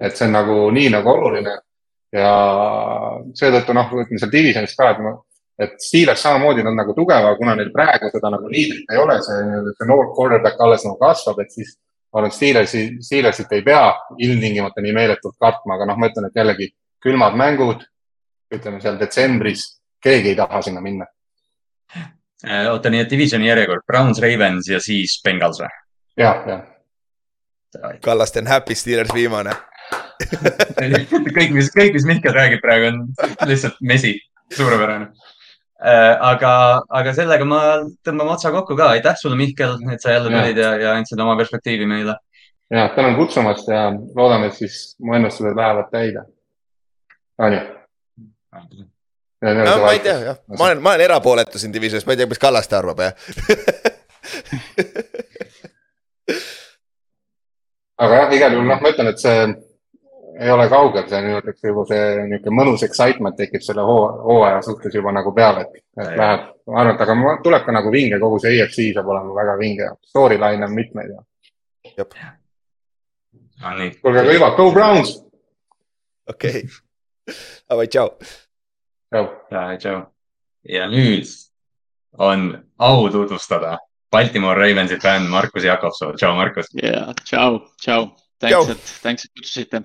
[0.00, 1.52] et see on nagu nii nagu oluline
[2.12, 2.32] ja
[3.38, 5.14] seetõttu noh, ütleme seal divisionis ka, et ma,
[5.62, 9.62] et Steelers samamoodi on nagu tugeva, kuna neil praegu seda nagu liidrit ei ole, see,
[9.78, 11.72] see noor quarterback alles nagu kasvab, et siis
[12.12, 13.84] ma arvan, et Steelersi, Steelersit ei pea
[14.18, 16.68] ilmtingimata nii meeletult kartma, aga noh, ma ütlen, et jällegi
[17.02, 17.82] külmad mängud,
[18.52, 19.66] ütleme seal detsembris,
[20.02, 21.06] keegi ei taha sinna minna.
[22.42, 25.68] Äh, oota, nii et divisioni järjekord Browns, Ravens ja siis Bengals või?
[26.18, 26.64] jah, jah.
[28.04, 29.54] Kallaste on happy Steelers viimane
[31.36, 32.98] kõik, mis, kõik, mis Mihkel räägib praegu on
[33.48, 34.12] lihtsalt mesi,
[34.56, 36.52] suurepärane äh, aga,
[36.90, 37.62] aga sellega ma
[38.04, 38.90] tõmbame otsa kokku ka.
[38.96, 42.18] aitäh sulle, Mihkel, et sa jälle tulid ja, ja andsid oma perspektiivi meile.
[42.74, 46.26] ja tänan kutsumast ja loodame, et siis mu ennustused lähevad täide
[47.42, 47.62] aa nii.
[49.42, 52.30] no ma ei tea jah, ma olen, ma olen erapooletu siin divisionis, ma ei tea,
[52.30, 53.14] mis Kallaste arvab jah
[58.02, 59.38] aga jah, igal juhul noh, ma ütlen, et see
[60.42, 64.94] ei ole kaugel, see nii-öelda juba see niisugune mõnus excitement tekib selle hoo, hooaja suhtes
[64.96, 66.46] juba nagu peale, et, et läheb.
[66.70, 69.58] ma arvan, et aga ma, tuleb ka nagu vinge, kogu see EFC saab olema väga
[69.60, 71.20] vinge, storyline on mitmeid ja.
[74.00, 75.10] kuulge, aga hüva, go Browns!
[76.30, 76.80] okei okay.
[77.68, 78.10] davai, tšau.
[79.12, 79.30] tšau.
[79.78, 80.02] tšau.
[80.68, 81.30] ja nüüd
[82.18, 83.78] on au tutvustada
[84.12, 86.68] Baltimore Ravensi fänn Markus Jakobson, tšau, Markus.
[86.76, 89.84] ja, tšau, tšau, thanks, et, thanks, et kutsusite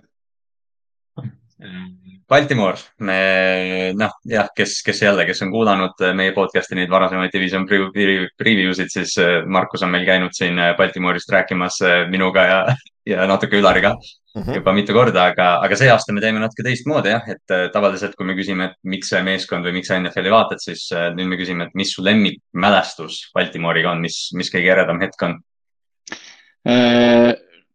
[2.27, 7.63] Baltimore, me noh, jah, kes, kes jälle, kes on kuulanud meie podcast'i neid varasemaid division
[7.65, 12.59] preview sid, siis äh, Markus on meil käinud siin äh, Baltimore'ist rääkimas äh, minuga ja,
[13.07, 14.55] ja natuke Ülariga mm -hmm.
[14.59, 18.27] juba mitu korda, aga, aga see aasta me teeme natuke teistmoodi jah, et tavaliselt, kui
[18.27, 21.67] me küsime, et miks see meeskond või miks sa NFL-i vaatad, siis nüüd me küsime,
[21.67, 25.39] et mis su lemmikmälestus Baltimore'iga on, mis, mis kõige eredam hetk on?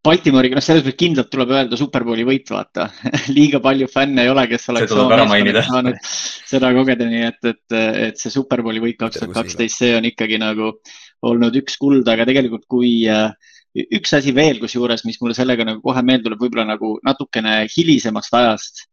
[0.02, 2.88] Baltimooriga, noh, selles mõttes kindlalt tuleb öelda Superbowli võit, vaata.
[3.36, 7.76] Liiga palju fänne ei ole, kes oleks saanud seda kogeda, nii et, et,
[8.08, 10.72] et see Superbowli võit kaks tuhat kaksteist, see on ikkagi nagu
[11.30, 13.30] olnud üks kuld, aga tegelikult kui äh,
[13.72, 18.34] üks asi veel, kusjuures, mis mulle sellega nagu kohe meelde tuleb, võib-olla nagu natukene hilisemast
[18.36, 18.84] ajast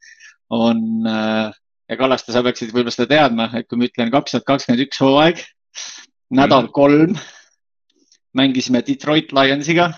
[0.55, 1.49] on äh,
[1.89, 5.01] ja Kallaste, sa peaksid võib-olla seda teadma, et kui ma ütlen kaks tuhat kakskümmend üks
[5.03, 5.41] hooaeg,
[6.29, 6.73] nädal mm.
[6.75, 7.17] kolm,
[8.37, 9.89] mängisime Detroit Lionsiga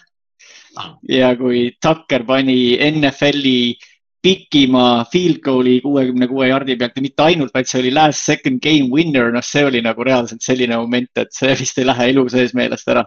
[1.11, 3.75] ja kui Tucker pani NFL-i
[4.21, 8.61] pikima field goal'i kuuekümne kuue jardi pealt ja mitte ainult, vaid see oli last second
[8.61, 12.27] game winner, noh, see oli nagu reaalselt selline moment, et see vist ei lähe elu
[12.33, 13.03] sees meelest ära.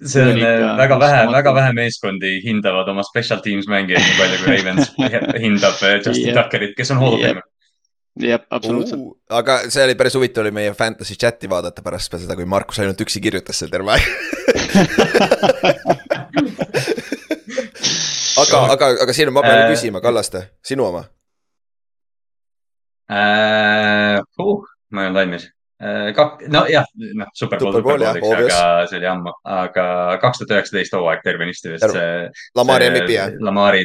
[0.00, 4.36] see on ikka, väga vähe, väga vähe meeskondi hindavad oma special teams mängijaid nii palju
[4.44, 4.84] kui Ravens
[5.44, 6.40] hindab eh, Justin yeah.
[6.40, 7.44] Tuckerit, kes on hall of famer
[8.16, 9.16] jah, absoluutselt uh,.
[9.38, 13.00] aga see oli päris huvitav oli meie fantasy chat'i vaadata pärast seda, kui Markus ainult
[13.04, 14.04] üksi kirjutas seal terve aeg
[18.42, 21.04] aga, aga, aga siin ma pean äh, küsima, Kallaste, sinu oma
[23.10, 24.18] äh,?
[24.38, 25.46] Uh, ma ei olnud valmis
[25.82, 26.10] äh,.
[26.16, 26.86] kak-, nojah,
[27.20, 29.86] noh, superpool, superpool, aga see oli ammu, aga
[30.22, 32.08] kaks tuhat üheksateist hooaeg tervenisti vist see.
[32.58, 33.36] Lamari MVP jah?
[33.46, 33.84] Lamari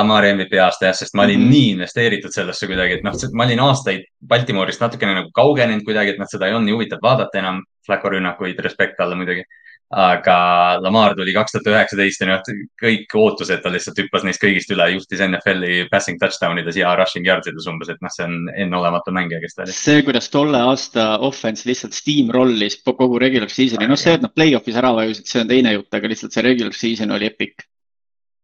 [0.00, 1.56] Lamari MVP aasta jah, sest ma olin mm -hmm.
[1.56, 4.04] nii investeeritud sellesse kuidagi, et noh, ma olin aastaid
[4.34, 7.64] Baltimoorist natukene nagu kaugenenud kuidagi, et noh, seda ei olnud nii huvitav vaadata enam.
[7.88, 9.46] Flacco rünnakuid respekt alla muidugi
[9.88, 10.38] aga
[10.84, 12.42] Lamar tuli kaks tuhat üheksateist ja noh,
[12.80, 17.24] kõik ootused, ta lihtsalt hüppas neist kõigist üle, juhtis NFL-i passing touchdown ides ja rushing
[17.28, 19.76] yards ides umbes, et noh, see on enneolematu mängija, kes ta oli.
[19.76, 24.76] see, kuidas tolle aasta offense lihtsalt steamrollis kogu regular season'i, noh, see, et nad play-off'is
[24.76, 27.64] ära vajusid, see on teine jutt, aga lihtsalt see regular season oli epic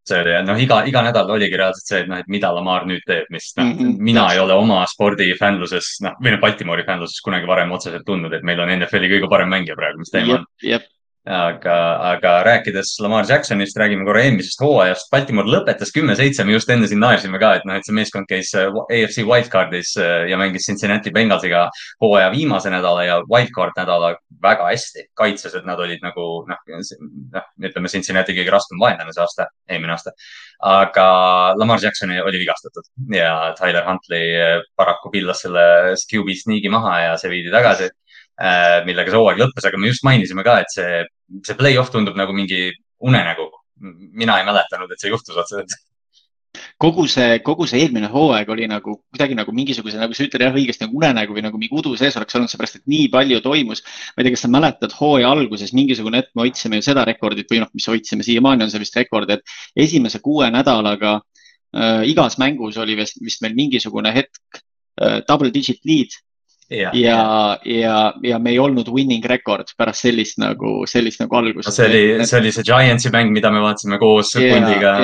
[0.05, 3.05] see oli, noh, iga, iga nädal oligi reaalselt see, et noh, et mida Lamar nüüd
[3.09, 7.21] teeb, mis noh mm -hmm., mina ei ole oma spordifännluses, noh, või noh, Baltimori fännluses
[7.25, 10.45] kunagi varem otseselt tundnud, et meil on NFL-i kõige parem mängija praegu, mis teema on
[11.25, 11.77] aga,
[12.13, 15.09] aga rääkides Lamar Jacksonist, räägime korra eelmisest hooajast.
[15.13, 18.53] Baltimore lõpetas kümme-seitse, me just enne siin naersime ka, et noh, et see meeskond käis
[18.61, 21.65] äh, AFC wildcard'is äh, ja mängis Cincinnati Bengalsiga
[22.05, 24.15] hooaja viimase nädala ja wildcard nädala
[24.45, 25.09] väga hästi.
[25.17, 26.61] kaitses, et nad olid nagu noh,
[27.33, 30.13] noh, ütleme Cincinnati kõige raskem vaenlane see aasta, eelmine aasta.
[30.61, 31.09] aga
[31.57, 32.85] Lamar Jackson oli vigastatud
[33.17, 37.89] ja Tyler Huntley äh, paraku pillas selle QB sneak'i maha ja see viidi tagasi
[38.87, 41.05] millega see hooaeg lõppes, aga me just mainisime ka, et see
[41.47, 43.51] see play-off tundub nagu mingi unenägu.
[44.15, 45.73] mina ei mäletanud, et see juhtus otseselt
[46.79, 50.55] kogu see, kogu see eelmine hooaeg oli nagu kuidagi nagu mingisuguse, nagu sa ütled jah
[50.55, 53.83] õigesti nagu unenägu või nagu mingi udu sees oleks olnud, seepärast et nii palju toimus.
[54.15, 57.51] ma ei tea, kas sa mäletad hooaja alguses mingisugune hetk me hoidsime ju seda rekordit
[57.51, 59.43] või noh, mis hoidsime, siiamaani on see vist rekord, et
[59.87, 64.63] esimese kuue nädalaga äh, igas mängus oli vist, vist meil mingisugune hetk
[65.03, 66.15] äh, double digit lead
[66.71, 71.69] ja, ja, ja, ja me ei olnud winning record pärast sellist nagu, sellist nagu algust.
[71.69, 71.75] No,.
[71.75, 74.95] see oli, see oli see Giantsi mäng, mida me vaatasime koos pundiga.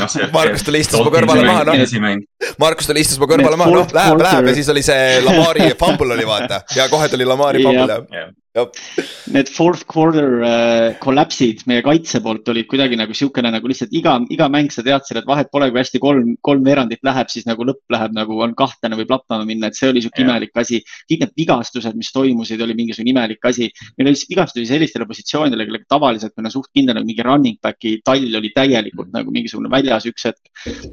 [0.00, 2.52] No, Markus tuli istus mu kõrvale maha, noh.
[2.60, 4.50] Markus tuli istus mu kõrvale maha, noh, läheb, läheb.
[4.50, 6.62] ja siis oli see Lamari fumble oli vaata.
[6.76, 12.66] Ja kohe tuli Lamari fumble ja Need fourth quarter äh, kollapsid meie kaitse poolt olid
[12.66, 16.00] kuidagi nagu niisugune nagu lihtsalt iga, iga mäng sa teadsid, et vahet pole, kui hästi
[16.02, 19.78] kolm, kolm veerandit läheb, siis nagu lõpp läheb nagu on kahtlane, võib lappama minna, et
[19.78, 20.82] see oli niisugune imelik asi.
[21.06, 23.70] kõik need vigastused, mis toimusid, oli mingisugune imelik asi.
[23.94, 28.00] meil oli vigastusi sellistele positsioonidele, kellega tavaliselt meil on suht kindel, nagu mingi running back'i
[28.02, 30.42] tall oli täielikult nagu mingisugune väljas üks hetk.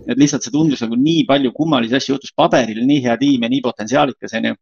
[0.05, 3.49] et lihtsalt see tundus nagu nii palju kummalisi asju juhtus paberil, nii hea tiim ja
[3.49, 4.59] nii potentsiaalikas, onju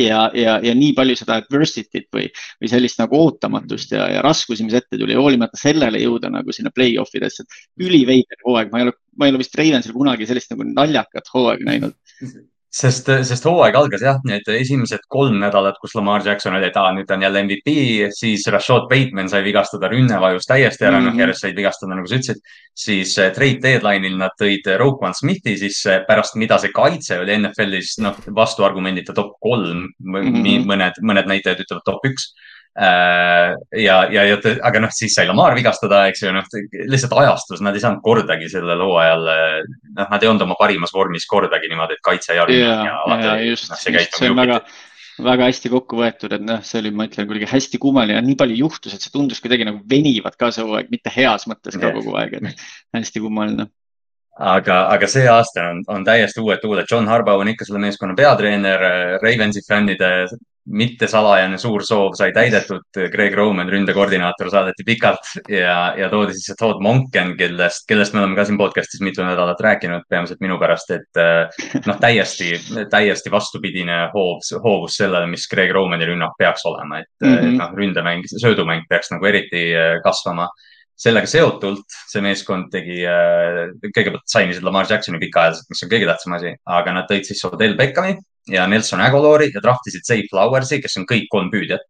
[0.00, 2.26] ja, ja, ja nii palju seda adversity't või,
[2.62, 6.72] või sellist nagu ootamatust ja, ja raskusi, mis ette tuli, hoolimata sellele jõuda nagu sinna
[6.74, 10.52] play-off idesse, et üliveider hooaeg, ma ei ole, ma ei ole vist Ravensil kunagi sellist
[10.52, 11.96] nagu naljakat hooaega näinud.
[12.72, 16.92] sest, sest hooaeg algas jah, need esimesed kolm nädalat, kus Lamar Jackson oli, et aa,
[16.96, 17.74] nüüd ta on jälle MVP,
[18.14, 21.06] siis Rashad Bateman sai vigastada, rünne vajus täiesti ära mm, -hmm.
[21.06, 21.20] noh, mhm.
[21.24, 22.42] järjest said vigastada, nagu sa ütlesid.
[22.76, 27.96] siis eh, trade deadline'il nad tõid Roquan Smithi sisse pärast, mida see kaitse oli NFL-is,
[28.04, 30.66] noh, vastuargumendita top kolm mm, -hmm.
[30.68, 32.34] mõned, mõned näitajad ütlevad top üks
[32.76, 34.36] ja, ja, ja
[34.68, 36.48] aga noh, siis sai Lamar vigastada, eks ju, noh
[36.90, 39.30] lihtsalt ajastus, nad ei saanud kordagi sellel hooajal,
[39.96, 42.98] noh, nad ei olnud oma parimas vormis kordagi niimoodi, et kaitse ja rünnak ja, ja
[43.06, 44.20] alati ja, just, noh, see käitumine.
[44.20, 44.58] see on väga,
[45.30, 48.60] väga hästi kokku võetud, et noh, see oli, ma ütlen, kuidagi hästi kummaline, nii palju
[48.60, 52.12] juhtus, et see tundus kuidagi nagu venivad ka see hooaeg, mitte heas mõttes ka kogu
[52.20, 52.66] aeg, et
[52.98, 53.70] hästi kummaline
[54.36, 56.84] aga, aga see aasta on, on täiesti uued tuuled.
[56.90, 58.84] John Harbaugh on ikka selle meeskonna peatreener,
[59.22, 60.10] Ravensi fännide
[60.66, 62.84] mittesalajane suur soov sai täidetud.
[63.12, 68.38] Greg Roman, ründekoordinaator, saadeti pikalt ja, ja toodi siis Todd Monken, kellest, kellest me oleme
[68.38, 72.52] ka siin podcast'is mitu nädalat rääkinud, peamiselt minu pärast, et eh, noh, täiesti,
[72.90, 77.58] täiesti vastupidine hoov, hoovus sellele, mis Greg Romani rünnak peaks olema, et mm -hmm.
[77.62, 80.48] noh, ründemäng, söödumäng peaks nagu eriti eh, kasvama
[80.96, 86.54] sellega seotult see meeskond tegi kõigepealt sainisid Lamar Jacksoni pikaajaliselt, mis on kõige tähtsam asi,
[86.64, 88.16] aga nad tõid siis Odell Beckhami
[88.52, 91.84] ja Nelson Agolori ja draftisid Zay Flowersi, kes on kõik kolm püüdjat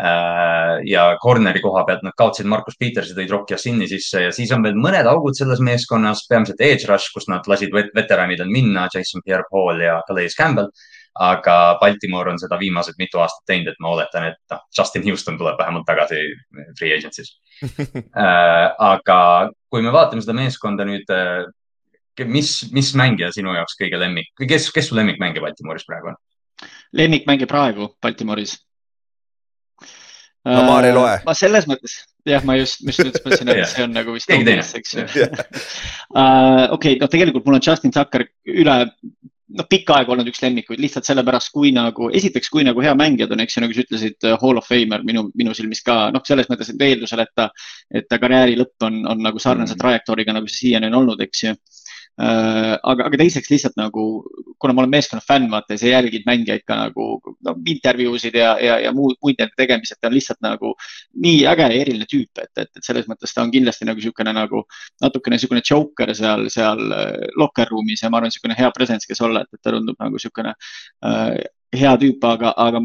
[0.00, 0.82] äh,.
[0.86, 4.66] ja corner'i koha pealt nad kaotasid Markus Petersi, tõid Rock Yassini sisse ja siis on
[4.66, 9.82] veel mõned augud selles meeskonnas, peamiselt edge rush, kus nad lasid veteranidel minna, Jason Pierre-Paul
[9.86, 10.70] ja Calais Campbell
[11.16, 15.38] aga Baltimore on seda viimased mitu aastat teinud, et ma oletan, et noh, Justin Houston
[15.40, 16.20] tuleb vähemalt tagasi
[16.78, 17.32] free agency's
[17.64, 19.20] äh, aga
[19.72, 21.46] kui me vaatame seda meeskonda nüüd äh,
[22.24, 26.22] mis, mis mängija sinu jaoks kõige lemmik, kes, kes su lemmikmängija Baltimoris praegu on?
[26.96, 28.56] lemmikmängija praegu Baltimoris?
[30.46, 31.14] no Maar ei loe.
[31.26, 34.96] ma selles mõttes, jah, ma just, just mõtlesin, et see on nagu vist obvious, eks
[34.96, 35.06] ju.
[36.76, 38.76] okei, no tegelikult mul on Justin Tucker üle,
[39.56, 43.34] noh, pikka aega olnud üks lemmikuid lihtsalt sellepärast, kui nagu, esiteks, kui nagu hea mängijad
[43.34, 46.50] on, eks ju, nagu sa ütlesid, Hall of Famer minu, minu silmis ka, noh, selles
[46.52, 47.50] mõttes, et eeldusel, et ta,
[47.90, 49.82] et ta karjääri lõpp on, on nagu sarnase mm.
[49.82, 51.85] trajektooriga, nagu see siiani on olnud, eks ju Äh,
[52.16, 54.02] aga, aga teiseks lihtsalt nagu,
[54.62, 57.08] kuna ma olen meeskonna fänn, vaata sa jälgid mängijaid ka nagu
[57.44, 60.72] no, intervjuusid ja, ja, ja muud, muid nende tegemised, ta on lihtsalt nagu
[61.26, 64.32] nii äge ja eriline tüüp, et, et, et selles mõttes ta on kindlasti nagu niisugune
[64.36, 64.64] nagu
[65.04, 69.20] natukene niisugune joker seal, seal äh, locker room'is ja ma arvan, niisugune hea presence, kes
[69.26, 70.56] olla, et, et ta tundub nagu niisugune
[71.04, 71.44] äh,
[71.76, 72.80] hea tüüp, aga, aga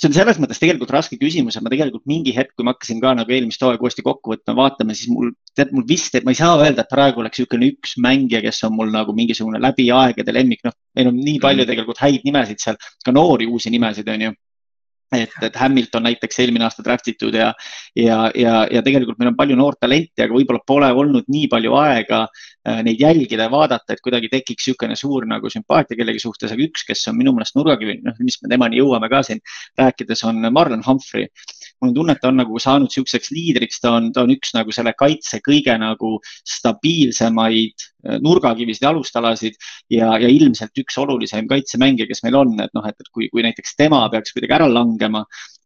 [0.00, 3.00] see on selles mõttes tegelikult raske küsimus ja ma tegelikult mingi hetk, kui ma hakkasin
[3.02, 6.34] ka nagu eelmist hooaega uuesti kokku võtma, vaatama, siis mul, tead, mul vist, et ma
[6.34, 9.86] ei saa öelda, et praegu oleks niisugune üks mängija, kes on mul nagu mingisugune läbi
[9.94, 11.70] aegade lemmik, noh, meil on nii palju mm.
[11.70, 14.34] tegelikult häid nimesid seal, ka noori uusi nimesid, on ju
[15.22, 17.52] et, et Hamilton näiteks eelmine aasta draft itud ja,
[17.96, 21.74] ja, ja, ja tegelikult meil on palju noort talenti, aga võib-olla pole olnud nii palju
[21.80, 26.52] aega äh, neid jälgida ja vaadata, et kuidagi tekiks niisugune suur nagu sümpaatia kellegi suhtes,
[26.52, 29.42] aga üks, kes on minu meelest nurgakivi, noh, mis me temani jõuame ka siin
[29.80, 31.28] rääkides, on Marlon Humphrey.
[31.82, 34.54] mul on tunne, et ta on nagu saanud niisuguseks liidriks, ta on, ta on üks
[34.54, 36.14] nagu selle kaitse kõige nagu
[36.48, 39.58] stabiilsemaid äh, nurgakivisid, alustalasid
[39.92, 43.76] ja, ja ilmselt üks olulisem kaitsemängija, kes meil on, et noh, et kui, kui näiteks
[43.76, 45.03] tema peaks kuidagi ära langema,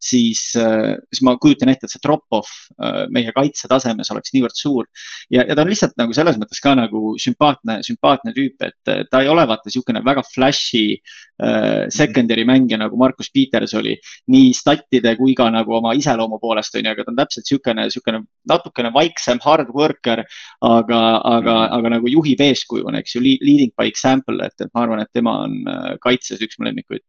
[0.01, 4.87] siis, äh, siis ma kujutan ette, et see drop-off äh, meie kaitsetasemes oleks niivõrd suur.
[5.31, 9.23] ja, ja ta on lihtsalt nagu selles mõttes ka nagu sümpaatne, sümpaatne tüüp, et ta
[9.23, 13.97] ei ole vaata niisugune väga flash'i äh, secondary mängija nagu Markus Peters oli.
[14.31, 17.89] nii statide kui ka nagu oma iseloomu poolest on ju, aga ta on täpselt niisugune,
[17.89, 20.25] niisugune natukene vaiksem hard worker,
[20.63, 21.03] aga,
[21.35, 25.13] aga aga nagu juhib eeskujuna, eks ju, leading by example, et, et ma arvan, et
[25.15, 27.03] tema on äh, kaitses üks mu lemmikuid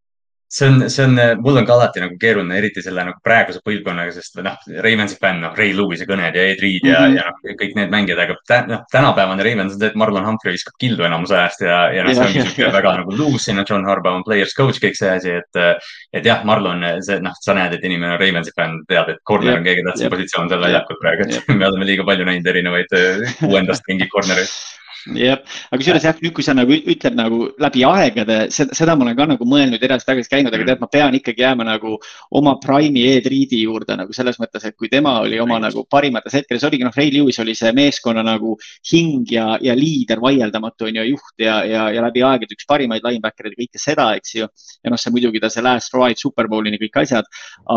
[0.50, 4.14] see on, see on, mul on ka alati nagu keeruline, eriti selle nagu praeguse põlvkonnaga,
[4.16, 7.18] sest noh, Ravensi fänn, noh, Ray Lewis'i kõned ja Ed Reed ja mm, -hmm.
[7.20, 10.58] ja noh, kõik need mängijad, aga tä, noh, tänapäevane Ravens on see, et Marlon Humphrey
[10.58, 13.86] viskab kildu enamus ajast ja, ja noh, see ongi sihuke väga nagu loose sinna, John
[13.86, 15.62] Harbaugh on players coach, kõik see asi, et,
[16.14, 19.60] et jah, Marlon, see noh, sa näed, et inimene on Ravensi fänn, tead, et corner
[19.60, 23.00] on kõige tähtsam positsioon seal väljakul praegu, et me oleme liiga palju näinud erinevaid
[23.46, 24.50] kuuendast mingi corner'id
[25.18, 29.18] jah, aga kusjuures jah, nüüd, kui sa nagu ütled nagu läbi aegade, seda, ma olen
[29.18, 30.70] ka nagu mõelnud edasi-tagasi käinud, aga mm.
[30.70, 31.96] tead, ma pean ikkagi jääma nagu
[32.38, 36.66] oma Prime'i Ed-Reedi juurde nagu selles mõttes, et kui tema oli oma nagu parimates hetkedes,
[36.68, 38.56] oligi noh, Ray Lewis oli see meeskonna nagu
[38.92, 43.06] hing ja, ja liider vaieldamatu on ju, juht ja, ja, ja läbi aegade üks parimaid
[43.06, 44.50] linebacker'id ja kõike seda, eks ju.
[44.84, 47.28] ja noh, see muidugi ta see last ride superbowlini kõik asjad,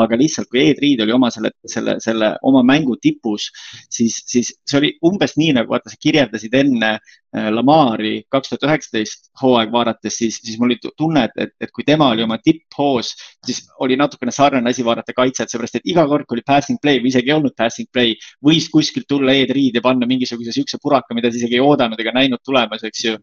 [0.02, 3.48] aga lihtsalt kui Ed-Reed oli oma selle, selle, selle oma mängu tipus,
[3.90, 6.98] siis, siis see oli umbes nii nagu vaata, sa kirjeldasid enne Äh,
[7.32, 11.84] Lamari kaks tuhat üheksateist hooaeg vaadates, siis, siis mul oli tunne, et, et, et kui
[11.86, 13.14] tema oli oma tipphoos,
[13.46, 17.00] siis oli natukene sarnane asi vaadata kaitset, seepärast et iga kord, kui oli passing play
[17.00, 18.12] või isegi ei olnud passing play,
[18.44, 22.04] võis kuskilt tulla Ed Reed ja panna mingisuguse siukse puraka, mida sa isegi ei oodanud
[22.04, 23.16] ega näinud tulemas, eks ju.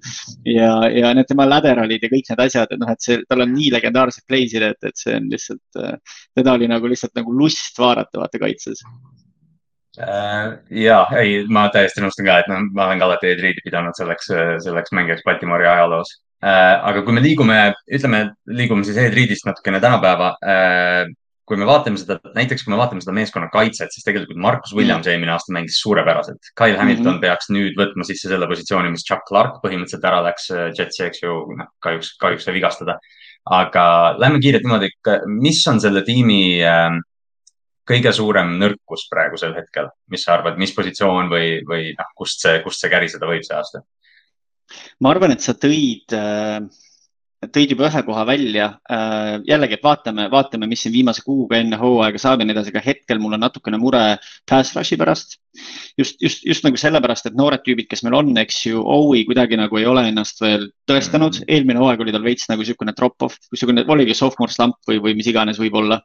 [0.55, 3.53] ja, ja need tema lateralid ja kõik need asjad, et noh, et see, tal on
[3.53, 5.81] nii legendaarsed play'sid, et, et see on lihtsalt,
[6.33, 8.81] teda oli nagu lihtsalt nagu lust vaadata, vaata kaitses
[9.99, 13.63] Äh, ja ei, ma täiesti nõustun ka, et noh, ma olen ka alati Ed Reedi
[13.65, 14.31] pidanud selleks,
[14.63, 16.13] selleks mängijaks Baltimori ajaloos.
[16.39, 17.57] Äh, aga kui me liigume,
[17.91, 20.31] ütleme, liigume siis Ed Reedist natukene tänapäeva.
[20.39, 21.09] Äh,
[21.49, 25.07] kui me vaatame seda, näiteks kui me vaatame seda meeskonna kaitset, siis tegelikult Markus Williams
[25.07, 25.15] mm.
[25.15, 26.51] eelmine aasta mängis suurepäraselt.
[26.53, 27.23] Kyle Hamilton mm -hmm.
[27.25, 31.39] peaks nüüd võtma sisse selle positsiooni, mis Chuck Clark põhimõtteliselt ära läks Jetsi, eks ju,
[31.57, 32.99] noh, kahjuks, kahjuks sai vigastada.
[33.49, 34.89] aga lähme kiirelt niimoodi,
[35.41, 36.91] mis on selle tiimi äh,
[37.89, 42.59] kõige suurem nõrkus praegusel hetkel, mis sa arvad, mis positsioon või, või noh, kust see,
[42.65, 43.83] kust see käriseda võib see aasta?
[45.01, 46.61] ma arvan, et sa tõid äh
[47.47, 48.65] tõid juba ühe koha välja.
[48.91, 52.73] Äh, jällegi, et vaatame, vaatame, mis siin viimase kuuga enne hooaega saab ja nii edasi,
[52.73, 54.01] aga hetkel mul on natukene mure
[54.49, 55.39] pass rush'i pärast.
[55.97, 59.57] just, just, just nagu sellepärast, et noored tüübid, kes meil on, eks ju, Owi kuidagi
[59.59, 61.39] nagu ei ole ennast veel tõestanud.
[61.39, 61.47] Mm.
[61.55, 65.29] eelmine hooaeg oli tal veits nagu niisugune drop-off, niisugune oligi sophomore slump või, või mis
[65.31, 66.01] iganes võib-olla.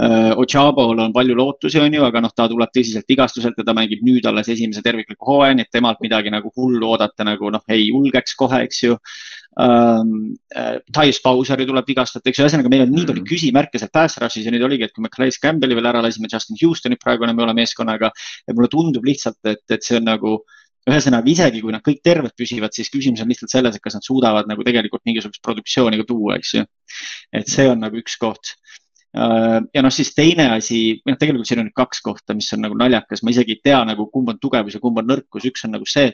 [0.00, 3.74] Äh, Ochabol on palju lootusi, on ju, aga noh, ta tuleb tõsiselt vigastuselt ja ta
[3.76, 7.66] mängib nüüd alles esimese tervikliku hooaja, nii et temalt midagi nagu hullu oodata nagu noh,
[7.68, 8.96] ei julgeks kohe, eks ju
[9.58, 13.26] Tyus Bowseri tuleb vigastada, eks ju, ühesõnaga meil on nii palju mm.
[13.26, 16.30] küsimärke seal pass rush'is ja nüüd oligi, et kui me Calais Campbell'i veel ära lasime,
[16.30, 18.12] Justin Houstonit praegu enam ei ole meeskonnaga.
[18.46, 20.36] ja mulle tundub lihtsalt, et, et see on nagu
[20.88, 24.06] ühesõnaga isegi kui nad kõik terved püsivad, siis küsimus on lihtsalt selles, et kas nad
[24.06, 26.64] suudavad nagu tegelikult mingisugust produktsiooni ka tuua, eks ju.
[27.34, 28.54] et see on nagu üks koht
[29.16, 32.60] Äh, ja noh, siis teine asi, noh, tegelikult siin on nüüd kaks kohta, mis on
[32.66, 35.64] nagu naljakas, ma isegi ei tea nagu kumb on tugevus ja kumb on nõrkus, üks
[35.64, 36.10] on nagu see,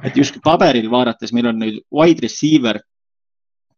[0.00, 2.80] et justkui paberil vaadates meil on nüüd wide receiver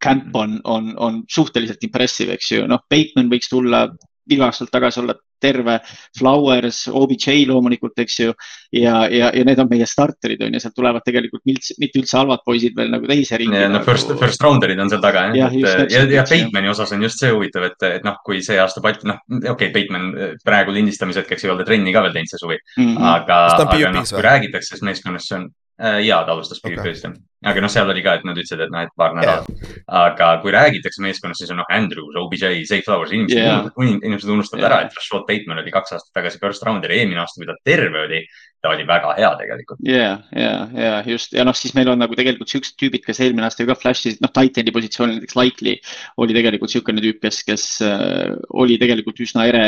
[0.02, 3.86] camp on, on, on suhteliselt impressive, eks ju, noh, Bateman võiks tulla
[4.30, 5.78] vigastult tagasi olla terve,
[6.18, 8.34] Flowers, OBJ loomulikult, eks ju.
[8.76, 12.18] ja, ja, ja need on meie starterid on ju, sealt tulevad tegelikult mitte, mitte üldse
[12.18, 13.62] halvad poisid veel nagu teise ringi.
[13.72, 15.56] no first, first rounder'id on seal taga jah.
[15.56, 18.84] ja, ja, ja Batemani osas on just see huvitav, et, et noh, kui see aasta
[18.84, 22.44] Balti, noh, okei okay,, Bateman praegu lindistamise hetkeks ei ole trenni ka veel teinud see
[22.44, 22.84] suvi mm.
[22.84, 23.08] -hmm.
[23.14, 25.48] aga, aga noh, kui räägitakse, siis meeskonnas see on
[25.80, 27.20] ja ta alustas PvP-st okay.
[27.40, 29.78] jah, aga noh, seal oli ka, et nad ütlesid, et noh, et paar nädalat yeah..
[30.02, 34.64] aga kui räägitakse meeskonnas, siis on noh, Andrews, OBJ, Zay Flowers, inimesed yeah., inimesed unustavad
[34.64, 34.70] yeah.
[34.70, 37.56] ära, et Rashad Bateman oli kaks aastat tagasi first rounder ja eelmine aasta, kui ta
[37.64, 38.20] terve oli,
[38.60, 39.80] ta oli väga hea tegelikult.
[39.88, 40.52] ja, ja,
[40.84, 43.72] ja just ja noh, siis meil on nagu tegelikult siuksed tüübid, kes eelmine aasta ju
[43.72, 45.78] ka flash'isid, noh, titan'i positsioonil näiteks Likely
[46.20, 49.64] oli tegelikult niisugune tüüp, kes, kes äh, oli tegelikult üsna ere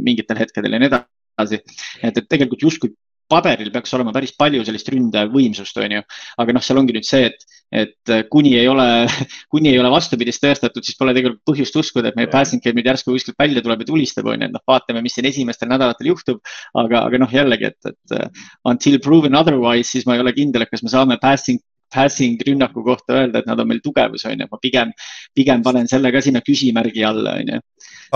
[0.00, 1.60] mingitel hetkedel ja nii edasi.
[2.00, 2.94] et, et tegelikult justkui
[3.30, 6.02] paberil peaks olema päris palju sellist ründevõimsust, on ju.
[6.42, 7.46] aga noh, seal ongi nüüd see, et,
[7.82, 8.86] et kuni ei ole,
[9.54, 12.90] kuni ei ole vastupidist tõestatud, siis pole tegelikult põhjust uskuda, et meie passing game nüüd
[12.90, 16.12] järsku kuskilt välja tuleb ja tulistab, on ju, et noh, vaatame, mis siin esimestel nädalatel
[16.12, 16.42] juhtub.
[16.74, 18.38] aga, aga noh, jällegi, et, et
[18.68, 22.84] until proven otherwise, siis ma ei ole kindel, et kas me saame passing passing rünnaku
[22.86, 24.92] kohta öelda, et nad on meil tugevus, on ju, ma pigem,
[25.34, 27.62] pigem panen selle ka sinna küsimärgi alla, on ju.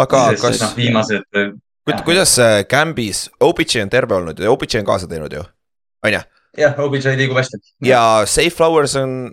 [0.04, 1.26] aga kas noh, viimased
[2.04, 2.36] kuidas
[2.70, 5.44] Gambis, OBJ on terve olnud ja OBJ on kaasa teinud ju,
[6.06, 6.20] on ju?
[6.58, 7.58] jah, OBJ liigub hästi.
[7.84, 9.32] ja Safe Flowers on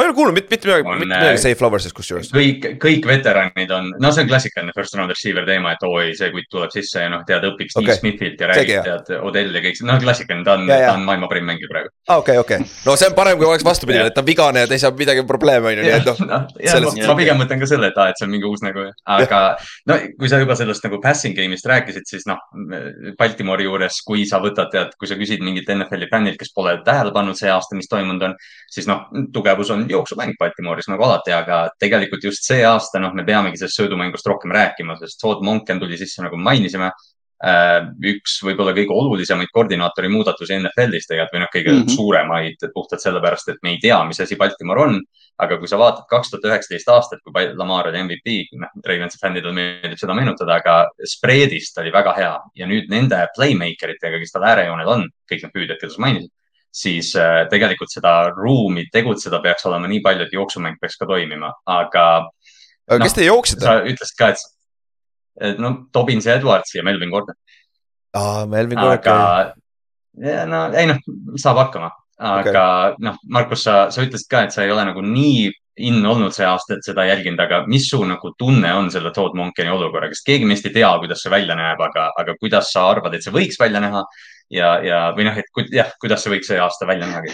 [0.00, 2.30] ma ei ole kuulnud mitte, mitte midagi, mitte midagi Safe Flowers'ist kusjuures.
[2.32, 6.30] kõik, kõik veteranid on, no see on klassikaline first round receiver teema, et oi, see
[6.32, 7.98] kutt tuleb sisse ja noh, tead, õpib Steve okay.
[8.00, 11.48] Smithilt ja räägib, tead, Odell ja kõik, noh, klassikaline, ta on, ta on maailma parim
[11.50, 11.92] mängija praegu.
[12.08, 14.70] ah, okei okei no see on parem, kui oleks vastupidi, et ta on vigane ja
[14.70, 16.40] ta ei saa midagi probleeme, on ju, nii et noh no,.
[16.48, 18.86] ma, ma pigem mõtlen ka selle, et aa, et see on mingi uus nagu,
[19.18, 19.42] aga
[19.90, 22.40] no kui sa juba sellest nagu passing game'ist rääkisid, siis noh,
[23.18, 27.12] Baltimori juures, kui sa võtad, tead, kui sa küsid mingit NFL-i fännilt, kes pole tähele
[27.14, 28.36] pannud see aasta, mis toimunud on,
[28.70, 33.24] siis noh, tugevus on jooksumäng Baltimooris nagu alati, aga tegelikult just see aasta, noh, me
[33.26, 36.92] peamegi sellest söödumängust rohkem rääkima, sest Todd Monken tuli sisse, nagu mainisime.
[37.40, 41.94] Äh, üks võib-olla kõige olulisemaid koordinaatori muudatusi NFL-is tegelikult või noh, kõige mm -hmm.
[41.94, 45.00] suuremaid puhtalt sellepärast, et me ei tea, mis asi Baltimore on.
[45.40, 49.54] aga kui sa vaatad kaks tuhat üheksateist aastat, kui Lamar oli MVP, noh, Ravensi fännidele
[49.56, 54.44] meeldib seda meenutada, aga spreadist oli väga hea ja nüüd nende playmaker itega, kes tal
[54.44, 56.28] äärejoonel on, kõik need püüdjad, keda sa mainisid
[56.72, 61.52] siis äh, tegelikult seda ruumi tegutseda peaks olema nii palju, et jooksumäng peaks ka toimima,
[61.66, 62.06] aga.
[62.88, 63.66] aga no, kes te jooksite?
[63.66, 64.44] sa ütlesid ka, et,
[65.50, 67.38] et no Dobbins ja Edwards ja Melvin Gordon.
[68.14, 68.98] aa, Melvin Gordon.
[68.98, 71.02] aga, ja no ei noh,
[71.40, 73.00] saab hakkama, aga okay.
[73.08, 76.44] noh, Markus, sa, sa ütlesid ka, et sa ei ole nagu nii in olnud see
[76.44, 80.26] aasta, et seda jälginud, aga mis su nagu tunne on selle Todd Monkeni olukorraga, sest
[80.28, 83.34] keegi meist ei tea, kuidas see välja näeb, aga, aga kuidas sa arvad, et see
[83.34, 84.04] võiks välja näha
[84.50, 87.24] ja, ja või noh, et jah, kuidas see võiks see aasta välja näha?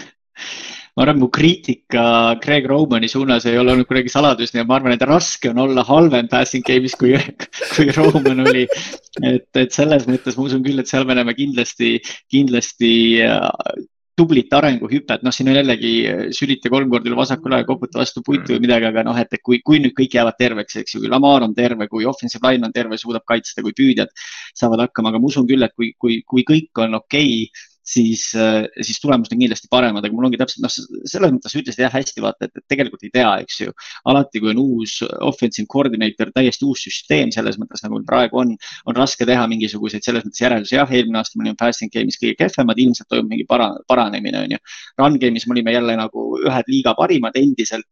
[0.97, 4.79] ma arvan, mu kriitika Greg Romani suunas ei ole olnud kuidagi saladus, nii et ma
[4.79, 7.13] arvan, et raske on olla halvem passing game'is kui,
[7.75, 8.65] kui Roman oli.
[9.21, 11.99] et, et selles mõttes ma usun küll, et seal me näeme kindlasti,
[12.33, 12.91] kindlasti
[14.17, 15.91] tublit arenguhüpet, noh, siin on jällegi
[16.33, 19.59] sülita kolm korda üle vasakule ja koputa vastu puitu või midagi, aga noh, et kui,
[19.65, 22.73] kui nüüd kõik jäävad terveks, eks ju, kui Lamar on terve, kui offensive line on
[22.73, 24.09] terve, suudab kaitsta, kui püüdjad
[24.57, 28.35] saavad hakkama, aga ma usun küll, et kui, kui, kui kõik on okei okay, siis,
[28.35, 31.83] äh, siis tulemused on kindlasti paremad, aga mul ongi täpselt noh, selles mõttes sa ütlesid
[31.85, 33.73] jah hästi, vaata, et tegelikult ei tea, eks ju.
[34.11, 38.53] alati, kui on uus offensive coordinator, täiesti uus süsteem selles mõttes nagu praegu on,
[38.89, 40.75] on raske teha mingisuguseid selles mõttes järeldusi.
[40.75, 44.57] jah, eelmine aasta me olime passing game'is kõige kehvemad, ilmselt toimub mingi para, paranemine, on
[44.57, 44.61] ju.
[44.99, 47.87] Run game'is me olime jälle nagu ühed liiga parimad endiselt.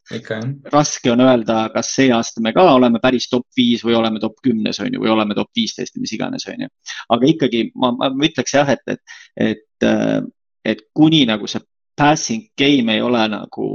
[0.74, 4.42] raske on öelda, kas see aasta me ka oleme päris top viis või oleme top
[4.44, 6.72] kümnes, on ju, või oleme top viisteist või mis iganes, on ju.
[7.16, 9.02] aga ikkagi ma, ma ütleks jah, et, et,
[9.40, 11.64] et et kuni nagu see
[11.96, 13.68] passing game ei ole nagu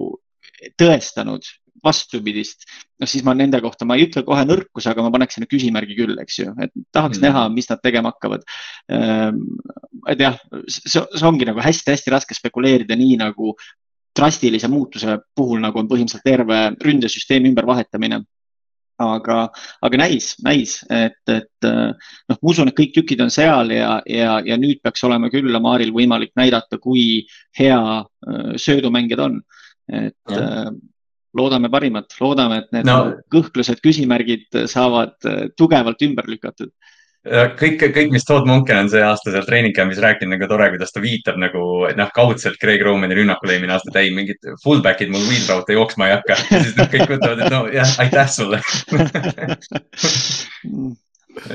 [0.81, 1.47] tõestanud
[1.85, 2.66] vastupidist,
[3.01, 5.97] noh siis ma nende kohta, ma ei ütle kohe nõrkus, aga ma paneks sinna küsimärgi
[5.97, 7.24] küll, eks ju, et tahaks mm.
[7.24, 8.44] näha, mis nad tegema hakkavad.
[8.93, 9.39] Ähm,
[10.10, 10.36] et jah,
[10.68, 13.55] see, see ongi nagu hästi-hästi raske spekuleerida, nii nagu
[14.16, 18.20] drastilise muutuse puhul, nagu on põhimõtteliselt terve ründesüsteemi ümbervahetamine
[19.01, 19.39] aga,
[19.86, 24.39] aga näis, näis, et, et noh, ma usun, et kõik tükid on seal ja, ja,
[24.44, 27.24] ja nüüd peaks olema küll Lamaril võimalik näidata, kui
[27.59, 29.43] hea äh, söödumängijad on.
[29.90, 30.47] et ja.
[30.68, 30.70] Äh,
[31.36, 32.97] loodame parimat, loodame, et need no.
[33.31, 36.72] kõhklused, küsimärgid saavad äh, tugevalt ümber lükatud
[37.60, 40.94] kõik, kõik, mis Todd Monken on see aasta seal treening camp'is rääkinud, nagu tore, kuidas
[40.94, 41.62] ta viitab nagu
[41.97, 46.09] noh, kaudselt Craig Romani rünnakule eelmine aasta, et ei, mingid fullback'id mul wheel route jooksma
[46.09, 46.34] ei hakka.
[46.48, 48.59] siis nad kõik mõtlevad, et no jah, aitäh sulle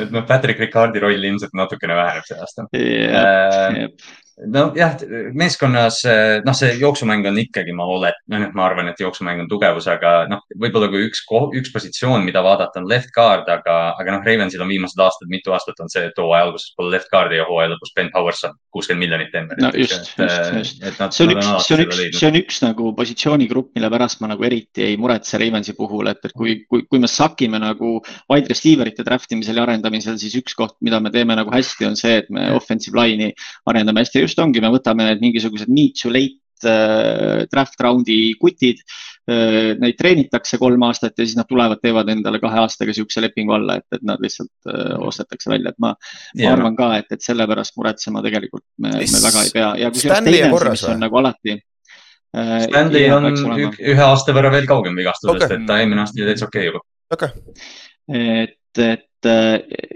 [0.04, 2.70] et noh, Patrick Ricardi roll ilmselt natukene väheneb see aasta.
[2.76, 3.94] Yep
[4.36, 4.98] nojah,
[5.34, 6.02] meeskonnas
[6.44, 10.26] noh, see jooksumäng on ikkagi, ma olet-, noh, ma arvan, et jooksumäng on tugevus, aga
[10.32, 11.22] noh, võib-olla kui üks,
[11.56, 15.56] üks positsioon, mida vaadata, on left guard, aga, aga noh, Ravensil on viimased aastad, mitu
[15.56, 18.58] aastat on see, et hooaja alguses pole left guard'i ja hooaja lõpus Ben Powers on
[18.76, 19.64] kuuskümmend miljonit Denverit.
[19.64, 20.84] no just, just, just.
[21.16, 24.48] see on üks, see on üks, see on üks nagu positsioonigrupp, mille pärast ma nagu
[24.48, 27.96] eriti ei muretse Ravensi puhul, et, et kui, kui, kui me sakime nagu
[28.32, 31.96] wide receiver'ite draft imisel ja arendamisel, siis üks koht, mida me teeme nagu hästi, on
[32.00, 33.32] see, et me offensive line'i
[33.72, 38.82] arendame hästi just ongi, me võtame need mingisugused need to late äh, draft round'i kutid
[38.82, 39.74] äh,.
[39.82, 43.80] Neid treenitakse kolm aastat ja siis nad tulevad, teevad endale kahe aastaga sihukese lepingu alla,
[43.80, 45.96] et, et nad lihtsalt äh, ostetakse välja, et ma
[46.38, 46.54] yeah.
[46.54, 50.52] arvan ka, et, et sellepärast muretsema tegelikult me, me väga ei pea ja kusjuures teine
[50.52, 52.60] asi, mis on nagu alati äh,.
[52.68, 56.52] Stanley on ühe aasta võrra veel kaugem vigastusest okay., et ta eelmine aasta oli täitsa
[56.52, 56.86] okei okay juba.
[57.18, 58.46] okei okay..
[58.46, 59.10] et, et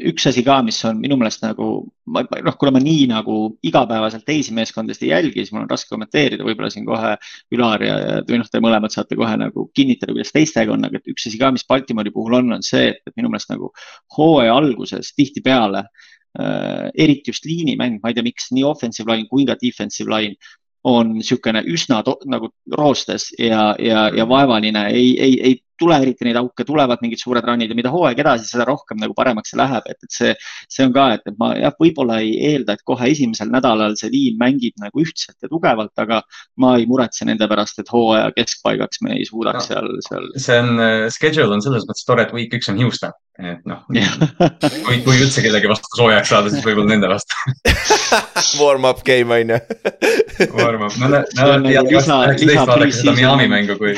[0.09, 1.67] üks asi ka, mis on minu meelest nagu,
[2.15, 3.35] noh, kuna ma nii nagu
[3.65, 7.15] igapäevaselt teisi meeskondasid ei jälgi, siis mul on raske kommenteerida, võib-olla siin kohe
[7.55, 7.97] Ülar ja,
[8.29, 11.41] või noh, te mõlemad saate kohe nagu kinnitada, kuidas teistega on, aga et üks asi
[11.41, 13.71] ka, mis Baltimori puhul on, on see, et minu meelest nagu
[14.17, 19.45] hooaja alguses tihtipeale äh,, eriti just liinimäng, ma ei tea, miks nii offensive line kui
[19.49, 20.39] ka defensive line
[20.89, 21.99] on niisugune üsna
[22.31, 27.21] nagu roostes ja, ja, ja vaevaline, ei, ei, ei tule eriti neid auke, tulevad mingid
[27.21, 30.33] suured run'id ja mida hooaeg edasi, seda rohkem nagu paremaks see läheb, et, et see,
[30.71, 34.11] see on ka, et, et ma jah, võib-olla ei eelda, et kohe esimesel nädalal see
[34.13, 36.21] liin mängib nagu ühtselt ja tugevalt, aga
[36.61, 40.29] ma ei muretse nende pärast, et hooaja keskpaigaks me ei suudaks no, seal, seal.
[40.37, 43.85] see on, äh, schedule on selles mõttes tore, et week üks on Houston, et noh
[44.85, 47.37] kui, kui üldse kellegi vastu soojaks saada, siis võib-olla nende vastu
[48.59, 49.57] Warm-up game on ju.
[50.57, 53.93] Warm-up, no, kaheksateist vaadake seda Miami mängu, kui,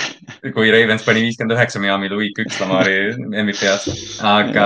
[0.55, 4.19] kui Ravens pani viiskümmend üheksa üheksa Miami week üks Lamari MVP-ast.
[4.23, 4.65] aga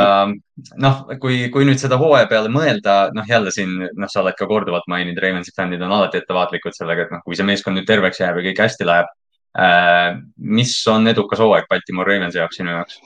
[0.81, 4.47] noh, kui, kui nüüd seda hooaja peale mõelda, noh jälle siin, noh, sa oled ka
[4.49, 8.21] korduvalt maininud, Ravensi fännid on alati ettevaatlikud sellega, et noh, kui see meeskond nüüd terveks
[8.23, 9.11] jääb ja kõik hästi läheb
[9.59, 10.17] äh,.
[10.37, 12.99] mis on edukas hooaeg Baltimore Ravensi jaoks sinu jaoks?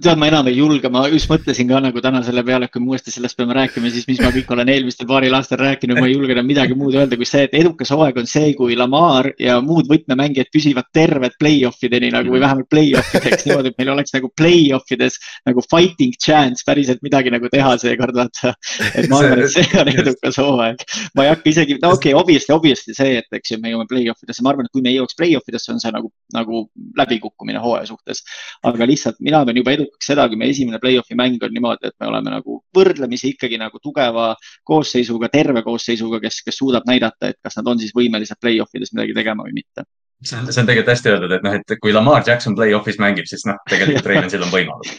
[0.00, 2.80] Tead, ma enam ei julge, ma just mõtlesin ka nagu täna selle peale, et kui
[2.80, 6.06] me uuesti sellest peame rääkima, siis mis ma kõik olen eelmistel paaril aastal rääkinud, ma
[6.08, 9.28] ei julge enam midagi muud öelda kui see, et edukas hooaeg on see, kui Lamar
[9.42, 13.92] ja muud võtmemängijad püsivad terved play-off ideni nagu või vähemalt play-off ideks niimoodi, et meil
[13.92, 15.18] oleks nagu play-off ides
[15.50, 18.54] nagu fighting chance päriselt midagi nagu teha seekord vaata.
[18.96, 20.86] et ma arvan, et see on edukas hooaeg.
[21.18, 23.92] ma ei hakka isegi, no okei okay,, obviously, obviously see, et eks ju, me jõuame
[23.92, 26.64] play-off idesse, ma arvan, et kui me jõuaks play-off idesse, on see nagu, nagu
[26.96, 28.24] läbikukkumine hooaja suhtes.
[28.64, 31.96] aga lihtsalt mina pean juba edukaks seda, kui meie esimene play-off'i mäng on niimoodi, et
[32.00, 34.32] me oleme nagu võrdlemisi ikkagi nagu tugeva
[34.68, 38.94] koosseisuga, terve koosseisuga, kes, kes suudab näidata, et kas nad on siis võimelised play-off ides
[38.96, 39.86] midagi tegema või mitte
[40.24, 43.26] see on, see on tegelikult hästi öeldud, et noh, et kui Lamar Jackson play-off'is mängib,
[43.30, 44.92] siis noh, tegelikult Ravensil on võimalus.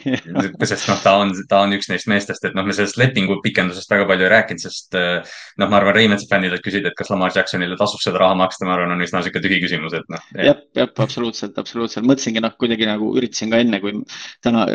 [0.68, 3.92] sest noh, ta on, ta on üks neist meestest, et noh, me sellest lepingu pikendusest
[3.94, 7.78] väga palju ei rääkinud, sest noh, ma arvan, Ravensi fännidelt küsida, et kas Lamar Jacksonile
[7.80, 10.28] tasub seda raha maksta, ma arvan, on üsna sihuke tühi küsimus, et noh.
[10.36, 13.96] jah, jah, absoluutselt, absoluutselt, mõtlesingi noh, kuidagi nagu üritasin ka enne, kui
[14.44, 14.66] täna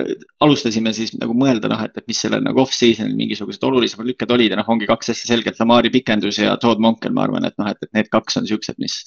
[0.45, 4.55] alustasime, siis nagu mõelda noh, et, et mis sellel nagu off-season'il mingisugused olulisemad lükked olid
[4.55, 7.69] ja noh, ongi kaks hästi selgelt, Lamari pikendus ja Todd Monken, ma arvan, et noh,
[7.69, 9.03] et, et need kaks on siuksed, mis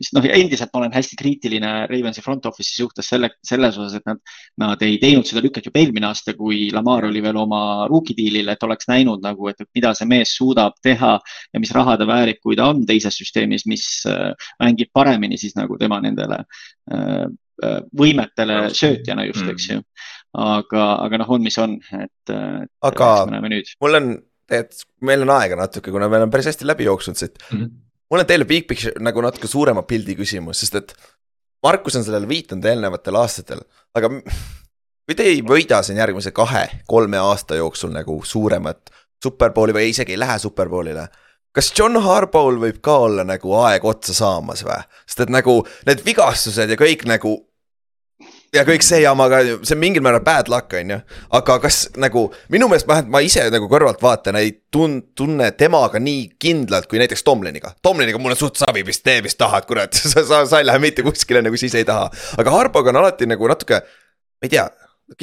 [0.00, 4.06] mis noh, endiselt ma olen hästi kriitiline Ravensi front office'i suhtes selle, selles osas, et
[4.08, 4.20] nad,
[4.60, 8.48] nad ei teinud seda lüket juba eelmine aasta, kui Lamar oli veel oma rookie deal'il,
[8.48, 12.40] et oleks näinud nagu, et mida see mees suudab teha ja mis raha ta väärib,
[12.40, 14.32] kui ta on teises süsteemis, mis äh,
[14.62, 17.28] mängib paremini siis nagu tema nendele äh,
[17.66, 19.84] äh, võimetele söötjana just, eks ju.
[20.40, 22.34] aga, aga noh, on, mis on, et.
[22.88, 24.10] aga mul on,
[24.48, 27.60] et meil on aega natuke, kuna me oleme päris hästi läbi jooksnud siit mm.
[27.60, 27.78] -hmm
[28.10, 30.94] mul on teile big picture nagu natuke suurema pildi küsimus, sest et
[31.62, 33.60] Markus on sellele viitanud eelnevatel aastatel,
[33.94, 38.92] aga kui te ei võida siin järgmise kahe-kolme aasta jooksul nagu suuremat
[39.22, 41.08] superbowli või isegi ei lähe superbowlile
[41.56, 44.78] kas John Harbow'l võib ka olla nagu aeg otsa saamas või?
[45.06, 47.34] sest et nagu need vigastused ja kõik nagu
[48.54, 50.98] ja kõik see jama ka, see on mingil määral bad luck, on ju.
[51.38, 56.26] aga kas nagu minu meelest vähemalt ma ise nagu kõrvaltvaatajana ei tun-, tunne temaga nii
[56.40, 57.74] kindlalt kui näiteks Tomliniga.
[57.82, 60.82] Tomliniga mul on suht savi, mis tee, mis tahad, kurat sa, sa, sa ei lähe
[60.82, 62.10] mitte kuskile nagu siis ei taha.
[62.38, 64.66] aga Harboga on alati nagu natuke, ma ei tea,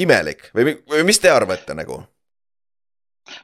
[0.04, 2.02] imelik või, või mis te arvate nagu?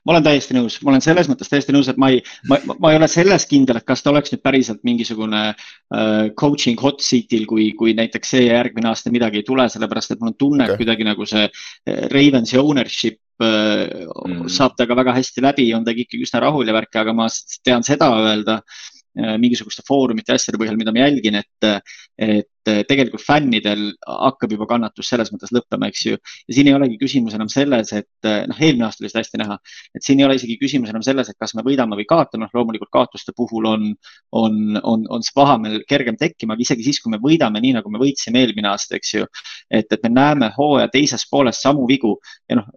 [0.05, 2.93] Ma olen täiesti nõus, ma olen selles mõttes täiesti nõus, et ma ei, ma, ma
[2.93, 7.47] ei ole selles kindel, et kas ta oleks nüüd päriselt mingisugune uh, coaching hot seat'il,
[7.51, 10.75] kui, kui näiteks see järgmine aasta midagi ei tule, sellepärast et mul on tunne okay.,
[10.75, 14.49] et kuidagi nagu see äh, Ravensi ownership uh, mm.
[14.53, 17.29] saab temaga väga hästi läbi, on ta ikkagi üsna rahul ja värki, aga ma
[17.67, 21.71] tean seda öelda uh, mingisuguste foorumite ja asjade põhjal, mida ma jälgin, et,
[22.19, 26.19] et tegelikult fännidel hakkab juba kannatus selles mõttes lõppema, eks ju.
[26.49, 29.59] ja siin ei olegi küsimus enam selles, et noh, eelmine aasta oli seda hästi näha,
[29.95, 32.57] et siin ei ole isegi küsimus enam selles, et kas me võidame või kaotame, noh
[32.57, 33.87] loomulikult kaotuste puhul on,
[34.33, 37.93] on, on, on see vahameel kergem tekkima, aga isegi siis, kui me võidame nii, nagu
[37.93, 39.29] me võitsime eelmine aasta, eks ju.
[39.71, 42.17] et, et me näeme hooaja teises pooles samu vigu
[42.51, 42.71] ja noh,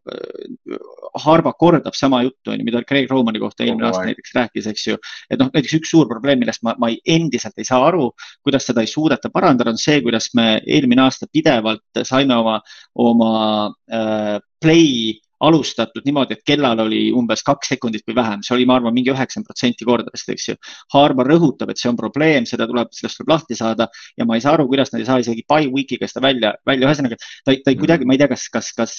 [1.18, 4.88] Harva kordab sama juttu, on ju, mida Craig Romani kohta eelmine aasta näiteks rääkis, eks
[4.88, 4.98] ju.
[5.32, 8.12] et noh, näiteks üks suur probleem, millest ma, ma ei, endiselt ei saa aru,
[8.46, 12.58] kuidas seda ei suudeta parandada, on see, kuidas me eelmine aasta pidevalt saime oma,
[13.06, 13.32] oma
[13.94, 18.80] äh, play alustatud niimoodi, et kellal oli umbes kaks sekundit või vähem, see oli, ma
[18.80, 20.56] arvan, mingi üheksakümmend protsenti kordadest, eks ju.
[20.95, 24.44] Harbar rõhutab, et see on probleem, seda tuleb, sellest tuleb lahti saada ja ma ei
[24.45, 27.74] saa aru, kuidas nad ei saa isegi by week'iga seda välja, välja, ühesõnaga ta, ta
[27.74, 28.98] ei kuidagi, ma ei tea, kas, kas, kas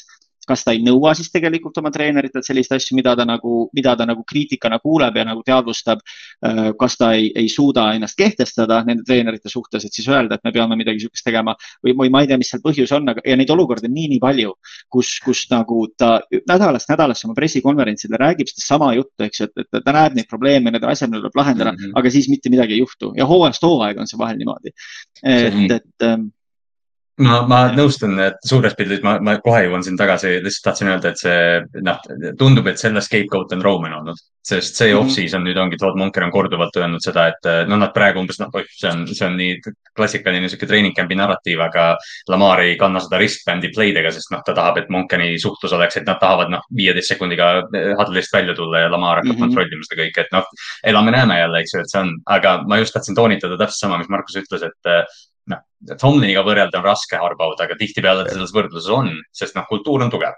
[0.48, 4.06] kas ta ei nõua siis tegelikult oma treeneritelt selliseid asju, mida ta nagu, mida ta
[4.08, 6.02] nagu kriitikana kuuleb ja nagu teadvustab.
[6.44, 10.46] Äh, kas ta ei, ei suuda ennast kehtestada nende treenerite suhtes, et siis öelda, et
[10.46, 11.54] me peame midagi sihukest tegema
[11.84, 14.08] või, või ma ei tea, mis seal põhjus on, aga ja neid olukordi on nii,
[14.14, 14.54] nii palju,
[14.92, 16.18] kus, kus nagu ta
[16.48, 20.72] nädalast nädalasse oma pressikonverentsidel räägib sedasama juttu, eks ju, et, et ta näeb neid probleeme,
[20.74, 21.98] need asjad, mida tuleb lahendada mm, -hmm.
[22.00, 24.74] aga siis mitte midagi ei juhtu ja hooajast hooaega on see vahel niimoodi.
[25.22, 26.28] et, et
[27.24, 31.12] ma, ma nõustun, et suures pildis ma, ma kohe jõuan siin tagasi, lihtsalt tahtsin öelda,
[31.12, 32.00] et see noh,
[32.38, 35.02] tundub, et selle scapegoat on Roman olnud, sest see mm -hmm.
[35.02, 38.50] off-season nüüd ongi, Todd Monker on korduvalt öelnud seda, et no nad praegu umbes noh,
[38.70, 39.58] see on, see on nii
[39.96, 41.88] klassikaline sihuke treening camp'i narratiiv, aga
[42.28, 45.96] Lamar ei kanna seda wristband'i play dega, sest noh, ta tahab, et Monkeri suhtlus oleks,
[45.96, 47.62] et nad tahavad noh, viieteist sekundiga
[47.98, 49.40] huddle'ist välja tulla ja Lamar hakkab mm -hmm.
[49.40, 50.44] kontrollima seda kõike, et noh,
[50.84, 54.08] elame-näeme jälle, eks ju, et see on, aga ma just tahtsin toonitada täpselt sama, mis
[54.08, 54.92] Markus ütles, et
[55.52, 55.64] noh,
[56.00, 60.12] Tomliniga võrrelda on raske Harbauda, aga tihtipeale ta selles võrdluses on, sest noh, kultuur on
[60.12, 60.36] tugev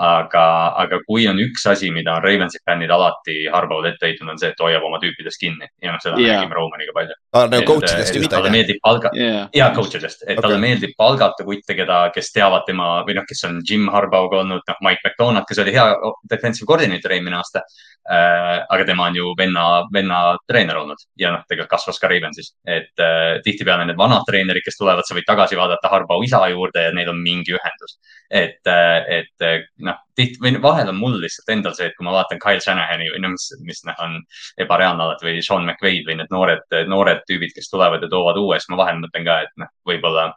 [0.00, 0.44] aga,
[0.78, 4.52] aga kui on üks asi, mida on Ravensi fännid alati Harbaud ette heitnud, on see,
[4.52, 6.38] et ta hoiab oma tüüpidest kinni ja noh, seda yeah.
[6.38, 7.16] nägime Romaniga palju
[7.50, 8.30] nagu coach idest just.
[8.30, 10.44] talle meeldib palga yeah., ja coach idest, et okay.
[10.46, 14.62] talle meeldib palgata kutte, keda, kes teavad tema või noh, kes on Jim Harbauga olnud,
[14.70, 15.86] noh, Mike McDonald, kes oli hea
[16.30, 17.64] defensive koordineeter eelmine aasta.
[18.10, 23.02] Aga tema on ju venna, venna treener olnud ja noh, tegelikult kasvas ka Ravensis, et
[23.02, 26.94] äh, tihtipeale need vanad treenerid, kes tulevad, sa võid tagasi vaadata Harbau isa juurde ja
[26.96, 27.98] neil on mingi ühendus.
[28.30, 32.06] et, äh, et äh, noh, tihti või vahel on mul lihtsalt endal see, et kui
[32.06, 34.18] ma vaatan Kyle Shanahani või noh, mis, mis noh, on
[34.64, 38.58] ebareaalne alati või Sean McVaid või need noored, noored tüübid, kes tulevad ja toovad uue,
[38.58, 40.30] siis ma vahel mõtlen ka, et noh, võib-olla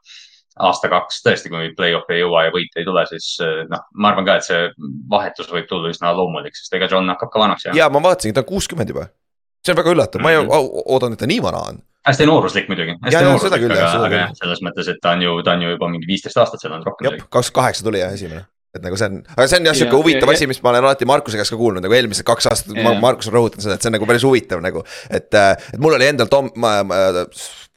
[0.59, 3.38] aasta-kaks tõesti, kui play-off'i ei jõua ja võite ei tule, siis
[3.69, 4.67] noh, ma arvan ka, et see
[5.09, 7.80] vahetus võib tulla üsna loomulik, sest ega John hakkab ka vanaks jääma.
[7.80, 9.07] ja ma vaatasin, ta on kuuskümmend juba.
[9.65, 10.45] see on väga üllatav mm, -hmm.
[10.47, 10.85] ma ei mhm.
[10.85, 12.97] oodanud, et ta nii vana on hästi nooruslik muidugi.
[13.01, 13.67] hästi ja, nooruslik,
[13.99, 16.61] aga, jah, selles mõttes, et ta on ju, ta on ju juba mingi viisteist aastat
[16.61, 17.21] seal olnud rohkem.
[17.30, 20.31] kakskümmend kaheksa tuli jah, esimene et nagu see on, aga see on jah sihuke huvitav
[20.34, 23.38] asi, mis ma olen alati Markuse käest ka kuulnud nagu eelmised kaks aastat, Markus on
[23.38, 24.81] rõhutanud seda, et see on nagu päris huvitav nagu.
[25.09, 27.03] et, äh, et mul oli endal Tom, ma, ma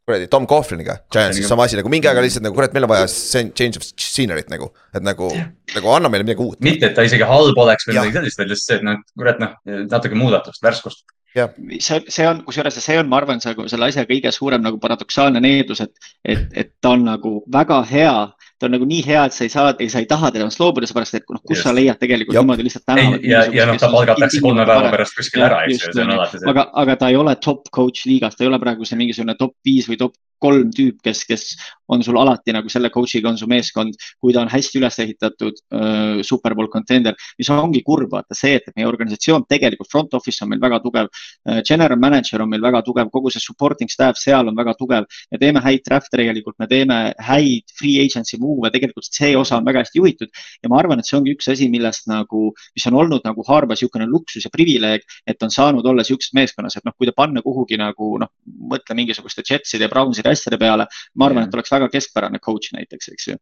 [0.06, 3.08] kuradi Tom Coughlin'iga, Giantsis sama asi nagu mingi aeg lihtsalt nagu kurat, meil on vaja
[3.10, 5.32] change of scenery't nagu, et nagu,
[5.74, 6.60] nagu anna meile midagi uut.
[6.62, 9.42] mitte, et ta isegi halb oleks või midagi sellist, vaid lihtsalt see, et noh, kurat
[9.42, 9.56] noh,
[9.90, 11.02] natuke muudatust, värskust.
[11.36, 15.42] See, see on, kusjuures see on, ma arvan, see selle asja kõige suurem nagu paradoksaalne
[15.42, 18.14] needus, et, et, et ta on nagu väga hea
[18.58, 21.18] ta on nagu nii hea, et sa ei saa, sa ei taha temast loobuda, seepärast
[21.18, 21.64] et noh, kus yes.
[21.66, 22.46] sa leiad tegelikult Jop.
[22.46, 23.26] niimoodi lihtsalt tänavat.
[23.28, 26.40] ja, ja noh, ta palgatakse kolme päeva pärast kuskil ära, eks ju, see on alati
[26.40, 26.48] see.
[26.52, 29.52] aga, aga ta ei ole top coach liigas, ta ei ole praegu see mingisugune top
[29.66, 31.44] viis või top kolm tüüp, kes, kes
[31.88, 35.60] on sul alati nagu selle coach'iga on su meeskond, kui ta on hästi üles ehitatud
[35.70, 40.50] äh, superbowl contender, mis ongi kurb, vaata see, et meie organisatsioon tegelikult front office on
[40.52, 41.62] meil väga tugev äh,.
[41.66, 45.06] General manager on meil väga tugev, kogu see supporting staff seal on väga tugev.
[45.30, 49.64] me teeme häid draft'e tegelikult, me teeme häid free agency move'e, tegelikult see osa on
[49.66, 50.30] väga hästi juhitud.
[50.62, 53.76] ja ma arvan, et see ongi üks asi, millest nagu, mis on olnud nagu Harba
[53.76, 57.42] niisugune luksus ja privileeg, et on saanud olla niisuguses meeskonnas, et noh, kui ta panna
[57.44, 58.32] kuhugi nagu noh,
[58.72, 60.86] mõtle mingisuguste Jetside ja Brownside asjade peale.
[61.14, 63.36] ma arvan, et oleks väga keskpärane coach näiteks, eks ju.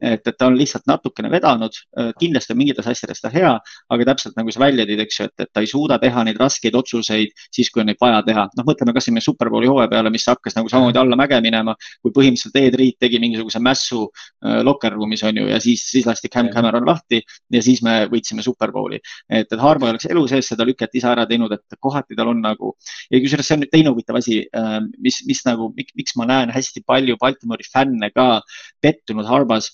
[0.00, 3.52] Et, et ta on lihtsalt natukene vedanud, äh, kindlasti on mingites asjades ta hea,
[3.94, 6.40] aga täpselt nagu sa välja tõid, eks ju, et, et ta ei suuda teha neid
[6.40, 8.46] raskeid otsuseid siis, kui on neid vaja teha.
[8.56, 12.58] noh, mõtleme kasvõi meie Superbowli hooaja peale, mis hakkas nagu samamoodi allamäge minema, kui põhimõtteliselt
[12.60, 16.50] Ed Reed tegi mingisuguse mässu äh, locker room'is on ju ja siis, siis lasti Cam
[16.54, 17.22] Cameron lahti
[17.52, 19.00] ja siis me võitsime Superbowli.
[19.28, 22.32] et, et Harbo ei oleks elu sees seda lüket ise ära teinud, et kohati tal
[22.32, 22.74] on nagu
[23.10, 26.54] ja kusjuures see on nüüd teine huvitav asi, äh, mis, mis nagu, miks ma näen
[26.54, 28.40] hästi palju Baltimori fänne ka
[28.82, 29.70] pettunud Harbas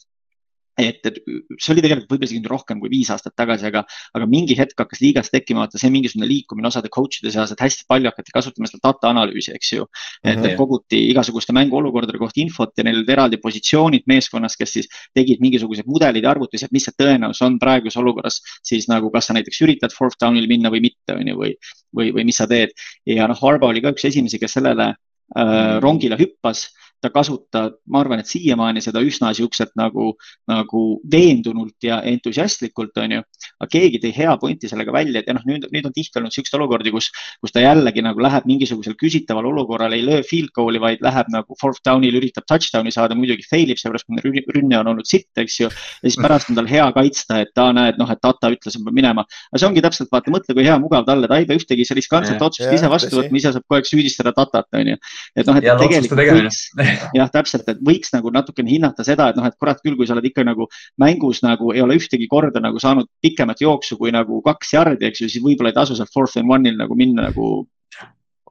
[0.76, 1.18] et, et
[1.56, 3.82] see oli tegelikult võib-olla isegi rohkem kui viis aastat tagasi, aga,
[4.16, 7.86] aga mingi hetk hakkas liigas tekkima vaata see mingisugune liikumine osade coach'ide seas, et hästi
[7.88, 9.86] palju hakati kasutama seda data analüüsi, eks ju.
[10.22, 10.56] et mm, -hmm.
[10.56, 15.88] koguti igasuguste mänguolukordade kohta infot ja neil olid eraldi positsioonid meeskonnas, kes siis tegid mingisuguseid
[15.88, 19.62] mudeleid ja arvutusi, et mis see tõenäosus on praeguses olukorras siis nagu, kas sa näiteks
[19.64, 21.52] üritad fourth down'il minna või mitte, on ju, või,
[21.96, 22.76] või, või mis sa teed.
[23.06, 26.68] ja noh, Harbo oli ka üks esimesi, kes sellele äh, rongile hüppas
[27.02, 30.12] ta kasutab, ma arvan, et siiamaani seda üsna siukselt nagu,
[30.50, 30.82] nagu
[31.12, 33.24] veendunult ja entusiastlikult, on ju.
[33.60, 36.34] aga keegi tõi hea pointi sellega välja, et ja noh, nüüd, nüüd on tihti olnud
[36.34, 37.10] siukseid olukordi, kus,
[37.42, 41.56] kus ta jällegi nagu läheb mingisugusel küsitaval olukorral, ei löö field goal'i, vaid läheb nagu
[41.60, 44.08] fourth down'il, üritab touchdown'i saada, muidugi fail ib, seepärast
[44.56, 45.70] rünne on olnud sitt, eks ju.
[45.70, 48.84] ja siis pärast on tal hea kaitsta, et ta näed, noh, et data ütles, et
[48.84, 49.26] peab minema.
[49.50, 52.10] aga see ongi täpselt, vaata, mõtle, kui hea mugav talle, ta ei pea ühtegi sellist
[52.12, 55.00] kantset otsust ise vastu võtma, ise saab kogu aeg süüdistada datat, on ju.
[55.36, 56.62] et noh, et tegelikult võiks,
[57.18, 60.16] jah, täpselt, et võiks nagu natukene hinnata seda, et noh, et kurat küll, kui sa
[60.16, 60.68] oled ikka nagu
[61.02, 65.24] mängus nagu ei ole ühtegi korda nagu saanud pikemat jooksu kui nagu kaks jardi, eks
[65.24, 67.66] ju, siis võib-olla ei tasu sealt fourth and one'il nagu minna nagu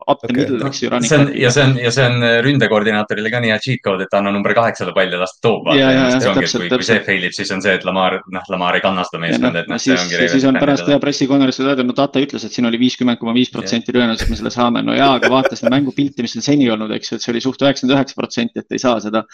[0.08, 0.44] up the okay.
[0.44, 0.90] middle, eks ju.
[1.02, 4.06] see on ja see on ja see on äh, ründekoordinaatorile ka nii hea cheat code,
[4.06, 5.70] et anna number kaheksale palli ja las ta toob.
[5.70, 9.22] kui, kui see fail ib, siis on see, et Lamar, noh, Lamar ei kanna seda
[9.24, 10.22] meeskonda, et noh, see ongi.
[10.36, 13.52] siis on pärast jah pressikonverentsil öelda, no data ütles, et siin oli viiskümmend koma viis
[13.54, 14.84] protsenti tõenäosus, et me selle saame.
[14.86, 17.44] no jaa, aga vaata seda mängupilti, mis on seni olnud, eks ju, et see oli
[17.44, 19.26] suht üheksakümmend üheksa protsenti, et ei saa seda.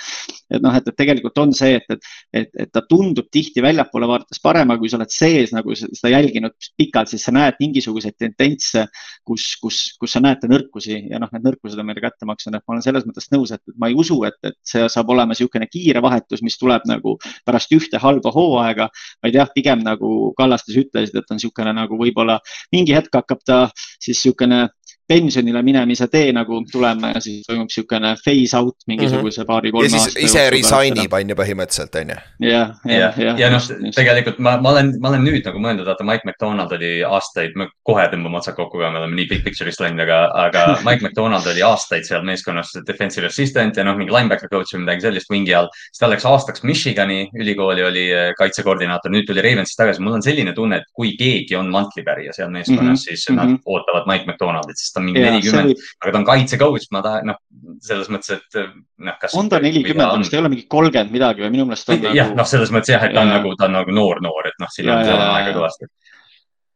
[0.52, 2.12] et noh, et, et tegelikult on see, et, et,
[2.44, 6.14] et, et ta tundub tihti väljapoole vaadates parem, aga kui sa oled sees nagu seda
[6.16, 8.88] jälginud pikalt, siis sa näed mingisuguseid tendentse,
[9.28, 12.56] kus, kus, kus sa näed ta nõrkusi ja noh, need nõrkused on meile kätte maksnud,
[12.56, 15.36] et ma olen selles mõttes nõus, et ma ei usu, et, et see saab olema
[15.36, 17.18] niisugune kiire vahetus, mis tuleb nagu
[17.48, 18.90] pärast ühte halba hooaega,
[19.24, 22.40] vaid jah, pigem nagu Kallastes ütlesid, et on niisugune nagu võib-olla
[22.74, 23.62] mingi hetk hakkab ta
[24.00, 24.68] siis niisugune
[25.08, 29.48] pensionile minemise tee nagu tulema ja siis toimub niisugune phase out mingisuguse mm -hmm.
[29.48, 30.20] paari-kolme aasta.
[30.20, 32.18] ise resign ib on ju põhimõtteliselt on ju.
[32.50, 33.40] jah, jah, jah.
[33.40, 36.92] ja noh, tegelikult ma, ma olen, ma olen nüüd nagu mõelnud, vaata Mike McDonald oli
[37.04, 40.66] aastaid, me kohe tõmbame otsad kokku ka, me oleme nii big picture'ist läinud, aga, aga
[40.88, 45.08] Mike McDonald oli aastaid seal meeskonnas defensive assistant ja noh, mingi linebacker coach või midagi
[45.08, 45.70] sellist wingi all.
[45.90, 50.02] siis ta läks aastaks Michigani ülikooli, oli äh, kaitsekoordinaator, nüüd tuli Ravensist tagasi.
[50.02, 53.04] mul on selline tunne, et kui keegi on mantli pärija seal meeskonnas mm, -hmm.
[53.04, 53.58] siis mm -hmm.
[53.58, 57.32] nad ootavad Mike McDonaldit, sest ta on mingi nelikümmend, aga ta on kaitsecoach, ma tahan,
[57.32, 57.42] noh,
[57.84, 59.36] selles mõttes, et noh, kas.
[59.40, 62.16] on ta nelikümmend, kas ta ei ole mingi kolmkümmend midagi või minu meelest on nagu.
[62.22, 64.62] jah, noh, selles mõttes jah, et ta on nagu, ta on nagu noor, noor, et
[64.62, 65.90] noh, siin on, aega kõvasti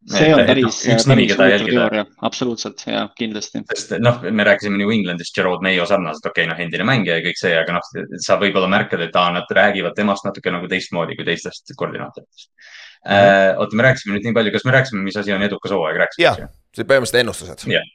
[0.06, 3.62] see on päris, päris huvitav teooria, absoluutselt ja kindlasti.
[3.74, 7.26] sest noh, me rääkisime New Englandist, Gerard Mayo sarnaselt, okei okay,, noh, endine mängija ja
[7.26, 7.90] kõik see, aga noh,
[8.22, 13.12] sa võib-olla märkad, et aa, nad räägivad temast natuke nagu teistmoodi kui teistest koordinaatoritest mm.
[13.12, 13.60] -hmm.
[13.64, 16.26] oota, me rääkisime nüüd nii palju, kas me rääkisime, mis asi on edukas hooaeg, rääkisime?
[16.28, 16.42] jah,
[16.76, 17.66] see põhimõtteliselt ennustused.
[17.74, 17.90] jah,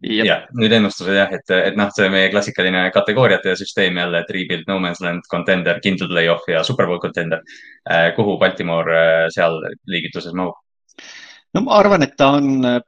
[0.00, 4.64] jah, nüüd ennustused jah, et, et noh, see meie klassikaline kategooriate süsteem jälle, et rebuild,
[4.68, 7.42] no man's land, contender, kindel play-off ja superbowl contender.
[7.84, 9.60] Eh, kuhu Baltimore eh, seal
[9.90, 10.56] liigituses mahub?
[11.54, 12.80] no ma arvan, et ta on eh,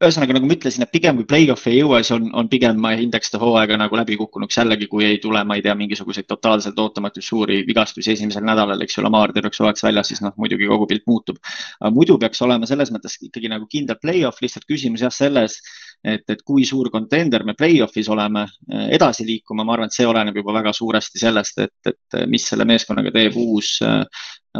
[0.00, 2.94] ühesõnaga, nagu ma ütlesin, et pigem kui play-off'i ei jõua, siis on, on pigem ma
[2.96, 7.26] hindaks seda hooaega nagu läbikukkunuks jällegi, kui ei tule, ma ei tea, mingisuguseid totaalselt ootamatuid
[7.26, 11.04] suuri vigastusi esimesel nädalal, eks ju, Lamar terveks hooajaks väljas, siis noh, muidugi kogu pilt
[11.10, 11.36] muutub.
[11.82, 15.58] aga muidu peaks olema selles mõttes ikkagi nagu kindel play-off, lihtsalt küsimus jah selles,
[16.00, 20.08] et, et kui suur contender me play-off'is oleme eh, edasi liikuma, ma arvan, et see
[20.08, 24.00] oleneb juba väga suuresti sellest, et, et mis selle meeskonnaga teeb uus uh,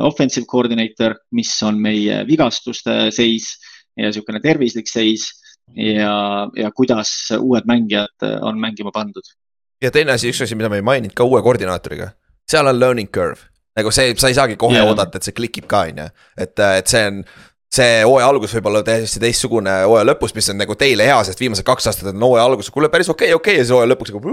[0.05, 3.55] offensive coordinator, mis on meie vigastuste seis
[3.97, 5.29] ja niisugune tervislik seis
[5.75, 9.35] ja, ja kuidas uued mängijad on mängima pandud.
[9.83, 12.13] ja teine asi, üks asi, mida me ei maininud ka uue koordinaatoriga,
[12.51, 14.89] seal on learning curve nagu see, sa ei saagi kohe yeah.
[14.89, 16.11] oodata, et see klikib ka, on ju,
[16.47, 17.23] et, et see on
[17.71, 21.39] see hooaja algus võib olla täiesti teistsugune hooaja lõpus, mis on nagu teile hea, sest
[21.39, 23.91] viimased kaks aastat on hooaja alguses, kuule päris okei okay,, okei okay, ja siis hooaja
[23.93, 24.33] lõpuks nagu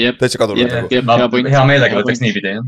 [0.00, 1.38] yep, täitsa kadunud yep, nagu.
[1.38, 2.64] Yep, hea meelega võtaks niipidi jah.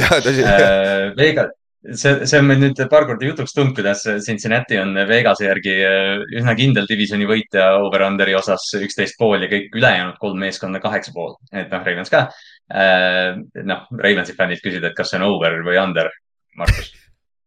[0.00, 0.42] jah, tõsi.
[0.42, 1.46] Äh, Veega,
[1.92, 6.24] see, see on meil nüüd paar korda jutuks tulnud, kuidas Cincinnati on Vegase järgi äh,
[6.38, 11.36] üsna kindel divisioni võitja over-under'i osas üksteist pool ja kõik ülejäänud kolm meeskonda kaheksa pool.
[11.52, 12.26] et noh, Ravens ka.
[12.72, 13.36] Äh,
[13.68, 16.10] noh, Ravensi fännid küsivad, et kas see on over või under,
[16.56, 16.92] Markus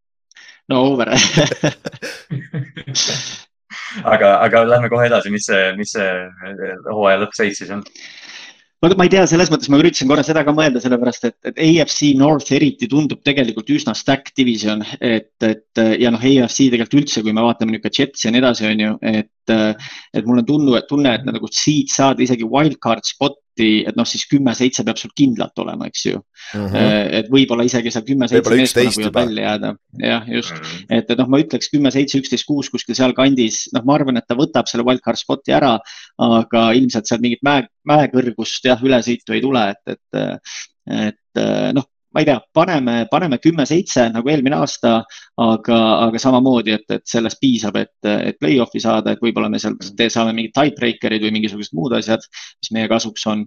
[0.72, 1.10] no over
[4.14, 6.10] aga, aga lähme kohe edasi, mis see, mis see
[6.92, 7.84] hooaja lõppseis siis on?
[8.82, 11.62] Ma, ma ei tea, selles mõttes ma üritasin korra seda ka mõelda, sellepärast et, et
[11.68, 17.24] AFC North eriti tundub tegelikult üsna stack division, et, et ja noh, AFC tegelikult üldse,
[17.26, 20.82] kui me vaatame ka Jetsi ja nii edasi, on ju, et, et mul on tunne,
[20.90, 25.12] tunne, et nagu siit saada isegi wildcard spot protsenti, et noh, siis kümme-seitse peab sul
[25.16, 26.68] kindlalt olema, eks ju mm.
[26.68, 27.10] -hmm.
[27.20, 30.62] et võib-olla isegi seal kümme-seitse meeskonna võivad välja jääda, jah, just mm.
[30.62, 30.98] -hmm.
[30.98, 34.36] et, et noh, ma ütleks kümme-seitse, üksteist, kuus kuskil sealkandis, noh, ma arvan, et ta
[34.36, 35.78] võtab selle wildcard spot'i ära,
[36.18, 40.58] aga ilmselt sealt mingit mäe, mäekõrgust jah, ülesõitu ei tule, et, et,
[40.88, 41.86] et noh
[42.18, 44.96] ma ei tea, paneme, paneme kümme-seitse nagu eelmine aasta,
[45.44, 45.76] aga,
[46.08, 49.76] aga samamoodi, et, et sellest piisab, et, et play-off'i saada, et võib-olla me seal
[50.10, 52.26] saame mingid tiebreaker'id või mingisugused muud asjad,
[52.58, 53.46] mis meie kasuks on.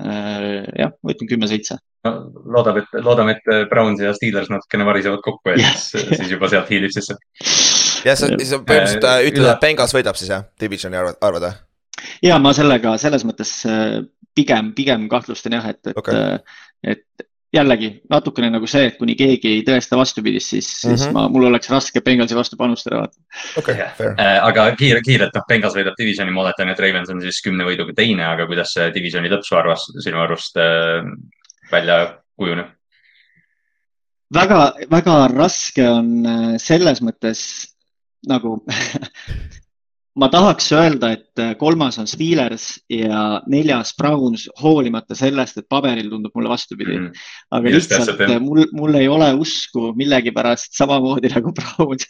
[0.00, 1.76] Äh, jah, ma ütlen kümme-seitse
[2.08, 2.12] no,
[2.56, 6.72] loodab, et, loodame, et Browns ja Steelers natukene varisevad kokku ja siis, siis juba sealt
[6.72, 7.18] hiilib sisse.
[8.08, 11.52] ja sa, sa põhimõtteliselt äh, ütled, et Bengals võidab siis jah, divisioni arvad, arvad või?
[12.30, 14.00] ja ma sellega selles mõttes äh,
[14.32, 16.40] pigem, pigem kahtlustan jah, et, et okay.,
[16.96, 20.96] et jällegi natukene nagu see, et kuni keegi ei tõesta vastupidist, siis mm, -hmm.
[20.96, 21.16] siis mhm.
[21.16, 23.16] ma, mul oleks raske Bengalsi vastu panustada, vaata.
[23.56, 24.38] okei okay, fair äh,.
[24.46, 27.94] aga kiire, kiirelt, noh, Bengals võidab divisioni, ma oletan, et Ravens on siis kümne võiduga
[27.96, 31.02] teine, aga kuidas see divisioni lõpp su arvas, sinu arust äh,
[31.72, 31.98] välja
[32.38, 32.70] kujuneb?
[34.34, 34.60] väga,
[34.90, 37.42] väga raske on äh, selles mõttes
[38.30, 38.60] nagu
[40.20, 46.10] ma tahaks öelda, et äh, kolmas on Steelers ja neljas Browns, hoolimata sellest, et paberil
[46.12, 47.06] tundub mulle vastupidi mm.
[47.06, 47.28] -hmm.
[47.56, 52.06] aga Just lihtsalt äh, mul, mul ei ole usku millegipärast samamoodi nagu Browns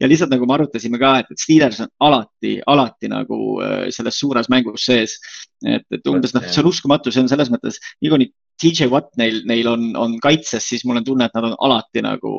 [0.00, 4.18] ja lihtsalt nagu me arutasime ka, et, et Steelers on alati, alati nagu äh, selles
[4.18, 5.18] suures mängus sees.
[5.66, 9.12] et, et umbes noh, see on uskumatu, see on selles mõttes, nii kui TJ Watt
[9.18, 12.32] neil, neil on, on kaitses, siis mul on tunne, et nad on alati nagu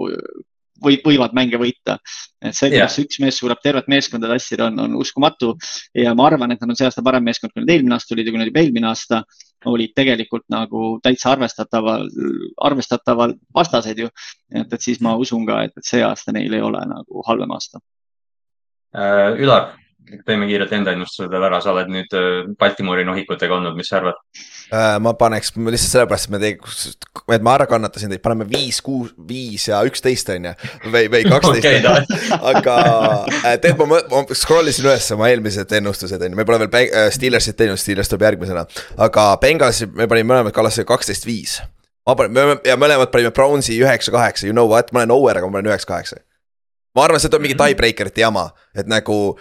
[0.83, 1.97] või, võivad mänge võita.
[2.43, 3.07] et see, kuidas yeah.
[3.07, 5.53] üks mees suudab tervet meeskonda tassida, on, on uskumatu
[5.97, 8.27] ja ma arvan, et nad on see aasta parem meeskond, kui nad eelmine aasta olid
[8.27, 9.23] ja kui nad juba eelmine aasta
[9.71, 12.09] olid tegelikult nagu täitsa arvestataval,
[12.67, 14.09] arvestataval vastased ju.
[14.51, 17.55] et, et siis ma usun ka, et, et see aasta neil ei ole nagu halvem
[17.55, 17.79] aasta
[18.95, 19.39] äh,.
[19.39, 19.71] Ülar,
[20.25, 24.19] teeme kiirelt enda ennustused ära, sa oled nüüd äh, Baltimori nohikutega olnud, mis sa arvad?
[24.73, 26.93] Äh, ma paneks lihtsalt sellepärast, et me tegi-,
[27.35, 30.53] et ma ära kannatasin teid, paneme viis, kuus, viis ja üksteist on ju.
[30.87, 31.87] või, või kaksteist
[32.53, 32.77] aga
[33.43, 36.91] äh, tegelikult ma, ma scroll isin üles oma eelmised ennustused on ju, me pole veel
[37.13, 38.65] Steelersit teinud, Steelers tuleb järgmisena.
[39.07, 41.57] aga Bengalsi me panime mõlemad kallasse kaksteist, viis.
[42.07, 45.39] ma panin, me ja mõlemad panime Brownsi üheksa, kaheksa, you know what, ma olen over,
[45.39, 46.21] aga ma panen üheksa, kaheksa.
[46.95, 49.35] ma arvan, see on mingi tiebreaker'ite jama, et nagu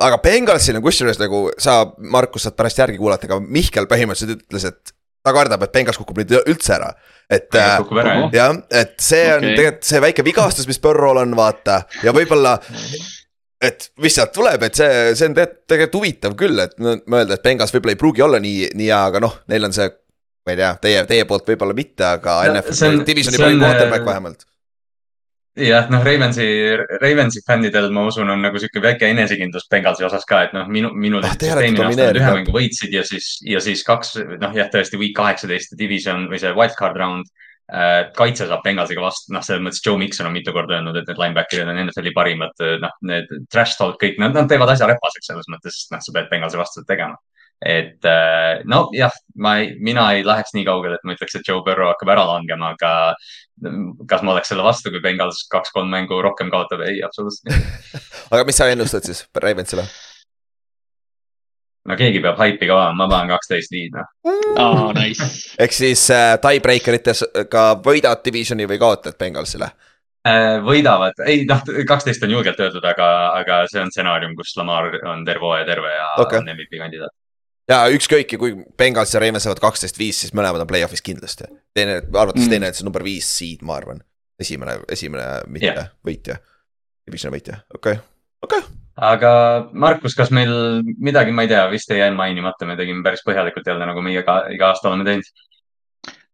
[0.00, 4.66] aga Bengalsil on kusjuures nagu sa, Markus, saad pärast järgi kuulata, aga Mihkel põhimõtteliselt ütles,
[4.70, 6.92] et ta kardab, et Bengals kukub nüüd üldse ära.
[7.32, 7.78] et äh,
[8.34, 9.56] jah, et see on okay.
[9.56, 12.58] tegelikult see väike vigastus, mis Burrow'l on, vaata ja võib-olla.
[13.62, 17.44] et mis sealt tuleb, et see, see on tegelikult, tegelikult huvitav küll, et mõelda, et
[17.44, 19.90] Bengals võib-olla ei pruugi olla nii, nii hea, aga noh, neil on see.
[20.42, 24.48] ma ei tea, teie, teie poolt võib-olla mitte, aga no, NFL divisioni parim quarterback vähemalt
[25.56, 26.46] jah, noh, Ravensi,
[27.02, 30.92] Ravensi fännidel ma usun, on nagu sihuke väike enesekindlus Bengalsi osas ka, et noh, minu,
[30.96, 35.00] minul ah, aasta nad ühe mängu võitsid ja siis, ja siis kaks, noh jah, tõesti
[35.00, 37.28] week kaheksateist division või see wildcard round
[37.72, 38.08] äh,.
[38.16, 41.20] kaitse saab Bengalsiga vastu, noh, selles mõttes Joe Mikson on mitu korda öelnud, et need
[41.20, 45.52] linebacker'id on NFL-i parimad, noh, need trash talk kõik, nad, nad teevad asja repaseks selles
[45.52, 47.20] mõttes, noh, sa pead Bengalsi vastu tegema
[47.62, 51.62] et äh, nojah, ma ei, mina ei läheks nii kaugele, et ma ütleks, et Joe
[51.64, 52.92] Burrow hakkab ära langema, aga
[53.62, 58.02] mm, kas ma oleks selle vastu, kui Bengals kaks-kolm mängu rohkem kaotab, ei, absoluutselt mitte
[58.34, 59.86] aga mis sa ennustad siis Ravensile?
[61.86, 64.10] no keegi peab haipi ka olema, ma panen kaksteist viid noh
[64.58, 64.90] oh,.
[64.98, 65.30] Nice.
[65.62, 69.70] ehk siis äh, tiebreaker ites ka võidad divisioni või kaotad Bengalsile
[70.26, 70.58] äh,?
[70.66, 73.08] võidavad, ei noh, kaksteist on julgelt öeldud, aga,
[73.38, 76.42] aga see on stsenaarium, kus Lamar on terve hooaja terve ja okay.
[76.42, 77.14] on MVP kandidaat
[77.70, 81.50] ja ükskõik, kui Bengals ja Ravens saavad kaksteist viis, siis mõlemad on play-off'is kindlasti.
[81.74, 82.50] teine, arvates mm.
[82.50, 84.02] teine, et see number viis seed, ma arvan.
[84.42, 85.90] esimene, esimene mitte yeah.
[86.06, 86.38] võitja,
[87.06, 88.06] divisioni võitja, okei okay.,
[88.42, 89.32] okei okay aga
[89.72, 93.66] Markus, kas meil midagi, ma ei tea, vist ei jäänud mainimata, me tegime päris põhjalikult
[93.66, 95.48] jälle, nagu meie iga, iga aasta oleme teinud.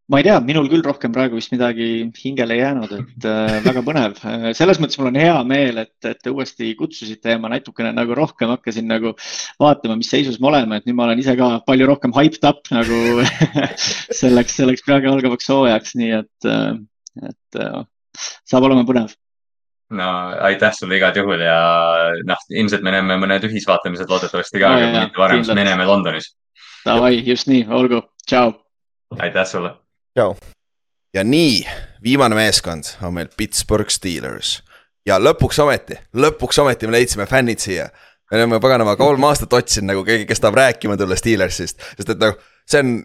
[0.08, 4.16] Ma ei tea, minul küll rohkem praegu vist midagi hingele jäänud, et äh, väga põnev.
[4.56, 8.16] selles mõttes mul on hea meel, et, et te uuesti kutsusite ja ma natukene nagu
[8.16, 9.12] rohkem hakkasin nagu
[9.60, 12.72] vaatama, mis seisus me oleme, et nüüd ma olen ise ka palju rohkem hyped up
[12.72, 13.22] nagu
[14.20, 16.78] selleks, selleks praegu algavaks hooajaks, nii et, äh,
[17.28, 17.82] et äh,
[18.48, 19.12] saab olema põnev
[19.90, 20.08] no
[20.44, 21.58] aitäh sulle igal juhul ja
[22.28, 25.86] noh, ilmselt me näeme mõned ühisvaatamised loodetavasti ka no,, aga mitte varem, siis me näeme
[25.88, 26.32] Londonis.
[26.84, 28.52] Davai, just nii, olgu, tšau.
[29.18, 29.74] aitäh sulle.
[30.18, 30.36] Tšau.
[31.14, 31.66] ja nii,
[32.02, 34.58] viimane meeskond on meil Pittsburgh Steelers
[35.06, 37.88] ja lõpuks ometi, lõpuks ometi me leidsime fännid siia.
[38.30, 42.18] me oleme paganama kolm aastat otsinud nagu keegi, kes tahab rääkima tulla Steelersist, sest et
[42.18, 42.36] nagu
[42.66, 42.98] see on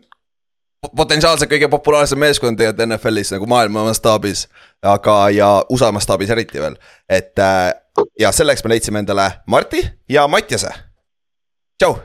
[0.97, 4.47] potentsiaalselt kõige populaarsem meeskond tegelikult NFL-is nagu maailma mastaabis.
[4.81, 6.75] aga, ja USA mastaabis eriti veel,
[7.09, 7.71] et äh,
[8.19, 10.73] ja selleks me leidsime endale Marti ja Mattiase.
[11.77, 11.99] tšau.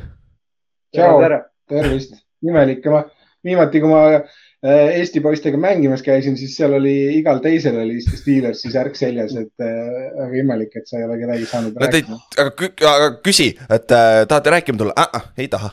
[0.94, 1.22] tšau,
[1.68, 2.12] tervist,
[2.42, 3.02] imelik, ma
[3.44, 4.20] viimati, kui ma
[4.58, 10.08] Eesti poistega mängimas käisin, siis seal oli igal teisel oli Steelersi särk seljas, et äh,
[10.16, 12.18] väga imelik, et sa ei ole kedagi saanud no, rääkida.
[12.42, 15.14] aga, aga küsi, et äh, tahate rääkima tulla äh,?
[15.14, 15.70] äh ei taha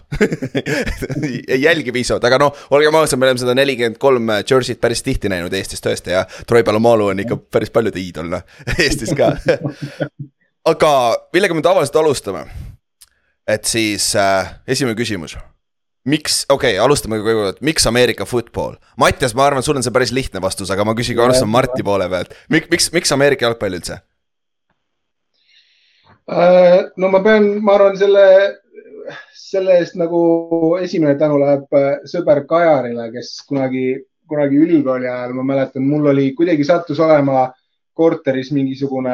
[1.56, 5.34] ei jälgi piisavalt, aga noh, olgem ausad, me oleme seda nelikümmend kolm jersey't päris tihti
[5.34, 8.46] näinud Eestis tõesti ja Troy Palomalu on ikka päris paljude iidol noh,
[8.86, 9.34] Eestis ka
[10.70, 10.94] aga
[11.34, 12.46] millega me tavaliselt alustame?
[13.50, 15.40] et siis äh, esimene küsimus
[16.10, 18.78] miks, okei okay,, alustame kõigepealt, miks Ameerika football?
[19.02, 22.08] Mattias, ma arvan, sul on see päris lihtne vastus, aga ma küsin, alustan Marti poole
[22.12, 22.36] pealt.
[22.54, 24.00] miks, miks, miks Ameerika jalgpall üldse?
[26.26, 28.26] Äh, no ma pean, ma arvan, selle,
[29.38, 30.22] selle eest nagu
[30.82, 33.92] esimene tänu läheb äh, sõber Kajarile, kes kunagi,
[34.30, 37.50] kunagi ülikooli ajal, ma mäletan, mul oli, kuidagi sattus olema
[37.96, 39.14] korteris mingisugune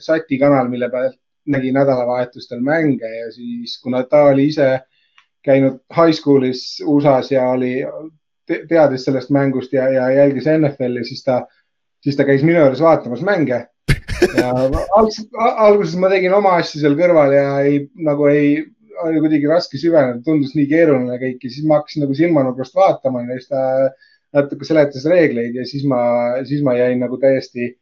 [0.00, 1.18] sati kanal, mille pealt
[1.50, 4.78] nägi nädalavahetustel mänge ja siis, kuna ta oli ise
[5.46, 7.78] käinud high school'is USA-s ja oli,
[8.68, 11.42] teadis sellest mängust ja, ja jälgis NFL-i, siis ta,
[12.04, 13.66] siis ta käis minu juures vaatamas mänge.
[14.36, 14.50] ja
[14.98, 18.60] algselt, alguses ma tegin oma asju seal kõrval ja ei, nagu ei,
[19.06, 23.24] oli kuidagi raske süveneda, tundus nii keeruline kõik ja siis ma hakkasin nagu silmanurgast vaatama
[23.24, 23.62] ja siis ta
[24.36, 26.02] natuke seletas reegleid ja siis ma,
[26.46, 27.72] siis ma jäin nagu täiesti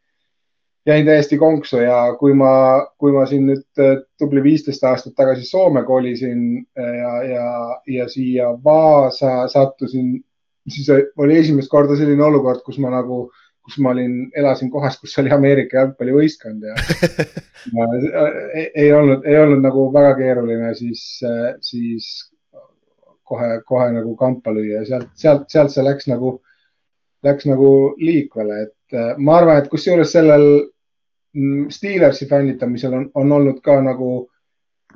[0.88, 2.52] jäin täiesti konksu ja kui ma,
[2.98, 6.40] kui ma siin nüüd äh, tubli viisteist aastat tagasi Soome kolisin
[6.78, 7.50] äh, ja, ja,
[7.98, 10.16] ja siia Vaasa sattusin,
[10.68, 13.26] siis oli esimest korda selline olukord, kus ma nagu,
[13.64, 16.78] kus ma olin, elasin kohas, kus oli Ameerika jalgpallivõistkond ja,
[17.76, 17.90] ja
[18.54, 21.04] ei, ei olnud, ei olnud nagu väga keeruline siis,
[21.60, 22.10] siis
[23.28, 26.38] kohe, kohe nagu kampa lüüa ja sealt, sealt, sealt see läks nagu,
[27.26, 27.70] läks nagu
[28.00, 30.48] liikvele, et äh, ma arvan, et kusjuures sellel
[31.70, 34.12] Steelersi fännitamisel on, on olnud ka nagu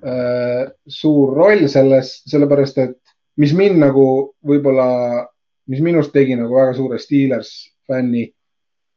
[0.04, 2.98] äh, suur roll selles, sellepärast et
[3.36, 4.06] mis mind nagu
[4.46, 5.26] võib-olla,
[5.70, 7.52] mis minust tegi nagu väga suure Steelers
[7.88, 8.26] fänni,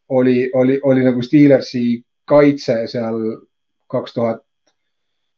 [0.09, 3.19] oli, oli, oli nagu Steelersi kaitse seal
[3.91, 4.41] kaks tuhat,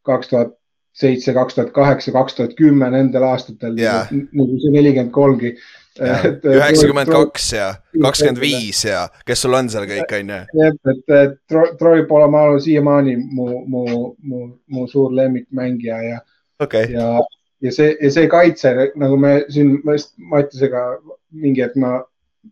[0.08, 0.56] kaks tuhat
[0.98, 4.08] seitse, kaks tuhat kaheksa, kaks tuhat kümme, nendel aastatel yeah.
[4.10, 5.54] nagu see nelikümmend kolmgi
[6.00, 7.68] üheksakümmend kaks ja
[8.02, 10.42] kakskümmend viis ja kes sul on seal kõik, on ju.
[10.62, 11.38] jah, et, et
[11.80, 13.86] Troy Polamalu siiamaani mu, mu,
[14.24, 16.20] mu, mu suur lemmikmängija ja
[16.60, 17.10] okay., ja,
[17.62, 19.78] ja see, ja see kaitse, nagu me siin
[20.32, 20.86] Mattisega
[21.32, 21.98] mingi hetk ma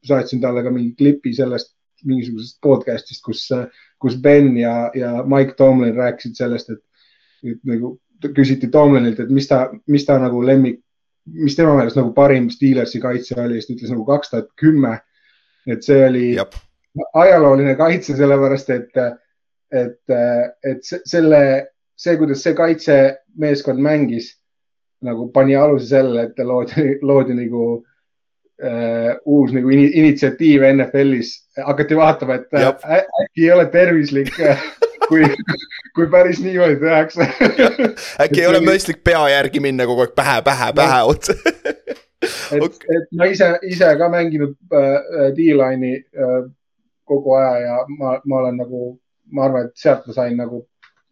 [0.05, 1.73] saatsin talle ka mingi klipi sellest
[2.05, 3.47] mingisugusest podcast'ist, kus,
[4.01, 6.81] kus Ben ja, ja Mike Tomlin rääkisid sellest, et,
[7.51, 7.95] et nagu
[8.35, 10.79] küsiti Tomlinilt, et mis ta, mis ta nagu lemmik
[11.33, 14.99] mis tema meelest nagu parim Steelersi kaitse oli, siis ta ütles nagu kaks tuhat kümme.
[15.65, 16.53] et see oli Jab.
[17.17, 18.99] ajalooline kaitse, sellepärast et,
[19.73, 20.15] et,
[20.63, 21.39] et selle,
[21.97, 24.35] see, kuidas see kaitsemeeskond mängis,
[25.05, 31.33] nagu pani aluse sellele, et loodi, loodi nagu uh, uus nagu initsiatiiv NFL-is.
[31.65, 34.37] hakati vaatama, et äkki ei ole tervislik
[35.07, 35.27] kui,
[35.95, 37.29] kui päris niimoodi tehakse
[38.25, 41.37] äkki ei ole mõistlik pea järgi minna kogu aeg pähe, pähe, pähe otsa
[42.25, 46.37] et okay., et ma ise, ise ka mänginud äh, D-line'i äh,
[47.05, 48.95] kogu aja ja ma, ma olen nagu,
[49.33, 50.63] ma arvan, et sealt ma sain nagu,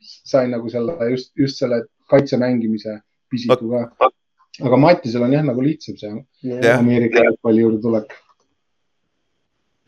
[0.01, 2.99] sain nagu selle just, just selle kaitse mängimise
[3.31, 4.09] pisiku ka.
[4.63, 6.11] aga Mattisel on jah nagu lihtsam see
[6.45, 6.79] yeah.
[6.79, 8.11] Ameerika jalgpalli juurde tulek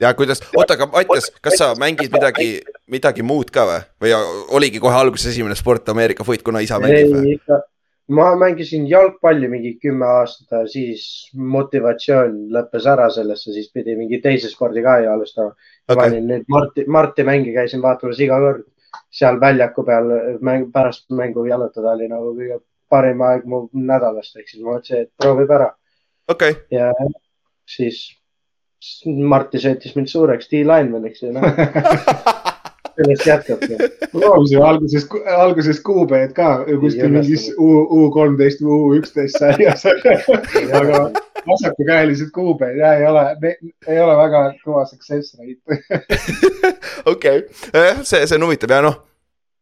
[0.01, 2.49] ja kuidas, oota, aga Mattias, kas sa mängid midagi,
[2.91, 4.17] midagi muud ka või, või
[4.57, 7.38] oligi kohe alguses esimene sport Ameerika foot, kuna isa mängib või?
[8.07, 14.51] ma mängisin jalgpalli mingi kümme aastat, siis motivatsioon lõppes ära sellesse, siis pidi mingi teise
[14.51, 15.55] spordi ka ju alustama.
[15.89, 15.95] Okay..
[15.95, 18.65] ma olin nüüd Marti, Marti mänge käisin vaatamas iga kord.
[19.11, 20.11] Seal väljaku peal
[20.45, 25.07] mäng, pärast mängu jalutada oli nagu kõige parim aeg mu nädalast, ehk siis ma mõtlesin,
[25.07, 25.72] et proovib ära.
[26.31, 26.55] Okay..
[26.72, 26.91] ja
[27.69, 28.05] siis
[29.06, 31.45] Martti sõitis mind suureks D-linemaniks ja noh
[32.95, 33.78] sellest jätkabki.
[34.12, 35.07] proovisime alguses,
[35.38, 36.49] alguses kuupäevad ka
[36.80, 39.86] kuskil mingis U, U kolmteist või U üksteist sarjas.
[40.80, 41.02] Aga
[41.45, 43.26] vasakukäelised kuupäevad ja ei ole,
[43.88, 45.82] ei ole väga kõva success rate.
[47.14, 47.44] Okei,
[48.03, 48.78] see, see on huvitav.
[48.78, 49.02] Ja noh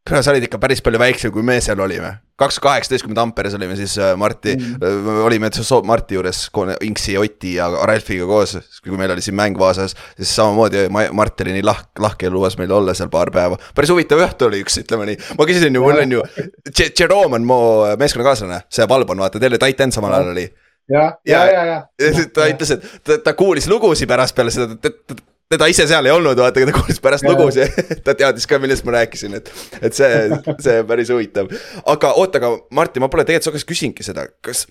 [0.09, 2.13] kuule, sa olid ikka päris palju väiksem, kui me seal olime.
[2.39, 5.49] kaks tuhat kaheksateist, kui me Tamperes olime, siis äh, Marti mm., olime
[5.83, 6.49] Marti juures
[6.81, 9.95] Inksi, Oti ja Ralfiga koos, kui meil oli siin mäng Vaasas.
[10.17, 13.57] siis samamoodi Mart oli nii lahke, lahke ja lubas meil olla seal paar päeva.
[13.75, 15.17] päris huvitav õhtu oli üks, ütleme nii.
[15.37, 16.25] ma küsisin ju, mul on ju,
[16.99, 17.61] Jerome on mu
[17.99, 20.49] meeskonnakaaslane, see Valbon, vaata, teil oli tight end samal ajal oli
[20.89, 22.25] ja, ja, ja, ja, ja.
[22.33, 24.75] ta ütles, et ta, ta kuulis lugusid pärast peale seda,
[25.53, 28.97] teda ise seal ei olnud, vaata, ta kuulis pärast lugusid ta teadis ka, millest ma
[28.99, 29.51] rääkisin, et,
[29.81, 30.13] et see,
[30.59, 31.51] see on päris huvitav.
[31.85, 34.65] aga oota, aga Martin, ma pole tegelikult su käest küsinudki seda, kas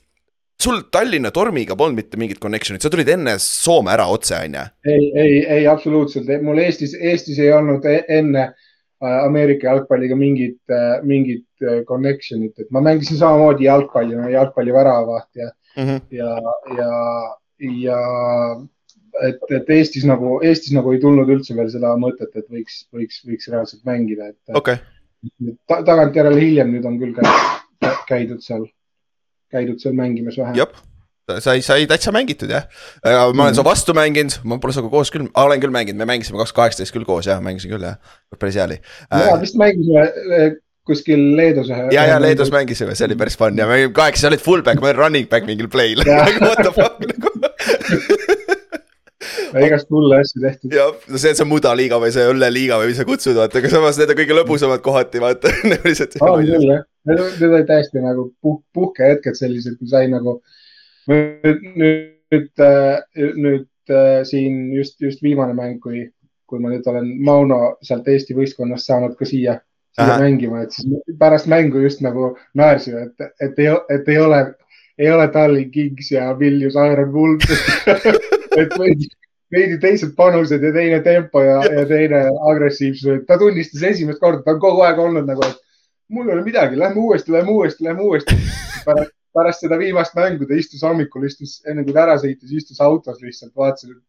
[0.63, 4.67] sul Tallinna Tormiga polnud mitte mingit connection'it, sa tulid enne Soome ära otse, on ju?
[4.91, 10.61] ei, ei, ei absoluutselt, mul Eestis, Eestis ei olnud e-, enne äh, Ameerika jalgpalliga mingit,
[10.71, 16.05] äh, mingit äh, connection'it, et ma mängisin samamoodi jalgpalli, jalgpalli väravavaht ja mm, -hmm.
[16.11, 16.37] ja,
[16.79, 16.93] ja,
[17.87, 18.03] ja
[19.29, 23.21] et, et Eestis nagu, Eestis nagu ei tulnud üldse veel seda mõtet, et võiks, võiks,
[23.29, 24.81] võiks reaalselt mängida, et okay.
[25.69, 28.65] ta, tagantjärele hiljem nüüd on küll käidud, käidud seal,
[29.53, 30.67] käidud seal mängimas vähe
[31.39, 32.67] sai, sai täitsa mängitud jah.
[33.05, 33.57] ma olen mm.
[33.57, 36.95] su vastu mänginud, ma pole sinuga koos küll, olen küll mänginud, me mängisime kaks kaheksateist
[36.95, 38.81] küll koos jah, mängisin küll jah, päris hea oli.
[39.13, 40.07] ja vist mängisime
[40.39, 40.57] eh,
[40.89, 41.93] kuskil Leedus ühe.
[41.95, 44.91] ja, ja Leedus mängisime, see oli päris fun ja me kaheksa, sa olid fullback, ma
[44.91, 46.03] olin running back mingil play'l
[46.49, 47.32] What the fuck nagu
[49.61, 50.73] igast hulle asju tehtud.
[50.75, 53.73] jah, no see on see mudaliiga või see õlleliiga või mis sa kutsud, vaata, aga
[53.73, 55.53] samas need on kõige lõbusamad kohati, vaata
[55.87, 56.17] lihtsalt.
[56.25, 60.39] on küll jah, need olid täiesti nagu puh-, puhkehetked sellised, kui sai nagu
[61.11, 62.65] nüüd, nüüd, nüüd,
[63.43, 66.07] nüüd äh, siin just, just viimane mäng, kui,
[66.49, 69.59] kui ma nüüd olen Mauno sealt Eesti võistkonnast saanud ka siia,
[69.97, 70.21] siia Aha.
[70.25, 74.45] mängima, et siis pärast mängu just nagu naersime, et, et ei, et ei ole,
[75.01, 77.67] ei ole Tallinn Kings ja Vilnius Iron Wolves
[78.61, 79.11] et veidi,
[79.53, 83.25] veidi teised panused ja teine tempo ja, ja teine agressiivsus.
[83.27, 85.59] ta tunnistas esimest korda, ta on kogu aeg olnud nagu, et
[86.13, 88.39] mul ei ole midagi, lähme uuesti, lähme uuesti, lähme uuesti.
[88.87, 92.81] pärast, pärast seda viimast mängu ta istus hommikul, istus enne kui ta ära sõitis, istus
[92.85, 94.01] autos lihtsalt, vaatasin,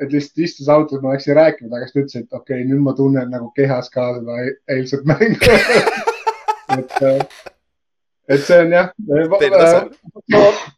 [0.00, 2.84] et lihtsalt istus autos, ma läksin rääkima temaga, siis ta ütles, et okei okay,, nüüd
[2.84, 4.44] ma tunnen nagu kehas ka seda
[4.76, 5.38] eilset mängu
[6.78, 7.24] et äh,
[8.28, 8.92] et see on jah,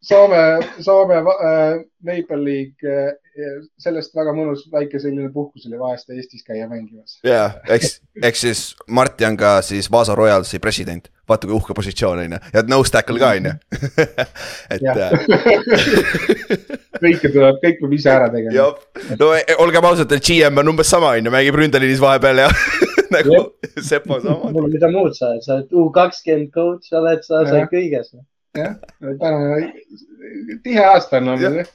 [0.03, 0.41] Soome,
[0.81, 3.13] Soome äh, Maple League, äh,
[3.83, 7.19] sellest väga mõnus väike selline puhkus oli vahest Eestis käia mängimas.
[7.27, 12.23] ja, eks, eks siis Marti on ka siis Vaasa Royalsi president, vaata kui uhke positsioon
[12.25, 13.55] on ju, ja nose tackle ka on ju.
[14.75, 14.87] et.
[14.95, 15.11] Äh,
[17.05, 18.71] kõike tuleb, kõik peab ise ära tegema.
[19.19, 19.31] no
[19.67, 22.51] olgem ausad, et GM on umbes sama on ju, mängib ründeliinis vahepeal ja
[23.15, 23.41] nagu
[23.83, 24.53] Sepo sama.
[24.55, 28.15] mul mida muud sa oled, sa oled U kakskümmend coach, sa oled, sa oled kõiges.
[28.55, 29.59] jah, täna
[30.63, 31.75] tihe aasta on olnud jah.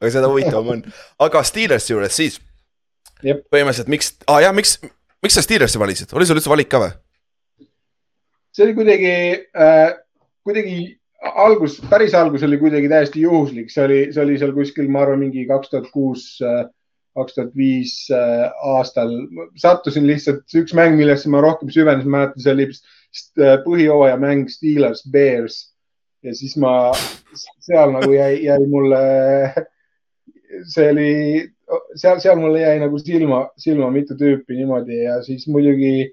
[0.00, 0.84] Aga seda huvitavam on,
[1.26, 2.40] aga Steelersi juures siis.
[3.22, 4.78] põhimõtteliselt miks ah,, jah, miks,
[5.22, 6.94] miks sa Steelersi valisid, oli sul üldse valik ka või?
[8.56, 9.12] see oli kuidagi
[9.54, 9.92] äh,,
[10.46, 10.78] kuidagi
[11.20, 15.20] algus, päris algus oli kuidagi täiesti juhuslik, see oli, see oli seal kuskil, ma arvan,
[15.26, 16.64] mingi kaks tuhat kuus äh,
[17.18, 19.12] kaks tuhat viis äh, aastal.
[19.60, 25.04] sattusin lihtsalt, üks mäng, millesse ma rohkem süvenesin, mäletan, see oli äh, põhijooaja mäng Steelers,
[25.10, 25.60] Bears
[26.24, 26.92] ja siis ma
[27.64, 29.00] seal nagu jäi, jäi mulle,
[30.68, 31.10] see oli,
[31.94, 36.10] seal, seal mulle jäi nagu silma, silma mitu tüüpi niimoodi ja siis muidugi,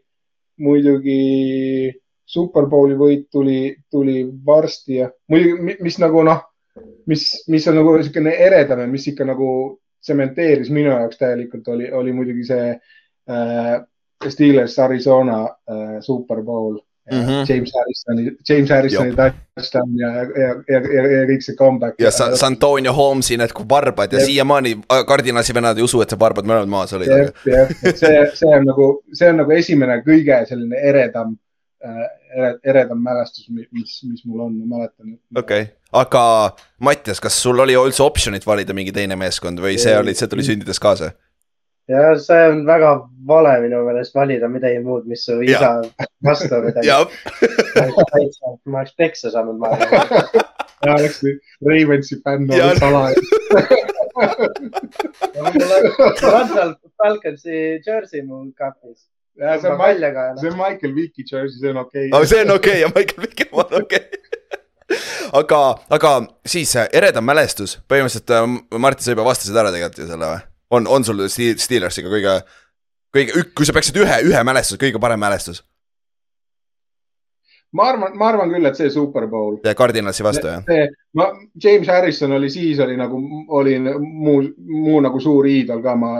[0.62, 1.18] muidugi
[2.28, 6.42] Superbowli võit tuli, tuli varsti ja muidugi, mis nagu noh,
[7.08, 9.50] mis, mis on nagu niisugune eredam ja mis ikka nagu
[10.04, 13.72] tsementeeris minu jaoks täielikult, oli, oli muidugi see äh,
[14.28, 16.78] Steelers Arizona äh, Super Bowl
[17.12, 17.46] Mm -hmm.
[17.50, 21.96] James Harrisoni, James Harrisoni touchdown ja, ja, ja, ja, ja kõik see comeback.
[22.00, 24.78] ja San, San Antonio Holmesi need varbad ja siiamaani
[25.08, 27.08] kardinasi vennad ei usu, et see varbad mõlemad maas olid.
[27.08, 31.38] jah, jah, see, see on nagu, see on nagu esimene kõige selline eredam
[31.86, 32.04] äh,,
[32.64, 35.16] eredam mälestus, mis, mis mul on, ma mäletan.
[35.36, 35.74] okei okay.,
[36.04, 36.24] aga
[36.80, 40.44] Mattias, kas sul oli üldse optsioonit valida mingi teine meeskond või see oli, see tuli
[40.44, 41.14] sündides kaasa?
[41.88, 42.92] Ja see on väga
[43.28, 45.82] vale minu meelest valida midagi muud, mis su isa
[46.26, 46.88] vastu midagi.
[48.66, 50.28] ma oleks peksa saanud, ma arvan.
[50.86, 51.22] ja oleks
[51.66, 59.06] Ravensi fänn olnud salaja mul on Randall Falconsi jersey mul kapis.
[59.38, 62.26] Ja, see on Michael, see on Michael Vicki jersey, see on okei okay..
[62.26, 65.00] see on okei okay, ja Michael Vicki oma on okei okay.
[65.34, 66.14] aga, aga
[66.46, 70.46] siis äh, eredam mälestus, põhimõtteliselt äh, Martin, sa juba vastasid ära tegelikult ju selle või?
[70.72, 72.36] On, on sul Steelersiga kõige,
[73.16, 75.64] kõige, kui sa peaksid ühe, ühe mälestuse, kõige parem mälestus?
[77.76, 79.60] ma arvan, ma arvan küll, et see Super Bowl.
[79.66, 80.92] ja Cardinalsi vastu, jah?
[81.18, 81.30] ma,
[81.64, 83.20] James Harrison oli siis, oli nagu,
[83.60, 86.14] oli muu, muu nagu suur iidol ka, ma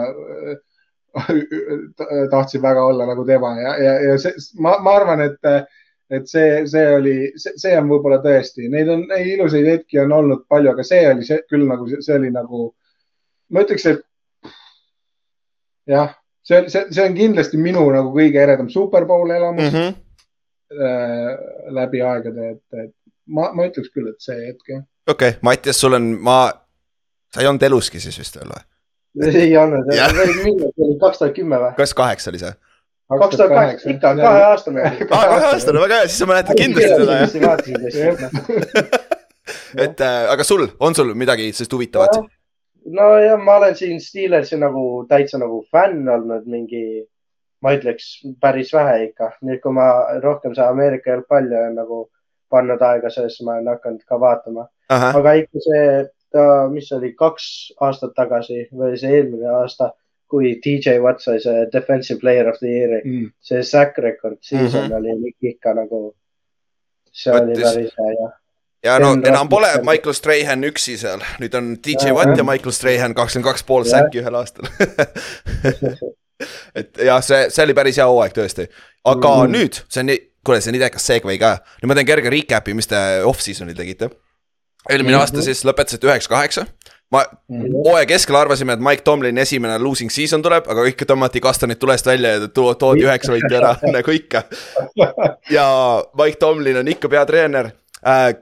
[2.30, 5.70] tahtsin väga olla nagu tema ja, ja, ja see, ma, ma arvan, et,
[6.12, 10.74] et see, see oli, see on võib-olla tõesti, neid on, ilusaid hetki on olnud palju,
[10.76, 12.68] aga see oli see küll nagu, see oli nagu,
[13.56, 14.04] ma ütleks, et
[15.88, 16.12] jah,
[16.44, 19.78] see, see, see on kindlasti minu nagu kõige eredam Superbowl elamus mm.
[19.78, 20.04] -hmm.
[20.68, 21.28] Äh,
[21.72, 22.90] läbi aegade, et, et
[23.32, 24.82] ma, ma ütleks küll, et see hetk jah.
[25.08, 26.50] okei okay,, Mattias, sul on, ma,
[27.32, 28.66] sa ei olnud eluski siis vist veel või?
[29.32, 31.72] ei olnud, millal see oli, kaks tuhat kümme või?
[31.78, 32.52] kas kaheksa oli see?
[33.16, 34.84] kaks tuhat kaheksa, ikka kaheaastane.
[35.08, 37.16] aa, kaheaastane, väga hea, siis sa mäletad kindlasti seda
[38.04, 39.00] jah.
[39.86, 42.20] et äh, aga sul, on sul midagi sellist huvitavat?
[42.92, 46.82] Nojah, ma olen siin Steelersi nagu täitsa nagu fänn olnud mingi,
[47.62, 48.10] ma ütleks
[48.40, 49.32] päris vähe ikka.
[49.42, 49.88] nüüd, kui ma
[50.22, 52.02] rohkem seda Ameerika jalgpalli olen nagu
[52.50, 54.68] pannud aega sellesse, ma olen hakanud ka vaatama.
[54.88, 55.86] aga ikka see,
[56.72, 57.48] mis oli kaks
[57.80, 59.92] aastat tagasi või see eelmine aasta,
[60.28, 64.90] kui DJ Watt sai see defensive player of the year'i mm., see sack record season
[64.90, 65.22] mm -hmm.
[65.22, 66.14] oli ikka nagu,
[67.12, 67.40] see Võttis.
[67.48, 68.36] oli päris hea jah
[68.84, 73.16] ja no enam pole Michael Strahan üksi seal, nüüd on DJ Watt ja Michael Strahan
[73.18, 74.68] kakskümmend kaks pool säkki ühel aastal.
[76.78, 78.68] Et jah, see, see oli päris hea hooaeg tõesti,
[79.10, 81.96] aga mm nüüd see on nii, kuule, see on nii tekas segway ka, nüüd ma
[81.98, 84.12] teen kerge recap'i, mis te off-season'il tegite.
[84.88, 85.20] eelmine mm -hmm.
[85.20, 86.66] aasta siis lõpetasite üheksa-kaheksa
[87.10, 87.72] ma -hmm.
[87.84, 92.06] hooaja keskel arvasime, et Mike Tomlini esimene losing season tuleb, aga ikka tõmmati kastanid tulest
[92.06, 94.42] välja ja to toodi üheksa võitu ära nagu ikka.
[95.56, 95.68] ja
[96.22, 97.70] Mike Tomlin on ikka peatreener.
[98.06, 98.34] Äh,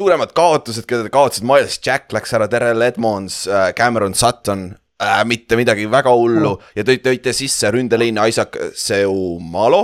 [0.00, 4.70] suuremad kaotused, keda te kaotasite, Miles Jack läks ära, Terrel Edmonds, äh, Cameron Sutton
[5.02, 6.76] äh,, mitte midagi väga hullu mm.
[6.78, 9.82] ja tõite, tõite sisse ründeliini Isaac Seumalo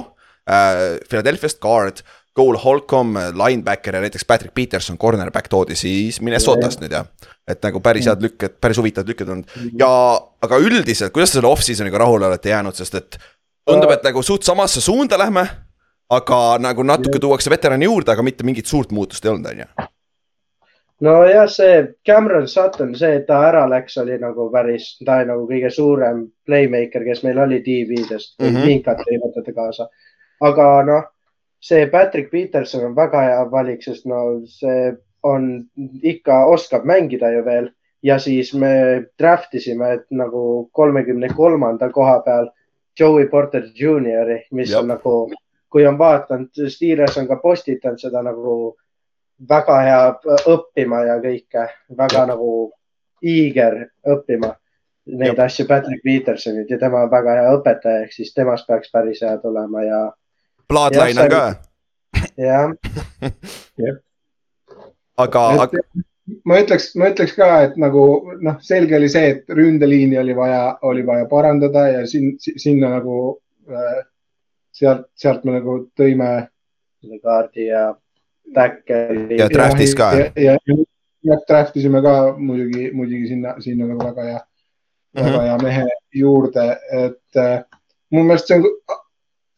[0.49, 2.05] äh,, Philadelphia'st, guard.
[2.37, 7.07] Cole Holcomb, linebacker ja näiteks Patrick Peterson, cornerback toodi siis Minnesotast nüüd jah.
[7.49, 9.89] et nagu päris head lükked, päris huvitavad lükked olnud ja,
[10.45, 13.17] aga üldiselt, kuidas te selle off-season'iga rahule olete jäänud, sest et
[13.65, 15.47] tundub, et nagu suht samasse suunda lähme.
[16.13, 19.87] aga nagu natuke tuuakse veterani juurde, aga mitte mingit suurt muutust ei olnud, on ju
[21.01, 25.47] nojah, see Cameron Sutton, see, et ta ära läks, oli nagu päris, ta oli nagu
[25.49, 28.67] kõige suurem playmaker, kes meil oli TV-dest mm, -hmm.
[28.67, 29.89] Minkat ei võteta kaasa.
[30.41, 31.05] aga noh,
[31.61, 34.93] see Patrick Peterson on väga hea valik, sest no see
[35.23, 35.67] on
[36.03, 37.71] ikka, oskab mängida ju veel
[38.03, 42.51] ja siis me draft isime nagu kolmekümne kolmanda koha peal
[43.01, 44.83] Joey Porter Juniori, mis Jop.
[44.83, 45.15] on nagu,
[45.71, 48.77] kui on vaadanud, Steelers on ka postitanud seda nagu
[49.49, 50.01] väga hea
[50.49, 51.67] õppima ja kõike,
[51.99, 52.29] väga ja.
[52.33, 52.53] nagu
[53.23, 54.55] eager õppima
[55.07, 55.45] neid ja.
[55.45, 59.37] asju Patrick Petersonit ja tema on väga hea õpetaja, ehk siis temast peaks päris hea
[59.43, 60.01] tulema ja.
[60.69, 61.45] Bloodline on ka.
[62.49, 62.73] jah.
[65.17, 65.85] aga, aga.
[66.49, 68.03] ma ütleks, ma ütleks ka, et nagu
[68.41, 73.21] noh, selge oli see, et ründeliini oli vaja, oli vaja parandada ja siin, sinna nagu
[73.71, 74.03] äh,
[74.75, 76.49] sealt, sealt me nagu tõime.
[77.23, 77.93] kaardi ja
[78.55, 79.39] tackle'i.
[79.39, 80.13] ja draft'is ka.
[80.15, 80.77] ja, ja, ja,
[81.27, 85.33] ja draft isime ka muidugi, muidugi sinna, sinna nagu väga hea mm, -hmm.
[85.33, 87.65] väga hea mehe juurde, et äh,
[88.11, 88.65] mu meelest see on,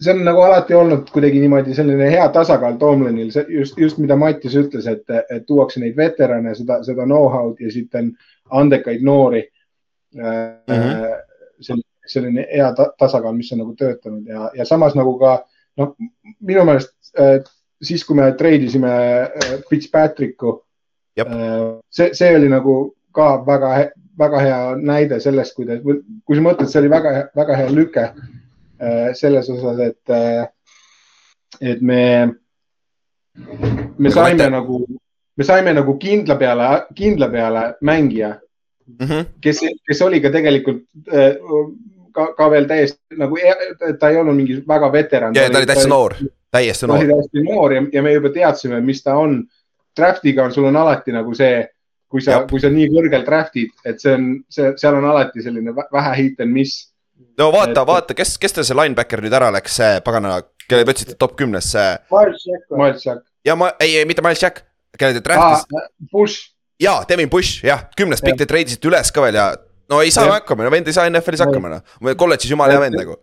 [0.03, 4.55] see on nagu alati olnud kuidagi niimoodi selline hea tasakaal Tomlinil, just, just mida Mattias
[4.55, 8.13] ütles, et, et tuuakse neid veterane, seda, seda know-how'd ja siit on
[8.51, 9.45] andekaid noori
[10.15, 10.23] mm.
[10.23, 11.23] -hmm.
[11.61, 15.45] selline, selline hea ta tasakaal, mis on nagu töötanud ja, ja samas nagu ka
[15.77, 15.95] noh,
[16.41, 17.43] minu meelest äh,
[17.83, 20.55] siis, kui me treidisime äh, Fitzpatricku,
[21.21, 21.27] äh,
[21.91, 22.79] see, see oli nagu
[23.15, 23.73] ka väga,
[24.19, 29.11] väga hea näide sellest, kuidas, kui sa mõtled, see oli väga, väga hea lüke äh,
[29.19, 30.49] selles osas, et,
[31.61, 32.03] et me,
[33.99, 34.51] me saime mõte...
[34.55, 34.83] nagu,
[35.39, 39.31] me saime nagu kindla peale, kindla peale mängija mm, -hmm.
[39.41, 40.83] kes, kes oli ka tegelikult
[42.13, 43.39] ka, ka veel täiesti nagu,
[44.01, 45.35] ta ei olnud mingi väga veteran.
[45.35, 46.17] ja ta oli täitsa noor
[46.51, 47.07] täiesti noor.
[47.07, 49.41] täiesti noor ja, ja me juba teadsime, mis ta on.
[49.99, 51.65] Draft'iga on, sul on alati nagu see,
[52.11, 55.75] kui sa, kui sa nii kõrgel draft'id, et see on, see, seal on alati selline
[55.75, 56.93] vähe hit and miss.
[57.39, 60.37] no vaata, vaata, kes, kes teil see linebacker nüüd ära läks, see pagana,
[60.69, 61.97] kelle te võtsite top kümnes, see.
[62.15, 62.69] Miles Jack.
[62.71, 63.25] Miles Jack.
[63.47, 64.63] ja ma, ei, ei mitte Miles Jack,
[64.99, 65.91] kelle te draft'isite ah,.
[66.13, 66.53] Bush.
[66.79, 69.51] jaa, Devin Bush, jah, kümnes pikk, te treidisite üles ka veel ja
[69.91, 73.03] no ei saa hakkama, no vend ei saa NFL-is hakkama noh, kolledžis jumala hea vend
[73.03, 73.19] nagu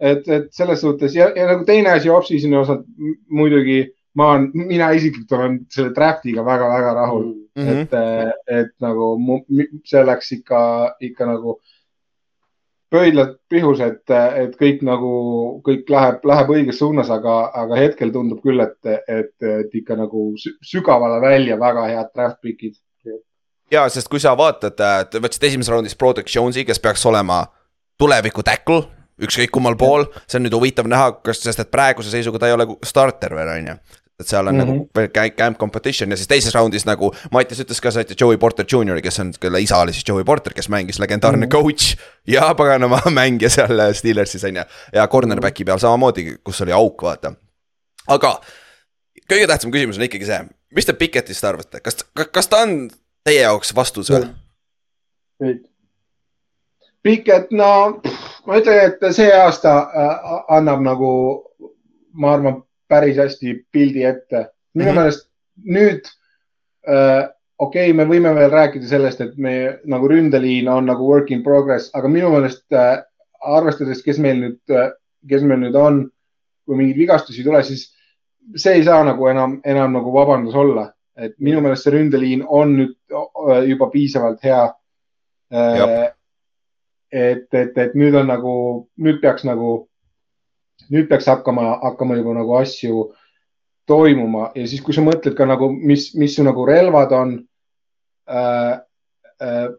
[0.00, 2.84] et, et selles suhtes ja, ja nagu teine asi off-season'i osas
[3.28, 3.82] muidugi
[4.18, 7.82] ma olen, mina isiklikult olen selle draft'iga väga-väga rahul mm, -hmm.
[7.82, 7.92] et,
[8.60, 9.40] et nagu mu,
[9.84, 10.62] see läks ikka,
[11.00, 11.60] ikka nagu
[12.90, 15.12] pöidlad pihus, et, et kõik nagu,
[15.66, 20.32] kõik läheb, läheb õiges suunas, aga, aga hetkel tundub küll, et, et, et ikka nagu
[20.66, 22.74] sügavale välja väga head draft pick'id.
[23.70, 24.74] ja, sest kui sa vaatad,
[25.10, 27.44] te võtsite esimeses raundis Product Jones'i, kes peaks olema
[27.98, 32.38] tuleviku tackle ükskõik kummal pool, see on nüüd huvitav näha, kas, sest et praeguse seisuga
[32.40, 33.80] ta ei ole starter veel, on ju
[34.20, 34.66] et seal on mm -hmm.
[34.66, 35.36] nagu mhm.
[35.36, 39.20] camp competition ja siis teises raundis nagu Mattias ütles ka, saite Joey Porter Jr, kes
[39.20, 41.62] on, kelle isa oli siis Joey Porter, kes mängis legendaarne mm -hmm.
[41.62, 41.96] coach.
[42.26, 47.02] ja paganama mängija seal äh, Steelersis on ju, ja cornerback'i peal samamoodi, kus oli auk,
[47.02, 47.32] vaata.
[48.06, 48.40] aga
[49.32, 50.44] kõige tähtsam küsimus on ikkagi see,
[50.74, 51.96] mis te Pikettist arvate, kas,
[52.32, 52.90] kas ta on
[53.24, 54.28] teie jaoks vastus või?
[57.02, 58.02] Pikett, no
[58.50, 61.10] ma ütlen, et see aasta äh, annab nagu,
[62.18, 64.48] ma arvan, päris hästi pildi ette.
[64.74, 64.98] minu mm -hmm.
[64.98, 65.28] meelest
[65.64, 66.06] nüüd
[66.88, 67.28] äh,,
[67.58, 71.42] okei okay,, me võime veel rääkida sellest, et me nagu ründeliin on nagu work in
[71.42, 73.02] progress, aga minu meelest äh,
[73.40, 74.92] arvestades, kes meil nüüd äh,,
[75.28, 76.04] kes meil nüüd on,
[76.66, 77.90] kui mingeid vigastusi ei tule, siis
[78.56, 82.76] see ei saa nagu enam, enam nagu vabandus olla, et minu meelest see ründeliin on
[82.76, 84.64] nüüd äh, juba piisavalt hea
[85.52, 86.10] äh,
[87.12, 88.54] et, et, et nüüd on nagu,
[89.02, 89.72] nüüd peaks nagu,
[90.90, 93.10] nüüd peaks hakkama, hakkama juba nagu asju
[93.90, 97.38] toimuma ja siis, kui sa mõtled ka nagu, mis, mis su nagu relvad on
[98.30, 98.78] äh,.
[99.40, 99.70] Äh,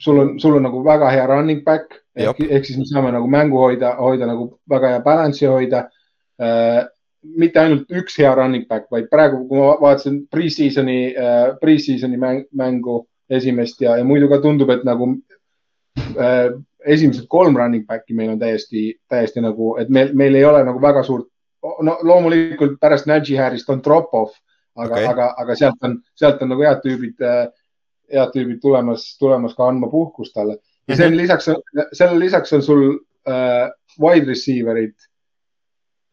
[0.00, 3.28] sul on, sul on nagu väga hea running back ehk, ehk siis me saame nagu
[3.30, 5.84] mängu hoida, hoida nagu väga hea balance'i hoida
[6.40, 6.86] äh,.
[7.20, 12.46] mitte ainult üks hea running back, vaid praegu, kui ma vaatasin pre-season'i äh,, pre-season'i mäng,
[12.56, 15.12] mängu esimest ja, ja muidu ka tundub, et nagu
[16.86, 20.80] esimesed kolm running back'i meil on täiesti, täiesti nagu, et meil, meil ei ole nagu
[20.82, 21.28] väga suurt,
[21.84, 24.36] no loomulikult pärast Najee Harrist on drop-off,
[24.78, 27.44] aga okay., aga, aga sealt on, sealt on nagu head tüübid, äh,
[28.14, 30.58] head tüübid tulemas, tulemas ka andma puhkust talle.
[30.88, 31.16] ja mhm.
[31.20, 31.50] lisaks,
[31.92, 32.84] selle lisaks on sul
[33.28, 33.68] äh,
[34.00, 34.96] wide receiver'id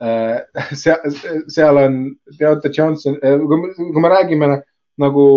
[0.04, 0.44] äh,.
[0.82, 1.16] seal,
[1.50, 2.02] seal on
[2.40, 4.62] Deontay Johnson äh,, kui me räägime
[4.98, 5.28] nagu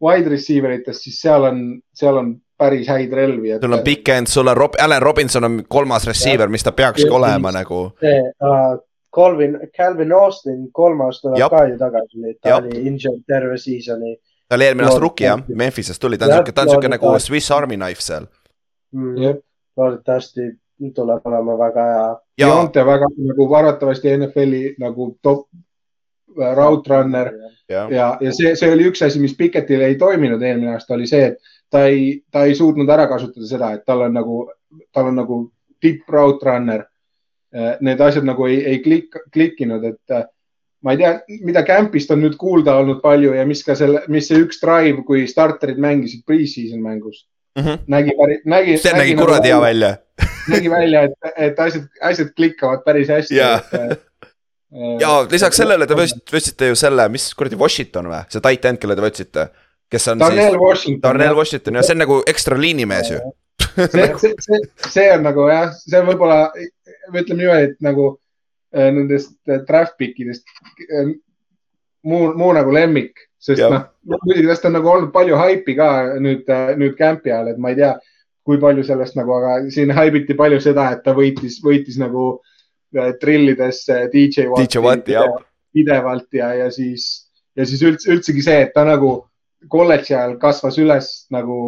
[0.00, 1.64] wide receiver itest, siis seal on,
[1.94, 3.62] seal on päris häid relvi et....
[3.62, 7.14] sul on Pikend, sul on Rob, Allan Robinson on kolmas receiver, mis ta peakski ja,
[7.14, 7.88] olema nagu.
[8.00, 8.78] see uh,
[9.14, 11.50] Calvin, Calvin Austin, kolmas tuleb Jab.
[11.54, 12.66] ka ju tagasi nüüd, ta Jab.
[12.66, 14.16] oli injured terve season'i.
[14.48, 17.18] ta oli eelmine aasta rookie jah, Memphisest tuli, ta on siuke, ta on siuke nagu
[17.18, 18.26] Swiss Army knife seal
[18.92, 19.38] mm,.
[19.76, 20.50] loodetavasti
[20.94, 22.10] tuleb olema väga hea.
[22.38, 25.48] Deonte väga nagu arvatavasti NFL-i nagu top
[26.38, 27.32] äh, route runner
[27.68, 31.08] ja, ja, ja see, see oli üks asi, mis Pikettil ei toiminud eelmine aasta, oli
[31.10, 34.40] see, et ta ei, ta ei suutnud ära kasutada seda, et tal on nagu,
[34.94, 35.42] tal on nagu
[35.80, 36.86] tipp route runner.
[37.54, 40.26] Eh, need asjad nagu ei, ei klik, klikkinud, et eh,
[40.84, 41.12] ma ei tea,
[41.48, 45.02] mida Campist on nüüd kuulda olnud palju ja mis ka selle, mis see üks drive,
[45.06, 47.24] kui starterid mängisid pre-season mängus
[47.58, 47.64] mm.
[47.64, 47.78] -hmm.
[47.86, 48.14] nägi,
[48.44, 48.76] nägi.
[48.78, 49.96] see nägi, nägi kuradi nagu, hea välja
[50.48, 53.64] nägi välja, et, et asjad, asjad klikkavad päris hästi yeah.
[53.72, 54.04] Et,
[55.00, 58.96] ja lisaks sellele te võtsite ju selle, mis kuradi Washington või, see tight end, kelle
[58.96, 59.48] te võtsite
[59.90, 60.62] kes on Darnell siis.
[60.62, 61.02] Washington.
[61.02, 63.20] Darnell Washington ja see on nagu ekstra liinimees ju
[63.92, 66.38] see, see, see, see on nagu jah, see on võib-olla,
[67.12, 68.08] ütleme niimoodi, et nagu
[68.74, 70.46] äh, nendest äh, draft pick idest
[70.88, 71.12] äh,
[72.06, 75.90] muu, muu nagu lemmik, sest noh, muidugi tast on nagu olnud palju haipi ka
[76.22, 76.48] nüüd,
[76.80, 77.92] nüüd camp'i ajal, et ma ei tea,
[78.48, 82.38] kui palju sellest nagu, aga siin haibiti palju seda, et ta võitis, võitis nagu
[83.20, 83.82] trillides
[84.14, 85.18] DJ Watti
[85.76, 89.10] pidevalt ja, ja siis, ja siis üldse, üldsegi see, et ta nagu
[89.68, 91.58] kolledži ajal kasvas üles nagu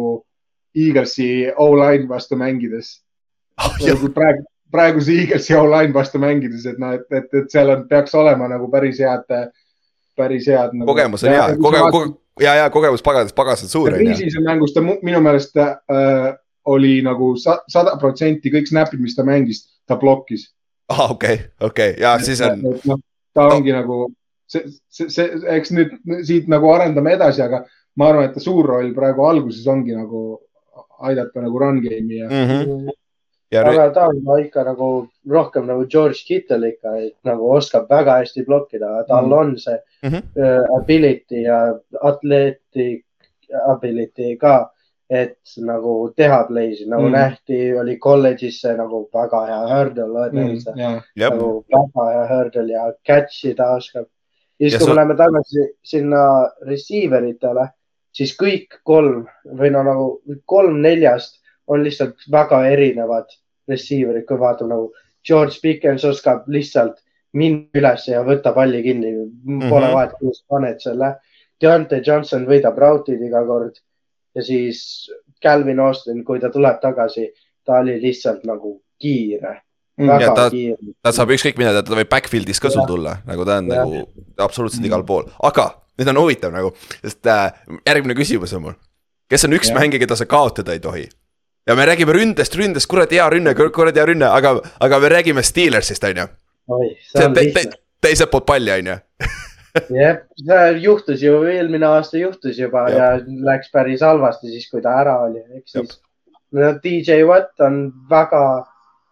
[0.75, 3.01] Eaglesi O-line vastu mängides
[3.59, 3.75] oh,.
[3.83, 8.15] nagu praegu, praeguse Eaglesi O-line vastu mängides, et noh, et, et, et seal on, peaks
[8.15, 9.27] olema nagu päris head,
[10.17, 10.87] päris head nagu,.
[10.93, 13.97] kogemus on hea, kogemus, ja, ja kogemus paganas, pagas on suur.
[13.97, 16.31] kriisis mängus ta minu meelest äh,
[16.71, 20.47] oli nagu sada protsenti kõik snap'id, mis ta mängis, ta blokkis.
[20.91, 22.63] aa ah,, okei okei ja siis on.
[22.87, 22.97] No,
[23.33, 23.79] ta ongi no.
[23.81, 23.99] nagu
[24.51, 25.95] see, see, see, eks nüüd
[26.27, 27.63] siit nagu arendame edasi, aga
[27.97, 30.39] ma arvan, et ta suur roll praegu alguses ongi nagu
[31.09, 32.89] aidata nagu run game'i ja mm, -hmm.
[33.59, 34.89] aga ta on no, ikka nagu
[35.29, 39.33] rohkem nagu George Kittle ikka, et nagu oskab väga hästi blokkida, tal mm.
[39.33, 40.23] on see mm -hmm.
[40.43, 43.05] uh, ability ja atletic
[43.67, 44.71] ability ka,
[45.09, 47.11] et nagu teha play'si, nagu mm.
[47.11, 51.01] nähti, oli kolledžis see nagu väga hea hurdle mm,, yeah.
[51.15, 54.05] nagu väga hea hurdle ja catch'i ta oskab.
[54.59, 56.23] ja siis, kui me läheme tagasi sinna
[56.67, 57.67] receiver itele,
[58.15, 59.25] siis kõik kolm
[59.59, 60.07] või no nagu
[60.45, 61.39] kolm neljast
[61.71, 63.31] on lihtsalt väga erinevad
[63.69, 64.91] receiver'id, kui vaatame nagu
[65.27, 66.99] George Pickens oskab lihtsalt
[67.37, 69.11] minna üles ja võtta palli kinni.
[69.13, 69.69] Mm, -hmm.
[69.69, 71.15] pole vahet, kus paned selle.
[71.61, 73.77] Deontay Johnson võidab rautid iga kord.
[74.35, 75.11] Ja siis
[75.43, 77.31] Calvin Austin, kui ta tuleb tagasi,
[77.65, 79.61] ta oli lihtsalt nagu kiire.
[79.97, 80.07] Mm..
[80.21, 80.49] ja ta,
[81.03, 83.83] ta saab ükskõik mida, ta võib backfield'is ka sul tulla, nagu ta on ja.
[83.83, 84.07] nagu
[84.39, 87.49] absoluutselt igal pool, aga nüüd on huvitav nagu, sest äh,
[87.87, 88.77] järgmine küsimus on mul.
[89.31, 89.79] kes on üks ja.
[89.79, 91.07] mängija, keda sa kaotada ei tohi?
[91.67, 95.43] ja me räägime ründest, ründest, kurat hea rünne, kurat hea rünne, aga, aga me räägime
[95.43, 96.27] Steelersist, on ju.
[97.11, 97.65] see on te, te,
[98.01, 98.97] teiselt poolt palli, on ju.
[100.01, 102.97] jah, see juhtus ju, eelmine aasta juhtus juba ja.
[102.97, 105.99] ja läks päris halvasti siis, kui ta ära oli, ehk siis.
[106.51, 108.43] no DJ Watt on väga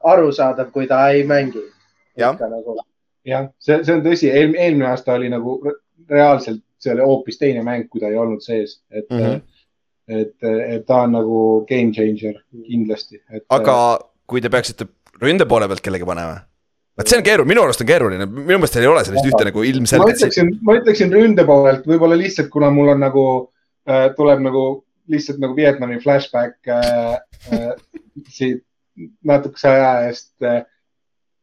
[0.09, 1.64] arusaadav, kui ta ei mängi.
[2.17, 2.80] jah, nagu...
[3.25, 5.59] jah, see, see on tõsi, eelmine aasta oli nagu
[6.09, 9.24] reaalselt, see oli hoopis teine mäng, kui ta ei olnud sees, et mm.
[9.24, 9.41] -hmm
[10.09, 13.19] et, et ta on nagu game changer kindlasti.
[13.53, 13.75] aga
[14.30, 14.88] kui te peaksite
[15.22, 16.40] ründe poole pealt kellegi panema?
[16.99, 19.64] vot see on keeruline, minu arust on keeruline, minu meelest ei ole sellist ühte nagu
[19.72, 20.08] ilmselget.
[20.08, 23.25] ma ütleksin, ma ütleksin ründe poolelt võib-olla lihtsalt, kuna mul on nagu
[23.88, 24.66] äh,, tuleb nagu
[25.09, 27.16] lihtsalt nagu Vietnami flashback äh,
[27.53, 27.72] äh,
[28.33, 28.66] siit
[29.25, 30.64] natukese aja eest äh,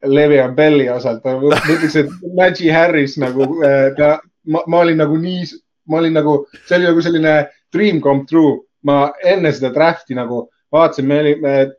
[0.07, 4.19] Le'Veon Belli osalt, ma ütleks, et Maggie Harris nagu äh, ta,
[4.53, 5.47] ma, ma olin nagu nii,
[5.91, 7.35] ma olin nagu, see oli nagu selline
[7.73, 8.63] dream come true.
[8.87, 11.73] ma enne seda draft'i nagu vaatasin, me olime, et,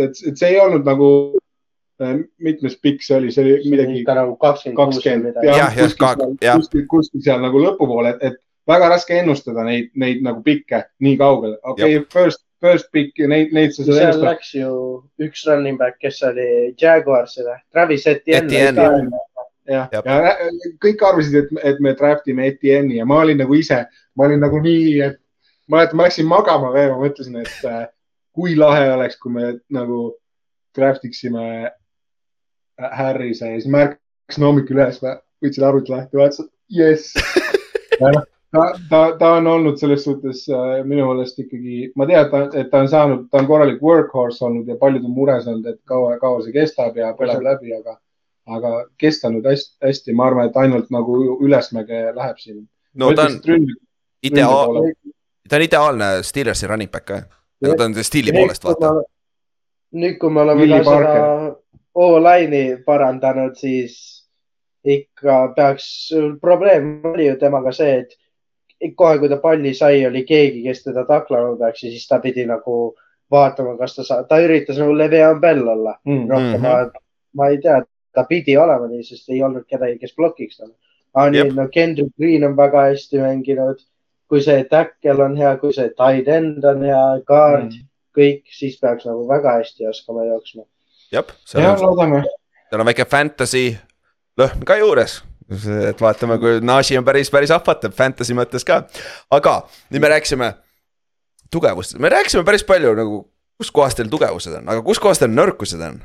[0.00, 1.08] et see ei olnud nagu
[2.00, 4.04] äh, mitmes pikk see oli, see oli midagi.
[4.08, 5.42] nagu kakskümmend.
[5.44, 10.42] jah, jah, kuskil, kuskil seal nagu lõpupoole, et, et väga raske ennustada neid, neid nagu
[10.46, 11.58] pikke nii kaugele.
[11.62, 13.84] okei okay,, first, first pick ja neid, neid sa.
[13.84, 14.30] seal ennustada.
[14.30, 14.72] läks ju
[15.26, 16.48] üks running back, kes oli
[16.80, 19.10] Jaguarsile, Travis Etienne.
[19.70, 20.36] Jah, ja
[20.82, 23.84] kõik arvasid, et, et me draft ime Etienne'i ja ma olin nagu ise,
[24.18, 25.18] ma olin nagu nii, et
[25.70, 27.84] mäletan, ma läksin magama veel, ma mõtlesin, et äh,
[28.36, 30.02] kui lahe oleks, kui me nagu
[30.76, 35.00] draft iksime äh, Harrise ja siis ma ärkasin hommikul üles,
[35.44, 37.14] võtsin arvuti lahti, vaatasin, jess.
[38.00, 42.30] Noh, ta, ta, ta on olnud selles suhtes äh, minu meelest ikkagi, ma tean, et
[42.32, 45.66] ta, et ta on saanud, ta on korralik workhorse olnud ja paljud on mures olnud,
[45.68, 47.98] et kaua, kaua see kestab ja põleb läbi, aga,
[48.56, 52.68] aga kestanud hästi, hästi, ma arvan, et ainult nagu ülesmäge läheb siin.
[52.94, 53.66] no ta on
[54.22, 54.80] ideaal,
[55.48, 57.22] ta on ideaalne Steelersi running back ka,
[57.62, 58.94] nagu ta on stiili poolest vaata.
[59.94, 61.56] nüüd, kui me oleme ka seda
[62.00, 63.94] O-line'i parandanud, siis
[64.86, 70.62] ikka peaks, probleem oli ju temaga see, et kohe, kui ta palli sai, oli keegi,
[70.64, 72.94] kes teda taklama peaks ja siis ta pidi nagu
[73.30, 76.28] vaatama, kas ta saab, ta üritas nagu Le'Veon Bell olla mm.
[76.30, 76.62] rohkem -hmm.
[76.62, 77.02] ma,
[77.34, 77.82] ma ei tea,
[78.14, 80.74] ta pidi olema nii, sest ei olnud kedagi, kes blokiks talle.
[81.14, 83.80] aga nüüd no Kendrick Green on väga hästi mänginud
[84.30, 88.76] kui see tackle on hea, kui see tight end on hea, guard mm., kõik, siis
[88.80, 90.66] peaks nagu väga hästi oskama jooksma.
[91.10, 91.26] jah,
[91.58, 92.14] on,
[92.70, 93.64] seal on väike fantasy
[94.38, 95.18] lõhn ka juures
[95.90, 98.84] et vaatame, kui Nashi on päris, päris ahvatlev fantasy mõttes ka.
[99.34, 99.56] aga
[99.90, 100.52] nüüd me rääkisime
[101.50, 103.24] tugevustest, me rääkisime päris palju nagu,
[103.58, 105.98] kus kohas teil tugevused on, aga kus kohas teil nõrkused on?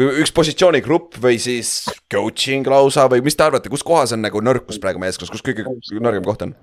[0.00, 4.80] Üks positsioonigrupp või siis coaching lausa või mis te arvate, kus kohas on nagu nõrkus
[4.82, 5.66] praegu meeskonnas, kus kõige
[6.00, 6.54] nõrgem koht on?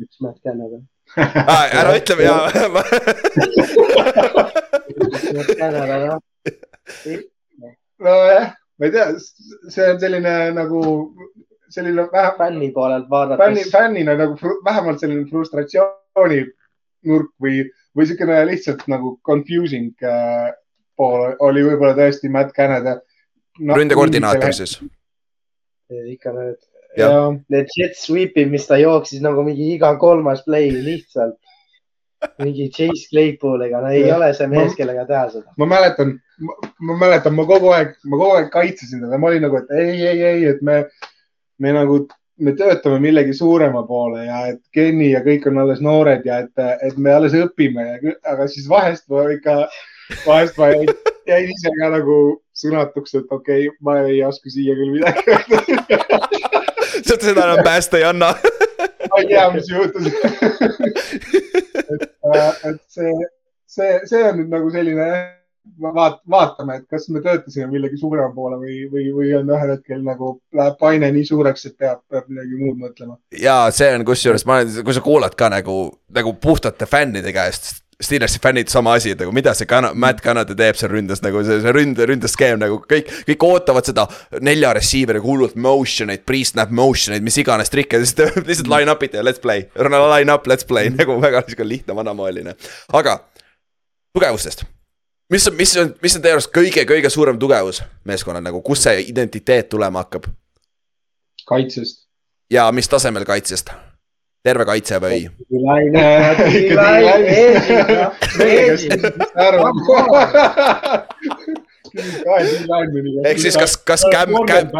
[0.00, 0.80] üks Matt Canada
[1.16, 1.66] ah,.
[1.82, 2.36] ära ütle ja
[8.00, 8.46] nojah,
[8.78, 9.06] ma ei tea,
[9.68, 10.80] see on selline nagu,
[11.72, 12.38] selline vähem.
[12.38, 13.44] fänni poolelt vaadates.
[13.44, 16.40] fänni, fännina nagu vähemalt selline frustratsiooni
[17.10, 17.64] nurk või,
[17.96, 20.50] või niisugune lihtsalt nagu confusing äh,
[21.00, 23.76] pool oli võib-olla tõesti Matt Canada no,.
[23.76, 24.76] ründekoordinaator siis.
[25.88, 31.36] ikka need Need jet sweep'id, mis ta jooksis nagu mingi iga kolmas play lihtsalt.
[32.42, 34.16] mingi Chase Claypooliga, no ei ja.
[34.18, 35.54] ole see mees, kellega teha seda.
[35.56, 36.10] ma mäletan,
[36.84, 39.94] ma mäletan, ma kogu aeg, ma kogu aeg kaitsesin teda, ma olin nagu, et ei,
[40.02, 40.82] ei, ei, et me,
[41.64, 42.02] me nagu,
[42.40, 46.64] me töötame millegi suurema poole ja et Kenny ja kõik on alles noored ja et,
[46.86, 47.86] et me alles õpime,
[48.26, 49.56] aga siis vahest ma ikka,
[50.26, 50.94] vahest ma jäin,
[51.30, 52.20] jäin ise ka nagu
[52.60, 55.60] sõnatuks, et okei okay,, ma ei oska siia küll midagi öelda.
[57.00, 58.34] Sealt seda enam päästa ei anna
[59.10, 60.06] ma ei tea, mis juhtus.
[61.90, 62.02] Et,
[62.34, 63.12] äh, et see,
[63.66, 65.06] see, see on nüüd nagu selline
[65.80, 70.02] vaat, vaatame, et kas me töötasime millegi suurema poole või, või, või on ühel hetkel
[70.04, 73.18] nagu läheb paine nii suureks, et peab, peab midagi muud mõtlema.
[73.40, 75.82] ja see on kusjuures, ma olen, kui sa kuulad ka nagu,
[76.16, 77.78] nagu puhtate fännide käest.
[78.00, 81.42] Steelersi fännid sama asi, et nagu mida see kana, Matt Canada teeb seal ründes nagu
[81.44, 84.06] see, see ründe, ründeskeem nagu kõik, kõik ootavad seda
[84.40, 89.04] nelja receiver'i hullult motion eid, pre-snap motion eid, mis iganes trikke, lihtsalt, lihtsalt line up
[89.04, 89.68] ite ja let's play.
[89.76, 92.56] Line up, let's play nagu väga sihuke lihtne vanamaaline,
[92.96, 93.18] aga
[94.16, 94.64] tugevustest
[95.30, 99.04] mis on, mis on, mis on teie arust kõige-kõige suurem tugevus meeskonnal nagu, kust see
[99.12, 100.26] identiteet tulema hakkab?
[101.46, 102.04] kaitsest.
[102.50, 103.70] ja mis tasemel kaitsest?
[104.42, 105.20] terve kaitse või?
[113.26, 114.72] ehk siis kas, kas Cam, Cam,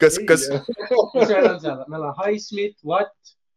[0.00, 0.48] kas, kas.
[0.50, 3.14] mis meil on seal, meil on Highsmith, Watt,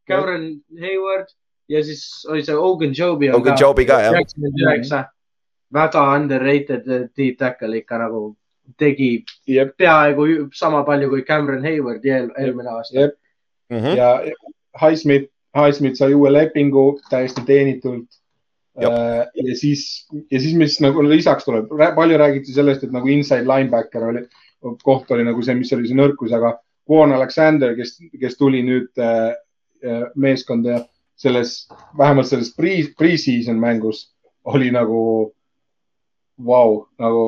[0.08, 1.32] Cameron Hayward
[1.68, 3.32] ja siis oli see Ogun Jobi.
[3.36, 4.16] Ogun Jobi ka jah.
[4.16, 5.04] üheksakümmend üheksa
[5.74, 6.86] väga underrated
[7.18, 8.22] deep tackle ikka nagu
[8.80, 9.76] tegi yep.
[9.78, 13.18] peaaegu sama palju kui Cameron Hayward eel, eelmine aasta yep..
[13.70, 13.98] Mm -hmm.
[13.98, 14.22] ja
[14.82, 18.08] Highsmith, Highsmith sai uue lepingu täiesti teenitult.
[18.78, 21.66] Uh, ja siis, ja siis, mis nagu lisaks tuleb,
[21.96, 24.22] palju räägiti sellest, et nagu inside linebacker oli,
[24.84, 29.02] koht oli nagu see, mis oli see nõrkus, aga Kwon Alexander, kes, kes tuli nüüd
[29.02, 29.34] uh,
[30.16, 30.84] meeskonda
[31.18, 34.12] selles, vähemalt selles pre, pre-season mängus
[34.46, 35.34] oli nagu
[36.46, 37.26] vau, nagu.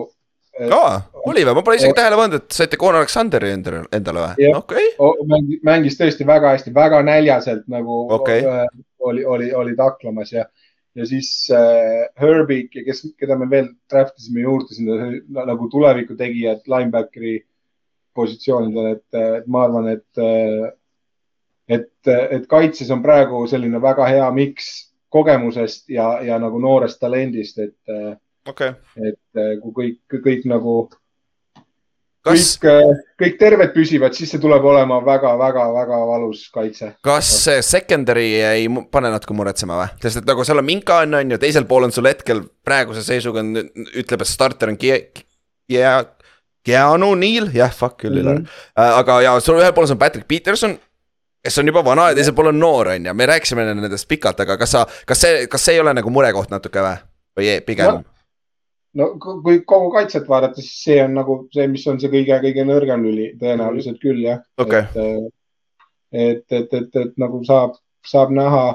[0.60, 4.50] aa, oli või, ma pole isegi tähele pannud, et saite Conor Aleksandri endale, endale või?
[4.60, 5.60] okei okay..
[5.66, 8.44] mängis tõesti väga hästi, väga näljaselt nagu okay.
[9.00, 10.46] oli, oli, oli taklamas ja,
[10.96, 16.68] ja siis äh, Herbie, kes, keda me veel draft isime juurde sinna nagu tuleviku tegijad
[16.68, 17.40] linebackeri
[18.20, 20.22] positsioonidel, et, et ma arvan, et,
[21.72, 27.62] et, et kaitses on praegu selline väga hea miks kogemusest ja, ja nagu noorest talendist,
[27.64, 27.94] et
[28.50, 28.74] okay..
[28.98, 30.76] et äh, kui kõik, kõik nagu
[32.26, 32.58] kas...
[32.60, 36.94] kõik, äh, kõik terved püsivad, siis see tuleb olema väga-väga-väga valus kaitse.
[37.06, 39.90] kas see secondary ei pane natuke muretsema või?
[40.04, 43.06] sest et nagu seal on Minka on, on ju, teisel pool on sul hetkel praeguse
[43.06, 45.96] seisuga on, ütleb, et starter on Kie-, Kie-,
[46.66, 48.94] Keanu Neil, jah, fuck küll mm, -hmm.
[49.00, 50.78] aga ja sul ühel pool on Patrick Peterson
[51.44, 54.40] kes on juba vana ja teisel pool on noor, on ju, me rääkisime nendest pikalt,
[54.44, 56.98] aga kas sa, kas see, kas see ei ole nagu murekoht natuke või?
[57.40, 58.19] või pigem no,?
[58.98, 63.06] No kui kogu kaitset vaadata, siis see on nagu see, mis on see kõige-kõige nõrgem
[63.06, 64.42] lüli, tõenäoliselt küll jah.
[64.62, 64.88] Okay..
[64.96, 65.30] et,
[66.12, 68.66] et, et, et, et nagu saab, saab näha,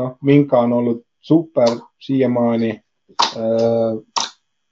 [0.00, 2.74] noh, Minka on olnud super siiamaani.
[3.34, 3.94] Äh,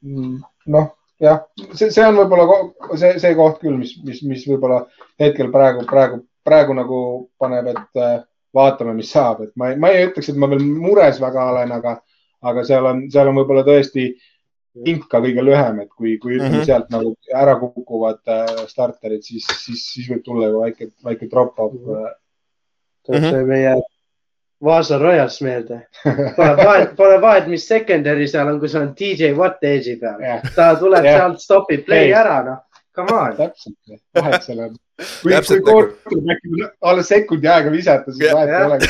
[0.02, 0.90] noh,
[1.22, 1.40] jah,
[1.72, 2.46] see, see on võib-olla
[2.94, 4.84] see, see koht küll, mis, mis, mis võib-olla
[5.20, 7.02] hetkel praegu, praegu, praegu nagu
[7.42, 8.20] paneb, et äh,
[8.54, 11.70] vaatame, mis saab, et ma ei, ma ei ütleks, et ma veel mures väga olen,
[11.72, 11.96] aga,
[12.44, 14.31] aga seal on, seal on võib-olla tõesti äh,
[14.74, 16.64] link ka kõige lühem, et kui, kui mm -hmm.
[16.64, 21.74] sealt nagu ära kukuvad äh, starterid, siis, siis, siis võib tulla ju väike, väike drop-off
[21.74, 22.12] äh..
[23.06, 23.74] tuleb see meie
[24.62, 25.88] Vaasa Royals meelde.
[26.36, 30.20] Pole vahet, pole vahet, mis secondary seal on, kui see on DJ Watt edge'i peal
[30.22, 30.42] yeah..
[30.54, 31.18] ta tuleb yeah.
[31.18, 32.14] sealt, stopib play hey.
[32.14, 32.58] ära, noh.
[32.94, 33.36] Come on.
[33.36, 33.76] täpselt,
[34.14, 34.76] vahet seal on.
[35.22, 36.70] kui, kui quarterback nagu...
[36.92, 38.86] alles sekundi aega visata, siis vahet ei olegi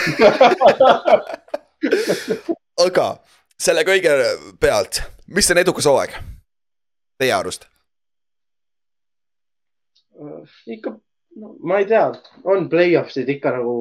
[2.84, 3.06] aga
[3.62, 4.12] selle kõige
[4.60, 5.02] pealt,
[5.34, 6.16] mis on edukas hooaeg?
[7.18, 7.66] Teie arust?
[10.66, 10.92] ikka,
[11.36, 12.04] no ma ei tea,
[12.44, 13.76] on play-off'id ikka nagu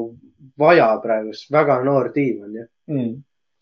[0.60, 3.12] vaja praegust, väga noor tiim on ju mm..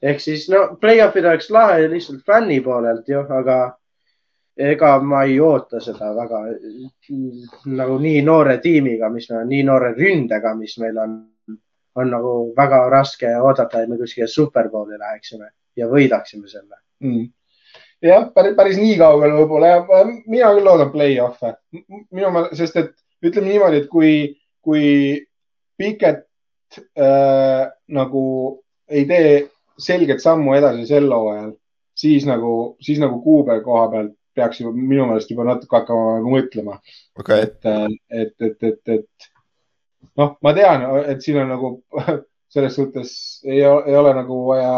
[0.02, 3.58] ehk siis no play-off'id oleks lahe lihtsalt fänni poolelt ju, aga
[4.60, 6.44] ega ma ei oota seda väga
[7.80, 11.18] nagu nii noore tiimiga, mis meil on, nii noore ründega, mis meil on,
[11.96, 16.80] on nagu väga raske oodata, et me kuskile superbowli läheksime ja võidaksime selle.
[17.04, 17.28] Mm..
[18.06, 21.54] Jah, päris, päris nii kaugele võib-olla ja mina küll loodan play-off'e.
[21.74, 22.94] minu meelest, sest et
[23.26, 24.12] ütleme niimoodi, et kui,
[24.66, 24.86] kui
[25.80, 26.26] Piket
[27.00, 28.24] äh, nagu
[28.90, 29.34] ei tee
[29.80, 31.54] selget sammu edasi sel hooajal,
[31.96, 32.54] siis nagu,
[32.84, 36.80] siis nagu kuupäeva koha pealt peaks juba minu meelest juba natuke hakkama nagu mõtlema.
[37.20, 37.48] Okay..
[37.48, 37.70] et,
[38.10, 39.30] et, et, et, et
[40.20, 41.72] noh, ma tean, et siin on nagu
[42.50, 43.12] selles suhtes
[43.46, 44.74] ei, ei ole nagu vaja,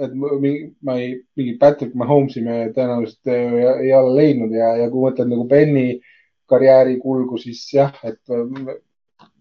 [0.00, 5.04] et ma ei, mingi Patrick Mahomes'i me tõenäoliselt ei, ei ole leidnud ja, ja kui
[5.04, 6.00] mõtled nagu Benny
[6.50, 8.18] karjääri kulgu, siis jah, et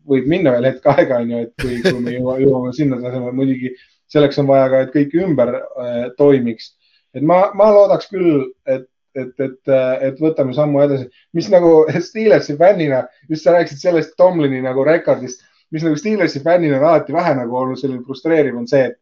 [0.10, 3.74] võib minna veel hetk aega, onju, et kui, kui me jõuame, jõuame sinna tasemele, muidugi
[4.12, 6.74] selleks on vaja ka, et kõik ümber äh, toimiks.
[7.16, 8.86] et ma, ma loodaks küll, et,
[9.18, 9.72] et, et,
[10.10, 15.46] et võtame sammu edasi, mis nagu Steelersi fännina, just sa rääkisid sellest Tomlini nagu rekordist
[15.72, 18.98] mis nagu Steelersi fännina on alati vähe nagu olnud selline frustreeriv, on see, et,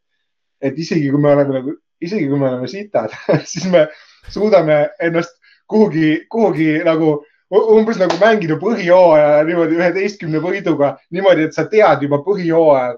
[0.61, 3.13] et isegi kui me oleme nagu, isegi kui me oleme sitad
[3.51, 3.87] siis me
[4.29, 5.37] suudame ennast
[5.67, 7.17] kuhugi, kuhugi nagu
[7.51, 12.97] umbes nagu mängida põhijooaja niimoodi üheteistkümne võiduga niimoodi, et sa tead juba põhijooajal,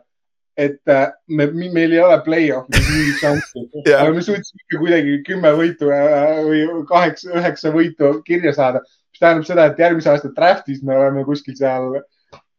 [0.59, 5.17] et äh, me, meil ei ole play-off'i mingit šanssi yeah., aga me suutsime ikka kuidagi
[5.27, 8.81] kümme võitu äh, või kaheksa, üheksa võitu kirja saada,
[9.13, 12.01] mis tähendab seda, et järgmise aasta draft'is me oleme kuskil seal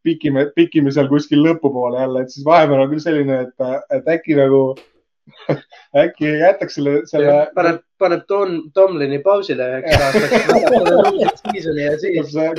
[0.07, 4.39] pikime, pikime seal kuskil lõpupoole jälle, et siis vahepeal on küll selline, et, et äkki
[4.39, 4.62] nagu
[6.03, 7.35] äkki jätaks selle, selle.
[7.55, 10.31] paneb, paneb Tom, Tomlini pausile üheks aastaks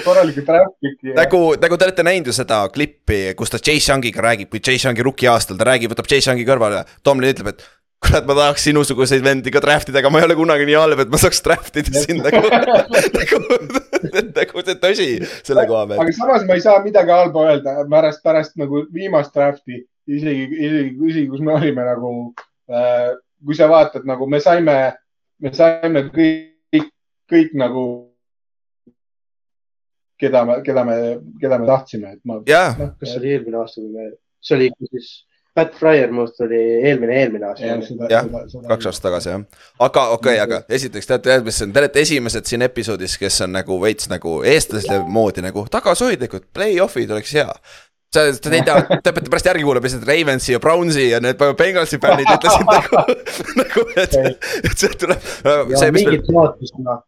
[0.05, 1.15] korralikult traffic'i.
[1.17, 4.87] nagu, nagu te olete näinud ju seda klippi, kus ta Chase Youngiga räägib, kui Chase
[4.87, 6.85] Youngi rookie aastal, ta räägib, võtab Chase Youngi kõrvale.
[7.03, 7.65] Tomlin ütleb, et
[8.01, 11.03] kurat, ma tahaks sinusuguseid vendi ka draft ida, aga ma ei ole kunagi nii halb,
[11.05, 13.41] et ma saaks draft ida sind nagu nagu,
[14.37, 15.09] nagu see tõsi
[15.47, 16.03] selle koha pealt.
[16.03, 17.79] aga samas ma ei saa midagi halba öelda.
[17.91, 22.13] Pärast, pärast nagu viimast draft'i, isegi, isegi, isegi kus me olime nagu
[22.71, 24.75] Äh, kui sa vaatad nagu me saime,
[25.43, 26.87] me saime kõik,
[27.31, 27.83] kõik nagu,
[30.21, 30.95] keda me, keda me,
[31.41, 34.07] keda me tahtsime, et ma noh, kas see oli eelmine aasta, kui me,
[34.39, 35.09] see oli ikka siis
[35.55, 37.73] Pat Fryermuth oli eelmine, eelmine aasta.
[38.09, 38.27] jah,
[38.69, 39.45] kaks aastat tagasi jah.
[39.79, 43.55] aga okei okay,, aga esiteks teate, mis on, te olete esimesed siin episoodis, kes on
[43.57, 47.49] nagu veits nagu eestlaste moodi nagu tagasihoidlikud, play-off'id oleks hea
[48.15, 51.39] sa, te ei tea, te peate pärast järgi kuulama, lihtsalt Ravensi ja Brownsi ja need
[51.59, 53.05] Bengalsi fännid ütlesid nagu,
[53.61, 54.17] nagu, et,
[54.65, 55.29] et sealt tuleb.
[55.95, 57.03] mingit lootust, noh.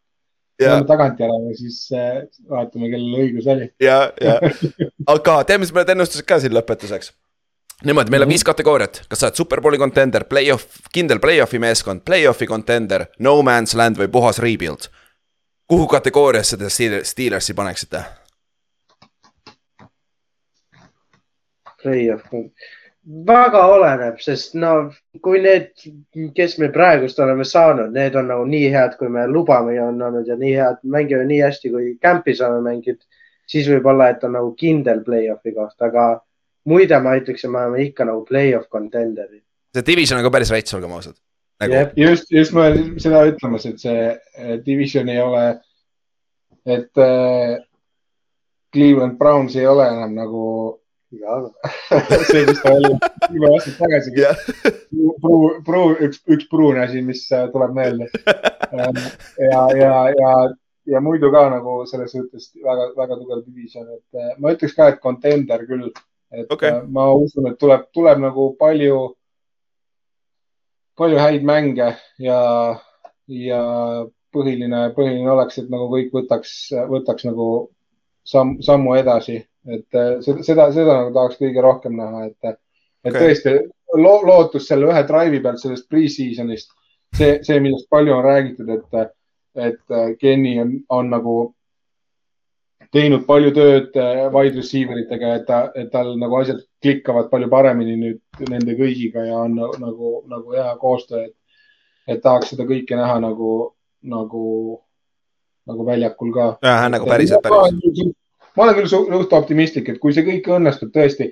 [0.59, 3.67] kui me tagantjärele, siis äh, vaatame, kellel õigus oli.
[3.83, 4.39] ja, ja,
[5.15, 7.11] aga teeme siis mõned ennustused ka siin lõpetuseks.
[7.84, 12.48] Niimoodi, meil on viis kategooriat, kas sa oled superbowli contender, play-off, kindel play-off'i meeskond, play-off'i
[12.48, 14.90] contender, no man's land või puhas rebuild.
[15.68, 16.69] kuhu kategooriasse te
[17.03, 18.03] Steelersi paneksite?
[21.84, 22.30] play-off,
[23.27, 24.74] väga oleneb, sest no
[25.22, 25.72] kui need,
[26.35, 30.02] kes me praegust oleme saanud, need on nagu nii head, kui me lubame ja on
[30.02, 33.02] olnud ja nii head, mängivad nii hästi, kui camp'i saame mänginud,
[33.50, 36.08] siis võib-olla, et on nagu kindel play-off'i koht, aga
[36.69, 39.43] muide ma ütleks, et me oleme ikka nagu play-off contender'id.
[39.74, 41.17] see division on ka päris rets, olgem ausad
[41.61, 41.83] nagu....
[42.00, 42.69] just, just ma
[43.01, 45.43] seda ütlemas, et see division ei ole,
[46.66, 47.58] et äh,
[48.74, 50.45] Cleveland Browns ei ole enam nagu
[52.32, 52.90] see, mis ta oli
[53.30, 54.40] kümme aastat tagasi yeah..
[55.22, 58.08] pruun, pruun, üks, üks pruun asi, mis äh, tuleb meelde.
[58.74, 58.98] Ähm,
[59.38, 60.32] ja, ja, ja,
[60.90, 65.03] ja muidu ka nagu selles suhtes väga, väga tugev division, et ma ütleks ka, et
[65.03, 65.92] contender küll.
[66.34, 66.72] Et okay.
[66.72, 69.00] Äh, ma usun, et tuleb, tuleb nagu palju,
[71.00, 72.42] palju häid mänge ja,
[73.30, 73.62] ja
[74.34, 76.53] põhiline, põhiline oleks, et nagu kõik võtaks,
[76.90, 77.50] võtaks nagu
[78.26, 82.56] samm, sammu edasi et äh, seda, seda, seda nagu tahaks kõige rohkem näha, et,
[83.06, 83.20] et okay.
[83.20, 83.56] tõesti
[84.00, 86.74] lo, lootus selle ühe drive'i pealt sellest pre-season'ist,
[87.16, 89.14] see, see, millest palju on räägitud, et,
[89.56, 91.38] et äh, Kenny on, on nagu
[92.93, 97.49] teinud palju tööd äh, wide receiver itega, et ta, et tal nagu asjad klikkavad palju
[97.51, 101.35] paremini nüüd nende kõigiga ja on nagu, nagu hea koostöö, et,
[102.07, 103.53] et tahaks seda kõike näha nagu,
[104.09, 104.43] nagu,
[105.69, 106.49] nagu väljakul ka.
[106.65, 108.13] jah, nagu päriselt, päriselt
[108.55, 111.31] ma olen küll suht optimistlik, et kui see kõik õnnestub tõesti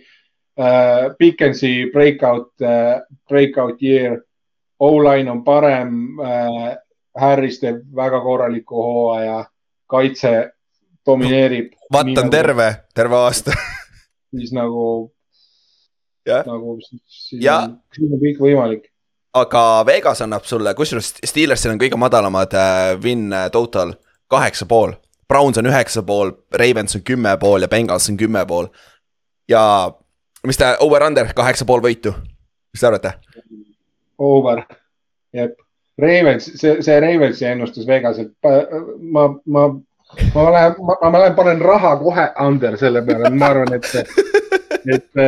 [0.60, 1.12] äh,.
[1.18, 4.20] Pickensi breakout äh,, breakout year,
[4.82, 6.72] O-line on parem äh,.
[7.22, 9.42] Harris teeb väga korraliku hooaja,
[9.92, 10.32] kaitse
[11.06, 11.74] domineerib.
[11.94, 13.56] vatt on terve, terve aasta
[14.38, 15.12] siis nagu,
[16.28, 17.62] nagu siis, ja.
[17.96, 18.90] siis on kõik võimalik
[19.38, 23.96] aga Vegas annab sulle, kusjuures Steelersil on kõige madalamad äh, win total,
[24.32, 24.98] kaheksa pool
[25.32, 28.68] Browns on üheksa pool, Ravens on kümme pool ja Bengals on kümme pool.
[29.50, 29.62] ja
[30.48, 32.12] mis ta, over-under kaheksa pool võitu,
[32.74, 33.14] mis te arvate?
[34.20, 34.66] Over,
[35.34, 35.56] jep.
[36.02, 38.34] Ravens, see, see Ravensi ennustus Vegaselt,
[39.00, 39.66] ma, ma,
[40.36, 44.04] ma lähen, ma, ma lähen, panen raha kohe under selle peale, ma arvan, et see,
[44.96, 45.24] et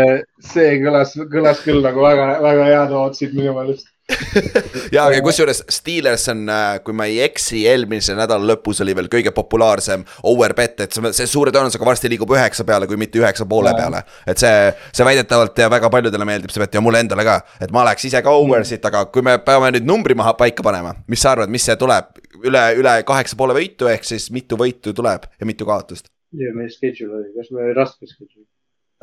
[0.54, 3.94] see kõlas, kõlas küll nagu väga, väga head ootsid minu meelest
[4.96, 9.08] ja, ja kusjuures Steelers on, äh, kui ma ei eksi, eelmise nädala lõpus oli veel
[9.12, 13.72] kõige populaarsem overbet, et see suure tõenäosusega varsti liigub üheksa peale, kui mitte üheksa poole
[13.78, 14.04] peale.
[14.28, 17.72] et see, see väidetavalt ja väga paljudele meeldib see bet ja mulle endale ka, et
[17.72, 21.24] ma läheks ise ka over'sit, aga kui me peame nüüd numbri maha paika panema, mis
[21.24, 22.12] sa arvad, mis see tuleb?
[22.48, 26.12] Üle, üle kaheksa poole võitu ehk siis mitu võitu tuleb ja mitu kaotust?
[26.34, 28.48] ja meie schedule oli, kas me raske schedule?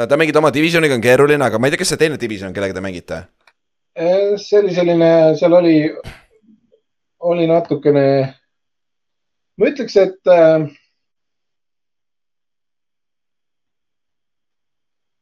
[0.01, 2.73] Te mängite oma divisioniga on keeruline, aga ma ei tea, kes see teine division, kellega
[2.73, 3.19] te mängite
[3.95, 5.75] Eh, see oli selline, seal oli,
[7.27, 8.05] oli natukene,
[9.59, 10.69] ma ütleks, et äh,.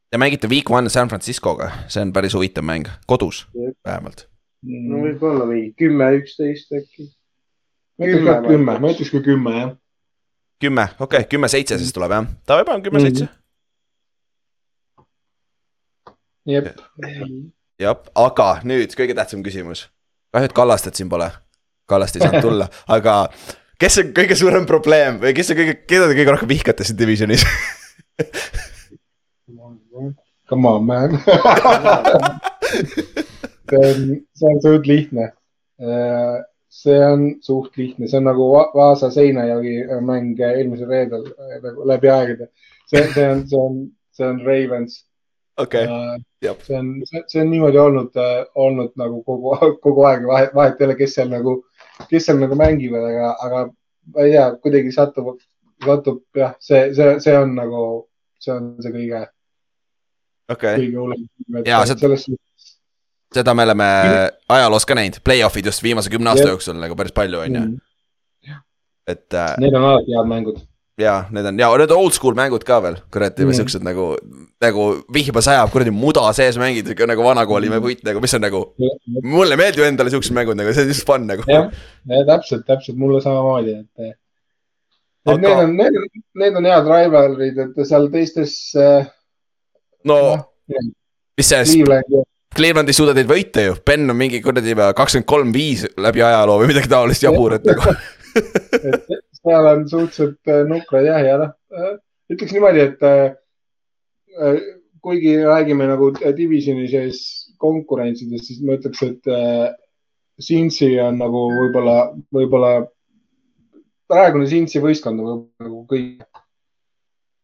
[0.09, 3.47] Te mängite Week One San Franciscoga, see on päris huvitav mäng, kodus
[3.85, 4.29] vähemalt.
[4.63, 7.11] no võib-olla mingi kümme, üksteist äkki.
[7.99, 9.71] Ma ütleks ka kümme, ma ütleks ka kümme jah.
[10.63, 13.31] kümme, okei okay,, kümme-seitse siis tuleb jah, davai, paneme kümme-seitse mm.
[16.47, 16.55] -hmm..
[16.55, 16.67] jep.
[17.83, 19.89] jah, aga nüüd kõige tähtsam küsimus.
[20.33, 21.31] kahju, et Kallastet siin pole.
[21.89, 23.13] Kallast ei saanud tulla, aga
[23.81, 26.99] kes on kõige suurem probleem või kes on kõige, keda te kõige rohkem vihkate siin
[26.99, 27.43] divisionis
[30.49, 31.11] Come on man
[33.69, 35.33] see on, see on suht lihtne.
[35.81, 36.37] Äh,
[36.69, 41.25] see on suht lihtne, see on nagu Vaasa Seinajogi mäng eelmisel reedel
[41.63, 42.49] nagu läbi aegade.
[42.87, 43.79] see, see on, see on,
[44.13, 45.05] see on Ravens.
[45.57, 46.57] okei okay., jah.
[46.63, 46.93] see on,
[47.27, 51.15] see on niimoodi olnud, äh, olnud nagu kogu, kogu aeg, vahet, vahet ei ole, kes
[51.19, 51.59] seal nagu,
[52.11, 53.65] kes seal nagu mängivad, aga, aga
[54.15, 55.35] ma ei tea, kuidagi satub,
[55.85, 57.83] satub jah, see, see, see on nagu,
[58.39, 59.25] see on see kõige
[60.53, 60.77] okay..
[60.85, 61.27] kõige hullem.
[61.67, 62.15] ja seda,
[63.35, 63.89] seda me oleme
[64.49, 67.67] ajaloos ka näinud, play-off'id just viimase kümne aasta jooksul nagu päris palju, on ju.
[67.69, 68.59] Mm.
[69.09, 69.55] et äh,.
[69.59, 70.61] Need on alati head mängud
[70.99, 73.57] ja need on ja need old school mängud ka veel, kuradi mm.
[73.61, 74.11] siuksed nagu,
[74.63, 77.85] nagu vihma sajab, kuradi muda sees mängid ikka nagu vanakooli mm.
[77.85, 78.63] võit nagu, mis on nagu.
[79.23, 81.47] mulle meeldib endale siuksed mängud nagu, see on lihtsalt fun nagu.
[81.51, 81.69] jah,
[82.11, 84.17] ja täpselt, täpselt mulle samamoodi, et.
[84.17, 85.39] et Aga...
[85.45, 86.01] need on, need,
[86.43, 89.07] need on head rivalry'd, et seal teistes äh,
[90.09, 90.83] no, no,
[91.39, 92.25] mis see Cleveland,
[92.57, 96.59] Cleveland ei suuda teid võita ju, Ben on mingi kuradi kakskümmend kolm, viis läbi ajaloo
[96.63, 97.95] või midagi taolist jaburat nagu
[99.49, 101.93] seal on suhteliselt äh, nukrad jah, ja noh, äh,
[102.33, 104.59] ütleks niimoodi, et äh,
[105.05, 107.21] kuigi räägime nagu divisioni sees
[107.63, 109.33] konkurentsidest, siis ma ütleks, et
[110.39, 111.97] Cincy on nagu võib-olla,
[112.35, 112.73] võib-olla
[114.11, 116.29] praegune Cincy võistkond on nagu kõige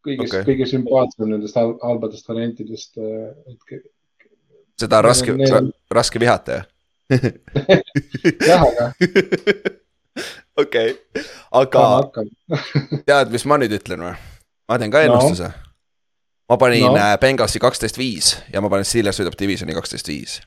[0.05, 2.99] kõige okay., kõige sümpaatsem nendest halbadest variantidest.
[3.01, 3.81] Äh,
[4.81, 5.35] seda on raske,
[5.95, 6.71] raske vihata jah?
[8.49, 8.89] jah, aga.
[10.63, 10.95] okei,
[11.53, 11.85] aga
[13.09, 14.15] tead, mis ma nüüd ütlen või?
[14.71, 15.73] ma teen ka ennustuse no..
[16.51, 16.97] ma panin no.
[16.97, 20.39] Äh, Benghasi kaksteist viis ja ma panin Steelers võidab divisioni kaksteist viis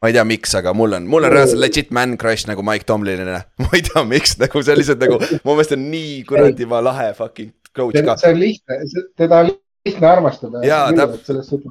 [0.00, 2.88] ma ei tea, miks, aga mul on, mul on reaalselt legit man crush nagu Mike
[2.88, 3.42] Tomlinile.
[3.62, 7.12] ma ei tea, miks nagu see on lihtsalt nagu, mu meelest on nii kuradi lahe
[7.18, 8.16] fucking coach ka.
[8.20, 8.80] see on lihtne,
[9.18, 9.54] teda on
[9.88, 10.62] lihtne armastada.
[10.64, 11.64] jaa, täpselt.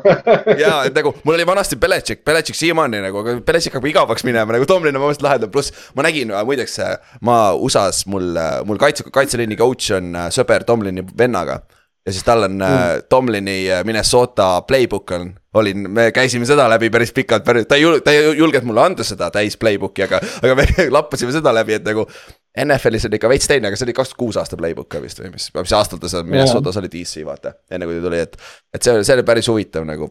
[0.64, 4.56] jaa, et nagu mul oli vanasti Beletšik, Beletšik siiamaani nagu, aga Beletšik hakkab igavaks minema,
[4.56, 6.80] nagu Tomlin on mõnest lahedam, pluss ma nägin muideks,
[7.22, 8.34] ma USA-s mul,
[8.66, 11.60] mul kaitse, kaitseliini coach on äh, sõber Tomlini vennaga
[12.06, 13.06] ja siis tal on äh, mm.
[13.08, 18.02] Tomlini äh, Minnesota playbook on, olin, me käisime seda läbi päris pikalt, ta ei julge,
[18.02, 20.66] ta ei julgenud mulle anda seda täis playbook'i, aga, aga me
[20.96, 22.08] lappasime seda läbi, et nagu
[22.52, 25.30] NFL-is oli ikka veits teine, aga see oli kakskümmend kuus aasta playbook ka vist või
[25.32, 28.36] mis, mis aastal ta seal Minnesotas oli DC vaata, enne kui ta tuli, et.
[28.76, 30.10] et see, see oli päris huvitav nagu.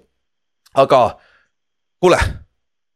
[0.81, 1.01] aga
[2.01, 2.17] kuule,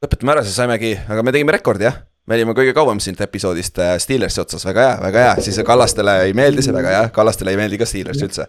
[0.01, 3.79] lõpetame ära, siis saimegi, aga me tegime rekordi jah me olime kõige kauem siit episoodist
[3.81, 7.53] äh, Steelersi otsas, väga hea, väga hea, siis Kallastele ei meeldi see väga hea, Kallastele
[7.53, 8.47] ei meeldi ka Steelers üldse.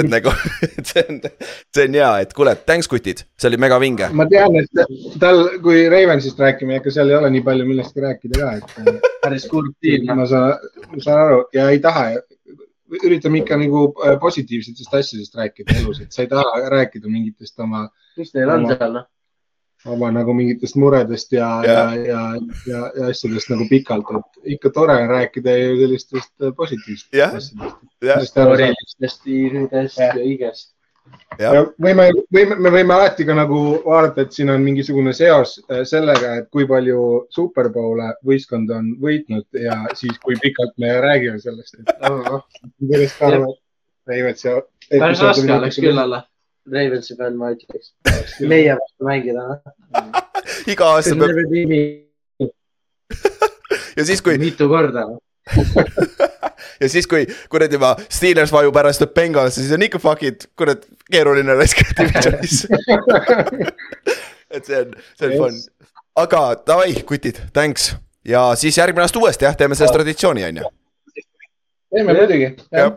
[0.00, 0.32] et nagu,
[0.68, 1.20] et see on,
[1.74, 4.10] see on hea, et kuule, thanks kutid, see oli mega vinge.
[4.12, 4.84] ma tean, et
[5.22, 9.10] tal, kui Ravensist räägime, ega seal ei ole nii palju millestki rääkida ka, et äh,
[9.24, 10.06] päris kurb tiim.
[10.12, 12.10] ma saan, ma saan aru ja ei taha,
[13.00, 17.88] üritame ikka nagu äh, positiivsetest asjadest rääkida elus, et sa ei taha rääkida mingitest oma.
[18.20, 19.08] mis neil on seal noh?
[19.84, 22.20] Oma nagu mingitest muredest ja, ja, ja,
[22.68, 28.30] ja, ja asjadest nagu pikalt, et ikka tore on rääkida ju sellistest äh, positiivsetest asjadest.
[28.30, 30.12] storilistest, iiridest ja.
[30.22, 30.70] igest.
[31.84, 36.34] võime, võime, me võime alati ka nagu vaadata, et siin on mingisugune seos äh, sellega,
[36.40, 42.06] et kui palju superbowle võistkond on võitnud ja siis, kui pikalt me räägime sellest, et
[42.08, 42.46] noh,
[42.80, 43.34] sellest ka
[44.40, 44.60] see.
[44.96, 46.24] päris raske oleks küll olla
[46.72, 47.92] Ravensi fänn, ma ütleks.
[48.40, 49.58] meie vastu mängida, noh.
[50.72, 51.36] iga aasta peab.
[53.98, 54.38] ja siis, kui.
[54.40, 55.04] mitu korda
[56.82, 60.00] ja siis, kui kuradi ma, Steelers vajub ära, siis tuleb Bengals ja siis on ikka
[60.00, 62.64] fuck'id, kurat, keeruline raisk divisionis
[64.54, 65.60] et see on, see on fun.
[66.24, 67.92] aga davai, kutid, thanks
[68.24, 70.74] ja siis järgmine aasta uuesti jah, teeme sellest traditsiooni, on ju.
[71.92, 72.94] teeme muidugi, jah.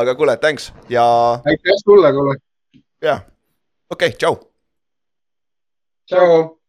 [0.00, 1.04] aga kuule, thanks ja.
[1.44, 2.40] aitäh sulle, kuule
[3.00, 3.24] jah,
[3.88, 4.34] okei okay,, tšau.
[6.06, 6.59] tšau.